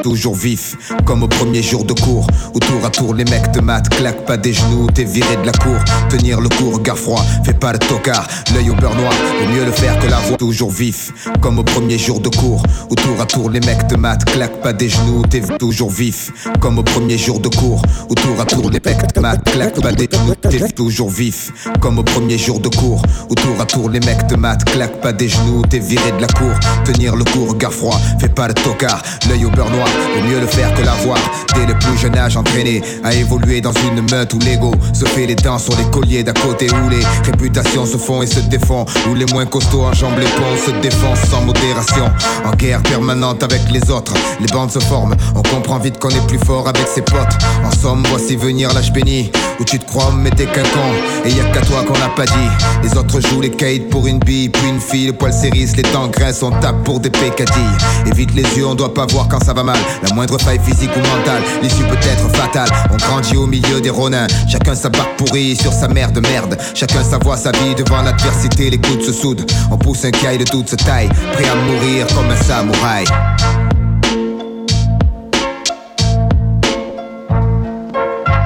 Toujours 0.09 0.33
vif, 0.33 0.75
comme 1.05 1.21
au 1.21 1.27
premier 1.27 1.61
jour 1.61 1.83
de 1.85 1.93
cours 1.93 2.25
Où 2.55 2.59
tour 2.59 2.83
à 2.83 2.89
tour 2.89 3.13
les 3.13 3.25
mecs 3.25 3.51
te 3.51 3.59
matent 3.59 3.89
Claque 3.89 4.25
pas 4.25 4.37
des 4.37 4.53
genoux, 4.53 4.87
t'es 4.91 5.03
viré 5.03 5.37
de 5.37 5.45
la 5.45 5.51
cour. 5.51 5.77
Tenir 6.09 6.41
le 6.41 6.49
coup, 6.49 6.71
regard 6.71 6.97
froid, 6.97 7.23
fais 7.43 7.53
pas 7.53 7.73
le 7.73 7.77
tocard 7.77 8.27
L'œil 8.55 8.71
au 8.71 8.73
beurre 8.73 8.95
noir, 8.95 9.13
vaut 9.13 9.53
mieux 9.53 9.65
le 9.65 9.71
faire 9.71 9.99
que 9.99 10.07
la 10.07 10.17
voix. 10.17 10.35
Toujours 10.35 10.71
vif, 10.71 11.11
comme 11.41 11.59
au 11.59 11.63
premier 11.63 11.99
jour 11.99 12.19
de 12.19 12.29
cours 12.29 12.63
Où 12.89 12.95
tour 12.95 13.21
à 13.21 13.27
tour 13.27 13.51
les 13.51 13.59
mecs 13.59 13.87
te 13.87 13.93
matent 13.93 14.25
Claque 14.25 14.59
pas 14.63 14.73
des 14.73 14.89
genoux, 14.89 15.21
t'es 15.29 15.41
toujours 15.59 15.91
vif 15.91 16.31
Comme 16.59 16.79
au 16.79 16.83
premier 16.83 17.19
jour 17.19 17.39
de 17.39 17.49
cours 17.49 17.83
Où 18.09 18.15
tour 18.15 18.41
à 18.41 18.45
tour 18.45 18.71
les 18.71 18.79
mecs 18.79 19.13
te 19.13 19.19
matent 19.19 19.43
Claque 19.45 19.79
pas 19.79 19.91
des 19.91 20.09
genoux, 20.09 20.33
t'es 20.41 20.71
toujours 20.73 21.11
vif 21.11 21.51
Comme 21.81 21.99
au 21.99 22.03
premier 22.03 22.39
jour 22.39 22.59
de 22.59 22.69
cours 22.69 23.03
Où 23.29 23.61
à 23.61 23.65
tour 23.65 23.89
les 23.89 23.99
mecs 23.99 24.27
te 24.27 24.35
matent 24.35 24.65
Claque 24.65 25.01
pas 25.01 25.13
des 25.13 25.27
genoux, 25.27 25.61
t'es 25.69 25.79
viré 25.79 26.11
de 26.13 26.21
la 26.21 26.27
cour. 26.27 26.53
Tenir 26.83 27.15
le 27.15 27.23
coup, 27.25 27.45
regard 27.45 27.73
froid, 27.73 27.99
fais 28.19 28.29
pas 28.29 28.47
le 28.47 28.53
tocard 28.55 29.01
L'œil 29.27 29.45
au 29.45 29.49
beurre 29.49 29.69
noir, 29.69 29.87
vaut 30.15 30.27
mieux 30.27 30.39
le 30.39 30.47
faire 30.47 30.73
que 30.73 30.81
l'avoir. 30.81 31.17
Dès 31.55 31.65
le 31.65 31.77
plus 31.77 31.97
jeune 31.97 32.17
âge 32.17 32.37
entraîné 32.37 32.81
à 33.03 33.13
évoluer 33.13 33.61
dans 33.61 33.73
une 33.73 34.01
meute 34.09 34.33
où 34.33 34.39
l'ego 34.39 34.71
se 34.93 35.05
fait 35.05 35.25
les 35.25 35.35
dents 35.35 35.57
sur 35.57 35.75
les 35.77 35.85
colliers 35.91 36.23
d'à 36.23 36.33
côté 36.33 36.67
Où 36.71 36.89
les 36.89 37.03
réputations 37.25 37.85
se 37.85 37.97
font 37.97 38.21
et 38.21 38.27
se 38.27 38.39
défont 38.41 38.85
Où 39.09 39.15
les 39.15 39.25
moins 39.25 39.45
costauds 39.45 39.83
enjambent 39.83 40.19
les 40.19 40.25
ponts 40.25 40.57
se 40.65 40.71
défoncent 40.81 41.29
sans 41.29 41.41
modération. 41.41 42.09
En 42.45 42.51
guerre 42.55 42.81
permanente 42.83 43.43
avec 43.43 43.61
les 43.71 43.89
autres 43.89 44.13
Les 44.39 44.47
bandes 44.47 44.71
se 44.71 44.79
forment, 44.79 45.15
on 45.35 45.41
comprend 45.41 45.79
vite 45.79 45.99
qu'on 45.99 46.09
est 46.09 46.27
plus 46.27 46.39
fort 46.39 46.67
avec 46.67 46.87
ses 46.87 47.01
potes. 47.01 47.37
En 47.65 47.71
somme, 47.71 48.03
voici 48.09 48.35
venir 48.35 48.73
l'âge 48.73 48.91
béni 48.91 49.31
Où 49.59 49.63
tu 49.63 49.79
te 49.79 49.85
crois 49.85 50.11
mais 50.15 50.31
t'es 50.31 50.45
qu'un 50.45 50.63
con. 50.63 50.89
Et 51.25 51.31
y 51.31 51.39
a 51.39 51.45
qu'à 51.45 51.61
toi 51.61 51.83
qu'on 51.83 51.97
n'a 51.97 52.09
pas 52.09 52.25
dit. 52.25 52.49
Les 52.83 52.97
autres 52.97 53.19
jouent 53.21 53.41
les 53.41 53.51
caïds 53.51 53.81
pour 53.81 54.07
une 54.07 54.19
bille 54.19 54.49
Puis 54.49 54.69
une 54.69 54.79
fille, 54.79 55.07
le 55.07 55.13
poil 55.13 55.33
s'érisse, 55.33 55.75
les 55.75 55.83
dents 55.83 56.07
graissent 56.07 56.43
On 56.43 56.51
tape 56.51 56.83
pour 56.83 56.99
des 56.99 57.09
pécadilles. 57.09 57.77
Évite 58.05 58.33
les 58.33 58.43
yeux, 58.57 58.67
on 58.67 58.75
doit 58.75 58.93
pas 58.93 59.05
voir 59.07 59.27
quand 59.27 59.43
ça 59.43 59.53
va 59.53 59.63
mal 59.63 59.78
La 60.03 60.13
moindre 60.13 60.39
faille 60.39 60.59
physique 60.59 60.91
ou 60.95 60.99
mentale 60.99 61.43
L'issue 61.61 61.83
peut 61.83 61.97
être 62.03 62.29
fatale. 62.35 62.69
On 62.91 62.97
grandit 62.97 63.37
au 63.37 63.47
milieu 63.47 63.81
des 63.81 63.89
ronins. 63.89 64.27
Chacun 64.47 64.75
sa 64.75 64.89
barque 64.89 65.15
pourrie 65.17 65.55
sur 65.55 65.73
sa 65.73 65.87
mère 65.87 66.11
de 66.11 66.19
merde. 66.21 66.57
Chacun 66.73 67.03
sa 67.03 67.17
voix, 67.17 67.37
sa 67.37 67.51
vie 67.51 67.75
devant 67.75 68.01
l'adversité 68.01 68.69
Les 68.69 68.77
coudes 68.77 69.01
se 69.01 69.13
soudent. 69.13 69.45
On 69.71 69.77
pousse 69.77 70.05
un 70.05 70.11
caille 70.11 70.37
de 70.37 70.45
toute 70.45 70.69
sa 70.69 70.77
taille 70.77 71.09
Prêt 71.33 71.47
à 71.47 71.55
mourir 71.55 72.07
comme 72.15 72.29
un 72.29 72.35
samouraï. 72.35 73.05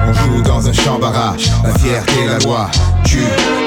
On 0.06 0.12
joue 0.12 0.42
dans 0.42 0.68
un 0.68 0.72
champ 0.72 0.98
barrage, 0.98 1.50
la 1.62 1.74
fierté, 1.78 2.26
la 2.26 2.38
loi 2.38 2.70
tue 3.04 3.18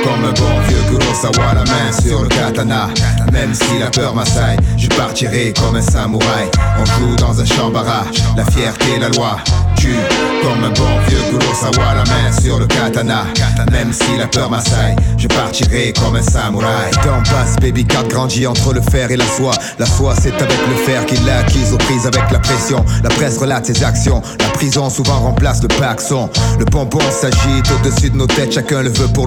Comme 0.03 0.25
un 0.25 0.33
bon 0.33 0.59
vieux 0.67 0.77
Kurosawa, 0.89 1.53
la 1.53 1.63
main 1.63 1.91
sur 1.91 2.21
le 2.21 2.27
katana 2.27 2.89
Même 3.31 3.53
si 3.53 3.79
la 3.79 3.89
peur 3.89 4.13
m'assaille, 4.13 4.57
je 4.77 4.87
partirai 4.87 5.53
comme 5.53 5.75
un 5.75 5.81
samouraï 5.81 6.49
On 6.79 6.85
joue 6.85 7.15
dans 7.15 7.39
un 7.39 7.45
champ 7.45 7.69
barrage, 7.69 8.23
la 8.35 8.45
fierté, 8.45 8.99
la 8.99 9.09
loi 9.09 9.37
tue 9.77 9.95
comme 10.41 10.63
un 10.63 10.69
bon 10.69 10.99
vieux 11.07 11.19
Kurosawa, 11.29 11.93
la 11.95 12.03
main 12.03 12.31
sur 12.41 12.59
le 12.59 12.65
katana. 12.65 13.25
Même 13.71 13.91
si 13.93 14.17
la 14.17 14.27
peur 14.27 14.49
m'assaille, 14.49 14.95
je 15.17 15.27
partirai 15.27 15.93
comme 15.93 16.15
un 16.15 16.21
samouraï. 16.21 16.91
Temps 17.03 17.23
passe, 17.23 17.55
baby 17.61 17.85
cat 17.85 18.03
grandit 18.03 18.47
entre 18.47 18.73
le 18.73 18.81
fer 18.81 19.11
et 19.11 19.17
la 19.17 19.25
soie. 19.25 19.53
La 19.79 19.85
soie, 19.85 20.15
c'est 20.19 20.33
avec 20.33 20.59
le 20.67 20.75
fer 20.85 21.05
qu'il 21.05 21.23
l'a 21.25 21.39
acquise 21.39 21.73
aux 21.73 21.77
prises 21.77 22.05
avec 22.05 22.31
la 22.31 22.39
pression. 22.39 22.83
La 23.03 23.09
presse 23.09 23.37
relate 23.37 23.65
ses 23.65 23.83
actions. 23.83 24.21
La 24.39 24.49
prison 24.49 24.89
souvent 24.89 25.19
remplace 25.19 25.61
le 25.61 25.67
paxon. 25.67 26.29
Le 26.59 26.65
pompon 26.65 27.01
s'agite 27.11 27.69
au-dessus 27.71 28.09
de 28.09 28.17
nos 28.17 28.27
têtes. 28.27 28.53
Chacun 28.53 28.81
le 28.81 28.89
veut 28.89 29.07
pour 29.07 29.26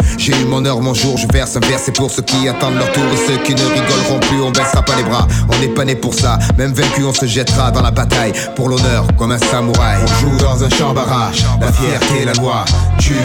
j'ai 0.17 0.33
eu 0.33 0.45
mon 0.45 0.65
heure, 0.65 0.81
mon 0.81 0.93
jour. 0.93 1.17
Je 1.17 1.27
verse 1.31 1.55
un 1.55 1.59
verre, 1.59 1.79
c'est 1.83 1.95
pour 1.95 2.11
ceux 2.11 2.21
qui 2.21 2.47
attendent 2.47 2.75
leur 2.75 2.91
tour. 2.91 3.03
Et 3.13 3.27
ceux 3.27 3.37
qui 3.43 3.53
ne 3.53 3.61
rigoleront 3.61 4.19
plus, 4.19 4.41
on 4.41 4.51
baissera 4.51 4.83
pas 4.83 4.95
les 4.95 5.03
bras. 5.03 5.27
On 5.53 5.59
n'est 5.59 5.73
pas 5.73 5.85
né 5.85 5.95
pour 5.95 6.13
ça. 6.13 6.37
Même 6.57 6.73
vaincu, 6.73 7.03
on 7.03 7.13
se 7.13 7.25
jettera 7.25 7.71
dans 7.71 7.81
la 7.81 7.91
bataille. 7.91 8.33
Pour 8.55 8.69
l'honneur, 8.69 9.05
comme 9.17 9.31
un 9.31 9.37
samouraï. 9.37 9.99
On 10.03 10.07
joue 10.19 10.37
dans 10.37 10.63
un 10.63 10.69
champ 10.69 10.93
barrage. 10.93 11.43
La 11.59 11.71
fierté, 11.71 12.25
la 12.25 12.33
loi. 12.33 12.65
Tue 12.99 13.15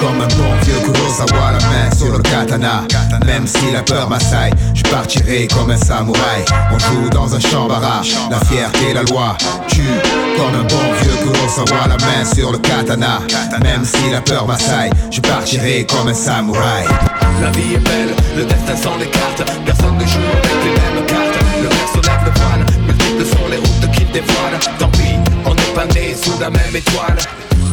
comme 0.00 0.20
un 0.20 0.28
bon 0.28 0.50
vieux 0.62 0.80
Kurosawa. 0.84 1.52
La 1.52 1.66
main 1.68 1.96
sur 1.96 2.12
le 2.12 2.18
katana. 2.18 2.84
Même 3.26 3.46
si 3.46 3.72
la 3.72 3.82
peur 3.82 4.08
m'assaille, 4.08 4.52
je 4.74 4.82
partirai 4.82 5.48
comme 5.48 5.70
un 5.70 5.76
samouraï. 5.76 6.44
On 6.72 6.78
joue 6.78 7.08
dans 7.10 7.34
un 7.34 7.40
champ 7.40 7.66
barrage. 7.66 8.14
La 8.30 8.38
fierté, 8.40 8.92
la 8.94 9.02
loi. 9.02 9.36
Tue 9.68 9.82
comme 10.36 10.54
un 10.54 10.64
bon 10.64 10.94
vieux 11.02 11.16
Kurosawa. 11.22 11.88
La 11.88 11.96
main 11.96 12.24
sur 12.34 12.52
le 12.52 12.58
katana. 12.58 13.20
Même 13.62 13.84
si 13.84 14.10
la 14.10 14.20
peur 14.20 14.46
m'assaille, 14.46 14.90
je 15.10 15.20
partirai 15.20 15.86
comme 15.86 16.08
un 16.08 16.14
La 16.26 17.50
vie 17.50 17.74
est 17.74 17.78
belle, 17.78 18.14
le 18.34 18.44
destin 18.46 18.74
s'en 18.74 18.98
écarte 18.98 19.42
Personne 19.66 19.94
ne 19.98 20.06
joue 20.06 20.20
avec 20.32 20.64
les 20.64 20.70
mêmes 20.70 21.06
cartes. 21.06 21.38
Le 21.62 21.68
verso 21.68 22.00
lève 22.00 22.24
le 22.24 22.40
voile, 22.40 22.66
multiples 22.86 23.26
sont 23.26 23.48
les 23.50 23.58
routes 23.58 23.90
qu'il 23.92 24.10
dévoile 24.10 24.58
Tant 24.78 24.88
pis, 24.88 25.18
on 25.44 25.54
n'est 25.54 25.74
pas 25.74 25.84
né 25.92 26.14
sous 26.14 26.40
la 26.40 26.48
même 26.48 26.74
étoile 26.74 27.18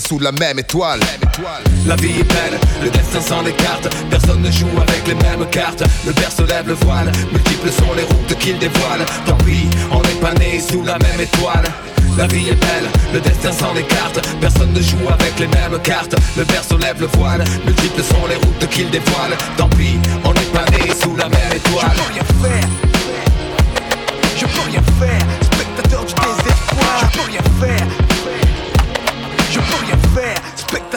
sous 0.00 0.18
la 0.18 0.32
même 0.32 0.58
étoile. 0.58 1.00
La 1.86 1.96
vie 1.96 2.20
est 2.20 2.24
belle, 2.24 2.58
le 2.82 2.88
destin 2.88 3.20
s'en 3.20 3.44
écarte 3.44 3.88
Personne 4.08 4.40
ne 4.40 4.50
joue 4.50 4.70
avec 4.80 5.06
les 5.06 5.14
mêmes 5.14 5.46
cartes. 5.50 5.82
Le 6.06 6.12
père 6.12 6.32
se 6.32 6.42
lève 6.42 6.66
le 6.66 6.72
voile. 6.72 7.12
Multiples 7.30 7.70
sont 7.70 7.92
les 7.94 8.04
routes 8.04 8.38
qu'il 8.38 8.58
dévoile. 8.58 9.04
Tant 9.26 9.36
pis, 9.44 9.68
on 9.90 10.00
n'est 10.00 10.20
pas 10.20 10.32
né 10.34 10.60
sous 10.60 10.82
la 10.82 10.98
même 10.98 11.20
étoile. 11.20 11.64
La 12.16 12.26
vie 12.26 12.48
est 12.48 12.54
belle, 12.54 12.88
le 13.12 13.20
destin 13.20 13.52
s'en 13.52 13.76
écarte 13.76 14.26
Personne 14.40 14.72
ne 14.72 14.80
joue 14.80 15.08
avec 15.10 15.38
les 15.38 15.48
mêmes 15.48 15.78
cartes. 15.82 16.14
Le 16.38 16.44
se 16.44 16.82
lève 16.82 17.00
le 17.00 17.08
voile. 17.08 17.44
Multiples 17.66 18.02
sont 18.02 18.26
les 18.28 18.36
routes 18.36 18.68
qu'il 18.70 18.88
dévoile. 18.88 19.36
Tant 19.58 19.68
pis, 19.70 19.98
on 20.24 20.32
n'est 20.32 20.52
pas 20.54 20.64
né 20.70 20.90
sous 21.02 21.14
la 21.16 21.28
même 21.28 21.52
étoile. 21.54 21.92
Je 21.94 22.02
peux 22.02 22.12
rien 22.14 22.24
faire. 22.42 22.68
Je 24.38 24.44
peux 24.46 24.70
rien 24.70 24.82
faire 24.98 25.45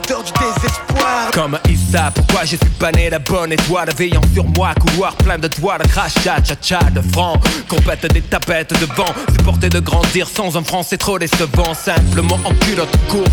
Spectateur 0.10 0.24
du 0.24 0.32
désespoir 0.32 0.99
Comme 1.34 1.58
Issa, 1.70 2.12
pourquoi 2.14 2.42
je 2.42 2.56
suis 2.56 2.76
pas 2.80 2.92
né 2.92 3.10
la 3.10 3.20
bonne 3.20 3.52
étoile 3.52 3.90
Veillant 3.98 4.22
sur 4.34 4.46
moi, 4.46 4.74
couloir 4.80 5.16
plein 5.16 5.38
de 5.38 5.48
doigts 5.48 5.78
de 5.78 5.88
crachat, 5.88 6.44
cha 6.44 6.56
cha 6.62 6.80
de 6.90 7.02
francs 7.14 7.40
Compète 7.68 8.12
des 8.14 8.22
tapettes 8.22 8.74
de 8.80 8.86
vent 8.96 9.14
Supporter 9.32 9.70
de 9.70 9.80
grandir 9.80 10.28
sans 10.28 10.58
un 10.58 10.64
franc 10.64 10.84
c'est 10.84 10.98
trop 10.98 11.20
décevant 11.20 11.74
Simplement 11.74 12.40
en 12.44 12.54
culotte 12.66 12.96
courte 13.10 13.32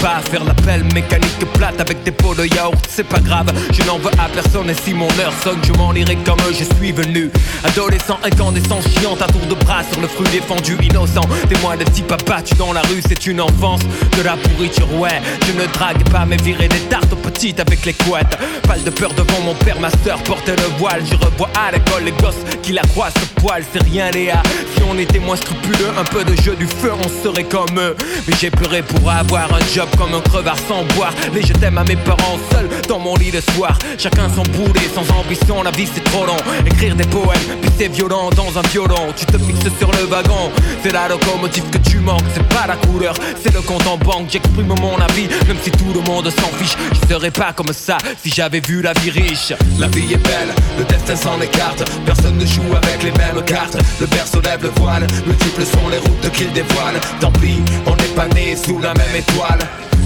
pas 0.00 0.20
faire 0.30 0.44
l'appel 0.44 0.82
mécanique 0.94 1.38
plate 1.54 1.80
avec 1.80 2.02
des 2.02 2.10
pots 2.10 2.34
de 2.34 2.44
yaourt, 2.44 2.76
c'est 2.88 3.06
pas 3.06 3.20
grave, 3.20 3.52
je 3.72 3.82
n'en 3.84 3.98
veux 3.98 4.10
à 4.18 4.28
personne 4.28 4.68
et 4.70 4.74
si 4.74 4.92
mon 4.94 5.08
heure 5.20 5.32
sonne, 5.44 5.58
je 5.64 5.72
m'en 5.72 5.94
irai 5.94 6.16
comme 6.24 6.40
je 6.50 6.64
suis 6.76 6.92
venu. 6.92 7.30
Adolescent, 7.64 8.18
incandescent, 8.24 8.80
chiant 8.80 9.14
à 9.20 9.26
tour 9.26 9.46
de 9.48 9.54
bras 9.64 9.82
sur 9.90 10.00
le 10.00 10.08
fruit 10.08 10.28
défendu, 10.30 10.76
innocent. 10.82 11.22
Témoin 11.48 11.76
de 11.76 11.84
type 11.84 12.10
abattu 12.10 12.54
dans 12.56 12.72
la 12.72 12.82
rue, 12.82 13.00
c'est 13.06 13.26
une 13.26 13.40
enfance 13.40 13.82
de 14.16 14.22
la 14.22 14.36
pourriture, 14.36 14.92
ouais. 14.94 15.20
Je 15.46 15.52
ne 15.52 15.66
drague 15.72 16.08
pas, 16.10 16.24
mais 16.26 16.36
virer 16.36 16.68
des 16.68 16.80
tartes 16.80 17.11
aux 17.12 17.16
petites 17.16 17.60
avec 17.60 17.84
les 17.84 17.92
couettes. 17.92 18.38
Pas 18.62 18.78
de 18.78 18.90
peur 18.90 19.12
devant 19.14 19.40
mon 19.44 19.54
père, 19.54 19.78
ma 19.80 19.90
soeur 20.04 20.22
portait 20.22 20.56
le 20.56 20.78
voile. 20.78 21.02
Je 21.08 21.14
revois 21.14 21.50
à 21.54 21.70
l'école 21.70 22.04
les 22.04 22.12
gosses 22.12 22.42
qui 22.62 22.72
la 22.72 22.82
croient 22.82 23.10
ce 23.10 23.40
poil, 23.40 23.64
c'est 23.72 23.82
rien, 23.82 24.10
Léa. 24.10 24.42
Si 24.74 24.82
on 24.88 24.98
était 24.98 25.18
moins 25.18 25.36
scrupuleux, 25.36 25.90
un 25.98 26.04
peu 26.04 26.24
de 26.24 26.34
jeu 26.42 26.54
du 26.56 26.66
feu, 26.66 26.92
on 26.92 27.24
serait 27.24 27.44
comme 27.44 27.78
eux. 27.78 27.96
Mais 28.26 28.34
j'ai 28.40 28.50
pleuré 28.50 28.82
pour 28.82 29.10
avoir 29.10 29.52
un 29.52 29.60
job 29.74 29.88
comme 29.98 30.14
un 30.14 30.20
crevard 30.20 30.56
sans 30.68 30.84
boire 30.94 31.12
Les 31.34 31.42
je 31.42 31.52
t'aime 31.54 31.78
à 31.78 31.84
mes 31.84 31.96
parents 31.96 32.38
seuls 32.50 32.68
dans 32.88 32.98
mon 32.98 33.16
lit 33.16 33.30
de 33.30 33.40
soir 33.52 33.78
Chacun 33.98 34.28
son 34.34 34.42
boulet, 34.42 34.88
sans 34.94 35.08
ambition, 35.16 35.62
la 35.62 35.70
vie 35.70 35.88
c'est 35.92 36.04
trop 36.04 36.24
long 36.24 36.36
Écrire 36.66 36.94
des 36.94 37.04
poèmes, 37.04 37.58
puis 37.60 37.70
c'est 37.78 37.88
violent 37.88 38.30
dans 38.30 38.58
un 38.58 38.62
violon 38.62 39.12
Tu 39.16 39.26
te 39.26 39.38
fixes 39.38 39.76
sur 39.78 39.90
le 39.92 40.04
wagon, 40.06 40.50
c'est 40.82 40.92
la 40.92 41.08
locomotive 41.08 41.64
que 41.70 41.78
tu 41.78 41.98
manques 41.98 42.22
C'est 42.34 42.46
pas 42.48 42.66
la 42.66 42.76
couleur, 42.76 43.14
c'est 43.42 43.52
le 43.52 43.60
compte 43.60 43.86
en 43.86 43.96
banque 43.96 44.28
J'exprime 44.30 44.74
mon 44.80 44.98
avis, 44.98 45.28
même 45.46 45.58
si 45.62 45.70
tout 45.70 45.92
le 45.94 46.00
monde 46.00 46.30
s'en 46.30 46.48
fiche 46.58 46.76
serais 47.08 47.30
pas 47.30 47.52
comme 47.52 47.72
ça 47.72 47.98
si 48.22 48.30
j'avais 48.30 48.60
vu 48.60 48.82
la 48.82 48.92
vie 48.94 49.10
riche. 49.10 49.52
La 49.78 49.88
vie 49.88 50.12
est 50.12 50.24
belle, 50.24 50.54
le 50.78 50.84
destin 50.84 51.16
s'en 51.16 51.40
écarte. 51.40 51.84
Personne 52.06 52.36
ne 52.36 52.46
joue 52.46 52.74
avec 52.76 53.02
les 53.02 53.12
mêmes 53.12 53.42
cartes. 53.44 53.76
Le 54.00 54.06
se 54.06 54.40
lève 54.44 54.62
le 54.62 54.70
voile, 54.80 55.06
multiples 55.26 55.64
sont 55.64 55.88
les 55.90 55.98
routes 55.98 56.32
qu'il 56.32 56.52
dévoile. 56.52 57.00
Tant 57.20 57.32
pis, 57.32 57.60
on 57.86 57.96
n'est 57.96 58.14
pas 58.14 58.28
né 58.28 58.56
sous 58.56 58.78
la 58.78 58.94
même 58.94 59.16
étoile. 59.16 59.58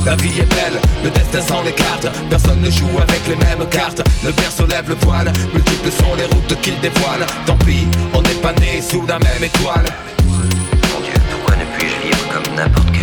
La 0.05 0.14
vie 0.16 0.39
est 0.39 0.55
belle, 0.55 0.81
le 1.02 1.10
destin 1.10 1.40
s'en 1.40 1.64
écarte. 1.64 2.06
Personne 2.31 2.60
ne 2.60 2.70
joue 2.70 2.98
avec 3.02 3.20
les 3.27 3.36
mêmes 3.36 3.68
cartes. 3.70 4.02
Le 4.24 4.32
se 4.32 4.62
lève 4.70 4.89
le 4.89 4.94
voile 4.94 5.32
Multiples 5.52 5.90
sont 5.90 6.14
les 6.16 6.27
routes 6.27 6.60
qu'il 6.60 6.78
dévoile. 6.81 7.27
Tant 7.44 7.56
pis, 7.59 7.86
on 8.14 8.23
n'est 8.23 8.40
pas 8.43 8.52
né 8.60 8.81
sous 8.81 9.05
la 9.06 9.18
même 9.18 9.43
étoile. 9.43 9.86
Mon 10.28 11.01
Dieu, 11.01 11.14
pourquoi 11.31 11.56
ne 11.56 11.64
puis-je 11.77 12.06
vivre 12.06 12.28
comme 12.32 12.55
n'importe 12.55 12.95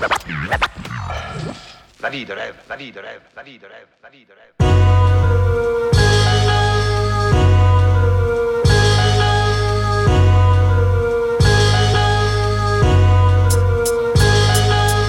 La 0.00 0.08
vie 2.08 2.24
de 2.24 2.32
rêve, 2.32 2.54
la 2.70 2.76
vie 2.76 2.90
de 2.90 3.00
rêve, 3.00 3.20
la 3.36 3.42
vie 3.42 3.58
de 3.58 3.66
rêve, 3.66 3.86
la 4.02 4.08
vie 4.08 4.24
de 4.24 4.32
rêve. 4.32 4.54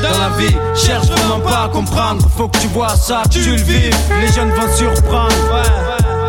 Dans 0.04 0.20
la 0.20 0.30
vie, 0.38 0.58
cherche 0.76 1.08
vraiment 1.08 1.40
pas 1.40 1.64
à 1.64 1.70
comprendre. 1.70 2.28
Faut 2.36 2.50
que 2.50 2.58
tu 2.58 2.68
vois 2.68 2.90
ça, 2.90 3.24
tu 3.32 3.40
le 3.40 3.56
vives. 3.56 3.96
Les 4.20 4.28
jeunes 4.28 4.52
vont 4.52 4.76
surprendre. 4.76 5.34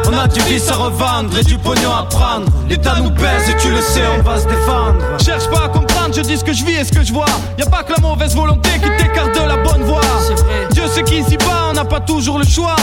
On 0.06 0.18
a 0.18 0.28
du 0.28 0.40
vice 0.40 0.68
à 0.68 0.74
revendre 0.74 1.36
et 1.36 1.42
du 1.42 1.58
pognon 1.58 1.90
à 1.90 2.04
prendre. 2.04 2.46
L'État 2.68 3.00
nous 3.00 3.10
pèse 3.10 3.48
et 3.48 3.56
tu 3.56 3.70
le 3.70 3.80
sais, 3.80 4.02
on 4.18 4.22
va 4.22 4.38
se 4.38 4.46
défendre. 4.46 5.20
Cherche 5.24 5.48
pas 5.48 5.64
à 5.64 5.68
comprendre, 5.68 5.91
je 6.10 6.20
dis 6.22 6.36
ce 6.36 6.44
que 6.44 6.52
je 6.52 6.64
vis 6.64 6.74
et 6.74 6.84
ce 6.84 6.92
que 6.92 7.04
je 7.04 7.12
vois. 7.12 7.26
Y 7.58 7.62
a 7.62 7.66
pas 7.66 7.82
que 7.82 7.92
la 7.92 8.00
mauvaise 8.00 8.34
volonté 8.34 8.70
qui 8.82 8.90
t'écarte 8.96 9.34
de 9.34 9.46
la 9.46 9.56
bonne 9.58 9.82
voie. 9.82 10.00
Dieu 10.70 10.86
sait 10.88 11.02
qu'ici 11.02 11.36
bas, 11.36 11.68
on 11.70 11.74
n'a 11.74 11.84
pas 11.84 12.00
toujours 12.00 12.38
le 12.38 12.44
choix. 12.44 12.76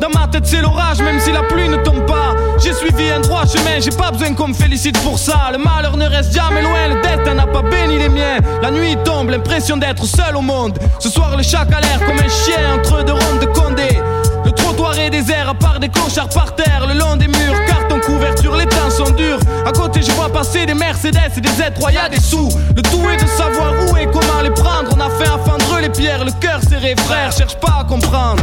Dans 0.00 0.10
ma 0.10 0.28
tête, 0.28 0.46
c'est 0.46 0.60
l'orage, 0.60 0.98
même 0.98 1.18
si 1.18 1.32
la 1.32 1.42
pluie 1.42 1.68
ne 1.68 1.76
tombe 1.76 2.04
pas. 2.06 2.34
J'ai 2.62 2.72
suivi 2.72 3.10
un 3.10 3.20
droit 3.20 3.44
chemin, 3.46 3.80
j'ai 3.80 3.90
pas 3.90 4.10
besoin 4.10 4.34
qu'on 4.34 4.48
me 4.48 4.54
félicite 4.54 4.98
pour 5.02 5.18
ça. 5.18 5.50
Le 5.52 5.58
malheur 5.58 5.96
ne 5.96 6.06
reste 6.06 6.32
jamais 6.32 6.62
loin, 6.62 6.88
le 6.88 7.00
destin 7.02 7.34
n'a 7.34 7.46
pas 7.46 7.62
béni 7.62 7.98
les 7.98 8.08
miens. 8.08 8.38
La 8.62 8.70
nuit 8.70 8.96
tombe, 9.04 9.30
l'impression 9.30 9.76
d'être 9.76 10.04
seul 10.04 10.36
au 10.36 10.42
monde. 10.42 10.78
Ce 10.98 11.08
soir, 11.08 11.36
le 11.36 11.42
chat 11.42 11.66
a 11.72 11.80
l'air 11.80 11.98
comme 12.06 12.18
un 12.18 12.28
chien 12.28 12.74
entre 12.74 13.04
deux 13.04 13.12
rondes 13.12 13.40
de 13.40 13.46
Condé. 13.46 14.00
Trottoir 14.58 14.98
est 14.98 15.10
désert, 15.10 15.48
à 15.48 15.54
part 15.54 15.80
des 15.80 15.88
clochards 15.88 16.28
par 16.28 16.54
terre, 16.54 16.86
le 16.86 16.98
long 16.98 17.16
des 17.16 17.28
murs, 17.28 17.64
carton 17.66 18.00
couverture, 18.00 18.56
les 18.56 18.66
temps 18.66 18.90
sont 18.90 19.10
durs. 19.12 19.38
À 19.66 19.72
côté, 19.72 20.02
je 20.02 20.10
vois 20.12 20.28
passer 20.28 20.66
des 20.66 20.74
Mercedes 20.74 21.32
et 21.36 21.40
des 21.40 21.48
Z3, 21.48 21.92
y 21.92 21.96
a 21.96 22.08
des 22.08 22.20
sous. 22.20 22.50
Le 22.76 22.82
tout 22.82 23.02
est 23.10 23.22
de 23.22 23.28
savoir 23.28 23.72
où 23.72 23.96
et 23.96 24.06
comment 24.06 24.42
les 24.42 24.50
prendre. 24.50 24.90
On 24.96 25.00
a 25.00 25.10
fait 25.10 25.28
à 25.28 25.38
fendre 25.38 25.78
les 25.80 25.88
pierres, 25.88 26.24
le 26.24 26.32
cœur 26.40 26.60
serré, 26.68 26.94
frère, 26.96 27.32
cherche 27.32 27.56
pas 27.56 27.78
à 27.80 27.84
comprendre. 27.84 28.42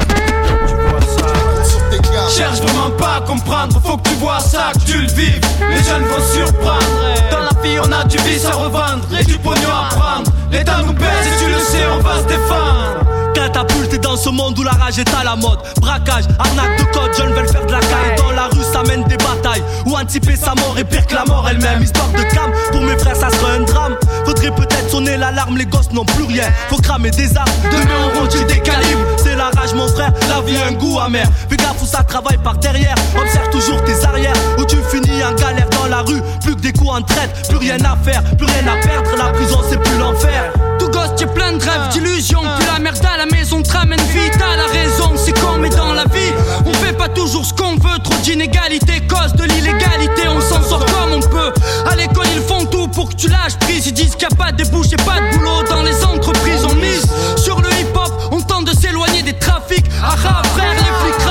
Cherche 2.36 2.60
vraiment 2.60 2.92
pas 2.98 3.18
à 3.18 3.22
comprendre, 3.22 3.80
faut 3.84 3.98
que 3.98 4.10
tu 4.10 4.16
vois 4.16 4.40
ça, 4.40 4.72
que 4.74 4.92
tu 4.92 5.02
le 5.02 5.08
vives. 5.08 5.42
Les 5.70 5.84
jeunes 5.84 6.04
vont 6.04 6.24
surprendre. 6.34 6.86
Dans 7.32 7.40
la 7.40 7.62
vie, 7.62 7.78
on 7.80 7.92
a 7.92 8.04
du 8.06 8.18
vice 8.18 8.46
à 8.46 8.52
revendre 8.52 9.06
et 9.18 9.24
du 9.24 9.38
pognon 9.38 9.70
à 9.70 9.96
prendre. 9.96 10.32
L'État 10.52 10.82
nous 10.86 10.94
pèse 10.94 11.28
et 11.28 11.44
tu 11.44 11.50
le 11.52 11.60
sais, 11.60 11.86
on 11.94 12.00
va 12.00 12.20
se 12.20 12.26
défendre. 12.26 13.15
Catapulté 13.46 14.00
dans 14.00 14.18
ce 14.18 14.30
monde 14.30 14.58
où 14.58 14.64
la 14.64 14.72
rage 14.72 14.98
est 14.98 15.14
à 15.14 15.24
la 15.24 15.36
mode. 15.36 15.60
Braquage, 15.80 16.24
arnaque 16.40 16.80
de 16.80 16.84
code, 16.86 17.16
jeunes 17.16 17.32
veulent 17.32 17.48
faire 17.48 17.64
de 17.64 17.74
la 17.74 17.80
caille. 17.80 18.16
Dans 18.18 18.32
la 18.32 18.48
rue, 18.48 18.64
ça 18.74 18.82
mène 18.82 19.04
des 19.04 19.18
batailles. 19.18 19.64
Ou 19.86 19.96
anticiper 19.96 20.36
sa 20.36 20.56
mort 20.56 20.76
et 20.80 20.84
pire 20.84 21.06
que 21.06 21.14
la 21.14 21.26
mort 21.26 21.48
elle-même. 21.48 21.84
Histoire 21.84 22.10
de 22.10 22.24
cam, 22.34 22.52
pour 22.72 22.82
mes 22.82 22.98
frères, 22.98 23.16
ça 23.16 23.30
serait 23.30 23.58
un 23.58 23.60
drame. 23.60 23.98
Faudrait 24.26 24.50
peut-être 24.50 24.90
sonner 24.90 25.18
l'alarme, 25.18 25.58
les 25.58 25.68
gosses 25.68 25.92
n'ont 25.92 26.06
plus 26.06 26.24
rien. 26.24 26.46
Faut 26.70 26.78
cramer 26.78 27.12
des 27.12 27.38
armes, 27.38 27.52
demain 27.72 27.94
on 28.16 28.20
rentre 28.20 28.48
des 28.48 28.60
calibres. 28.62 29.06
C'est 29.18 29.36
la 29.36 29.52
rage, 29.52 29.76
mon 29.76 29.90
frère, 29.90 30.12
la 30.28 30.42
vie 30.42 30.58
a 30.58 30.70
un 30.70 30.72
goût 30.72 31.00
amer. 31.00 31.28
Fais 31.48 31.58
gaffe 31.58 31.80
où 31.84 31.86
ça 31.86 32.02
travaille 32.02 32.40
par 32.40 32.58
derrière. 32.58 32.96
Observe 33.16 33.50
toujours 33.52 33.84
tes 33.84 34.04
arrières, 34.06 34.34
où 34.58 34.66
tu 34.66 34.78
finis 34.90 35.24
en 35.24 35.36
galère 35.36 35.70
dans 35.70 35.86
la 35.86 36.02
rue. 36.02 36.22
Plus 36.42 36.56
que 36.56 36.62
des 36.62 36.74
coups 36.74 36.90
en 36.90 37.02
traite, 37.04 37.48
plus 37.48 37.58
rien 37.58 37.78
à 37.86 37.96
faire, 38.04 38.24
plus 38.24 38.48
rien 38.48 38.74
à 38.74 38.82
perdre. 38.82 39.12
La 39.16 39.32
prison, 39.34 39.60
c'est 39.70 39.80
plus 39.80 40.00
l'enfer. 40.00 40.52
Gosse, 40.96 41.26
plein 41.34 41.52
de 41.52 41.62
rêves, 41.62 41.90
d'illusions. 41.92 42.42
Puis 42.58 42.68
la 42.72 42.80
merde 42.80 43.06
à 43.06 43.18
la 43.18 43.26
maison 43.26 43.62
te 43.62 43.70
ramène 43.70 44.00
vite. 44.14 44.32
T'as 44.40 44.56
la 44.56 44.68
raison, 44.72 45.12
c'est 45.18 45.34
con, 45.34 45.58
mais 45.60 45.68
dans 45.68 45.94
la 45.94 46.06
vie, 46.06 46.32
on 46.66 46.72
fait 46.72 46.94
pas 46.94 47.10
toujours 47.10 47.46
ce 47.46 47.54
qu'on 47.54 47.76
veut. 47.76 48.00
Trop 48.02 48.16
d'inégalités, 48.24 49.02
cause 49.02 49.34
de 49.34 49.44
l'illégalité. 49.44 50.30
On 50.30 50.40
s'en 50.40 50.64
sort 50.64 50.86
comme 50.86 51.12
on 51.14 51.20
peut. 51.20 51.52
À 51.92 51.98
l'école, 51.98 52.28
ils 52.34 52.42
font 52.42 52.66
tout 52.66 52.88
pour 52.88 53.10
que 53.10 53.16
tu 53.16 53.28
lâches 53.28 53.58
prise. 53.60 53.88
Ils 53.88 53.94
disent 53.94 54.16
qu'il 54.16 54.26
n'y 54.30 54.34
a 54.34 54.38
pas 54.38 54.54
de 54.54 54.64
débouché, 54.64 54.96
pas 54.98 55.20
de 55.20 55.38
boulot 55.38 55.64
dans 55.70 55.84
les 55.84 56.02
entreprises. 56.06 56.64
On 56.64 56.76
mise 56.76 57.06
sur 57.44 57.60
le 57.60 57.70
hip-hop, 57.74 58.14
on 58.32 58.40
tente 58.40 58.66
de 58.66 58.74
s'éloigner 58.74 59.22
des 59.22 59.34
trafics. 59.38 59.86
Ah 60.02 60.16
ah, 60.26 60.42
frère, 60.56 60.72
les 60.72 60.80
flics 60.80 61.25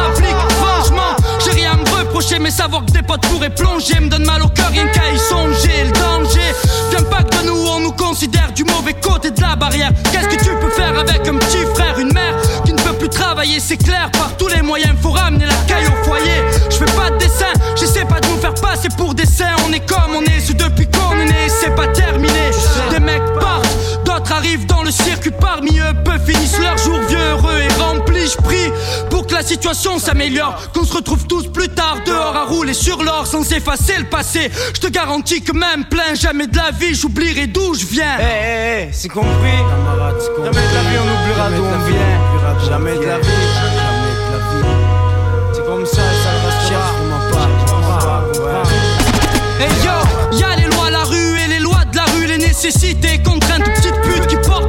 mais 2.40 2.50
savoir 2.50 2.84
que 2.86 2.92
des 2.92 3.02
potes 3.02 3.26
pourraient 3.26 3.50
plonger 3.50 3.98
me 3.98 4.08
donne 4.08 4.24
mal 4.24 4.40
au 4.42 4.48
cœur, 4.48 4.70
rien 4.70 4.86
qu'à 4.86 5.10
y 5.12 5.18
songer. 5.18 5.84
Le 5.84 5.92
danger 5.92 6.54
vient 6.90 7.02
pas 7.10 7.24
que 7.24 7.42
de 7.42 7.46
nous, 7.46 7.66
on 7.66 7.80
nous 7.80 7.92
considère 7.92 8.52
du 8.52 8.62
mauvais 8.62 8.94
côté 8.94 9.32
de 9.32 9.40
la 9.40 9.56
barrière. 9.56 9.90
Qu'est-ce 10.12 10.28
que 10.28 10.44
tu 10.44 10.50
peux 10.60 10.70
faire 10.70 10.96
avec 10.96 11.26
un 11.26 11.36
petit 11.36 11.64
frère, 11.74 11.98
une 11.98 12.12
mère 12.12 12.36
qui 12.64 12.72
ne 12.72 12.78
peut 12.78 12.92
plus 12.92 13.08
travailler, 13.08 13.58
c'est 13.58 13.76
clair, 13.76 14.10
par 14.12 14.36
tous 14.36 14.46
les 14.46 14.62
moyens, 14.62 14.94
faut 15.02 15.10
ramener 15.10 15.46
la 15.46 15.56
caille 15.66 15.88
au 15.88 16.04
foyer. 16.04 16.44
Je 16.70 16.76
fais 16.76 16.92
pas 16.96 17.10
de 17.10 17.16
dessin, 17.18 17.52
j'essaie 17.74 18.04
pas 18.04 18.20
de 18.20 18.28
nous 18.28 18.38
faire 18.38 18.54
passer 18.54 18.88
pour 18.96 19.14
des. 19.14 19.24
On 19.66 19.72
est 19.72 19.84
comme 19.86 20.14
on 20.16 20.22
est, 20.22 20.40
c'est 20.40 20.56
depuis 20.56 20.86
qu'on 20.86 21.18
est 21.18 21.24
né, 21.24 21.48
c'est 21.48 21.74
pas 21.74 21.88
terminé. 21.88 22.50
Des 22.90 23.00
mecs 23.00 23.22
partent, 23.40 23.66
d'autres 24.04 24.32
arrivent 24.32 24.66
dans 24.66 24.82
le 24.84 24.90
circuit, 24.90 25.32
parmi 25.32 25.80
eux, 25.80 25.94
peu 26.04 26.18
finissent 26.24 26.60
leur 26.60 26.78
jour 26.78 26.98
vieux, 27.08 27.18
heureux 27.18 27.58
et 27.58 27.82
remplis. 27.82 28.28
Je 28.28 28.36
prie 28.36 28.70
que 29.34 29.38
la 29.38 29.46
situation 29.46 29.98
s'améliore, 29.98 30.70
qu'on 30.72 30.84
se 30.84 30.94
retrouve 30.94 31.26
tous 31.26 31.48
plus 31.48 31.68
tard 31.68 31.98
dehors 32.06 32.36
à 32.36 32.44
rouler 32.44 32.74
sur 32.74 33.02
l'or 33.02 33.26
sans 33.26 33.50
effacer 33.52 33.98
le 33.98 34.04
passé. 34.04 34.50
Je 34.74 34.80
te 34.80 34.86
garantis 34.86 35.42
que 35.42 35.52
même 35.52 35.84
plein 35.86 36.14
jamais 36.14 36.46
de 36.46 36.56
la 36.56 36.70
vie, 36.70 36.94
j'oublierai 36.94 37.48
d'où 37.48 37.74
je 37.74 37.84
viens. 37.84 38.16
Eh, 38.20 38.22
eh, 38.22 38.86
eh, 38.88 38.92
c'est 38.92 39.08
compris. 39.08 39.58
Jamais 40.38 40.50
de 40.50 40.74
la 40.74 40.82
vie, 40.82 40.98
on 41.00 41.08
oubliera 41.22 41.50
d'où 41.50 41.64
on 41.64 41.78
vient. 41.90 42.68
Jamais 42.68 42.96
de 42.96 43.04
la 43.04 43.18
vie. 43.18 43.28
C'est 45.52 45.64
comme 45.64 45.86
ça, 45.86 45.96
ça 45.96 46.30
ne 46.32 46.40
restera. 46.46 47.44
Hey 49.60 49.70
yo, 49.84 50.38
y'a 50.38 50.56
les 50.56 50.66
lois 50.66 50.86
à 50.86 50.90
la 50.90 51.04
rue 51.04 51.38
et 51.44 51.48
les 51.48 51.60
lois 51.60 51.84
de 51.90 51.96
la 51.96 52.04
rue, 52.04 52.26
les 52.26 52.38
nécessités, 52.38 53.20
contraintes, 53.22 53.64
petites 53.64 54.00
putes 54.02 54.26
qui 54.26 54.36
portent 54.48 54.63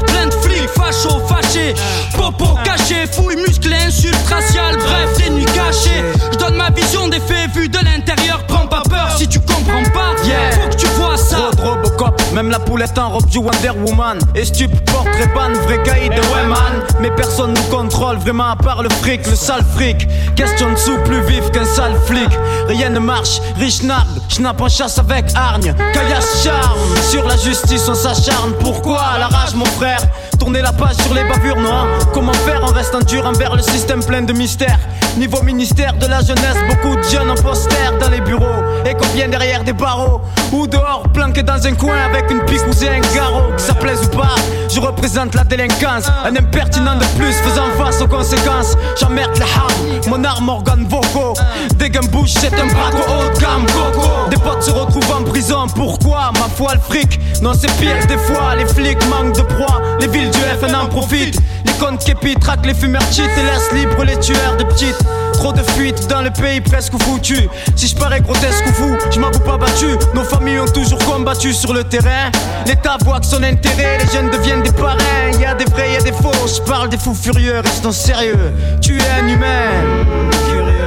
fachos, 0.76 1.22
fâchés, 1.28 1.74
popo 2.18 2.58
caché, 2.64 3.06
fouilles, 3.12 3.38
musclés, 3.38 3.76
insultes 3.88 4.28
raciales, 4.30 4.78
bref, 4.78 5.18
des 5.18 5.30
nuits 5.30 5.46
cachées. 5.46 6.04
Je 6.32 6.38
donne 6.38 6.56
ma 6.56 6.70
vision 6.70 7.08
des 7.08 7.20
faits 7.20 7.52
vus 7.56 7.70
de 7.70 7.80
l'intérieur, 7.84 8.44
prends 8.48 8.68
pas 8.68 8.84
peur 8.90 9.16
si 9.18 9.28
tu 9.28 9.40
comprends 9.40 9.84
pas, 9.94 10.16
faut 10.18 10.70
que 10.70 10.76
tu. 10.76 10.86
Trop 11.36 11.52
de 11.52 11.62
Robocop, 11.62 12.22
même 12.34 12.50
la 12.50 12.60
poulette 12.60 12.98
en 12.98 13.10
robe 13.10 13.26
du 13.28 13.40
Wonder 13.40 13.72
Woman. 13.86 14.20
Et 14.36 14.46
stup, 14.46 14.72
portrait 14.86 15.28
ban, 15.34 15.52
vrai 15.66 15.82
caïd 15.84 16.14
de 16.14 16.22
Wayman. 16.34 16.84
Mais 17.02 17.12
personne 17.12 17.54
nous 17.54 17.76
contrôle, 17.76 18.18
vraiment 18.18 18.52
à 18.52 18.56
part 18.56 18.82
le 18.82 18.90
fric, 18.90 19.28
le 19.28 19.36
sale 19.36 19.64
fric. 19.76 20.08
Question 20.36 20.72
de 20.72 20.78
sous 20.78 20.98
plus 21.00 21.22
vif 21.26 21.52
qu'un 21.52 21.66
sale 21.66 21.96
flic. 22.06 22.30
Rien 22.68 22.90
ne 22.90 23.00
marche, 23.00 23.42
riche 23.58 23.84
nargue, 23.84 24.08
schnapp 24.30 24.62
en 24.62 24.70
chasse 24.70 24.98
avec 24.98 25.26
hargne. 25.36 25.74
Caillasse 25.94 26.44
charme, 26.44 26.80
sur 27.10 27.26
la 27.28 27.36
justice 27.38 27.88
on 27.90 27.96
s'acharne. 27.96 28.54
Pourquoi 28.62 29.02
la 29.20 29.28
rage, 29.28 29.56
mon 29.56 29.66
frère? 29.66 30.00
Tourner 30.40 30.62
la 30.62 30.72
page 30.72 30.96
sur 30.96 31.14
les 31.14 31.24
bavures, 31.24 31.60
non 31.60 31.88
Comment 32.14 32.34
faire? 32.34 32.64
En 32.64 32.68
restant 32.68 33.00
dur 33.00 33.26
envers 33.26 33.56
le 33.56 33.62
système 33.62 34.04
plein 34.04 34.22
de 34.22 34.34
mystères 34.34 34.80
Niveau 35.18 35.42
ministère 35.44 35.94
de 35.94 36.08
la 36.08 36.20
jeunesse, 36.20 36.58
beaucoup 36.68 36.96
de 36.96 37.04
jeunes 37.04 37.30
en 37.30 37.36
poster 37.36 37.98
dans 38.02 38.10
les 38.10 38.20
bureaux. 38.20 38.62
Et 38.86 38.94
combien 38.94 39.30
derrière 39.30 39.64
des 39.64 39.72
barreaux 39.72 40.20
Ou 40.52 40.68
dehors, 40.68 41.04
planqué 41.26 41.44
dans 41.44 41.66
un 41.66 41.74
coin 41.74 41.96
avec 41.98 42.30
une 42.30 42.42
pique 42.46 42.62
ou 42.68 42.86
un 42.86 43.16
garrot. 43.16 43.52
Que 43.56 43.62
ça 43.62 43.74
plaise 43.74 44.00
ou 44.06 44.18
pas, 44.18 44.36
je 44.74 44.80
représente 44.80 45.34
la 45.34 45.44
délinquance. 45.44 46.06
Un 46.24 46.36
impertinent 46.36 46.96
de 46.96 47.06
plus 47.18 47.34
faisant 47.34 47.70
face 47.78 48.02
aux 48.02 48.08
conséquences. 48.08 48.76
J'emmerde 49.00 49.38
la 49.40 49.46
ham, 49.46 50.02
mon 50.08 50.24
arme 50.24 50.50
organe 50.50 50.86
vocaux. 50.88 51.34
Des 51.78 51.90
bouche, 52.12 52.34
c'est 52.40 52.54
un 52.54 52.68
braco 52.68 52.98
haut 52.98 53.34
de 53.34 53.40
gamme, 53.40 53.66
coco. 53.68 54.08
Des 54.30 54.38
potes 54.38 54.64
se 54.64 54.72
retrouvent 54.72 55.12
en 55.12 55.24
prison, 55.24 55.66
pourquoi 55.76 56.32
Ma 56.34 56.48
foi, 56.56 56.76
le 56.76 56.82
fric, 56.82 57.20
non 57.42 57.54
c'est 57.54 57.72
pire 57.78 58.06
des 58.08 58.18
fois. 58.18 58.56
Les 58.56 58.66
flics 58.66 59.04
manquent 59.10 59.36
de 59.36 59.42
proie, 59.42 59.82
les 60.00 60.08
villes 60.08 60.32
du 60.32 60.40
FN 60.40 60.76
en 60.76 60.88
profitent. 60.88 61.40
Les 61.66 61.74
comptes 61.74 62.04
képi 62.04 62.36
traquent 62.36 62.66
les 62.66 62.74
fumeurs 62.74 63.02
cheat 63.12 63.30
et 63.38 63.44
laissent 63.44 63.72
libres 63.74 64.04
les 64.04 64.20
tueurs 64.20 64.58
de 64.58 64.64
petites. 64.64 65.00
Trop 65.38 65.54
de 65.54 65.62
fuites 65.62 66.08
dans 66.08 66.22
le 66.22 66.32
pays 66.32 66.62
presque 66.62 66.94
foutu. 67.04 67.48
Si 67.76 67.88
je 67.88 67.96
parais 67.96 68.22
grotesque 68.22 68.66
ou 68.68 68.74
fou, 68.74 68.98
je 69.12 69.20
m'avoue 69.20 69.40
pas 69.40 69.58
battu. 69.58 69.88
Nos 70.14 70.24
familles 70.24 70.60
ont 70.60 70.68
toujours 70.68 71.00
combattu 71.00 71.54
sur 71.54 71.74
le 71.74 71.84
terrain. 71.84 72.32
L'État 72.66 72.98
voit 73.04 73.20
que 73.20 73.26
son 73.26 73.44
intérêt, 73.44 74.00
les 74.00 74.12
jeunes 74.12 74.30
deviennent 74.30 74.64
des 74.64 74.72
parrains. 74.72 75.32
Y 75.40 75.46
a 75.46 75.54
des 75.54 75.66
vrais, 75.66 75.94
y 75.94 75.98
a 75.98 76.02
des 76.02 76.12
faux. 76.12 76.32
Je 76.48 76.62
parle 76.62 76.90
des 76.90 76.98
fous 76.98 77.14
furieux, 77.14 77.60
restons 77.64 77.92
sérieux. 77.92 78.54
Tu 78.82 78.98
es 78.98 79.10
un 79.22 79.28
humain. 79.28 79.72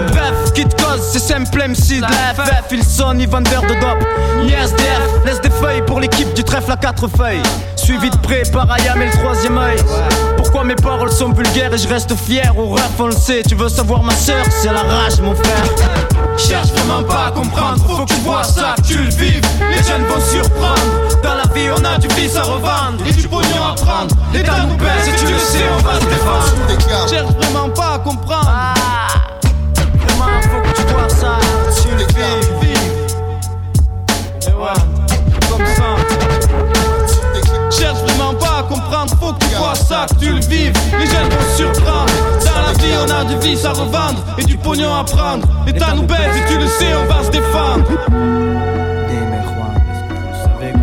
Bref, 0.09 0.53
qui 0.55 0.65
te 0.65 0.83
cause, 0.83 1.03
c'est 1.13 1.21
simple 1.21 1.59
MC 1.59 1.97
de 1.99 2.03
la 2.03 2.35
FF. 2.35 2.65
Ils 2.73 2.85
sont 2.85 3.15
ni 3.15 3.27
vendeurs 3.27 3.63
de 3.63 3.75
dope, 3.75 4.05
ni 4.43 4.53
SDF. 4.53 5.25
Laisse 5.25 5.41
des 5.41 5.51
feuilles 5.51 5.83
pour 5.87 6.01
l'équipe 6.01 6.33
du 6.35 6.43
trèfle 6.43 6.73
à 6.73 6.77
quatre 6.77 7.07
feuilles. 7.09 7.43
Suivi 7.89 8.11
de 8.11 8.19
près 8.19 8.43
par 8.53 8.71
Ayam 8.71 9.01
et 9.01 9.07
le 9.07 9.13
troisième 9.13 9.57
œil. 9.57 9.79
Pourquoi 10.37 10.63
mes 10.63 10.75
paroles 10.75 11.11
sont 11.11 11.33
vulgaires 11.33 11.73
et 11.73 11.79
je 11.79 11.89
reste 11.89 12.15
fier 12.15 12.53
Au 12.59 12.67
ref 12.67 12.91
on 12.99 13.07
le 13.07 13.13
sait, 13.13 13.43
tu 13.49 13.55
veux 13.55 13.71
savoir 13.71 14.03
ma 14.03 14.13
soeur, 14.13 14.45
c'est 14.51 14.71
la 14.71 14.83
rage 14.83 15.19
mon 15.23 15.35
frère. 15.35 15.65
Cherche 16.37 16.69
vraiment 16.69 17.03
pas 17.03 17.29
à 17.29 17.31
comprendre, 17.31 17.83
faut 17.87 18.05
que 18.05 18.13
tu 18.13 18.21
vois 18.21 18.45
ça, 18.45 18.75
tu 18.87 18.99
le 18.99 19.09
vives. 19.09 19.41
Les 19.71 19.83
jeunes 19.83 20.05
vont 20.05 20.21
surprendre, 20.21 21.23
dans 21.23 21.35
la 21.37 21.45
vie 21.55 21.71
on 21.75 21.83
a 21.83 21.97
du 21.97 22.09
vice 22.09 22.37
à 22.37 22.43
revendre 22.43 23.03
Et 23.09 23.13
du 23.15 23.27
pognon 23.27 23.65
à 23.65 23.75
prendre, 23.75 24.15
l'État 24.35 24.67
nous 24.69 24.77
baisse 24.77 25.09
et 25.09 25.17
tu 25.25 25.33
le 25.33 25.39
sais 25.39 25.65
on 25.73 25.83
va 25.83 25.99
se 25.99 26.05
défendre. 26.05 27.09
Cherche 27.09 27.33
vraiment 27.37 27.71
pas 27.71 27.95
à 27.95 27.99
comprendre. 28.01 28.53
Vraiment 29.81 30.43
faut 30.43 30.61
que 30.61 30.77
tu 30.77 30.93
vois 30.93 31.09
ça, 31.09 31.39
tu 31.81 31.89
le 31.93 32.05
vives 32.05 32.68
faut 39.19 39.33
que 39.33 39.45
tu 39.45 39.55
vois 39.57 39.75
ça. 39.75 40.07
que 40.09 40.15
tu 40.15 40.33
le 40.33 40.41
vives. 40.41 40.73
Les 40.99 41.07
jeunes 41.07 41.29
vont 41.29 41.57
surprendre. 41.57 42.13
Dans 42.45 42.63
la 42.67 42.73
vie, 42.73 42.95
on 43.05 43.11
a 43.11 43.25
du 43.25 43.39
vice 43.47 43.65
à 43.65 43.73
revendre 43.73 44.25
et 44.39 44.45
du 44.45 44.57
pognon 44.57 44.95
à 44.95 45.05
prendre. 45.05 45.47
L'État 45.67 45.95
nous 45.95 46.03
baise 46.03 46.37
et 46.37 46.53
tu 46.53 46.59
le 46.59 46.67
sais, 46.67 46.95
on 46.95 47.07
va 47.13 47.25
se 47.25 47.31
défendre. 47.31 47.85
Dime 49.09 49.43
Juan, 49.45 49.75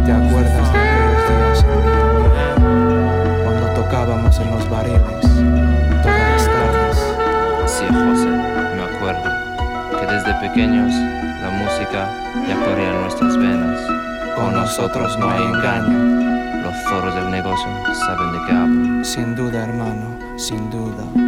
¿te 0.05 0.11
acuerdas 0.11 0.73
de 0.73 0.79
aquellos 0.79 1.21
días 1.27 1.63
en 1.63 1.81
Villa? 1.83 3.43
Cuando 3.43 3.81
tocábamos 3.81 4.39
en 4.39 4.51
los 4.51 4.69
bariles 4.69 5.01
todas 6.03 6.29
las 6.31 6.45
tardes. 6.45 6.97
Sí, 7.65 7.85
José, 7.85 8.29
me 8.75 8.83
acuerdo 8.83 9.29
que 9.99 10.05
desde 10.05 10.33
pequeños 10.47 10.93
la 11.41 11.49
música 11.49 12.09
ya 12.47 12.55
corría 12.65 12.91
en 12.91 13.01
nuestras 13.01 13.37
venas. 13.37 13.79
Con 14.35 14.53
nosotros 14.53 15.17
no 15.17 15.29
hay 15.29 15.43
engaño. 15.43 16.34
Zorros 16.83 17.15
del 17.15 17.31
negocio 17.31 17.67
saben 18.05 18.31
de 18.33 18.39
qué 18.45 18.51
hablo. 18.51 19.03
Sin 19.03 19.35
duda, 19.35 19.63
hermano, 19.63 20.19
sin 20.37 20.69
duda. 20.69 21.24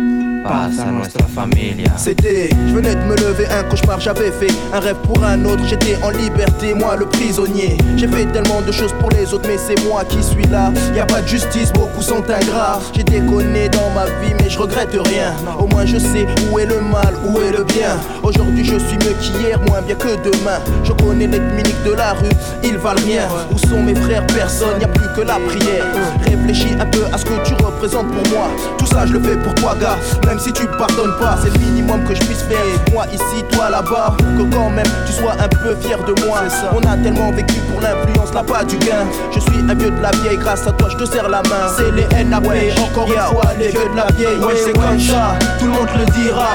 Paz 0.47 0.79
a 0.79 0.91
nuestra 0.91 1.25
familia. 1.27 1.91
C'était, 1.97 2.49
je 2.67 2.73
venais 2.73 2.95
de 2.95 3.01
me 3.01 3.15
lever, 3.15 3.47
un 3.47 3.63
cauchemar 3.63 3.99
j'avais 3.99 4.31
fait, 4.31 4.51
un 4.73 4.79
rêve 4.79 4.95
pour 5.03 5.23
un 5.23 5.43
autre, 5.45 5.63
j'étais 5.67 5.97
en 6.03 6.09
liberté, 6.11 6.73
moi 6.73 6.95
le 6.95 7.05
prisonnier. 7.05 7.77
J'ai 7.97 8.07
fait 8.07 8.25
tellement 8.25 8.61
de 8.61 8.71
choses 8.71 8.93
pour 8.99 9.09
les 9.09 9.33
autres, 9.33 9.47
mais 9.47 9.57
c'est 9.57 9.81
moi 9.87 10.03
qui 10.05 10.23
suis 10.23 10.45
là. 10.47 10.71
Y 10.95 10.99
a 10.99 11.05
pas 11.05 11.21
de 11.21 11.27
justice, 11.27 11.71
beaucoup 11.73 12.01
sont 12.01 12.23
ingrats. 12.29 12.79
J'ai 12.93 13.03
déconné 13.03 13.69
dans 13.69 13.89
ma 13.93 14.05
vie, 14.05 14.33
mais 14.39 14.49
je 14.49 14.57
regrette 14.57 14.91
rien. 14.91 15.33
Au 15.59 15.67
moins 15.67 15.85
je 15.85 15.97
sais 15.97 16.25
où 16.51 16.59
est 16.59 16.65
le 16.65 16.79
mal, 16.79 17.13
où 17.27 17.39
est 17.41 17.51
le 17.51 17.63
bien. 17.65 17.97
Aujourd'hui 18.23 18.63
je 18.63 18.77
suis 18.77 18.97
mieux 18.97 19.15
qu'hier, 19.19 19.59
moins 19.67 19.81
bien 19.81 19.95
que 19.95 20.15
demain. 20.23 20.59
Je 20.83 20.93
connais 20.93 21.27
les 21.27 21.39
miniques 21.39 21.83
de 21.85 21.91
la 21.91 22.13
rue, 22.13 22.29
ils 22.63 22.77
valent 22.77 23.01
rien. 23.05 23.27
Où 23.51 23.57
sont 23.57 23.81
mes 23.83 23.95
frères? 23.95 24.25
Personne, 24.27 24.79
y 24.79 24.85
a 24.85 24.87
plus 24.87 25.07
que 25.15 25.21
la 25.21 25.39
prière. 25.47 25.85
Réfléchis 26.23 26.75
un 26.79 26.85
peu 26.85 27.03
à 27.11 27.17
ce 27.17 27.25
que 27.25 27.43
tu 27.43 27.53
représentes 27.55 28.07
pour 28.07 28.33
moi. 28.33 28.47
Tout 28.77 28.85
ça 28.85 29.05
je 29.05 29.13
le 29.13 29.21
fais 29.21 29.35
pour 29.37 29.53
toi, 29.55 29.75
gars. 29.79 29.97
Même 30.25 30.36
si 30.39 30.53
tu 30.53 30.67
pardonnes 30.77 31.15
pas, 31.19 31.37
c'est 31.41 31.49
le 31.49 31.59
minimum 31.59 32.03
que 32.03 32.15
je 32.15 32.21
puisse 32.21 32.43
faire. 32.43 32.57
Moi 32.91 33.05
ici, 33.11 33.43
toi 33.51 33.69
là-bas, 33.69 34.15
pour 34.17 34.27
que 34.37 34.55
quand 34.55 34.69
même 34.69 34.85
tu 35.05 35.13
sois 35.13 35.33
un 35.33 35.47
peu 35.47 35.75
fier 35.81 35.97
de 36.03 36.13
moi. 36.25 36.39
On 36.73 36.79
a 36.87 36.97
tellement 36.97 37.31
vécu 37.31 37.55
pour 37.71 37.81
l'influence, 37.81 38.33
là 38.33 38.43
pas 38.43 38.63
du 38.63 38.77
gain. 38.77 39.05
Je 39.33 39.39
suis 39.39 39.59
un 39.59 39.73
vieux 39.73 39.91
de 39.91 40.01
la 40.01 40.11
vieille, 40.11 40.37
grâce 40.37 40.67
à 40.67 40.71
toi 40.71 40.89
je 40.89 40.97
te 40.97 41.05
serre 41.05 41.29
la 41.29 41.41
main. 41.43 41.67
C'est 41.75 41.91
les 41.91 42.23
NAP, 42.23 42.45
encore 42.45 43.07
une 43.07 43.13
fois, 43.13 43.53
les 43.57 43.69
vieux 43.69 43.89
de 43.91 43.95
la 43.95 44.07
vieille. 44.11 44.37
Ouais, 44.37 44.55
c'est 44.63 44.73
comme 44.73 44.99
ça, 44.99 45.37
tout 45.59 45.65
le 45.65 45.71
monde 45.71 45.89
le 45.97 46.05
dira. 46.11 46.47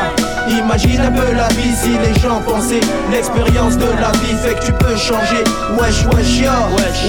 Imagine 0.48 1.00
un 1.00 1.12
peu 1.12 1.32
la 1.34 1.48
vie 1.48 1.74
si 1.74 1.90
les 1.90 2.20
gens 2.20 2.40
pensaient 2.40 2.80
L'expérience 3.12 3.78
de 3.78 3.86
la 3.86 4.10
vie 4.18 4.34
fait 4.42 4.54
que 4.56 4.66
tu 4.66 4.72
peux 4.72 4.96
changer 4.96 5.44
Wesh 5.78 6.04
wesh 6.06 6.38
yo 6.38 6.50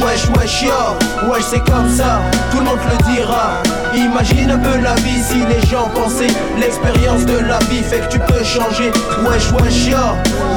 Wesh 0.05 0.29
wesh 0.37 0.61
yo 0.61 1.29
Wesh 1.31 1.43
c'est 1.49 1.63
comme 1.65 1.89
ça 1.89 2.21
Tout 2.51 2.59
le 2.59 2.65
monde 2.65 2.77
le 2.89 3.11
dira 3.11 3.53
Imagine 3.95 4.51
un 4.51 4.57
peu 4.57 4.77
la 4.79 4.95
vie 4.95 5.21
si 5.21 5.39
les 5.45 5.67
gens 5.67 5.89
pensaient 5.93 6.33
L'expérience 6.59 7.25
de 7.25 7.37
la 7.37 7.59
vie 7.69 7.83
fait 7.83 7.99
que 7.99 8.13
tu 8.13 8.19
peux 8.19 8.43
changer. 8.43 8.91
Wesh 9.23 9.51
wesh 9.51 9.87
yo. 9.87 9.97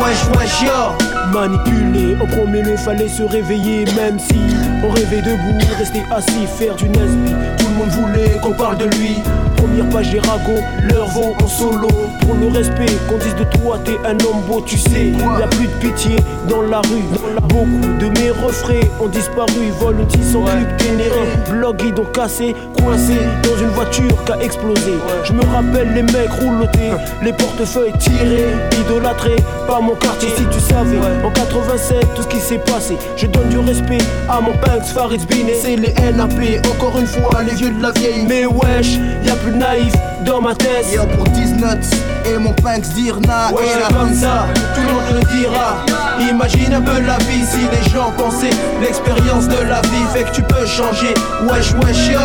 Wesh 0.01 0.37
wesh 0.37 0.63
yo. 0.63 0.97
Manipulé, 1.33 2.17
en 2.21 2.27
premier 2.27 2.63
lieu 2.63 2.77
fallait 2.77 3.09
se 3.09 3.23
réveiller 3.23 3.85
Même 3.97 4.19
si 4.19 4.41
on 4.83 4.91
rêvait 4.91 5.23
debout, 5.23 5.59
rester 5.79 6.03
assis, 6.11 6.47
faire 6.59 6.77
du 6.77 6.87
le 6.87 7.66
monde 7.77 7.91
voulait 7.91 8.39
qu'on 8.43 8.53
parle 8.53 8.79
de 8.79 8.85
lui. 8.97 9.17
Première 9.57 9.89
page 9.89 10.11
des 10.11 10.19
ragots, 10.21 10.63
leur 10.91 11.07
vont 11.09 11.35
en 11.43 11.47
solo. 11.47 11.89
Pour 12.21 12.35
le 12.35 12.49
respect, 12.49 12.93
qu'on 13.09 13.19
dise 13.19 13.35
de 13.35 13.45
toi 13.59 13.79
t'es 13.85 13.99
un 14.05 14.13
homme 14.27 14.43
beau 14.47 14.63
Tu 14.65 14.77
sais, 14.77 15.13
y'a 15.39 15.47
plus 15.49 15.67
de 15.67 15.73
pitié 15.75 16.17
dans 16.49 16.63
la 16.63 16.81
rue. 16.81 17.05
Beaucoup 17.49 17.99
de 17.99 18.07
mes 18.19 18.31
refrains 18.31 18.87
ont 19.01 19.09
disparu. 19.09 19.47
Ils 19.67 19.73
volent 19.73 20.07
une 20.15 20.23
s'en 20.23 20.43
occupent 20.43 20.83
généré 20.83 21.21
Blog 21.51 21.77
guidon 21.77 22.05
cassé, 22.13 22.55
coincé 22.79 23.15
dans 23.43 23.57
une 23.61 23.71
voiture 23.71 24.25
qui 24.25 24.33
a 24.33 24.43
explosé. 24.43 24.95
Je 25.25 25.33
me 25.33 25.43
rappelle 25.43 25.95
les 25.95 26.03
mecs 26.03 26.33
roulotés, 26.41 26.93
les 27.23 27.33
portefeuilles 27.33 27.93
tirés 27.99 28.55
Idolâtrés, 28.81 29.37
pas 29.67 29.81
mon 29.81 29.95
quartier 29.95 30.29
si 30.37 30.45
tu 30.47 30.61
savais. 30.61 30.99
En 31.25 31.31
87, 31.31 32.15
tout 32.15 32.23
ce 32.23 32.29
qui 32.29 32.39
s'est 32.39 32.59
passé. 32.59 32.97
Je 33.17 33.27
donne 33.27 33.49
du 33.49 33.59
respect 33.59 33.99
à 34.29 34.41
mon 34.41 34.53
Banks, 34.53 34.87
Farid 34.95 35.25
Binet. 35.27 35.55
C'est 35.61 35.77
les 35.77 35.95
NAP, 36.13 36.67
encore 36.71 36.99
une 36.99 37.07
fois 37.07 37.43
les 37.43 37.55
vieux 37.55 37.66
de 37.71 37.83
la 37.83 37.93
vieille. 37.93 38.25
Mais 38.29 38.47
wesh, 38.47 38.99
y'a 39.25 39.35
plus 39.37 39.53
naïf 39.53 39.93
dans 40.27 40.41
ma 40.41 40.55
tête. 40.55 40.87
Yo 40.93 41.03
pour 41.17 41.25
10 41.25 41.53
nuts 41.55 41.97
et 42.27 42.37
mon 42.39 42.53
Punks 42.53 42.89
dirna 42.95 43.51
Ouais, 43.53 43.63
Et 43.65 43.95
comme 43.95 44.13
ça, 44.13 44.47
tout 44.75 44.81
le 44.81 44.93
monde 44.93 45.23
le 45.23 45.39
dira. 45.39 45.77
Imagine 46.19 46.75
un 46.75 46.81
peu 46.81 47.01
la 47.01 47.19
vie 47.19 47.45
si 47.45 47.59
les 47.59 47.91
gens 47.91 48.11
pensaient 48.17 48.51
L'expérience 48.81 49.49
de 49.49 49.63
la 49.69 49.81
vie 49.83 50.05
fait 50.13 50.25
que 50.25 50.31
tu 50.31 50.43
peux 50.43 50.67
changer. 50.67 51.15
Wesh 51.49 51.73
wesh 51.75 52.09
yo. 52.09 52.21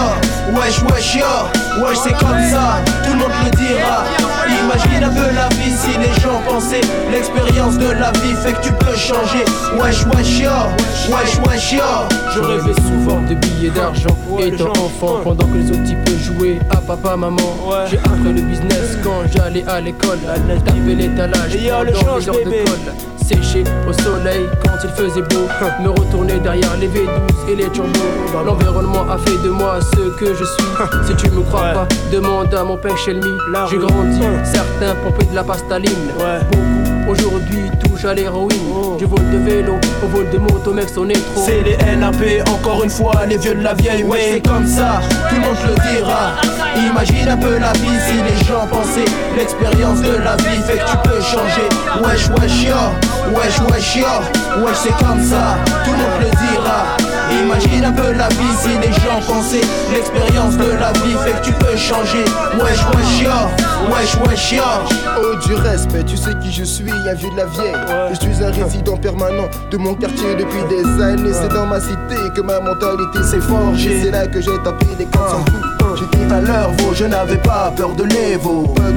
Wesh 0.56 0.82
wesh 0.84 1.16
yo. 1.16 1.84
Wesh 1.84 1.98
c'est 2.04 2.14
comme 2.14 2.42
ça 2.50 2.80
Tout 3.06 3.14
le 3.14 3.20
monde 3.20 3.32
le 3.46 3.52
dira. 3.52 4.04
Imagine 4.48 5.04
un 5.04 5.10
peu 5.10 5.36
la 5.36 5.48
vie 5.50 5.72
si 5.78 5.98
les 5.98 6.22
gens 6.22 6.42
pensaient 6.48 6.82
L'expérience 7.12 7.78
de 7.78 7.92
la 7.92 8.12
vie 8.12 8.34
fait 8.44 8.54
que 8.54 8.62
tu 8.62 8.74
peux 8.74 8.96
changer. 8.96 9.46
Wesh 9.80 10.06
wesh 10.16 10.40
yo. 10.40 10.50
Wesh 11.10 11.38
wesh 11.46 11.74
yo. 11.74 11.84
Je 12.34 12.40
rêvais 12.40 12.74
souvent 12.82 13.22
de 13.22 13.36
billets 13.36 13.70
d'argent 13.72 14.16
étant 14.40 14.72
enfant 14.72 15.20
pendant 15.24 15.46
que 15.46 15.58
les 15.58 15.70
autres 15.72 15.84
types 15.84 15.98
jouaient 16.24 16.60
à 16.70 16.78
papa 16.78 17.16
maman. 17.18 17.38
J'ai 17.92 17.98
appris 17.98 18.24
le 18.34 18.42
business 18.42 18.98
quand 19.04 19.24
j'allais 19.36 19.66
à 19.68 19.82
l'école. 19.82 20.20
Taper 20.66 20.96
l'étalage 20.96 21.56
Et 21.56 21.66
y'a 21.66 21.84
le 21.84 21.94
change, 21.94 22.22
les 22.22 22.30
heures 22.30 22.36
de 22.46 22.50
bébé. 22.50 22.64
colle. 22.64 22.94
Sécher 23.18 23.66
au 23.86 23.92
soleil 23.92 24.46
quand 24.64 24.78
il 24.82 24.90
faisait 24.92 25.22
beau. 25.24 25.46
Me 25.84 25.90
retourner 25.90 26.40
derrière 26.40 26.78
les 26.78 26.88
V12 26.88 27.50
et 27.50 27.56
les 27.56 27.70
turbos. 27.70 27.90
L'environnement 28.46 29.10
a 29.10 29.18
fait 29.18 29.38
de 29.44 29.50
moi 29.50 29.80
ce 29.82 30.10
que 30.18 30.34
je 30.34 30.46
suis. 30.46 30.64
Si 31.06 31.16
tu 31.16 31.30
me 31.32 31.42
crois 31.42 31.74
pas, 31.74 31.88
demande 32.14 32.54
à 32.54 32.64
mon 32.64 32.78
père 32.78 32.98
Shelmy. 32.98 33.38
J'ai 33.70 33.78
grandi, 33.78 34.22
certains 34.46 34.96
pompaient 35.04 35.26
de 35.26 35.36
la 35.36 35.44
pastaline. 35.44 35.92
Beaucoup 36.18 36.81
aujourd'hui 37.12 37.70
touchent 37.84 38.06
à 38.06 38.14
l'héroïne. 38.14 38.98
Je 39.00 39.06
vole 39.06 39.30
de 39.30 39.38
vélo, 39.38 39.76
au 40.04 40.08
vol 40.08 40.30
de 40.30 40.38
moto, 40.38 40.74
mec, 40.74 40.90
son 40.90 41.10
est 41.10 41.14
trop. 41.14 41.44
C'est 41.46 41.62
les 41.62 41.78
NAP, 41.96 42.48
encore 42.50 42.84
une 42.84 42.90
fois, 42.90 43.26
les 43.28 43.38
vieux 43.38 43.56
de 43.56 43.64
la 43.64 43.74
vieille, 43.74 44.04
ouais, 44.04 44.32
c'est 44.34 44.48
comme 44.48 44.68
ça, 44.68 45.02
tout 45.30 45.36
le 45.36 45.42
monde 45.42 45.58
le 45.68 45.74
dira. 45.92 46.34
Imagine 46.76 47.30
un 47.30 47.38
peu 47.38 47.58
la 47.58 47.74
vie 47.74 48.00
si 48.08 48.16
les 48.16 48.46
gens 48.46 48.66
pensaient 48.70 49.12
l'expérience 49.38 50.02
de 50.02 50.16
la 50.24 50.36
vie 50.38 50.62
fait 50.66 50.78
que 50.78 50.90
tu 50.90 50.98
peux 51.04 51.22
changer. 51.22 51.68
Wesh, 52.04 52.30
wesh, 52.40 52.64
yo, 52.64 52.76
wesh, 53.36 53.60
wesh, 53.72 53.96
yo, 53.98 54.64
wesh, 54.64 54.78
c'est 54.84 55.06
comme 55.06 55.22
ça, 55.22 55.58
tout 55.84 55.92
le 55.92 55.98
monde 55.98 56.22
le 56.22 56.30
dira. 56.30 56.98
Imagine 57.44 57.86
un 57.86 57.92
peu 57.92 58.12
la 58.14 58.28
vie 58.30 58.56
si 58.62 58.70
les 58.80 58.94
gens 58.94 59.22
pensaient 59.28 59.68
l'expérience 59.94 60.58
de 60.58 60.72
la 60.80 60.92
vie 61.04 61.16
fait 61.24 61.32
que 61.40 61.46
tu 61.46 61.54
peux 61.54 61.76
changer. 61.76 62.26
Wesh, 62.58 62.80
wesh, 62.96 63.22
yo, 63.22 63.32
wesh, 63.90 64.16
wesh, 64.28 64.52
yo. 64.54 64.64
Oh 65.18 65.36
du 65.46 65.54
respect, 65.56 66.04
tu 66.04 66.18
sais 66.18 66.32
qui 66.42 66.52
je 66.52 66.64
suis, 66.64 66.92
un 66.92 67.14
vieux 67.14 67.30
de 67.32 67.38
la 67.38 67.46
vieille. 67.46 67.76
Je 68.12 68.20
suis 68.20 68.44
un 68.44 68.52
résident 68.52 68.98
permanent 68.98 69.50
de 69.70 69.78
mon 69.78 69.96
quartier 69.96 70.36
depuis 70.36 70.64
des 70.70 71.02
années. 71.02 71.34
C'est 71.34 71.54
dans 71.54 71.66
ma 71.66 71.80
cité 71.80 72.16
que 72.36 72.42
ma 72.42 72.60
mentalité 72.60 73.24
s'est 73.24 73.42
forgée. 73.42 74.02
C'est 74.04 74.12
là 74.12 74.28
que 74.28 74.42
j'ai 74.42 74.58
tapé 74.64 74.86
400 75.12 75.46
coups 75.46 75.71
Valeur 76.32 76.72
vaut, 76.78 76.94
je 76.94 77.04
n'avais 77.04 77.36
pas 77.36 77.74
peur 77.76 77.94
de 77.94 78.04
de 78.06 78.10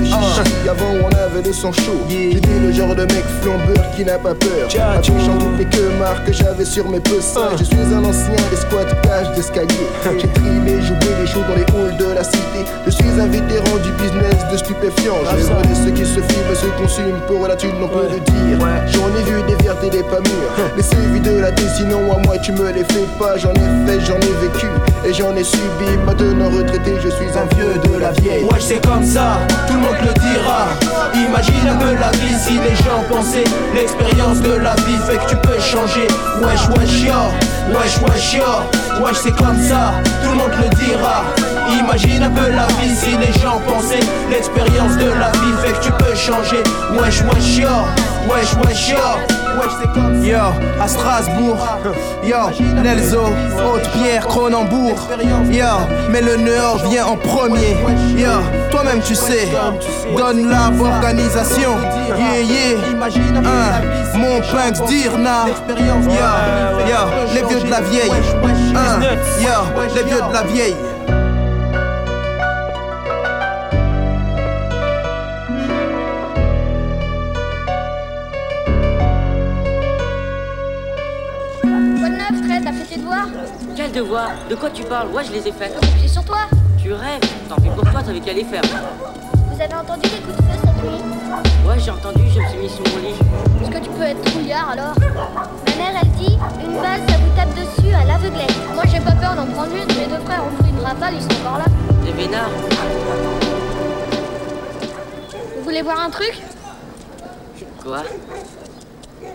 chichi, 0.04 0.68
avant 0.70 0.94
on 1.02 1.08
avait 1.08 1.42
le 1.44 1.52
sang 1.52 1.72
chaud 1.72 2.06
J'étais 2.08 2.60
le 2.62 2.70
genre 2.70 2.94
de 2.94 3.02
mec 3.02 3.24
flambeur 3.42 3.90
qui 3.96 4.04
n'a 4.04 4.18
pas 4.18 4.34
peur. 4.34 4.68
Affichant 4.68 5.36
toutes 5.38 5.58
les 5.58 5.64
queumards 5.64 6.22
que 6.24 6.32
j'avais 6.32 6.64
sur 6.64 6.88
mes 6.88 7.00
pessages 7.00 7.58
Je 7.58 7.64
suis 7.64 7.92
un 7.92 8.04
ancien 8.04 8.36
des 8.50 8.56
squats 8.56 8.84
cages 9.02 9.32
d'escalier. 9.34 9.86
J'ai 10.16 10.28
trimé, 10.28 10.80
joué 10.80 11.10
les 11.20 11.26
shows 11.26 11.40
dans 11.48 11.56
les 11.56 11.66
halls 11.74 11.96
de 11.96 12.14
la 12.14 12.22
cité. 12.22 12.62
Je 12.86 12.90
suis 12.92 13.20
un 13.20 13.26
vétéran 13.26 13.78
du 13.82 13.90
business 14.00 14.38
de 14.52 14.56
stupéfiants. 14.56 15.18
Je 15.36 15.44
vois 15.46 15.62
ceux 15.84 15.90
qui 15.90 16.06
se 16.06 16.20
filment 16.20 16.52
et 16.52 16.54
se 16.54 16.66
consument 16.80 17.20
pour 17.26 17.48
la 17.48 17.56
thune 17.56 17.74
on 17.82 17.88
peut 17.88 18.06
le 18.12 18.20
dire. 18.20 18.64
J'en 18.86 19.08
ai 19.08 19.22
vu 19.24 19.42
des 19.48 19.60
vertes 19.64 19.82
et 19.82 19.90
des 19.90 20.04
pas 20.04 20.20
mûres. 20.20 20.54
Mais 20.76 20.82
c'est 20.84 21.12
vide 21.12 21.24
de 21.24 21.40
la 21.40 21.50
thé 21.50 21.64
sinon 21.76 22.12
à 22.12 22.18
moi 22.26 22.38
tu 22.38 22.52
me 22.52 22.70
les 22.70 22.84
fais 22.84 23.08
pas. 23.18 23.36
J'en 23.36 23.50
ai 23.50 23.88
fait, 23.90 24.00
j'en 24.06 24.18
ai 24.18 24.34
vécu 24.40 24.68
et 25.04 25.12
j'en 25.12 25.34
ai 25.36 25.44
subi 25.44 25.96
Maintenant 26.04 26.50
retraité 26.50 26.96
je 27.02 27.08
suis 27.08 27.38
un 27.38 27.46
vieux 27.54 27.74
de 27.88 27.98
la 27.98 28.12
vieille. 28.12 28.44
Wesh 28.44 28.62
c'est 28.62 28.84
comme 28.86 29.04
ça, 29.04 29.38
tout 29.66 29.74
le 29.74 29.80
monde 29.80 29.96
le 30.02 30.12
dira. 30.14 30.66
Imagine 31.14 31.68
un 31.68 31.76
peu 31.76 31.94
la 31.94 32.10
vie 32.12 32.34
si 32.38 32.54
les 32.54 32.76
gens 32.76 33.02
pensaient 33.08 33.44
L'expérience 33.74 34.40
de 34.40 34.52
la 34.52 34.74
vie 34.74 34.98
fait 35.06 35.18
que 35.18 35.30
tu 35.30 35.36
peux 35.36 35.58
changer. 35.60 36.06
Wesh 36.42 36.68
wesh 36.76 37.02
yo, 37.02 37.14
wesh 37.74 37.98
wesh 38.02 38.34
yo. 38.34 39.04
Wesh 39.04 39.16
c'est 39.22 39.36
comme 39.36 39.60
ça, 39.60 39.94
tout 40.22 40.30
le 40.30 40.36
monde 40.36 40.52
le 40.60 40.68
dira. 40.76 41.24
Imagine 41.80 42.22
un 42.22 42.30
peu 42.30 42.50
la 42.50 42.66
vie 42.80 42.94
si 42.94 43.16
les 43.16 43.32
gens 43.40 43.60
pensaient 43.66 44.06
L'expérience 44.30 44.96
de 44.96 45.06
la 45.06 45.30
vie 45.30 45.54
fait 45.62 45.72
que 45.72 45.84
tu 45.84 45.92
peux 45.92 46.14
changer. 46.14 46.62
Wesh 46.98 47.22
wesh 47.22 47.58
yo, 47.58 47.68
wesh 48.28 48.54
wesh 48.64 48.90
yo. 48.90 48.98
Yo, 50.22 50.38
à 50.80 50.88
Strasbourg. 50.88 51.58
Yo, 52.22 52.36
Nelzo, 52.82 53.26
Haute-Pierre, 53.58 54.26
Cronenbourg. 54.26 54.98
Yo, 55.50 55.66
mais 56.10 56.22
le 56.22 56.36
Nord 56.36 56.78
vient 56.88 57.06
en 57.06 57.16
premier. 57.16 57.76
Yo, 58.16 58.30
toi-même 58.70 59.00
tu 59.00 59.14
sais. 59.14 59.48
Donne 60.16 60.48
la 60.48 60.70
organisation. 60.84 61.76
Yeah 62.16 62.40
yeah. 62.42 62.76
Mon 64.14 64.40
Punks 64.40 64.86
Dirna. 64.88 65.44
Yo, 65.68 65.94
yo, 66.88 67.34
les 67.34 67.42
vieux 67.48 67.60
de 67.64 67.70
la 67.70 67.80
vieille. 67.82 68.10
Un, 68.74 69.00
yo, 69.42 69.84
les 69.94 70.02
vieux 70.02 70.22
de 70.28 70.32
la 70.32 70.42
vieille 70.42 70.76
De 83.94 84.56
quoi 84.56 84.70
tu 84.70 84.82
parles 84.82 85.06
Ouais, 85.12 85.22
je 85.22 85.30
les 85.30 85.46
ai 85.46 85.52
faites. 85.52 85.72
C'est 86.02 86.08
sur 86.08 86.24
toi 86.24 86.48
Tu 86.82 86.92
rêves 86.92 87.20
Tant 87.48 87.54
pis 87.54 87.68
pour 87.68 87.88
toi, 87.88 88.02
t'avais 88.02 88.18
qu'à 88.18 88.32
les 88.32 88.42
faire. 88.42 88.62
Vous 89.52 89.60
avez 89.62 89.72
entendu 89.72 90.00
des 90.02 90.16
coups 90.16 90.36
de 90.36 90.42
feu 90.42 90.58
cette 90.64 90.82
nuit? 90.82 91.00
Ouais, 91.64 91.78
j'ai 91.78 91.92
entendu, 91.92 92.22
je 92.28 92.40
me 92.40 92.48
suis 92.48 92.58
mis 92.58 92.68
sous 92.68 92.82
mon 92.92 92.98
lit. 93.00 93.14
Est-ce 93.62 93.70
que 93.70 93.84
tu 93.84 93.90
peux 93.90 94.02
être 94.02 94.20
trouillard 94.22 94.70
alors? 94.70 94.94
Ma 94.98 95.76
mère 95.76 96.02
elle 96.02 96.10
dit 96.18 96.36
une 96.60 96.72
balle 96.82 97.02
ça 97.08 97.16
vous 97.18 97.36
tape 97.36 97.54
dessus 97.54 97.94
à 97.94 98.04
l'aveuglette. 98.04 98.52
Moi 98.74 98.82
j'ai 98.92 98.98
pas 98.98 99.12
peur 99.12 99.36
d'en 99.36 99.46
prendre 99.46 99.70
une, 99.70 99.86
mes 99.86 100.06
deux 100.08 100.24
frères 100.24 100.42
ont 100.42 100.60
pris 100.60 100.70
une 100.70 100.80
rafale, 100.84 101.14
ils 101.14 101.22
sont 101.22 101.40
encore 101.46 101.58
là. 101.58 101.64
T'es 102.04 102.10
vénard 102.20 102.50
Vous 105.56 105.62
voulez 105.62 105.82
voir 105.82 106.00
un 106.00 106.10
truc? 106.10 106.42
Quoi? 107.80 108.02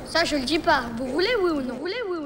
Ça 0.05 0.25
je 0.25 0.35
le 0.35 0.43
dis 0.43 0.59
pas. 0.59 0.81
Vous 0.97 1.07
voulez 1.07 1.29
oui 1.41 1.51
ou 1.51 1.61
non? 1.61 1.75
Vous 1.75 1.79
voulez 1.79 1.93
oui 2.11 2.17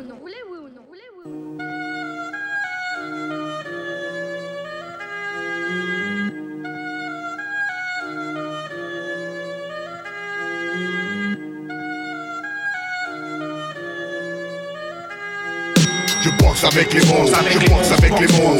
Boxe 16.63 16.75
avec 16.75 16.93
les 16.93 17.05
mots, 17.07 17.25
je 17.25 17.69
boxe 17.69 17.91
avec 17.91 18.19
les 18.19 18.27
mots. 18.27 18.57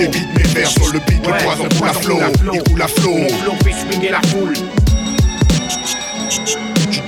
Évite 0.00 0.36
mes 0.36 0.42
vers 0.42 0.70
sur 0.70 0.90
le 0.90 1.00
beat, 1.00 1.26
le 1.26 1.44
poison 1.44 1.68
coule 1.76 1.88
à 1.88 1.92
flot, 1.92 2.18
il 2.54 2.62
coule 2.62 2.82
à 2.82 2.88
flot. 2.88 3.18
Mon 3.18 3.28
flow 3.28 3.52
fait 3.62 3.72
swinguer 3.72 4.10
la 4.10 4.22
foule. 4.22 4.54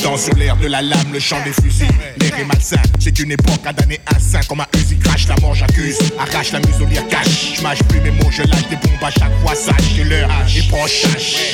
Danses 0.04 0.24
sur 0.24 0.34
l'air 0.34 0.54
de 0.58 0.66
la 0.66 0.82
lame, 0.82 1.12
le 1.14 1.18
chant 1.18 1.38
des 1.44 1.52
fusils. 1.62 1.88
L'air 2.20 2.38
est 2.38 2.44
malsain, 2.44 2.76
c'est 2.98 3.18
une 3.20 3.32
époque 3.32 3.62
à 3.64 3.72
damner 3.72 3.98
un 4.14 4.18
saint. 4.18 4.42
Comme 4.46 4.60
un 4.60 4.66
Uzi 4.76 4.98
crache, 4.98 5.26
la 5.28 5.36
mort 5.40 5.54
j'accuse. 5.54 5.96
Arrache 6.18 6.52
la 6.52 6.60
muselière 6.60 7.08
cache. 7.08 7.54
Je 7.56 7.62
mâche 7.62 7.82
plus 7.84 8.00
mes 8.00 8.10
mots, 8.10 8.30
je 8.30 8.42
lâche 8.42 8.68
des 8.68 8.76
bombes 8.76 9.02
à 9.02 9.10
chaque 9.10 9.32
fois. 9.40 9.54
Sache 9.54 9.96
que 9.96 10.02
l'heure 10.02 10.28
est 10.54 10.68
proche. 10.68 11.04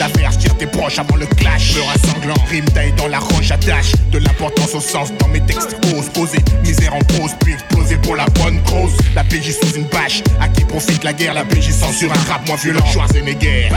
D'avertir 0.00 0.56
tes 0.56 0.66
proches 0.66 0.98
avant 0.98 1.14
le 1.14 1.26
clash. 1.26 1.74
Peur 1.74 1.88
à 1.94 1.98
sanglant, 1.98 2.42
rime 2.50 2.64
taille 2.66 2.92
dans 2.96 3.06
la 3.06 3.20
roche, 3.20 3.52
attache. 3.52 3.92
De 4.10 4.18
l'importance 4.18 4.74
au 4.74 4.80
sens 4.80 5.12
dans 5.20 5.28
mes 5.28 5.40
textes 5.42 5.76
ose 5.96 6.08
poser. 6.08 6.40
Misère 6.64 6.94
en 6.94 7.04
pause, 7.04 7.30
puis 7.44 7.52
exploser 7.52 7.98
pour 7.98 8.16
la 8.16 8.26
bonne 8.30 8.60
cause. 8.64 8.96
La 9.14 9.22
PJ 9.22 9.52
sous 9.62 9.76
une 9.76 9.84
bâche. 9.84 10.24
À 10.40 10.48
qui 10.48 10.64
profite 10.64 11.04
la 11.04 11.12
guerre, 11.12 11.34
la 11.34 11.44
PJ 11.44 11.70
censure 11.70 12.12
un 12.12 12.32
rap 12.32 12.44
moins 12.48 12.56
violent. 12.56 12.84
Schwarzenegger. 12.86 13.68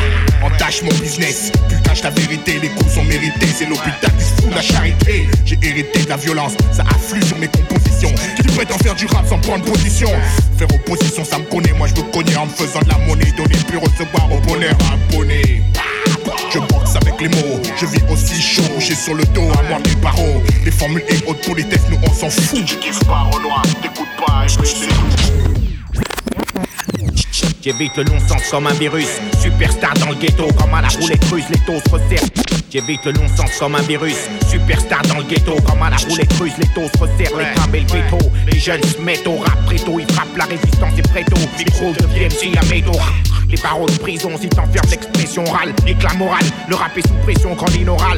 Entache 0.43 0.81
mon 0.81 0.93
business. 0.99 1.51
Tu 1.69 1.75
caches 1.87 2.01
la 2.01 2.09
vérité, 2.09 2.59
les 2.59 2.69
coups 2.69 2.91
sont 2.95 3.03
mérités. 3.03 3.47
C'est 3.55 3.69
l'hôpital 3.69 4.11
qui 4.17 4.23
se 4.23 4.41
fout 4.41 4.55
la 4.55 4.62
charité. 4.63 5.27
J'ai 5.45 5.59
hérité 5.61 6.03
de 6.03 6.09
la 6.09 6.17
violence, 6.17 6.53
ça 6.71 6.83
afflue 6.83 7.23
sur 7.23 7.37
mes 7.37 7.47
compositions. 7.47 8.13
Qui 8.37 8.47
prétend 8.55 8.77
faire 8.77 8.95
du 8.95 9.05
rap 9.07 9.27
sans 9.27 9.39
prendre 9.39 9.65
position? 9.65 10.09
Faire 10.57 10.67
opposition, 10.73 11.23
ça 11.23 11.37
me 11.37 11.45
connaît. 11.45 11.73
Moi 11.73 11.87
je 11.87 12.01
me 12.01 12.11
connais 12.11 12.35
en 12.35 12.45
me 12.45 12.51
faisant 12.51 12.81
de 12.81 12.89
la 12.89 12.97
monnaie. 12.99 13.31
Donner 13.37 13.57
puis 13.67 13.77
recevoir 13.77 14.31
au 14.31 14.39
bonheur 14.41 14.75
abonné. 14.91 15.61
Je 16.51 16.59
boxe 16.59 16.95
avec 16.95 17.19
les 17.19 17.29
mots, 17.29 17.59
je 17.77 17.85
vis 17.87 18.03
aussi 18.11 18.39
chaud, 18.39 18.61
j'ai 18.77 18.95
sur 18.95 19.15
le 19.15 19.23
dos 19.33 19.49
à 19.57 19.63
moi 19.63 19.79
les 19.83 19.95
barreaux. 19.95 20.41
Les 20.63 20.71
formules 20.71 21.03
et 21.09 21.17
haute 21.27 21.43
politesse, 21.45 21.81
nous 21.89 21.97
on 22.03 22.13
s'en 22.13 22.29
fout. 22.29 22.63
Tu 22.65 22.75
kiffes 22.77 23.03
pas, 23.05 23.27
Renoir, 23.31 23.63
t'écoutes 23.81 24.07
pas, 24.25 24.45
et 24.45 24.49
J'évite 27.63 27.95
le 27.95 28.03
non-sens 28.03 28.41
comme 28.51 28.67
un 28.67 28.73
virus. 28.73 29.07
Superstar 29.41 29.93
dans 29.95 30.09
le 30.09 30.15
ghetto, 30.15 30.47
comme 30.59 30.73
à 30.73 30.81
la 30.81 30.89
roulette 30.89 31.23
russe, 31.31 31.45
les 31.49 31.59
taux 31.59 31.81
se 31.85 31.89
resserrent. 31.89 32.52
J'évite 32.73 33.05
le 33.05 33.11
non-sens 33.11 33.51
comme 33.59 33.75
un 33.75 33.83
virus. 33.83 34.17
Superstar 34.49 35.03
dans 35.03 35.19
le 35.19 35.25
ghetto, 35.25 35.55
comme 35.61 35.83
à 35.83 35.91
la 35.91 35.97
roulette 35.97 36.33
russe, 36.39 36.53
les 36.57 36.67
taux 36.69 36.89
se 36.91 37.03
resserrent. 37.03 37.37
Les 37.37 37.53
crabes 37.53 37.75
et 37.75 37.81
le 37.81 37.85
veto. 37.85 38.17
Les 38.51 38.57
jeunes 38.57 38.81
se 38.81 38.99
mettent 38.99 39.27
au 39.27 39.37
rap 39.37 39.63
préto, 39.67 39.99
ils 39.99 40.11
frappent 40.11 40.35
la 40.35 40.45
résistance 40.45 40.97
et 40.97 41.03
préto. 41.03 41.35
Micro 41.59 41.91
de 41.91 42.07
PMC 42.07 42.57
à 42.57 42.65
métaux. 42.73 42.99
Les 43.47 43.57
paroles 43.57 43.91
de 43.91 43.97
prison, 43.99 44.31
si 44.41 44.49
t'enfermes 44.49 44.89
l'expression 44.89 45.43
orale, 45.45 45.71
éclat 45.85 46.15
moral. 46.15 46.43
Le 46.67 46.73
rap 46.73 46.97
est 46.97 47.07
sous 47.07 47.13
pression 47.21 47.53
quand 47.53 47.69
l'inoral. 47.75 48.17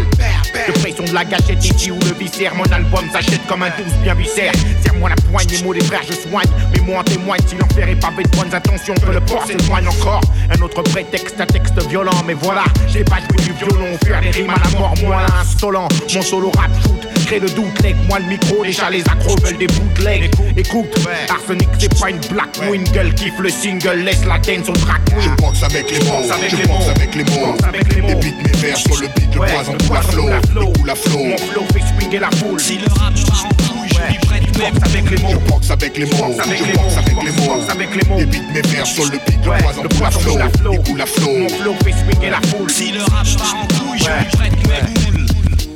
De 0.68 0.72
pression 0.80 1.04
de 1.04 1.14
la 1.14 1.26
gâchette, 1.26 1.66
ici 1.66 1.92
ou 1.92 2.00
le 2.00 2.14
viscère. 2.18 2.56
Mon 2.56 2.64
album 2.64 3.04
s'achète 3.12 3.46
comme 3.48 3.64
un 3.64 3.72
douce 3.72 3.94
bien 4.04 4.14
viscère. 4.14 4.54
Serre-moi 4.82 5.10
la 5.10 5.16
poigne, 5.30 5.48
les 5.50 5.62
mots 5.64 5.74
des 5.74 5.84
frères, 5.84 6.04
je 6.08 6.14
soigne. 6.14 6.48
Mais 6.74 6.80
moi 6.80 7.02
en 7.02 7.04
témoigne 7.04 7.42
si 7.46 7.56
l'enfer 7.56 7.90
est 7.90 8.00
pavé 8.00 8.24
de 8.24 8.30
bonnes 8.30 8.56
intentions. 8.56 8.94
Que 8.94 9.12
le 9.12 9.20
port 9.20 9.46
s'éloigne 9.46 9.90
encore. 9.90 10.22
Un 10.50 10.62
autre 10.62 10.82
prétexte, 10.84 11.42
un 11.42 11.46
texte 11.46 11.86
violent. 11.90 12.24
Mais 12.26 12.36
voilà, 12.36 12.64
j'ai 12.88 13.04
pas 13.04 13.18
joué 13.18 13.44
du 13.44 13.52
violon. 13.52 13.98
Faire 14.06 14.22
des 14.22 14.45
rimes 14.46 14.56
à 14.56 14.64
la 14.64 14.80
mort, 14.80 14.94
moi 15.04 15.22
là, 15.22 15.28
insolent. 15.42 15.88
Mon 16.14 16.22
solo 16.22 16.52
rap 16.58 16.72
shoot, 16.84 17.26
crée 17.26 17.40
le 17.40 17.50
doute, 17.50 17.82
leg. 17.84 17.96
Moi 18.08 18.20
le 18.20 18.26
micro, 18.26 18.64
déjà 18.64 18.90
les 18.90 19.02
accros 19.02 19.36
veulent 19.44 19.58
des 19.58 19.68
bootlegs. 19.68 20.32
Écoute, 20.58 20.94
Arsenic, 21.30 21.70
c'est 21.78 22.00
pas 22.00 22.10
une 22.10 22.20
black. 22.32 22.60
Une 22.72 22.84
gueule 22.86 23.14
kiffe 23.14 23.40
le 23.40 23.50
single, 23.50 24.04
laisse 24.04 24.26
la 24.26 24.38
dance, 24.40 24.70
on 24.70 24.74
track. 24.74 25.02
Je 25.20 25.30
boxe 25.42 25.64
avec 25.64 25.92
les 25.92 26.00
mots, 26.06 26.22
je 26.24 26.68
boxe 26.68 26.90
avec 26.90 27.16
les 27.16 28.02
mots. 28.02 28.10
Évite 28.10 28.36
mes 28.44 28.60
vers 28.60 28.78
sur 28.78 29.02
le 29.02 29.08
beat, 29.08 29.34
le 29.34 29.40
poison 29.40 29.76
il 29.80 29.88
coule 29.88 29.98
à 29.98 30.96
flot. 30.96 31.20
Mon 31.20 31.38
flow 31.38 31.66
fait 31.74 31.82
swinguer 32.00 32.20
la 32.20 32.32
foule. 32.32 32.60
Si 32.60 32.78
le 32.78 32.86
rap 33.00 33.14
Je 33.16 34.35
boxe 34.58 34.80
avec 34.84 35.10
les 35.10 35.18
mots, 35.18 35.30
je 35.32 35.52
boxe 35.52 35.70
avec 35.72 35.98
les 35.98 36.06
mots, 36.06 36.12
je 36.12 36.22
boxe 36.22 36.98
avec 36.98 37.24
les 37.24 37.32
mots. 37.32 37.62
avec 37.70 37.96
les 37.96 38.10
mots. 38.10 38.20
Évite 38.20 38.54
mes 38.54 38.62
vers 38.62 38.86
sur 38.86 39.04
le 39.06 39.12
beat, 39.12 39.40
le 39.46 39.90
poison 39.90 40.10
coule 40.12 40.42
à 40.42 40.48
flot, 40.50 40.72
il 40.72 40.80
coule 40.84 41.02
à 41.02 41.06
flot. 41.06 41.38
Mon 41.38 41.50
flow 41.50 41.76
fait 41.84 41.92
swinguer 41.92 42.30
la 42.30 42.42
foule. 42.48 42.70
Si 42.70 42.92
le 42.92 43.02
rap 43.02 43.28
part 43.38 43.56
en 43.56 43.68
couille, 43.68 44.00
je 44.00 44.24
lui 44.24 44.30
prête 44.32 44.68
mes 44.68 45.12
boules. 45.12 45.15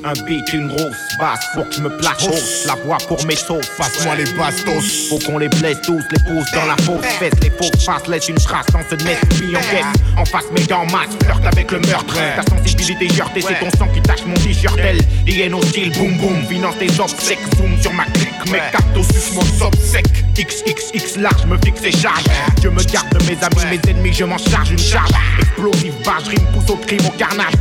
Un 0.03 0.13
beat, 0.25 0.53
une 0.53 0.67
grosse 0.67 0.95
basse 1.19 1.45
pour 1.53 1.67
que 1.67 1.75
je 1.75 1.81
me 1.81 1.89
place 1.97 2.25
hausse 2.25 2.65
La 2.65 2.75
voix 2.75 2.97
pour 3.07 3.25
mes 3.25 3.35
sauces, 3.35 3.69
passe-moi 3.77 4.15
les 4.15 4.31
bastos. 4.33 5.09
Faut 5.09 5.19
qu'on 5.19 5.37
les 5.37 5.49
blesse 5.49 5.81
tous, 5.81 6.01
les 6.11 6.23
pousse 6.23 6.49
dans 6.53 6.65
la 6.65 6.77
fausse 6.77 7.05
fesse. 7.19 7.33
Les 7.41 7.49
fausses 7.49 7.83
faces 7.83 8.07
laissent 8.07 8.29
une 8.29 8.35
trace 8.35 8.67
dans 8.67 8.81
ce 8.89 8.95
net 9.03 9.19
Puis 9.37 9.55
en 9.55 9.59
caisse, 9.59 10.01
en 10.17 10.25
face 10.25 10.45
mes 10.51 10.63
gants 10.63 10.85
masse 10.85 11.09
Flirte 11.23 11.45
avec 11.45 11.71
le 11.71 11.79
meurtre, 11.79 12.15
ta 12.35 12.43
sensibilité 12.43 13.07
heurtée 13.19 13.41
C'est 13.41 13.59
ton 13.59 13.69
sang 13.77 13.87
qui 13.93 14.01
tache 14.01 14.25
mon 14.25 14.35
t-shirt. 14.35 14.79
Elle, 14.79 14.99
hyène 15.27 15.53
hostile, 15.53 15.91
boum 15.97 16.17
boum. 16.17 16.45
Finance 16.47 16.77
tes 16.77 16.99
obsèques, 16.99 17.39
zoom 17.57 17.79
sur 17.81 17.93
ma 17.93 18.05
clique. 18.05 18.51
Mes 18.51 18.59
captos 18.71 19.03
sucent 19.03 19.35
mon 19.35 19.71
sec 19.81 20.28
XXX 20.43 21.17
large, 21.19 21.45
me 21.45 21.57
fixe 21.57 21.83
et 21.83 21.91
charge. 21.91 22.23
Je 22.63 22.69
me 22.69 22.81
garde 22.83 23.09
de 23.09 23.23
mes 23.25 23.37
amis, 23.43 23.77
mes 23.77 23.91
ennemis, 23.91 24.13
je 24.13 24.23
m'en 24.23 24.37
charge 24.37 24.71
une 24.71 24.79
charge. 24.79 25.11
Explosive, 25.39 25.93
barge, 26.05 26.27
rime, 26.29 26.45
pousse 26.53 26.69
au 26.69 26.77
crime, 26.77 27.05
au 27.05 27.17
carnage 27.17 27.53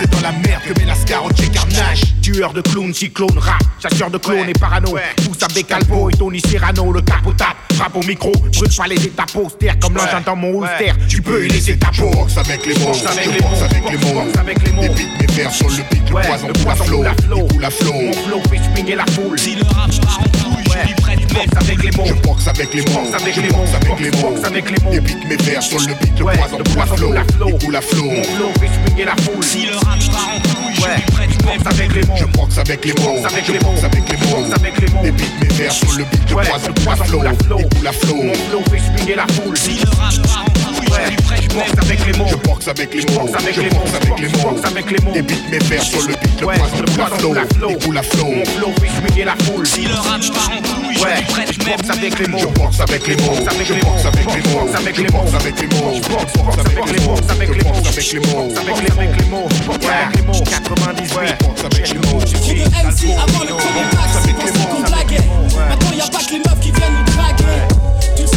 c'est 0.00 0.10
dans 0.10 0.20
la 0.20 0.32
merde 0.32 0.62
que 0.66 0.78
met 0.78 0.86
la 0.86 0.94
scarotte 0.94 1.40
chez 1.40 1.48
carnage 1.48 2.15
Tueur 2.26 2.52
de 2.52 2.60
clowns, 2.60 2.92
cyclone, 2.92 3.38
rap, 3.38 3.62
chasseur 3.80 4.10
de 4.10 4.18
clones 4.18 4.48
et 4.48 4.52
parano 4.52 4.96
Tous 5.14 5.44
à 5.44 5.46
Bécalpo 5.46 6.10
et 6.10 6.14
Tony 6.14 6.40
Serrano, 6.40 6.90
le 6.90 7.00
capotap, 7.00 7.56
rap 7.78 7.94
au 7.94 8.02
micro, 8.02 8.32
brûle 8.32 8.76
pas 8.76 8.88
les 8.88 9.06
étapes 9.06 9.36
austères 9.36 9.78
comme 9.78 9.94
l'engin 9.94 10.20
dans 10.26 10.34
mon 10.34 10.58
holster. 10.58 10.92
Tu 11.08 11.22
peux 11.22 11.46
y 11.46 11.48
laisser 11.48 11.78
ta 11.78 11.92
peau. 11.96 12.10
boxe 12.10 12.36
avec 12.36 12.66
les 12.66 12.74
mots, 12.80 12.92
je 12.94 13.04
boxe 13.04 13.62
avec 13.62 13.90
les 13.92 13.98
mots. 13.98 14.24
avec 14.40 14.62
les 14.64 14.72
mots. 14.72 14.82
Évite 14.82 15.20
mes 15.20 15.26
vers 15.36 15.52
sur 15.52 15.68
le 15.68 15.76
beat, 15.88 16.10
le 16.10 16.14
poison 16.14 16.48
coule 16.48 17.06
à 17.06 17.14
flot, 17.14 17.46
coule 17.46 17.64
à 17.64 17.70
flot. 17.70 17.92
Mon 17.92 18.12
flow 18.12 18.42
fait 18.50 18.74
swinguer 18.74 18.96
la 18.96 19.06
foule. 19.06 19.38
Si 19.38 19.54
le 19.54 19.62
rap 19.62 19.90
part 20.02 20.18
en 20.18 20.22
couille, 20.24 20.64
je 20.64 20.86
lui 20.88 20.94
prête 20.94 21.32
boxe 21.32 21.56
avec 21.60 21.82
les 21.84 21.90
mots. 21.92 22.06
Je 22.06 22.14
boxe 22.14 22.48
avec 22.48 22.74
les 22.74 22.82
mots, 22.82 23.14
avec 23.14 23.34
je 23.36 23.40
les 23.40 23.48
boxe 23.50 23.70
mots. 23.70 23.76
avec 23.76 24.00
les 24.00 24.10
mots. 24.10 24.30
Boxe 24.30 24.44
avec 24.44 24.70
les 24.70 24.84
mots. 24.84 24.92
Évite 24.92 25.28
mes 25.28 25.36
vers 25.36 25.62
sur 25.62 25.78
le 25.78 25.94
beat, 25.94 26.18
le 26.18 26.24
poison 26.24 26.58
coule 26.58 26.80
à 26.80 26.86
flot, 26.86 27.14
il 27.46 27.64
coule 27.64 27.76
à 27.76 27.80
flot. 27.80 28.02
Mon 28.02 28.24
flow 28.24 28.50
fait 28.58 28.66
swinguer 28.66 29.04
la 29.04 29.16
foule. 29.22 29.44
Si 29.44 29.66
le 29.66 29.76
rap 29.76 29.98
part 30.10 30.28
en 30.34 30.40
couille, 30.40 30.74
je 30.74 30.96
lui 30.96 31.02
prête 31.12 31.44
boxe 31.44 31.66
avec 31.66 31.94
les 31.94 32.02
mots. 32.02 32.15
Je 32.16 32.24
boxe 32.24 32.58
avec 32.58 32.84
les 32.84 32.92
mots, 32.94 33.24
avec 33.24 33.46
je 33.46 33.52
les 33.52 33.58
boxe 33.58 33.82
mots. 33.82 33.86
avec 33.86 34.10
les 34.10 34.16
mots. 34.16 35.02
les. 35.02 35.08
Évite 35.08 35.40
mes 35.40 35.48
vers 35.48 35.72
sur 35.72 35.92
le 35.92 36.04
beat, 36.04 36.30
le 36.30 36.34
coule 36.34 36.88
à 36.88 36.96
flot, 37.04 37.58
il 37.58 37.78
coule 37.78 37.86
à 37.86 37.92
flot. 37.92 38.22
Mon 38.22 38.34
flow 38.34 38.62
fait 38.70 38.78
swinguer 38.78 39.14
la 39.16 39.26
foule. 39.26 39.56
Si 39.56 39.80
le 39.80 39.90
rap 39.96 40.65
part 40.88 41.00
en 41.00 41.22
couille, 41.28 41.42
je 41.42 41.48
boxe 41.48 41.78
avec 41.82 42.06
les 42.06 42.12
mots. 42.18 42.26
Je 42.28 42.36
boxe 42.36 42.68
avec 42.68 42.94
les 42.94 43.14
mots, 43.14 43.28
avec 43.34 43.54
je 43.54 43.60
les 43.60 43.68
boxe 43.70 43.90
mots. 43.90 43.96
avec 43.96 44.20
les 44.20 44.28
mots. 44.28 44.50
Boxe 44.50 44.64
avec 44.70 44.90
les 44.90 45.04
mots. 45.04 45.14
Évite 45.14 45.50
mes 45.50 45.58
vers 45.58 45.82
sur 45.82 46.00
le 46.02 46.14
beat, 46.14 46.40
le 46.40 46.46
poison 46.46 47.34
flot. 47.58 47.70
il 47.70 47.78
coule 47.84 47.98
à 47.98 48.02
flot. 48.02 48.24
Mon 48.26 48.44
flow 48.44 48.72
fait 48.80 49.24
la 49.24 49.36
foule. 49.44 49.66
Si 49.66 49.82
le 49.82 49.94
rap 49.94 50.20
part 50.32 50.50
en 50.52 50.60
couille, 50.62 50.94
je 50.94 51.52
je 51.52 51.58
boxe 51.64 51.90
avec 51.90 52.18
les 52.18 52.26
mots. 52.28 52.38
Je 52.38 52.46
boxe 52.46 52.80
avec 52.80 53.06
les 53.06 53.16
mots, 53.16 53.32
avec 53.48 53.66
je 53.66 53.74
les 53.74 53.80
boxe 53.80 54.04
mots. 54.04 54.06
avec 54.06 54.26
les 54.26 54.42
mots, 54.42 54.56
Boxe 54.56 54.74
avec 54.74 54.96
je 54.96 55.02
les 55.02 55.10
mots. 55.10 55.22
avec 55.26 55.66
les 55.66 55.74
mots, 55.76 55.92
Je 55.94 56.08
boxe, 56.08 56.56
avec 56.56 56.76
les 56.76 57.00
mots, 57.00 57.16
avec 57.28 57.46
les 57.46 57.60
je 57.60 57.60
mots. 57.60 57.78
avec 57.86 58.12
les 58.12 58.20
mots. 58.20 58.48
Avec 58.56 58.76
les 58.76 58.84
mots, 58.86 58.96
avec 58.96 59.16
les 59.16 59.22
mots. 59.26 59.46
Boxe 59.66 59.86
avec 59.86 60.16
les 60.16 60.22
mots. 60.22 60.32
98. 60.32 61.36
Boxe 61.40 61.64
avec 61.64 61.88
les 61.88 61.98
mots. 61.98 62.20
Trop 62.20 62.52
de 62.52 62.66
MC 62.86 63.12
avant 63.16 63.44
le 63.44 63.54
premier 63.56 63.84
match, 63.96 64.14
c'est 64.24 64.34
pour 64.34 64.48
ça 64.48 64.64
qu'on 64.70 64.82
blaguait. 64.82 65.24
Maintenant 65.68 65.92
y 65.96 66.00
a 66.00 66.06
pas 66.08 66.18
que 66.18 66.32
les 66.32 66.38
meufs 66.38 66.60
qui 66.60 66.70
viennent 66.72 67.04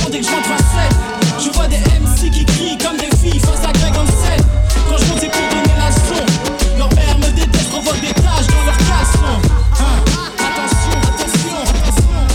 dès 0.10 0.20
que 0.20 0.26
je 0.26 0.32
rentre 0.32 0.52
à 0.52 0.58
7. 0.58 0.66
Je 1.46 1.50
vois 1.52 1.68
des 1.68 1.78
MC 1.78 2.32
qui 2.32 2.46
crient 2.46 2.78
comme 2.78 2.98
des 2.98 3.16
filles 3.18 3.40
face 3.40 3.64
à 3.66 3.72
Greg 3.72 3.96
en 3.96 4.06
scène. 4.06 4.46
Quand 4.90 4.98
je 4.98 5.06
monte 5.06 5.20
c'est 5.20 5.30
pour 5.30 5.42
donner 5.50 5.76
la 5.78 5.92
son. 5.92 6.26
Leur 6.78 6.94
mère 6.94 7.18
me 7.20 7.32
déteste, 7.32 7.70
provoque 7.70 8.00
des 8.02 8.14
taches 8.14 8.48
dans 8.48 8.66
leur 8.66 8.78
caleçon. 8.78 9.40
Hein. 9.80 10.04
Attention, 10.38 11.00
attention, 11.04 11.58
attention. 11.84 12.28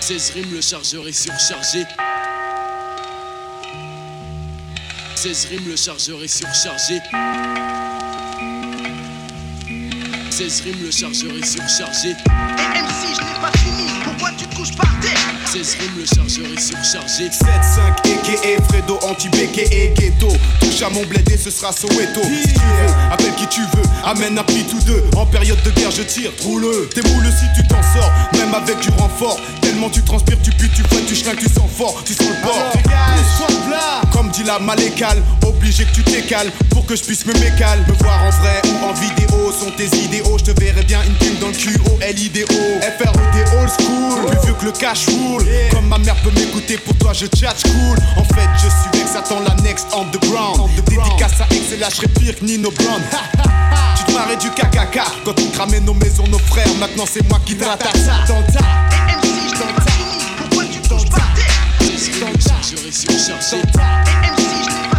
16 0.00 0.30
rimes, 0.30 0.52
le 0.52 0.60
chargeur 0.60 1.08
est 1.08 1.12
surchargé. 1.12 1.84
16 5.16 5.46
rimes, 5.46 5.68
le 5.68 5.76
chargeur 5.76 6.22
est 6.22 6.28
surchargé. 6.28 7.00
16 10.48 10.60
rimes, 10.62 10.82
le 10.84 10.90
chargeur 10.90 11.30
est 11.40 11.46
surchargé. 11.46 12.08
Et 12.08 12.82
MC, 12.82 13.14
je 13.14 13.24
n'ai 13.24 13.40
pas 13.40 13.56
fini, 13.58 13.86
pourquoi 14.02 14.30
tu 14.36 14.44
te 14.44 14.56
couches 14.56 14.74
par 14.74 14.90
terre? 15.00 15.12
16 15.46 15.76
rimes, 15.78 15.98
le 15.98 16.04
chargeur 16.04 16.46
est 16.52 16.60
surchargé. 16.60 17.28
7-5 17.28 17.92
aka 18.02 18.62
Fredo 18.68 18.98
anti-béqué 19.04 19.68
et 19.70 19.94
ghetto. 19.94 20.26
Touche 20.58 20.82
à 20.82 20.90
mon 20.90 21.04
bled 21.04 21.30
et 21.30 21.36
ce 21.36 21.48
sera 21.48 21.70
Soweto. 21.70 22.22
Si 22.24 22.54
tu 22.54 22.58
veux, 22.58 23.12
appelle 23.12 23.34
qui 23.36 23.46
tu 23.46 23.60
veux. 23.60 23.84
Amène 24.04 24.36
un 24.36 24.42
prix 24.42 24.64
tous 24.68 24.82
deux. 24.84 25.04
En 25.16 25.26
période 25.26 25.62
de 25.62 25.70
guerre 25.70 25.92
je 25.92 26.02
tire, 26.02 26.32
roule 26.42 26.88
T'es 26.92 27.02
moule 27.08 27.26
si 27.30 27.46
tu 27.54 27.64
t'en 27.68 27.80
sors. 27.80 28.10
Même 28.32 28.52
avec 28.52 28.80
du 28.80 28.90
renfort. 28.98 29.38
Tellement 29.60 29.90
tu 29.90 30.02
transpires, 30.02 30.42
tu 30.42 30.50
pues, 30.50 30.70
tu 30.74 30.82
fouettes, 30.82 31.06
tu 31.06 31.14
schlingues, 31.14 31.38
tu 31.38 31.48
sens 31.48 31.70
fort. 31.70 32.02
Tu 32.04 32.14
sens 32.14 32.26
le 32.26 32.42
bord 32.42 32.72
Comme 34.12 34.30
dit 34.30 34.44
la 34.44 34.58
malécale 34.58 35.22
Obligé 35.46 35.84
que 35.84 35.92
tu 35.92 36.02
t'écales 36.02 36.50
Pour 36.70 36.86
que 36.86 36.96
je 36.96 37.02
puisse 37.02 37.24
me 37.26 37.32
mécale 37.34 37.84
Me 37.88 37.94
voir 37.94 38.22
en 38.24 38.30
vrai 38.30 38.62
ou 38.66 38.84
en 38.84 38.92
vidéo 38.92 39.52
Sont 39.52 39.70
tes 39.76 39.86
idéaux. 39.98 40.38
Je 40.38 40.52
te 40.52 40.60
verrai 40.60 40.82
bien 40.82 41.02
une 41.02 41.14
pime 41.14 41.36
dans 41.40 41.48
le 41.48 41.54
cul 41.54 41.78
O-L-I-D-O 41.92 42.80
F-R-O-D 42.80 43.58
old 43.58 43.70
school 43.70 44.26
Plus 44.26 44.46
vieux 44.46 44.54
que 44.54 44.64
le 44.66 44.72
cash 44.72 45.06
roule 45.08 45.46
Comme 45.70 45.88
ma 45.88 45.98
mère 45.98 46.16
peut 46.16 46.30
m'écouter 46.30 46.76
Pour 46.78 46.96
toi 46.96 47.12
je 47.12 47.26
chat 47.38 47.54
cool. 47.64 47.98
En 48.16 48.24
fait 48.24 48.48
je 48.56 48.68
suis 48.68 49.02
ex 49.02 49.16
Attends 49.16 49.40
la 49.40 49.54
next 49.62 49.86
underground 49.94 50.70
Dédicace 50.86 51.40
à 51.40 51.54
ex 51.54 51.72
et 51.72 51.94
serai 51.94 52.08
pire 52.08 52.38
que 52.38 52.44
Nino 52.44 52.70
Brown. 52.70 53.02
Tu 53.96 54.04
te 54.04 54.12
marrais 54.12 54.36
du 54.36 54.50
KKK 54.50 55.00
Quand 55.24 55.38
on 55.38 55.50
cramait 55.50 55.80
nos 55.80 55.94
maisons, 55.94 56.26
nos 56.28 56.38
frères 56.38 56.72
Maintenant 56.78 57.04
c'est 57.06 57.28
moi 57.28 57.38
qui 57.44 57.56
ratasse 57.62 58.06
Dans 58.28 58.38
le 58.38 58.52
tas. 58.52 58.60
Pas 59.58 59.94
pourquoi 60.38 60.64
tu 60.64 60.88
couches 60.88 61.08
par 62.02 62.10
terre 62.10 62.10
16 62.10 62.24
rimes, 62.24 62.32
le 62.34 62.40
chargeur 62.40 62.92
surchargé. 62.92 63.56
Et 63.56 63.62
MC, 63.62 64.91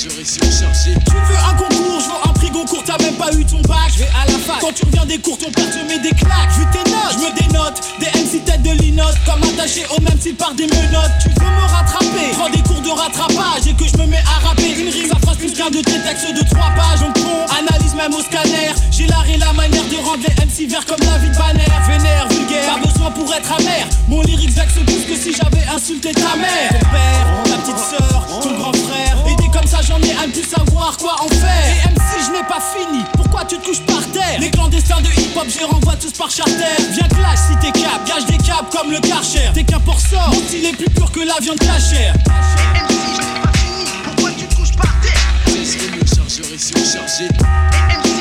Tu 0.00 0.08
veux 0.08 0.16
un 0.16 1.54
concours, 1.56 2.00
je 2.00 2.08
veux 2.08 2.30
un 2.30 2.34
frigo 2.38 2.64
court, 2.64 2.82
t'as 2.86 2.96
même 3.04 3.16
pas 3.16 3.30
eu 3.34 3.44
ton 3.44 3.60
bac, 3.68 3.92
je 3.92 3.98
vais 3.98 4.08
à 4.16 4.24
la 4.24 4.38
fac. 4.38 4.56
Quand 4.62 4.72
tu 4.72 4.86
reviens 4.86 5.04
des 5.04 5.18
cours, 5.18 5.36
ton 5.36 5.50
père 5.50 5.68
te 5.68 5.76
met 5.86 5.98
des 5.98 6.16
claques. 6.16 6.52
Vu 6.56 6.64
tes 6.72 6.88
notes, 6.88 7.12
je 7.12 7.18
me 7.18 7.30
dénote, 7.36 7.82
des 8.00 8.06
MC 8.18 8.42
tête 8.42 8.62
de 8.62 8.70
linote, 8.80 9.16
comme 9.26 9.42
attaché 9.42 9.84
au 9.94 10.00
même 10.00 10.18
style 10.18 10.36
par 10.36 10.54
des 10.54 10.64
menottes. 10.68 11.12
Tu 11.20 11.28
veux 11.28 11.44
me 11.44 11.66
rattraper, 11.68 12.32
prends 12.32 12.48
des 12.48 12.62
cours 12.62 12.80
de 12.80 12.88
rattrapage 12.88 13.66
et 13.68 13.74
que 13.74 13.84
je 13.84 13.98
me 13.98 14.06
mets 14.06 14.24
à 14.24 14.48
rapper 14.48 14.72
une 14.72 14.88
rime, 14.88 15.06
ça 15.06 15.18
fasse 15.20 15.36
plus 15.36 15.52
qu'un 15.52 15.68
de 15.68 15.82
tes 15.84 16.00
textes 16.00 16.32
de 16.32 16.48
trois 16.48 16.72
pages. 16.72 17.00
Donc 17.00 17.12
con, 17.20 17.44
analyse 17.52 17.94
même 17.94 18.14
au 18.14 18.22
scanner, 18.22 18.72
j'ai 18.90 19.06
l'art 19.06 19.28
et 19.28 19.36
la 19.36 19.52
manière 19.52 19.84
de 19.84 19.96
rendre 19.96 20.24
les 20.24 20.32
MC 20.46 20.70
verts 20.70 20.86
comme 20.86 21.04
la 21.04 21.18
vie 21.18 21.28
de 21.28 21.36
banner. 21.36 21.68
Vénère, 21.86 22.26
vulgaire, 22.30 22.72
pas 22.72 22.88
besoin 22.88 23.10
pour 23.10 23.28
être 23.34 23.52
amer. 23.52 23.84
Mon 24.08 24.22
lyrique 24.22 24.52
vexe 24.56 24.80
plus 24.80 25.04
que 25.04 25.14
si 25.14 25.36
j'avais 25.36 25.66
insulté 25.68 26.12
ta 26.12 26.36
mère. 26.40 26.72
Ton 26.72 26.88
père, 26.88 27.26
ta 27.44 27.56
petite 27.58 27.84
sœur, 27.84 28.40
ton 28.40 28.56
grand 28.56 28.72
frère. 28.72 29.39
Comme 29.52 29.66
ça, 29.66 29.80
j'en 29.82 29.98
ai 29.98 30.12
un 30.12 30.28
de 30.28 30.32
plus 30.32 30.48
savoir 30.48 30.96
quoi 30.96 31.16
en 31.20 31.28
faire. 31.28 31.66
Et 31.66 31.88
MC, 31.88 32.26
je 32.26 32.32
n'ai 32.32 32.42
pas 32.44 32.60
fini, 32.60 33.04
pourquoi 33.14 33.44
tu 33.44 33.58
te 33.58 33.64
couches 33.66 33.80
par 33.86 34.02
terre? 34.12 34.38
Les 34.40 34.50
clandestins 34.50 35.00
de 35.00 35.08
hip-hop, 35.20 35.46
je 35.48 35.58
les 35.58 35.64
renvoie 35.64 35.96
tous 35.96 36.12
par 36.12 36.30
charter. 36.30 36.52
Viens 36.92 37.08
clash 37.08 37.38
si 37.48 37.56
t'es 37.58 37.72
cap, 37.72 38.06
gage 38.06 38.26
des 38.26 38.38
caps 38.38 38.70
comme 38.70 38.90
le 38.90 39.00
karcher. 39.00 39.50
T'es 39.54 39.64
qu'un 39.64 39.80
porceur, 39.80 40.28
mon 40.28 40.40
style 40.46 40.66
est 40.66 40.76
plus 40.76 40.90
pur 40.90 41.10
que 41.10 41.20
la 41.20 41.38
viande 41.40 41.58
cachère. 41.58 42.14
Et 42.14 42.80
MC, 42.80 42.94
je 43.16 43.22
n'ai 43.22 43.40
pas 43.40 43.52
fini, 43.58 43.84
pourquoi 44.04 44.30
tu 44.36 44.46
te 44.46 44.54
couches 44.54 44.76
par 44.76 45.00
terre? 45.00 45.20
16 45.46 45.76
rimes, 45.76 46.00
le 46.00 46.06
chargeur. 46.06 46.46
Et 46.52 46.56
MC, 46.56 46.72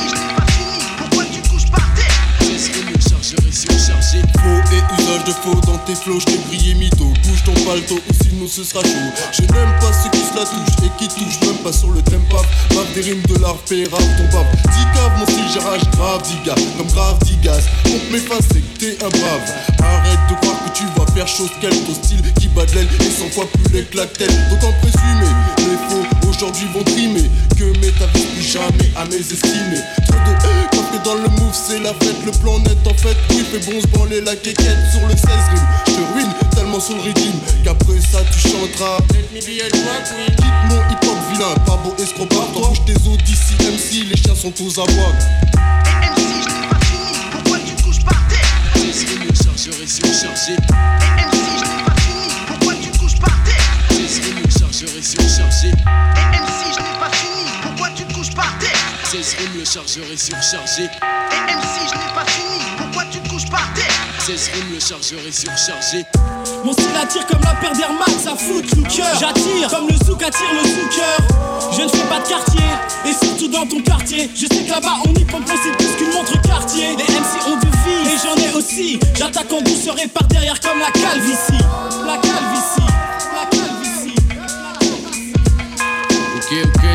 je 0.10 0.16
n'ai 0.16 0.34
pas 0.36 0.52
fini, 0.52 0.84
pourquoi 0.98 1.26
tu 1.26 1.42
te 1.42 1.50
couches 1.50 1.72
par 1.72 1.88
terre? 1.96 2.16
16 2.42 2.72
rimes, 2.74 2.94
le 2.94 3.00
chargeur 3.02 3.40
est 3.48 3.56
surchargé. 3.56 4.20
Faux 4.40 4.62
et 4.74 5.02
usage 5.02 5.24
de 5.26 5.32
faux 5.32 5.62
dans 5.68 5.78
tes 5.80 5.94
flots, 5.94 6.20
j't'ai 6.20 6.38
brillé 6.48 6.74
mytho 6.74 7.14
Bouge 7.24 7.44
ton 7.44 7.54
palto 7.66 7.96
ou 7.96 8.14
sinon 8.24 8.48
ce 8.48 8.64
sera 8.64 8.82
chaud 8.82 9.12
Je 9.34 9.42
n'aime 9.42 9.76
pas 9.80 9.94
se 9.94 10.08
la 10.36 10.46
touchent 10.46 10.86
et 10.86 10.92
qui 10.98 11.08
touchent 11.08 11.42
même 11.42 11.58
pas 11.64 11.72
sur 11.72 11.92
le 11.92 12.02
tempo 12.02 12.38
Bave 12.70 12.94
des 12.94 13.02
rimes 13.02 13.24
de 13.28 13.42
l'art, 13.42 13.58
fait 13.66 13.84
rap 13.92 14.02
ton 14.02 14.38
bab 14.38 14.48
Dis 14.54 14.86
cave 14.94 15.12
mon 15.18 15.26
style 15.26 15.50
j'arrache 15.54 15.90
grave 15.92 16.22
diga 16.24 16.56
Comme 16.78 16.88
grave 16.88 17.18
digas 17.24 17.60
Compte 17.84 18.12
mes 18.12 18.20
que 18.20 18.80
t'es 18.80 18.98
un 19.04 19.10
brave. 19.10 19.50
Arrête 19.80 20.20
de 20.30 20.36
croire 20.42 20.58
que 20.66 20.78
tu 20.78 20.84
vas 20.98 21.06
faire 21.14 21.28
chose 21.28 21.50
qu'elle 21.62 21.78
Ton 21.86 21.94
style 21.94 22.22
qui 22.40 22.48
bat 22.50 22.66
de 22.66 22.76
l'aile 22.76 22.88
et 23.00 23.12
100 23.12 23.30
fois 23.32 23.46
plus 23.52 23.86
la 23.96 24.06
tête. 24.06 24.32
Donc 24.50 24.64
en 24.64 24.74
présumé 24.82 25.30
les 25.60 25.78
faux 25.90 26.30
aujourd'hui 26.30 26.68
vont 26.74 26.84
trimer. 26.84 27.30
Que 27.58 27.66
mes 27.80 27.92
t'avais 27.92 28.26
plus 28.34 28.44
jamais 28.44 28.92
à 28.96 29.06
mes 29.06 29.18
estimés 29.18 29.84
dans 31.04 31.16
le 31.16 31.30
move 31.30 31.54
c'est 31.54 31.80
la 31.80 31.94
fête. 31.94 32.16
Le 32.26 32.32
plan 32.32 32.60
net 32.60 32.78
en 32.86 32.94
fait 32.94 33.18
oui 33.32 33.46
fait 33.52 33.60
bon 33.72 33.80
se 33.82 33.88
branler 33.88 34.22
la 34.22 34.36
quéquette 34.36 34.78
sur 34.92 35.08
le 35.08 35.16
16 35.16 35.26
rimes. 35.52 35.68
Je 35.88 35.92
te 35.94 36.14
ruine 36.14 36.34
tellement 36.56 36.80
sur 36.80 36.96
le 36.96 37.02
rythme 37.02 37.40
Qu'après 37.64 38.00
ça 38.02 38.20
tu 38.32 38.40
chanteras. 38.50 38.98
Quitte 39.10 40.62
mon 40.70 40.82
hip 40.90 41.08
hop 41.08 41.18
vilain 41.32 41.54
Pas 41.66 41.78
beau 41.84 41.94
escroc 42.02 42.26
par 42.28 42.48
toi 42.54 42.68
Bouge 42.70 42.86
tes 42.86 42.94
os 42.94 43.18
d'ici 43.26 43.54
MC 43.60 44.10
Les 44.10 44.18
chiens 44.18 44.36
sont 44.36 44.54
aux 44.64 44.80
abois 44.80 45.14
Et 45.86 46.10
MC, 46.10 46.44
je 46.44 46.50
n'ai 46.50 46.68
pas 46.68 46.80
fini, 46.86 47.14
pourquoi 47.32 47.58
tu 47.60 47.84
couches 47.84 48.04
par 48.04 48.22
terre? 48.28 48.50
16 48.76 49.06
rimes, 49.10 49.28
le 49.30 49.36
chargeur 49.36 49.76
est 49.82 49.88
surchargé. 49.88 50.54
Et 50.54 51.26
MC, 51.26 51.38
je 51.58 51.66
n'ai 51.66 51.84
pas 51.84 51.96
fini, 52.02 52.28
pourquoi 52.48 52.74
tu 52.82 52.90
couches 52.98 53.20
par 53.20 53.38
terre? 53.44 53.66
16 53.92 54.22
rimes, 54.26 54.44
le 54.44 54.52
chargeur 54.60 54.90
est 54.98 55.04
surchargé. 55.04 55.68
Et 55.68 55.72
MC, 55.72 56.60
je 56.76 56.82
n'ai 56.82 56.96
pas 57.00 57.12
fini, 57.14 57.39
16 59.10 59.36
rimes, 59.40 59.58
le 59.58 59.66
chargeur 59.66 60.06
est 60.14 60.18
surchargé. 60.18 60.84
Et 60.84 61.52
MC, 61.52 61.82
je 61.90 61.98
n'ai 61.98 62.14
pas 62.14 62.30
fini, 62.30 62.62
pourquoi 62.78 63.04
tu 63.12 63.18
te 63.18 63.28
couches 63.28 63.50
par 63.50 63.66
terre? 63.74 63.90
16 64.20 64.52
rimes, 64.54 64.74
le 64.76 64.80
chargeur 64.80 65.20
est 65.28 65.32
surchargé. 65.32 66.06
Mon 66.64 66.74
style 66.74 66.96
attire 66.96 67.26
comme 67.26 67.42
la 67.42 67.56
paire 67.56 67.74
d'Air 67.74 67.92
Max, 67.94 68.12
ça 68.24 68.36
fout 68.36 68.64
le 68.64 68.84
cœur. 68.84 69.18
J'attire 69.20 69.68
comme 69.72 69.88
le 69.88 69.96
souk 70.06 70.22
attire 70.22 70.54
le 70.54 70.62
sous-cœur. 70.62 71.72
Je 71.76 71.82
ne 71.82 71.88
fais 71.88 72.06
pas 72.06 72.20
de 72.20 72.28
quartier, 72.28 72.70
et 73.04 73.26
surtout 73.26 73.48
dans 73.48 73.66
ton 73.66 73.82
quartier. 73.82 74.30
Je 74.36 74.46
sais 74.46 74.64
que 74.64 74.70
là-bas 74.70 75.02
on 75.04 75.14
y 75.16 75.26
pompe 75.26 75.42
c'est 75.48 75.76
plus 75.76 75.96
qu'une 75.98 76.14
montre 76.14 76.40
quartier. 76.44 76.96
Les 76.96 77.06
MC 77.06 77.48
ont 77.48 77.58
du 77.58 77.66
vie, 77.66 78.14
et 78.14 78.18
j'en 78.22 78.36
ai 78.36 78.54
aussi. 78.54 79.00
J'attaque 79.18 79.52
en 79.52 79.62
douceur 79.62 79.98
et 79.98 80.08
par 80.08 80.26
derrière 80.26 80.60
comme 80.60 80.78
la 80.78 80.92
calvitie. 80.92 81.66
La 82.06 82.14
calvitie, 82.14 82.94
la 83.34 83.46
calvitie. 83.50 83.79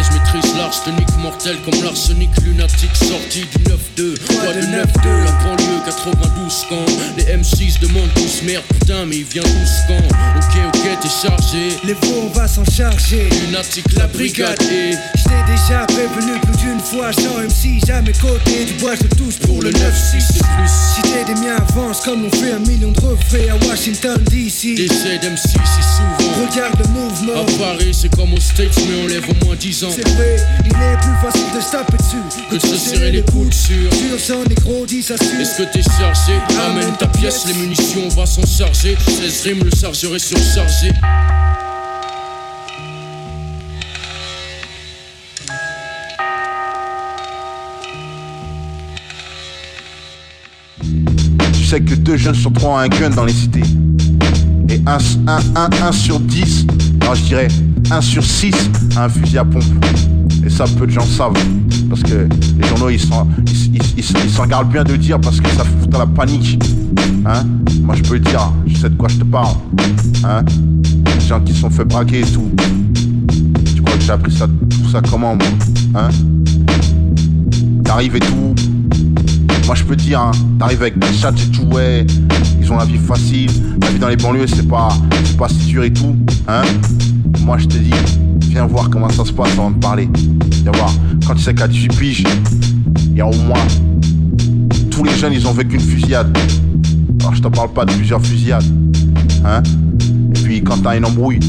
Je 0.06 0.18
maîtrise 0.18 0.56
l'arsenic 0.56 1.09
mortel 1.18 1.56
comme 1.64 1.82
l'arsenic 1.82 2.31
lunatique 2.43 2.94
sorti 2.97 3.40
du 3.40 3.64
9-2. 3.64 4.18
Quoi 4.26 4.52
de 4.52 4.60
9-2, 4.60 5.24
la 5.24 5.32
banlieue 5.44 5.81
92 5.85 6.66
quand 6.68 6.86
les 7.16 7.24
M6 7.24 7.81
demandent 7.81 8.12
tous 8.14 8.43
merde, 8.43 8.64
putain, 8.68 9.06
mais 9.06 9.16
il 9.16 9.24
vient 9.24 9.43
tous 9.43 9.72
quand 9.89 10.05
Ok, 10.36 10.56
ok, 10.74 10.98
t'es 11.01 11.09
chargé. 11.09 11.68
Les 11.85 11.94
faux, 11.94 12.31
on 12.31 12.39
va 12.39 12.48
s'en 12.48 12.64
charger. 12.64 13.28
Lunatique, 13.47 13.93
la 13.97 14.06
brigade 14.06 14.60
et. 14.62 14.93
J't'ai 15.16 15.52
déjà 15.52 15.86
prévenu 15.86 16.39
plus 16.40 16.56
d'une 16.64 16.81
fois, 16.81 17.12
sans 17.12 17.39
MC, 17.39 17.85
jamais 17.86 18.12
côté 18.12 18.64
du 18.64 18.72
bois, 18.74 18.94
je 18.94 19.06
tous 19.16 19.36
pour 19.47 19.62
le 19.62 19.70
9-6. 19.70 19.81
c'est 20.20 20.39
plus. 20.39 20.70
Si 20.94 21.02
t'es 21.02 21.24
des 21.24 21.40
miens, 21.40 21.56
avance 21.56 22.01
comme 22.01 22.24
on 22.24 22.31
fait 22.31 22.52
un 22.52 22.59
million 22.60 22.90
de 22.90 23.01
refraits 23.01 23.48
à 23.51 23.56
Washington 23.66 24.18
DC. 24.31 24.74
Décès 24.74 25.18
d'MC 25.18 25.39
si 25.39 25.82
souvent. 25.82 26.47
Regarde 26.47 26.78
le 26.78 26.89
mouvement. 26.89 27.40
À 27.40 27.59
Paris, 27.59 27.93
c'est 27.93 28.14
comme 28.14 28.32
aux 28.35 28.40
States, 28.40 28.76
mais 28.89 29.02
on 29.02 29.06
lève 29.06 29.24
au 29.28 29.44
moins 29.44 29.56
10 29.56 29.85
ans. 29.85 29.93
C'est 29.94 30.08
vrai, 30.08 30.36
il 30.64 30.72
est 30.72 30.96
plus 30.96 31.14
facile 31.22 31.54
de 31.54 31.60
se 31.60 31.70
taper 31.70 31.96
dessus 31.96 32.16
Que 32.50 32.56
de 32.56 32.60
se 32.60 32.76
serrer 32.76 33.12
les 33.12 33.22
coudes 33.22 33.54
sur. 33.54 33.94
Sur 33.94 34.18
sang 34.18 34.42
négro, 34.48 34.84
dit 34.86 35.00
ça 35.00 35.16
suit. 35.16 35.40
Est-ce 35.40 35.58
que 35.58 35.72
t'es 35.72 35.82
chargé? 35.82 36.32
Amène 36.66 36.96
ta 36.96 37.06
pièce, 37.06 37.46
les 37.46 37.54
munitions, 37.54 38.00
on 38.06 38.08
va 38.08 38.26
s'en 38.26 38.44
charger. 38.44 38.96
16 39.06 39.42
rimes, 39.42 39.62
le 39.62 39.70
chargeur 39.70 40.16
est 40.16 40.18
surchargé. 40.18 40.90
Tu 51.52 51.64
sais 51.64 51.80
que 51.80 51.94
deux 51.94 52.16
jeunes 52.16 52.34
sur 52.34 52.52
trois 52.52 52.70
ont 52.70 52.76
un 52.78 52.88
gun 52.88 53.10
dans 53.10 53.24
les 53.24 53.32
cités. 53.32 53.62
Et 54.74 54.80
1 54.86 54.98
un, 55.28 55.38
un, 55.55 55.86
un 55.86 55.92
sur 55.92 56.18
10, 56.18 56.66
alors 57.01 57.14
je 57.14 57.22
dirais 57.22 57.46
1 57.92 58.01
sur 58.01 58.24
6 58.24 58.52
a 58.96 59.05
un 59.05 59.09
fusil 59.09 59.38
à 59.38 59.44
pompe. 59.44 59.62
Et 60.44 60.51
ça, 60.51 60.64
peu 60.76 60.86
de 60.86 60.90
gens 60.90 61.06
savent. 61.06 61.38
Parce 61.88 62.02
que 62.02 62.26
les 62.59 62.68
journaux, 62.68 62.90
ils 62.90 62.98
s'en 62.98 63.28
ils, 63.46 63.80
ils, 63.96 64.48
gardent 64.48 64.72
bien 64.72 64.82
de 64.82 64.96
dire 64.96 65.20
parce 65.20 65.40
que 65.40 65.48
ça 65.51 65.62
fout 65.62 65.94
à 65.94 65.98
la 65.98 66.06
panique. 66.06 66.59
Hein 67.24 67.44
Moi, 67.82 67.94
je 67.94 68.02
peux 68.02 68.14
le 68.14 68.20
dire, 68.20 68.52
je 68.66 68.76
sais 68.76 68.90
de 68.90 68.96
quoi 68.96 69.09
je 69.09 69.18
te 69.18 69.24
parle. 69.24 69.55
Hein 70.24 70.44
Les 71.06 71.24
gens 71.24 71.40
qui 71.40 71.55
sont 71.55 71.70
fait 71.70 71.84
braquer 71.84 72.22
et 72.22 72.32
tout. 72.32 72.51
Tu 73.76 73.80
crois 73.80 73.96
que 73.96 74.02
j'ai 74.02 74.10
appris 74.10 74.32
ça, 74.32 74.48
tout 74.48 74.90
ça 74.90 75.01
comment, 75.09 75.36
moi 75.36 75.46
Hein 75.94 76.09
T'arrives 77.84 78.16
et 78.16 78.20
tout. 78.20 78.55
Moi, 79.66 79.74
je 79.74 79.85
peux 79.85 79.97
dire, 79.97 80.20
hein, 80.20 80.32
t'arrives 80.59 80.82
avec 80.82 80.99
des 80.99 81.12
chats 81.12 81.31
et 81.31 81.51
tout, 81.51 81.65
ouais. 81.74 82.07
Ils 82.61 82.70
ont 82.70 82.77
la 82.77 82.85
vie 82.85 82.99
facile. 82.99 83.51
La 83.81 83.91
vie 83.91 83.99
dans 83.99 84.09
les 84.09 84.16
banlieues, 84.16 84.47
c'est 84.47 84.69
pas, 84.69 84.91
pas 85.39 85.49
si 85.49 85.74
et 85.78 85.93
tout. 85.93 86.15
Hein 86.47 86.62
Moi, 87.41 87.57
je 87.57 87.66
te 87.66 87.78
dis, 87.78 87.91
viens 88.41 88.66
voir 88.66 88.91
comment 88.91 89.09
ça 89.09 89.24
se 89.24 89.32
passe 89.32 89.53
avant 89.53 89.70
de 89.70 89.78
parler. 89.78 90.09
Viens 90.62 90.73
voir. 90.73 90.93
Quand 91.27 91.35
tu 91.35 91.43
sais 91.43 91.55
qu'à 91.55 91.66
18 91.66 91.97
piges, 91.97 92.24
il 93.07 93.16
y 93.16 93.20
a 93.23 93.27
au 93.27 93.35
moins. 93.35 93.66
Tous 94.91 95.03
les 95.03 95.12
jeunes, 95.12 95.32
ils 95.32 95.49
ont 95.49 95.53
vécu 95.53 95.77
une 95.77 95.81
fusillade. 95.81 96.36
Alors, 97.20 97.35
je 97.35 97.41
te 97.41 97.49
parle 97.49 97.73
pas 97.73 97.86
de 97.86 97.93
plusieurs 97.95 98.20
fusillades. 98.20 98.65
Hein 99.47 99.62
Et 100.35 100.41
puis, 100.41 100.62
quand 100.62 100.77
t'as 100.82 100.95
une 100.97 101.07
embrouille, 101.07 101.41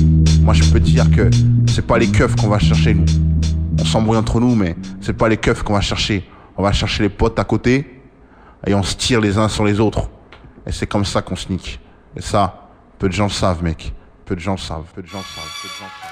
moi, 0.42 0.54
je 0.54 0.64
peux 0.64 0.80
dire 0.80 1.12
que 1.12 1.30
c'est 1.68 1.86
pas 1.86 1.98
les 1.98 2.08
keufs 2.08 2.36
qu'on 2.38 2.48
va 2.48 2.60
chercher, 2.60 2.94
nous. 2.94 3.06
on 3.82 3.84
s'embrouille 3.84 4.18
entre 4.18 4.40
nous, 4.40 4.56
mais 4.56 4.78
c'est 5.02 5.18
pas 5.18 5.28
les 5.28 5.38
keufs 5.38 5.64
qu'on 5.64 5.74
va 5.74 5.82
chercher. 5.82 6.24
On 6.58 6.64
va 6.64 6.72
chercher 6.72 7.04
les 7.04 7.10
potes 7.10 7.38
à 7.38 7.44
côté 7.44 7.95
et 8.66 8.74
on 8.74 8.84
se 8.84 8.96
tire 8.96 9.22
les 9.22 9.38
uns 9.38 9.50
sur 9.50 9.64
les 9.64 9.80
autres. 9.80 10.10
Et 10.68 10.72
c'est 10.72 10.88
comme 10.88 11.06
ça 11.06 11.22
qu'on 11.22 11.36
sneak. 11.36 11.80
Et 12.16 12.22
ça, 12.22 12.70
peu 12.98 13.08
de 13.08 13.14
gens 13.14 13.26
le 13.26 13.32
savent, 13.32 13.64
mec. 13.64 13.94
Peu 14.26 14.36
de 14.36 14.40
gens 14.40 14.54
le 14.54 14.58
savent. 14.58 14.86
Peu 14.96 15.02
de 15.02 15.08
gens 15.08 15.20
le 15.20 15.24
savent. 15.24 15.44
Peu 15.62 15.68
de 15.68 15.74
gens 15.74 15.86
le 15.86 16.02
savent. 16.02 16.12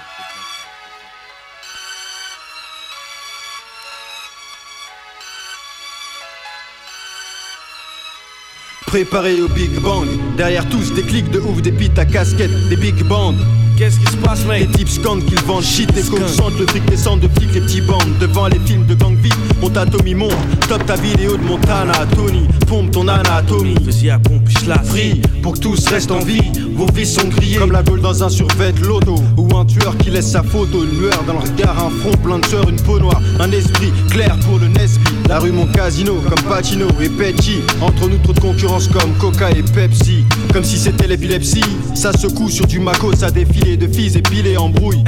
Préparé 8.86 9.42
au 9.42 9.48
Big 9.48 9.80
Bang, 9.80 10.08
derrière 10.38 10.70
tous 10.70 10.94
des 10.94 11.02
clics 11.02 11.32
de 11.32 11.40
ouf, 11.40 11.64
des 11.64 11.72
pites 11.72 11.98
à 11.98 12.06
casquette, 12.06 12.52
des 12.70 12.76
big 12.76 13.04
bands. 13.08 13.34
Qu'est-ce 13.84 14.00
qui 14.00 14.14
se 14.14 14.16
passe, 14.16 14.46
mec 14.46 14.62
Les 14.62 14.78
types 14.78 14.88
scandent 14.88 15.26
qu'ils 15.26 15.42
vendent 15.42 15.62
shit, 15.62 15.94
les 15.94 16.04
coques 16.04 16.26
chantent, 16.38 16.58
le 16.58 16.66
fric 16.68 16.86
descend 16.86 17.20
de 17.20 17.28
flics, 17.28 17.54
les 17.54 17.60
petits 17.60 17.82
bandes. 17.82 18.18
Devant 18.22 18.48
les 18.48 18.60
films 18.60 18.86
de 18.86 18.94
gang 18.94 19.14
vite, 19.18 19.36
mon 19.60 19.70
Tommy 19.70 20.16
monte. 20.16 20.32
Top 20.70 20.86
ta 20.86 20.96
vidéo 20.96 21.36
de 21.36 21.44
Montana, 21.44 22.06
Tony, 22.16 22.48
pompe 22.66 22.92
ton 22.92 23.10
anatomie. 23.10 23.76
Fais-y 23.84 24.10
à 24.10 24.20
pompe, 24.20 24.48
la 24.68 24.78
Prie 24.78 25.22
pour 25.42 25.54
que 25.54 25.60
tous 25.60 25.88
restent 25.88 26.12
en 26.12 26.20
vie. 26.20 26.42
Vos 26.76 26.88
vies 26.94 27.06
sont 27.06 27.28
grillées 27.28 27.58
comme 27.58 27.74
la 27.74 27.84
gueule 27.84 28.00
dans 28.00 28.24
un 28.24 28.30
survêt 28.30 28.74
loto. 28.82 29.16
Ou 29.38 29.58
un 29.58 29.66
tueur 29.66 29.98
qui 29.98 30.10
laisse 30.10 30.32
sa 30.32 30.42
photo, 30.42 30.84
une 30.84 31.00
lueur 31.02 31.22
dans 31.28 31.34
le 31.34 31.40
regard, 31.40 31.78
un 31.86 31.90
front 31.90 32.18
plein 32.24 32.40
de 32.40 32.46
sueur, 32.46 32.70
une 32.70 32.82
peau 32.82 32.98
noire. 32.98 33.22
Un 33.42 33.52
esprit 33.52 33.92
clair 34.10 34.38
pour 34.46 34.60
le 34.60 34.70
Nesby. 34.70 35.04
La 35.28 35.40
rue, 35.40 35.52
mon 35.52 35.68
casino, 35.68 36.16
comme 36.30 36.42
Pacino 36.50 36.88
et 37.02 37.10
Petty. 37.10 37.58
Entre 37.82 38.08
nous, 38.08 38.18
trop 38.20 38.32
de 38.32 38.40
concurrence 38.40 38.88
comme 38.88 39.12
Coca 39.20 39.52
et 39.52 39.64
Pepsi. 39.64 40.24
Comme 40.54 40.64
si 40.64 40.78
c'était 40.78 41.08
l'épilepsie. 41.08 41.66
Ça 41.94 42.14
secoue 42.14 42.50
sur 42.50 42.66
du 42.66 42.80
Mako, 42.80 43.14
ça 43.14 43.30
de 43.78 43.88
filles 43.88 44.18
épilées 44.18 44.58
en 44.58 44.70
brouille. 44.70 45.04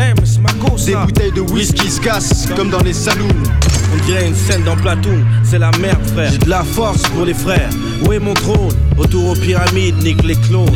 Des 0.85 0.95
bouteilles 0.95 1.31
de 1.31 1.41
whisky 1.41 1.89
se 1.89 1.99
cassent 2.01 2.47
comme 2.55 2.69
dans 2.69 2.81
les 2.81 2.93
saloons. 2.93 3.27
On 3.95 4.05
dirait 4.05 4.27
une 4.27 4.35
scène 4.35 4.63
dans 4.63 4.75
Platoon, 4.75 5.23
c'est 5.43 5.59
la 5.59 5.71
merde 5.79 6.05
frère. 6.13 6.29
J'ai 6.31 6.37
de 6.37 6.49
la 6.49 6.63
force 6.63 7.01
pour 7.03 7.25
les 7.25 7.33
frères. 7.33 7.69
Où 8.05 8.11
est 8.11 8.19
mon 8.19 8.33
trône? 8.33 8.73
Retour 8.97 9.31
aux 9.31 9.35
pyramides, 9.35 9.95
nique 10.03 10.23
les 10.23 10.35
clones. 10.35 10.69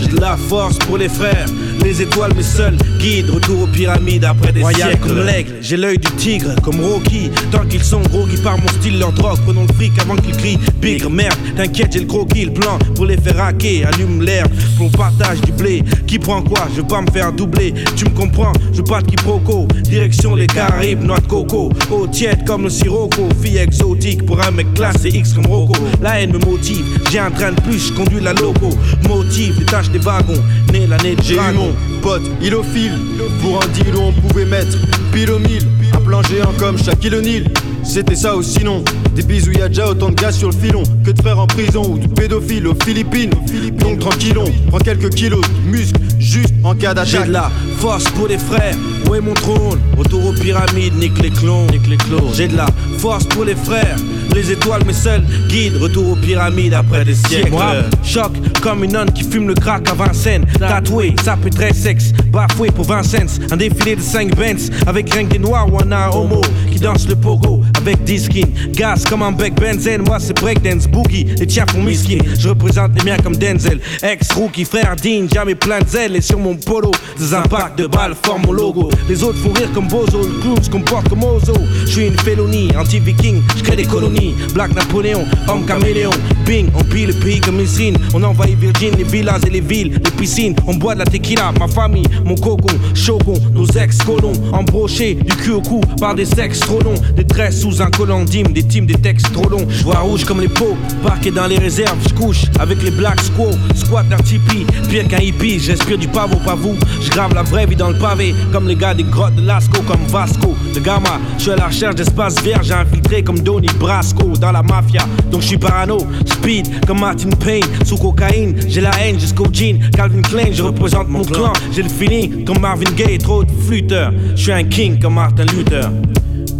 J'ai 0.00 0.08
de 0.08 0.20
la 0.20 0.36
force 0.36 0.78
pour 0.78 0.98
les 0.98 1.08
frères. 1.08 1.46
Les 1.84 2.02
étoiles, 2.02 2.32
mes 2.34 2.42
seuls 2.42 2.76
guides. 2.98 3.30
Retour 3.30 3.62
aux 3.62 3.66
pyramides 3.66 4.24
après 4.24 4.52
des 4.52 4.62
Royal 4.62 4.90
siècles. 4.90 5.08
comme 5.08 5.26
l'aigle, 5.26 5.52
j'ai 5.60 5.76
l'œil 5.76 5.98
du 5.98 6.10
tigre, 6.12 6.54
comme 6.62 6.80
Rocky. 6.80 7.30
Tant 7.50 7.64
qu'ils 7.66 7.82
sont 7.84 8.00
gros, 8.00 8.26
qui 8.26 8.36
par 8.36 8.58
mon 8.58 8.68
style, 8.68 8.98
leur 8.98 9.12
drogue. 9.12 9.38
Prenons 9.44 9.66
le 9.68 9.74
fric 9.74 9.92
avant 10.00 10.16
qu'ils 10.16 10.36
crient. 10.36 10.58
Bigre, 10.80 11.10
merde, 11.10 11.36
t'inquiète, 11.56 11.92
j'ai 11.92 12.00
le 12.00 12.06
croquis, 12.06 12.46
le 12.46 12.52
plan 12.52 12.78
pour 12.94 13.06
les 13.06 13.16
faire 13.16 13.40
hacker. 13.40 13.88
Allume 13.88 14.22
l'herbe, 14.22 14.50
pour 14.76 14.86
le 14.86 14.96
partage 14.96 15.40
du 15.42 15.52
blé. 15.52 15.84
Qui 16.06 16.18
prend 16.18 16.42
quoi? 16.42 16.66
Je 16.74 16.80
veux 16.80 16.86
pas 16.86 17.00
me 17.00 17.10
faire 17.10 17.32
doubler. 17.32 17.74
Tu 17.96 18.04
me 18.04 18.10
comprends? 18.10 18.52
Je 18.72 18.78
veux 18.78 18.84
pas 18.84 19.02
de 19.02 19.06
quiproquo. 19.06 19.68
Direction 19.82 20.34
les 20.34 20.46
Caraïbes, 20.46 21.02
noix 21.02 21.20
de 21.20 21.26
coco. 21.26 21.70
Eau 21.90 22.06
tiède 22.06 22.35
comme 22.44 22.64
le 22.64 22.70
sirocco. 22.70 23.28
Fille 23.42 23.58
exotique 23.58 24.24
pour 24.26 24.40
un 24.40 24.50
mec 24.50 24.72
classé 24.74 25.08
X 25.08 25.32
comme 25.32 25.46
Rocco. 25.46 25.74
La 26.02 26.20
haine 26.20 26.32
me 26.32 26.38
motive, 26.38 26.84
j'ai 27.10 27.18
un 27.18 27.30
train 27.30 27.52
de 27.52 27.60
plus, 27.62 27.88
je 27.88 27.92
conduis 27.92 28.20
la 28.20 28.32
loco. 28.32 28.70
Motive, 29.08 29.58
détache 29.58 29.90
des 29.90 29.98
wagons. 29.98 30.42
Né 30.72 30.86
l'année 30.86 31.14
de 31.14 31.22
J'ai 31.22 31.34
eu 31.36 31.52
mon 31.54 31.72
pote 32.00 32.22
ilophile 32.40 32.98
Pour 33.40 33.62
un 33.62 33.68
deal 33.68 33.94
où 33.94 34.00
on 34.00 34.12
pouvait 34.12 34.44
mettre 34.44 34.78
pile 35.12 35.30
au 35.30 35.38
mille 35.38 35.66
Un 35.92 36.00
plan 36.00 36.22
géant 36.22 36.52
comme 36.58 36.78
Shaquille 36.78 37.14
O'Neal 37.14 37.44
C'était 37.84 38.16
ça 38.16 38.36
ou 38.36 38.42
sinon 38.42 38.82
Des 39.16 39.22
bisous 39.22 39.52
y'a 39.52 39.68
déjà 39.68 39.88
autant 39.88 40.10
de 40.10 40.14
gars 40.14 40.30
sur 40.30 40.50
le 40.50 40.54
filon 40.54 40.82
Que 41.02 41.10
de 41.10 41.20
frères 41.22 41.38
en 41.38 41.46
prison 41.46 41.94
ou 41.94 41.98
de 41.98 42.06
pédophiles 42.06 42.66
aux 42.66 42.76
Philippines. 42.84 43.30
Donc 43.78 44.00
tranquillon, 44.00 44.44
prends 44.68 44.78
quelques 44.78 45.08
kilos 45.08 45.40
de 45.40 45.70
muscles 45.70 45.98
Juste 46.18 46.52
en 46.64 46.74
cas 46.74 46.90
J'ai 46.90 47.16
d'attaque 47.16 47.28
de 47.28 47.32
la 47.32 47.50
force 47.78 48.04
pour 48.10 48.26
les 48.26 48.38
frères, 48.38 48.74
où 49.08 49.14
est 49.14 49.20
mon 49.20 49.34
trône? 49.34 49.78
Retour 49.96 50.26
aux 50.26 50.32
pyramides, 50.32 50.94
nique 50.98 51.22
les 51.22 51.30
clones, 51.30 51.66
nique 51.70 51.86
les 51.86 51.96
clones. 51.96 52.32
J'ai 52.34 52.48
de 52.48 52.56
la 52.56 52.66
force 52.98 53.24
pour 53.24 53.44
les 53.44 53.54
frères, 53.54 53.96
les 54.34 54.50
étoiles 54.50 54.84
mes 54.84 54.92
seuls 54.92 55.22
guides. 55.48 55.76
Retour 55.76 56.12
aux 56.12 56.16
pyramides 56.16 56.74
après 56.74 57.04
des 57.04 57.14
siècles. 57.14 57.50
Moi, 57.50 57.74
choc 58.02 58.32
comme 58.62 58.84
une 58.84 58.92
nonne 58.92 59.12
qui 59.12 59.22
fume 59.22 59.48
le 59.48 59.54
crack 59.54 59.88
à 59.88 59.94
Vincennes. 59.94 60.46
Tatoué, 60.58 61.14
ça 61.22 61.36
peut 61.36 61.50
très 61.50 61.72
sexe, 61.72 62.12
bafoué 62.32 62.70
pour 62.70 62.84
20 62.84 63.02
cents 63.02 63.42
Un 63.50 63.56
défilé 63.56 63.96
de 63.96 64.00
5 64.00 64.34
Benz, 64.34 64.70
avec 64.86 65.12
rien 65.12 65.24
que 65.26 65.32
des 65.32 65.38
noirs 65.38 65.72
ou 65.72 65.78
un 65.78 66.10
homo 66.10 66.40
Qui 66.72 66.80
danse 66.80 67.06
le 67.08 67.14
pogo, 67.14 67.62
avec 67.86 68.02
10 68.02 68.24
skins. 68.24 68.52
Gaz 68.72 69.04
comme 69.04 69.22
un 69.22 69.32
bec 69.32 69.54
benzène, 69.54 70.02
moi 70.02 70.18
c'est 70.18 70.34
breakdance, 70.34 70.88
boogie 70.88 71.24
Les 71.38 71.46
tiens 71.46 71.66
font 71.66 71.82
miskin, 71.82 72.18
je 72.38 72.48
représente 72.48 72.90
les 72.98 73.04
miens 73.04 73.16
comme 73.22 73.36
Denzel. 73.36 73.80
Ex-rookie, 74.02 74.64
frère 74.64 74.96
digne, 74.96 75.28
jamais 75.32 75.54
plein 75.54 75.78
de 75.78 75.86
zèle. 75.86 76.16
Et 76.16 76.20
sur 76.20 76.38
mon 76.38 76.56
polo, 76.56 76.90
des 77.18 77.32
impacts 77.32 77.78
de 77.78 77.86
balles 77.86 78.14
forment 78.20 78.46
mon 78.46 78.52
logo. 78.52 78.90
Les 79.08 79.22
autres 79.22 79.38
font 79.38 79.52
rire 79.52 79.70
comme 79.72 79.88
Bozo, 79.88 80.18
le 80.18 80.40
clown 80.42 80.62
se 80.62 80.70
comporte 80.70 81.08
comme 81.08 81.22
Ozo. 81.22 81.54
Je 81.84 81.90
suis 81.90 82.06
une 82.06 82.18
félonie, 82.18 82.70
anti-viking, 82.76 83.42
je 83.56 83.62
crée 83.62 83.76
des 83.76 83.84
colonies. 83.84 84.34
Black 84.52 84.74
Napoléon, 84.74 85.24
homme 85.48 85.64
caméléon. 85.64 86.10
Bing, 86.44 86.68
on 86.74 86.84
pille 86.84 87.06
le 87.06 87.12
pays 87.12 87.40
comme 87.40 87.60
une 87.60 87.96
On 88.14 88.22
envahit 88.22 88.58
Virgin, 88.58 88.94
les 88.96 89.04
villas 89.04 89.40
et 89.46 89.50
les 89.50 89.60
villes, 89.60 89.92
les 89.92 90.10
piscines. 90.12 90.54
On 90.66 90.74
boit 90.74 90.94
de 90.94 91.00
la 91.00 91.04
tequila, 91.04 91.52
ma 91.58 91.68
famille, 91.68 92.06
mon 92.24 92.34
cocon, 92.36 92.74
shogun 92.94 93.34
Nos 93.52 93.66
ex-colons, 93.66 94.32
embrochés 94.52 95.14
du 95.14 95.36
cul 95.36 95.52
au 95.52 95.60
cou 95.60 95.80
par 96.00 96.14
des 96.14 96.24
sexes 96.24 96.60
trop 96.60 96.80
longs. 96.80 96.94
Des 97.16 97.24
tresses 97.24 97.60
sous 97.60 97.75
un 97.80 97.90
collant 97.90 98.24
d'hymne, 98.24 98.52
des 98.52 98.62
teams, 98.62 98.86
des 98.86 98.94
textes 98.94 99.32
trop 99.32 99.48
longs. 99.48 99.66
Je 99.68 99.84
vois 99.84 99.98
rouge 99.98 100.24
comme 100.24 100.40
les 100.40 100.48
pots, 100.48 100.76
parqué 101.02 101.30
dans 101.30 101.46
les 101.46 101.58
réserves. 101.58 101.96
Je 102.08 102.14
couche 102.14 102.44
avec 102.58 102.82
les 102.82 102.90
black 102.90 103.20
squaws, 103.20 103.56
squat 103.74 104.08
d'un 104.08 104.16
tipi 104.18 104.66
Pire 104.88 105.08
qu'un 105.08 105.18
hippie, 105.18 105.58
j'inspire 105.58 105.98
du 105.98 106.08
pavot, 106.08 106.38
pas 106.44 106.54
vous. 106.54 106.76
Je 107.00 107.10
grave 107.10 107.34
la 107.34 107.42
vraie 107.42 107.66
vie 107.66 107.76
dans 107.76 107.90
le 107.90 107.98
pavé 107.98 108.34
Comme 108.52 108.68
les 108.68 108.76
gars 108.76 108.94
des 108.94 109.02
grottes 109.04 109.34
de 109.34 109.46
Lascaux, 109.46 109.82
comme 109.86 110.04
Vasco 110.08 110.54
De 110.74 110.80
Gama, 110.80 111.18
je 111.38 111.42
suis 111.42 111.50
à 111.50 111.56
la 111.56 111.66
recherche 111.66 111.94
d'espace 111.94 112.36
J'ai 112.44 112.72
infiltré 112.72 113.22
comme 113.22 113.40
Donny 113.40 113.68
Brasco 113.78 114.36
dans 114.40 114.52
la 114.52 114.62
mafia. 114.62 115.02
Donc 115.30 115.42
je 115.42 115.48
suis 115.48 115.58
parano, 115.58 115.98
speed 116.24 116.86
comme 116.86 117.00
Martin 117.00 117.30
Payne. 117.30 117.64
Sous 117.84 117.96
cocaïne, 117.96 118.56
j'ai 118.68 118.80
la 118.80 118.90
haine 119.00 119.18
jusqu'au 119.18 119.46
jean. 119.52 119.78
Calvin 119.92 120.22
Klein, 120.22 120.52
je 120.52 120.62
représente 120.62 121.08
mon 121.08 121.22
clan. 121.22 121.52
J'ai 121.72 121.82
le 121.82 121.88
feeling 121.88 122.44
comme 122.44 122.60
Marvin 122.60 122.90
Gaye, 122.96 123.18
trop 123.18 123.44
de 123.44 123.50
flûteurs. 123.66 124.12
Je 124.34 124.42
suis 124.42 124.52
un 124.52 124.64
king 124.64 124.98
comme 125.00 125.14
Martin 125.14 125.44
Luther. 125.44 125.90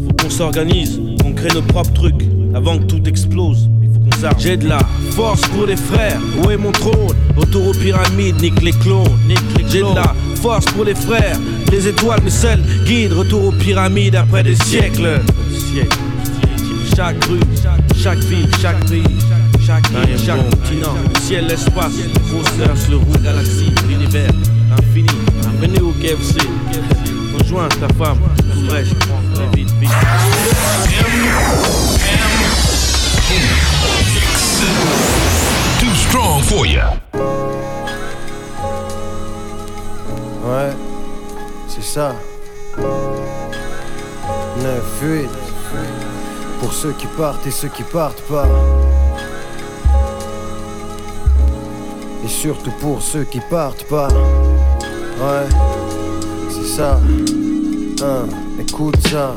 Faut 0.06 0.12
qu'on 0.22 0.30
s'organise, 0.30 1.00
crée 1.36 1.54
nos 1.54 1.62
propres 1.62 1.92
trucs 1.92 2.22
Avant 2.54 2.78
que 2.78 2.84
tout 2.84 3.08
explose. 3.08 3.68
J'ai 4.38 4.56
de 4.56 4.68
la 4.68 4.80
force 5.10 5.42
pour 5.48 5.66
les 5.66 5.76
frères, 5.76 6.18
où 6.42 6.50
est 6.50 6.56
mon 6.56 6.72
trône? 6.72 7.14
Retour 7.36 7.68
aux 7.68 7.74
pyramides, 7.74 8.40
nique 8.40 8.62
les 8.62 8.72
clones. 8.72 9.04
J'ai 9.68 9.80
de 9.80 9.94
la 9.94 10.14
force 10.36 10.64
pour 10.66 10.84
les 10.84 10.94
frères, 10.94 11.38
les 11.70 11.86
étoiles 11.86 12.22
mes 12.22 12.30
seuls 12.30 12.62
guides 12.86 13.12
Retour 13.12 13.46
aux 13.46 13.52
pyramides 13.52 14.16
après 14.16 14.42
des 14.42 14.56
siècles. 14.56 15.20
Chaque 16.96 17.22
rue, 17.26 17.40
chaque 17.94 18.18
ville, 18.20 18.48
chaque 18.60 18.84
pays 18.86 19.02
chaque 19.66 19.90
île, 19.90 20.18
chaque 20.24 20.50
continent, 20.50 20.94
ciel, 21.22 21.46
l'espace, 21.48 21.94
grosseur, 22.30 22.76
le 22.88 22.96
roue, 22.96 23.18
galaxie, 23.24 23.72
l'univers, 23.88 24.30
l'infini. 24.70 25.08
Venez 25.60 25.80
au 25.80 25.90
KFC, 25.90 26.38
rejoins 27.36 27.68
ta 27.68 27.88
femme, 27.94 28.18
tout 28.36 28.72
Too 35.78 35.94
strong 35.94 36.42
for 36.42 36.66
you. 36.66 36.80
Ouais, 40.42 40.72
c'est 41.68 41.82
ça. 41.82 42.14
9-8. 45.02 45.28
Pour 46.60 46.72
ceux 46.72 46.92
qui 46.92 47.06
partent 47.18 47.46
et 47.46 47.50
ceux 47.50 47.68
qui 47.68 47.82
partent 47.82 48.22
pas. 48.22 48.46
Et 52.24 52.28
surtout 52.28 52.72
pour 52.80 53.02
ceux 53.02 53.24
qui 53.24 53.40
partent 53.50 53.84
pas. 53.84 54.08
Ouais, 54.08 55.46
c'est 56.48 56.66
ça. 56.76 56.98
Hein, 58.02 58.26
écoute 58.58 58.96
ça. 59.08 59.34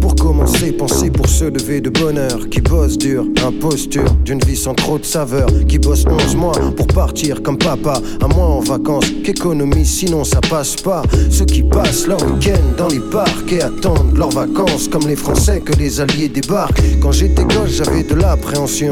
Pour 0.00 0.14
commencer, 0.14 0.72
pensez 0.72 1.10
pour 1.10 1.28
se 1.28 1.44
lever 1.44 1.80
de 1.80 1.90
bonheur. 1.90 2.48
Qui 2.50 2.60
bosse 2.60 2.98
dur, 2.98 3.24
imposture 3.44 4.10
d'une 4.24 4.40
vie 4.40 4.56
sans 4.56 4.74
trop 4.74 4.98
de 4.98 5.04
saveur. 5.04 5.48
Qui 5.68 5.78
bosse 5.78 6.04
11 6.06 6.36
mois 6.36 6.58
pour 6.76 6.86
partir 6.86 7.42
comme 7.42 7.58
papa. 7.58 8.00
Un 8.22 8.28
mois 8.28 8.46
en 8.46 8.60
vacances, 8.60 9.06
qu'économie, 9.24 9.86
sinon 9.86 10.24
ça 10.24 10.40
passe 10.40 10.76
pas. 10.76 11.02
Ceux 11.30 11.46
qui 11.46 11.62
passent 11.62 12.06
leur 12.06 12.22
week-end 12.22 12.62
dans 12.76 12.88
les 12.88 13.00
parcs 13.00 13.52
et 13.52 13.62
attendent 13.62 14.16
leurs 14.16 14.30
vacances. 14.30 14.88
Comme 14.88 15.06
les 15.08 15.16
Français 15.16 15.60
que 15.60 15.72
les 15.78 16.00
Alliés 16.00 16.28
débarquent. 16.28 16.82
Quand 17.00 17.12
j'étais 17.12 17.44
gosse, 17.44 17.82
j'avais 17.82 18.02
de 18.02 18.14
l'appréhension, 18.14 18.90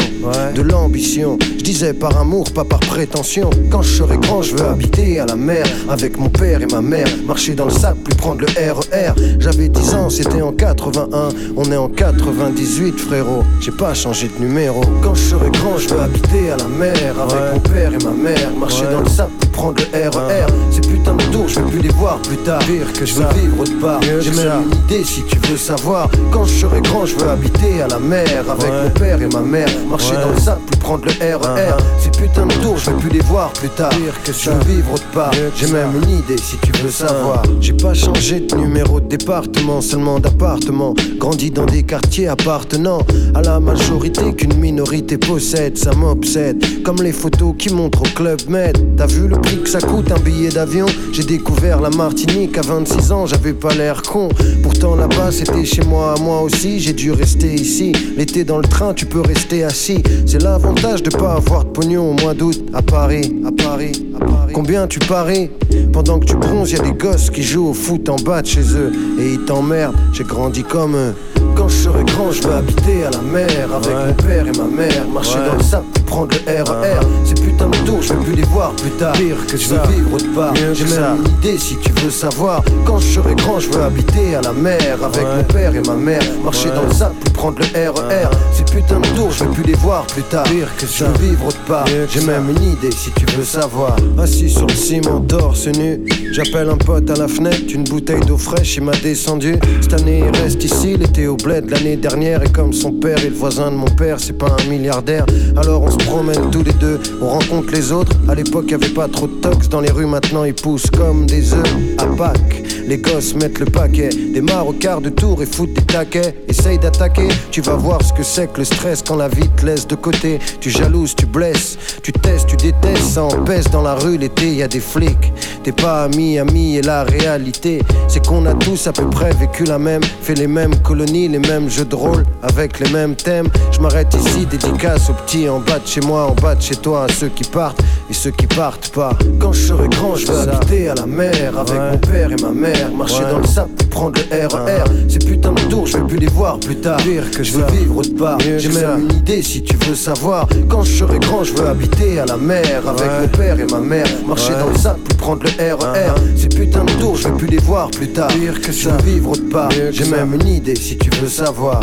de 0.55 0.63
l'ambition. 0.63 1.39
Je 1.59 1.65
disais 1.65 1.95
par 1.95 2.17
amour, 2.19 2.51
pas 2.53 2.65
par 2.65 2.81
prétention. 2.81 3.51
Quand 3.71 3.83
je 3.83 3.97
serai 3.97 4.17
grand, 4.17 4.43
je 4.43 4.57
veux 4.57 4.67
habiter 4.67 5.21
à 5.21 5.27
la 5.27 5.37
mer. 5.37 5.65
Avec 5.89 6.19
mon 6.19 6.29
père 6.29 6.63
et 6.63 6.67
ma 6.67 6.81
mère. 6.81 7.09
Marcher 7.27 7.55
dans 7.55 7.67
le 7.67 7.71
sable, 7.71 7.99
puis 8.05 8.15
prendre 8.15 8.41
le 8.41 8.47
RER. 8.47 9.13
J'avais 9.39 9.69
10 9.69 9.95
ans, 9.95 10.11
c'était 10.11 10.43
en 10.43 10.53
81. 10.83 11.29
On 11.57 11.65
est 11.71 11.77
en 11.77 11.89
98, 11.89 12.99
frérot. 12.99 13.45
J'ai 13.61 13.71
pas 13.71 13.95
changé 13.95 14.29
de 14.29 14.45
numéro. 14.45 14.81
Quand 15.03 15.15
je 15.15 15.23
serai 15.23 15.51
grand, 15.51 15.79
je 15.79 15.89
veux 15.89 16.01
habiter 16.01 16.51
à 16.51 16.57
la 16.57 16.67
mer. 16.67 17.15
Avec 17.21 17.55
mon 17.55 17.61
père 17.61 17.93
et 17.95 18.05
ma 18.05 18.11
mère. 18.11 18.51
Marcher 18.59 18.87
dans 18.91 19.01
le 19.01 19.09
sable, 19.09 19.33
prendre 19.53 19.83
le 19.93 20.09
RER. 20.09 20.47
Ces 20.71 20.81
putains 20.81 21.15
de 21.15 21.25
tours, 21.25 21.49
je 21.49 21.61
veux 21.61 21.67
plus 21.67 21.81
les 21.81 21.91
voir 21.91 22.21
plus 22.23 22.37
tard. 22.39 22.59
Pire 22.61 22.93
que 22.93 23.07
je 23.07 23.15
veux 23.15 23.27
vivre 23.41 23.61
autre 23.61 23.79
part. 23.81 24.01
J'ai 24.03 24.31
même 24.31 24.63
une 24.65 24.79
idée 24.85 25.05
si 25.05 25.23
tu 25.23 25.39
veux 25.49 25.57
savoir. 25.57 26.09
Quand 26.33 26.45
je 26.45 26.61
serai 26.61 26.81
grand, 26.81 27.07
je 27.07 27.15
veux 27.17 27.29
habiter 27.29 27.83
à 27.83 27.89
la 27.89 27.99
mer 27.99 28.45
avec 28.51 28.73
mon 28.73 28.91
père 28.91 29.21
et 29.23 29.29
ma 29.29 29.41
mère. 29.41 29.69
Marcher 29.89 30.15
dans 30.15 30.31
le 30.35 30.41
sable, 30.41 30.63
plus 30.67 30.79
prendre 30.79 31.05
le 31.05 31.37
RER. 31.37 31.77
Ces 31.99 32.11
putains 32.11 32.47
de 32.47 32.55
tours, 32.55 32.79
je 32.79 32.91
veux 32.91 32.97
plus 32.97 33.11
les 33.11 33.21
voir 33.21 33.53
plus 33.53 33.69
tard. 33.71 33.91
Pire 33.91 34.23
que 34.25 34.33
je 34.33 34.51
veux 34.51 34.65
vivre 34.65 34.95
autre 34.95 35.07
part. 35.13 35.33
J'ai 35.57 35.71
même 35.71 35.93
une 36.03 36.19
idée 36.19 36.39
si 36.39 36.57
tu 36.59 36.73
veux 36.83 36.91
savoir. 36.91 37.43
J'ai 37.61 37.75
pas 37.75 37.95
changé 37.95 38.41
de 38.41 38.57
numéro 38.57 39.01
de 39.01 39.07
département, 39.07 39.81
seulement 39.81 40.19
d'appartement. 40.19 40.95
Grandi 41.19 41.51
dans 41.51 41.67
des 41.67 41.83
quartiers 41.83 42.29
appartenant 42.29 42.99
à 43.35 43.43
la 43.43 43.61
majorité 43.61 44.33
qu'une 44.35 44.57
minorité 44.59 45.19
possède. 45.19 45.77
Ça 45.77 45.93
m'obsède. 45.93 46.65
Comme 46.83 47.03
les 47.03 47.13
photos 47.13 47.55
qui 47.59 47.73
montrent 47.73 48.03
au 48.03 48.15
Club 48.15 48.41
Med. 48.49 48.97
T'as 48.97 49.07
vu 49.07 49.29
le 49.29 49.37
prix 49.43 49.61
que 49.63 49.69
ça 49.69 49.81
coûte 49.81 50.11
un 50.11 50.19
billet 50.21 50.49
d'avion 50.49 50.87
J'ai 51.13 51.25
découvert 51.25 51.81
la 51.81 51.91
Martinique 51.91 52.57
à 52.59 52.63
26 52.63 53.13
ans, 53.13 53.27
j'avais 53.27 53.53
pas 53.53 53.75
l'air 53.75 54.03
con. 54.03 54.29
Pourtant 54.63 54.97
là-bas 54.97 55.31
c'était 55.33 55.65
chez 55.65 55.83
moi, 55.83 56.15
moi 56.21 56.41
aussi, 56.43 56.81
j'ai 56.81 56.93
dû 56.93 57.13
rester 57.13 57.53
ici. 57.55 57.93
L'été 58.17 58.45
dans 58.45 58.59
le 58.59 58.65
train, 58.69 58.95
tu 58.95 59.07
peux 59.07 59.21
rester 59.21 59.65
assis. 59.65 60.03
C'est 60.27 60.43
l'avantage 60.43 61.03
de 61.03 61.11
pas 61.11 61.35
avoir 61.35 61.65
de 61.65 61.71
pognon 61.71 62.11
au 62.11 62.15
mois 62.15 62.35
d'août 62.35 62.63
à 62.73 62.83
Paris, 62.83 63.35
à 63.47 63.53
Paris, 63.53 64.07
à 64.17 64.25
Paris. 64.25 64.53
Combien 64.55 64.87
tu 64.87 64.99
paries? 65.01 65.51
Pendant 65.93 66.19
que 66.19 66.27
tu 66.27 66.37
bronzes, 66.37 66.73
y 66.73 66.77
a 66.77 66.83
des 66.83 66.93
gosses 66.93 67.31
qui 67.31 67.43
jouent 67.43 67.69
au 67.69 67.75
foot 67.75 68.09
en 68.09 68.17
bas 68.17 68.43
de 68.43 68.47
chez 68.47 68.63
eux 68.75 68.93
et 69.19 69.35
ils 69.35 69.45
t'emmerdent. 69.45 69.97
J'ai 70.13 70.25
grandi 70.25 70.63
comme 70.63 70.95
eux. 70.97 71.15
Quand 71.55 71.69
je 71.69 71.75
serai 71.77 72.05
grand, 72.05 72.31
je 72.33 72.43
veux 72.43 72.55
habiter 72.55 73.05
à 73.05 73.11
la 73.11 73.21
mer 73.21 73.69
avec 73.75 73.95
mon 73.95 74.15
père 74.27 74.47
et 74.47 74.57
ma 74.59 74.65
mère. 74.65 75.07
Marcher 75.13 75.39
Ouais. 75.39 75.49
dans 75.51 75.57
le 75.57 75.63
sable, 75.63 75.85
prendre 76.07 76.29
le 76.47 76.63
RER. 76.63 77.01
Ces 77.25 77.35
putains 77.71 77.83
de 77.83 77.87
tours, 77.87 78.03
je 78.03 78.13
veux 78.15 78.21
plus 78.21 78.35
les 78.35 78.43
voir 78.45 78.73
plus 78.73 78.91
tard. 78.93 79.13
Pire 79.13 79.37
que 79.47 79.57
je 79.57 79.69
veux 79.69 79.81
vivre 79.95 80.15
autre 80.15 80.33
part. 80.35 80.55
J'ai 80.75 80.85
même 80.85 81.17
une 81.25 81.29
idée 81.51 81.59
si 81.59 81.77
tu 81.77 81.93
veux 82.03 82.11
savoir. 82.11 82.63
Quand 82.85 82.99
je 82.99 83.07
serai 83.15 83.35
grand, 83.35 83.61
je 83.61 83.69
veux 83.71 83.83
habiter 83.83 84.35
à 84.37 84.41
la 84.43 84.53
mer 84.53 84.99
avec 85.05 85.23
Ouais. 85.23 85.37
mon 85.37 85.45
père 85.45 85.75
et 85.75 85.81
ma 85.87 85.95
mère. 85.95 86.23
Marcher 86.45 86.69
Ouais. 86.71 86.75
dans 86.77 86.83
le 86.85 86.93
sable, 86.93 87.15
prendre 87.35 87.59
le 87.61 87.91
RER. 87.91 88.29
Ces 88.53 88.65
putains 88.65 89.01
de 89.01 89.07
tours, 89.17 89.31
je 89.31 89.45
veux 89.45 89.51
plus 89.51 89.63
les 89.65 89.75
voir 89.75 90.07
plus 90.07 90.23
tard. 90.25 90.45
Pire 90.45 90.69
que 90.77 90.87
je 90.87 91.05
veux 91.05 91.29
vivre 91.29 91.47
autre 91.47 91.61
part. 91.69 91.85
J'ai 92.13 92.21
même 92.23 92.49
une 92.51 92.63
idée 92.73 92.91
si 92.91 93.11
tu 93.13 93.27
veux 93.37 93.45
savoir. 93.45 93.97
Assis 94.19 94.51
sur 94.51 94.67
le 94.67 94.75
ciment, 94.75 95.21
torse 95.21 95.67
nu. 95.69 96.01
J'appelle 96.33 96.69
un 96.71 96.77
pote 96.77 97.09
à 97.11 97.15
la 97.15 97.29
fenêtre, 97.29 97.73
une 97.75 97.85
bouteille 97.85 98.21
d'eau 98.27 98.39
fraîche, 98.39 98.77
il 98.77 98.85
m'a 98.85 98.93
descendu. 99.03 99.57
Cette 99.81 99.95
année, 100.01 100.25
il 100.33 100.41
reste 100.41 100.65
ici, 100.65 100.93
il 100.95 101.03
était 101.03 101.27
au 101.27 101.37
bled 101.37 101.71
l'année 101.71 101.97
dernière. 101.97 102.43
Et 102.43 102.49
comme 102.51 102.73
son 102.73 102.93
père 102.93 103.19
et 103.25 103.29
le 103.29 103.35
voisin 103.37 103.71
de 103.71 103.77
mon 103.77 103.87
père, 103.91 104.17
c'est 104.19 104.33
pas 104.33 104.57
un 104.65 104.71
milliardaire. 104.71 105.27
Alors 105.57 105.83
on 105.83 105.91
se 105.91 105.97
promène 105.99 106.51
tous 106.51 106.63
les 106.63 106.73
deux, 106.73 106.99
on 107.21 107.29
rencontre 107.29 107.52
les 107.61 107.93
autres. 107.93 108.17
À 108.29 108.35
l'époque, 108.35 108.71
y 108.71 108.75
avait 108.75 108.89
pas 108.89 109.09
trop 109.09 109.27
de 109.27 109.35
tox 109.35 109.69
dans 109.69 109.81
les 109.81 109.91
rues, 109.91 110.07
maintenant 110.07 110.45
ils 110.45 110.55
poussent 110.55 110.91
comme 110.91 111.27
des 111.27 111.53
œufs 111.53 111.77
à 111.99 112.07
Pâques. 112.07 112.63
Les 112.87 112.99
gosses 112.99 113.35
mettent 113.35 113.61
le 113.61 113.67
paquet, 113.67 114.09
démarrent 114.09 114.69
au 114.69 114.73
quart 114.73 115.01
de 115.01 115.09
tour 115.09 115.43
et 115.43 115.47
foutent 115.47 115.73
des 115.73 115.83
taquets. 115.83 116.35
Essaye 116.49 116.79
d'attaquer, 116.79 117.29
tu 117.51 117.61
vas 117.61 117.77
voir 117.77 118.03
ce 118.03 118.13
que 118.13 118.23
c'est 118.23 118.53
que 118.53 118.59
le 118.59 118.65
stress 118.65 119.03
quand 119.07 119.17
la 119.17 119.29
vie 119.29 119.49
te 119.57 119.67
laisse 119.67 119.87
de 119.87 119.95
côté. 119.95 120.39
Tu 120.61 120.71
jalouses, 120.71 121.15
tu 121.15 121.27
blesses, 121.27 121.79
tu 122.03 122.13
testes, 122.13 122.47
tu 122.47 122.57
détestes, 122.57 123.15
ça 123.15 123.25
empêche 123.25 123.67
dans 123.67 123.83
la 123.83 123.95
rue 123.95 124.17
l'été, 124.17 124.55
y 124.55 124.63
a 124.63 124.69
des 124.69 124.81
flics. 124.81 125.33
T'es 125.63 125.73
pas 125.73 126.05
ami, 126.05 126.39
ami, 126.39 126.77
et 126.77 126.83
la 126.83 127.05
réalité, 127.05 127.83
c'est 128.09 128.27
qu'on 128.27 128.47
a 128.47 128.55
tous 128.55 128.87
à 128.87 128.93
peu 128.93 129.09
près 129.09 129.31
vécu 129.33 129.65
la 129.65 129.79
même, 129.79 130.03
fait 130.23 130.35
les 130.35 130.49
mêmes 130.49 130.77
colonies, 130.83 131.29
les 131.29 131.39
mêmes 131.39 131.71
jeux 131.71 131.85
de 131.85 131.95
rôle, 131.95 132.25
avec 132.43 132.81
les 132.81 132.91
mêmes 132.91 133.15
thèmes. 133.15 133.49
Je 133.71 133.81
m'arrête 133.81 134.13
ici, 134.15 134.45
dédicace 134.47 135.09
aux 135.09 135.15
petits 135.15 135.49
en 135.49 135.61
bas 135.61 135.79
de 135.79 135.87
chez 135.87 136.01
moi, 136.01 136.27
en 136.27 136.35
bas 136.35 136.57
de 136.57 136.63
chez 136.63 136.77
toi, 136.77 137.05
à 137.05 137.13
ceux 137.13 137.29
qui 137.35 137.45
partent 137.45 137.81
et 138.11 138.15
ceux 138.15 138.31
qui 138.31 138.47
partent 138.47 138.89
pas. 138.91 139.17
Quand 139.39 139.53
je 139.53 139.67
serai 139.69 139.89
grand, 139.89 140.15
je 140.15 140.27
veux 140.27 140.35
Ça. 140.45 140.57
habiter 140.57 140.89
à 140.89 140.95
la 140.95 141.07
mer 141.07 141.53
avec 141.59 141.73
Ouais. 141.73 141.91
mon 141.93 141.99
père 141.99 142.31
et 142.33 142.43
ma 142.43 142.51
mère, 142.51 142.91
marcher 142.97 143.25
Ouais. 143.25 143.31
dans 143.33 143.39
le 143.39 143.47
sable, 143.47 143.71
prendre 143.91 144.21
le 144.31 144.47
RER. 144.47 144.85
Ces 145.09 145.19
putains 145.19 145.53
de 145.53 145.61
tours, 145.63 145.87
je 145.87 145.99
veux 145.99 146.07
plus 146.07 146.19
les 146.19 146.27
voir 146.29 146.59
plus 146.59 146.77
tard. 146.77 146.97
Pire 146.99 147.31
que 147.31 147.43
je 147.43 147.53
veux 147.53 147.65
vivre 147.73 147.97
autre 147.99 148.15
part. 148.17 148.39
J'ai 148.41 148.69
même 148.69 148.77
ça. 148.77 148.97
une 148.99 149.13
idée 149.17 149.43
si 149.43 149.63
tu 149.63 149.77
veux 149.77 149.95
savoir. 149.95 150.47
Quand 150.69 150.83
je 150.83 150.93
serai 150.99 151.19
grand, 151.19 151.45
je 151.45 151.53
veux 151.55 151.67
habiter 151.69 152.19
à 152.21 152.27
la 152.27 152.37
mer 152.37 152.83
avec 152.87 153.01
Ouais. 153.03 153.21
mon 153.23 153.29
père 153.29 153.61
et 153.61 153.67
ma 153.71 153.79
mère, 153.81 154.07
marcher 154.27 154.53
dans 154.53 154.71
le 154.71 154.77
sable, 154.79 155.01
prendre 155.19 155.43
le 155.45 155.75
RER. 155.75 156.13
Ces 156.37 156.49
putains 156.49 156.85
de 156.85 156.93
tours, 157.01 157.17
je 157.17 157.29
veux 157.29 157.35
plus 157.37 157.49
les 157.49 157.59
voir 157.59 157.91
plus 157.91 158.09
tard. 158.09 158.29
Pire 158.29 158.61
que 158.61 158.73
je 158.73 158.89
veux 158.89 159.03
vivre 159.03 159.31
autre 159.31 159.49
part. 159.51 159.71
J'ai 159.71 160.05
ça. 160.05 160.17
même 160.17 160.35
une 160.35 160.47
idée 160.49 160.75
si 160.77 160.97
tu 160.99 161.11
veux 161.21 161.29
savoir. 161.29 161.81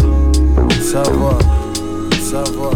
Savoir, 0.81 1.37
savoir. 2.31 2.73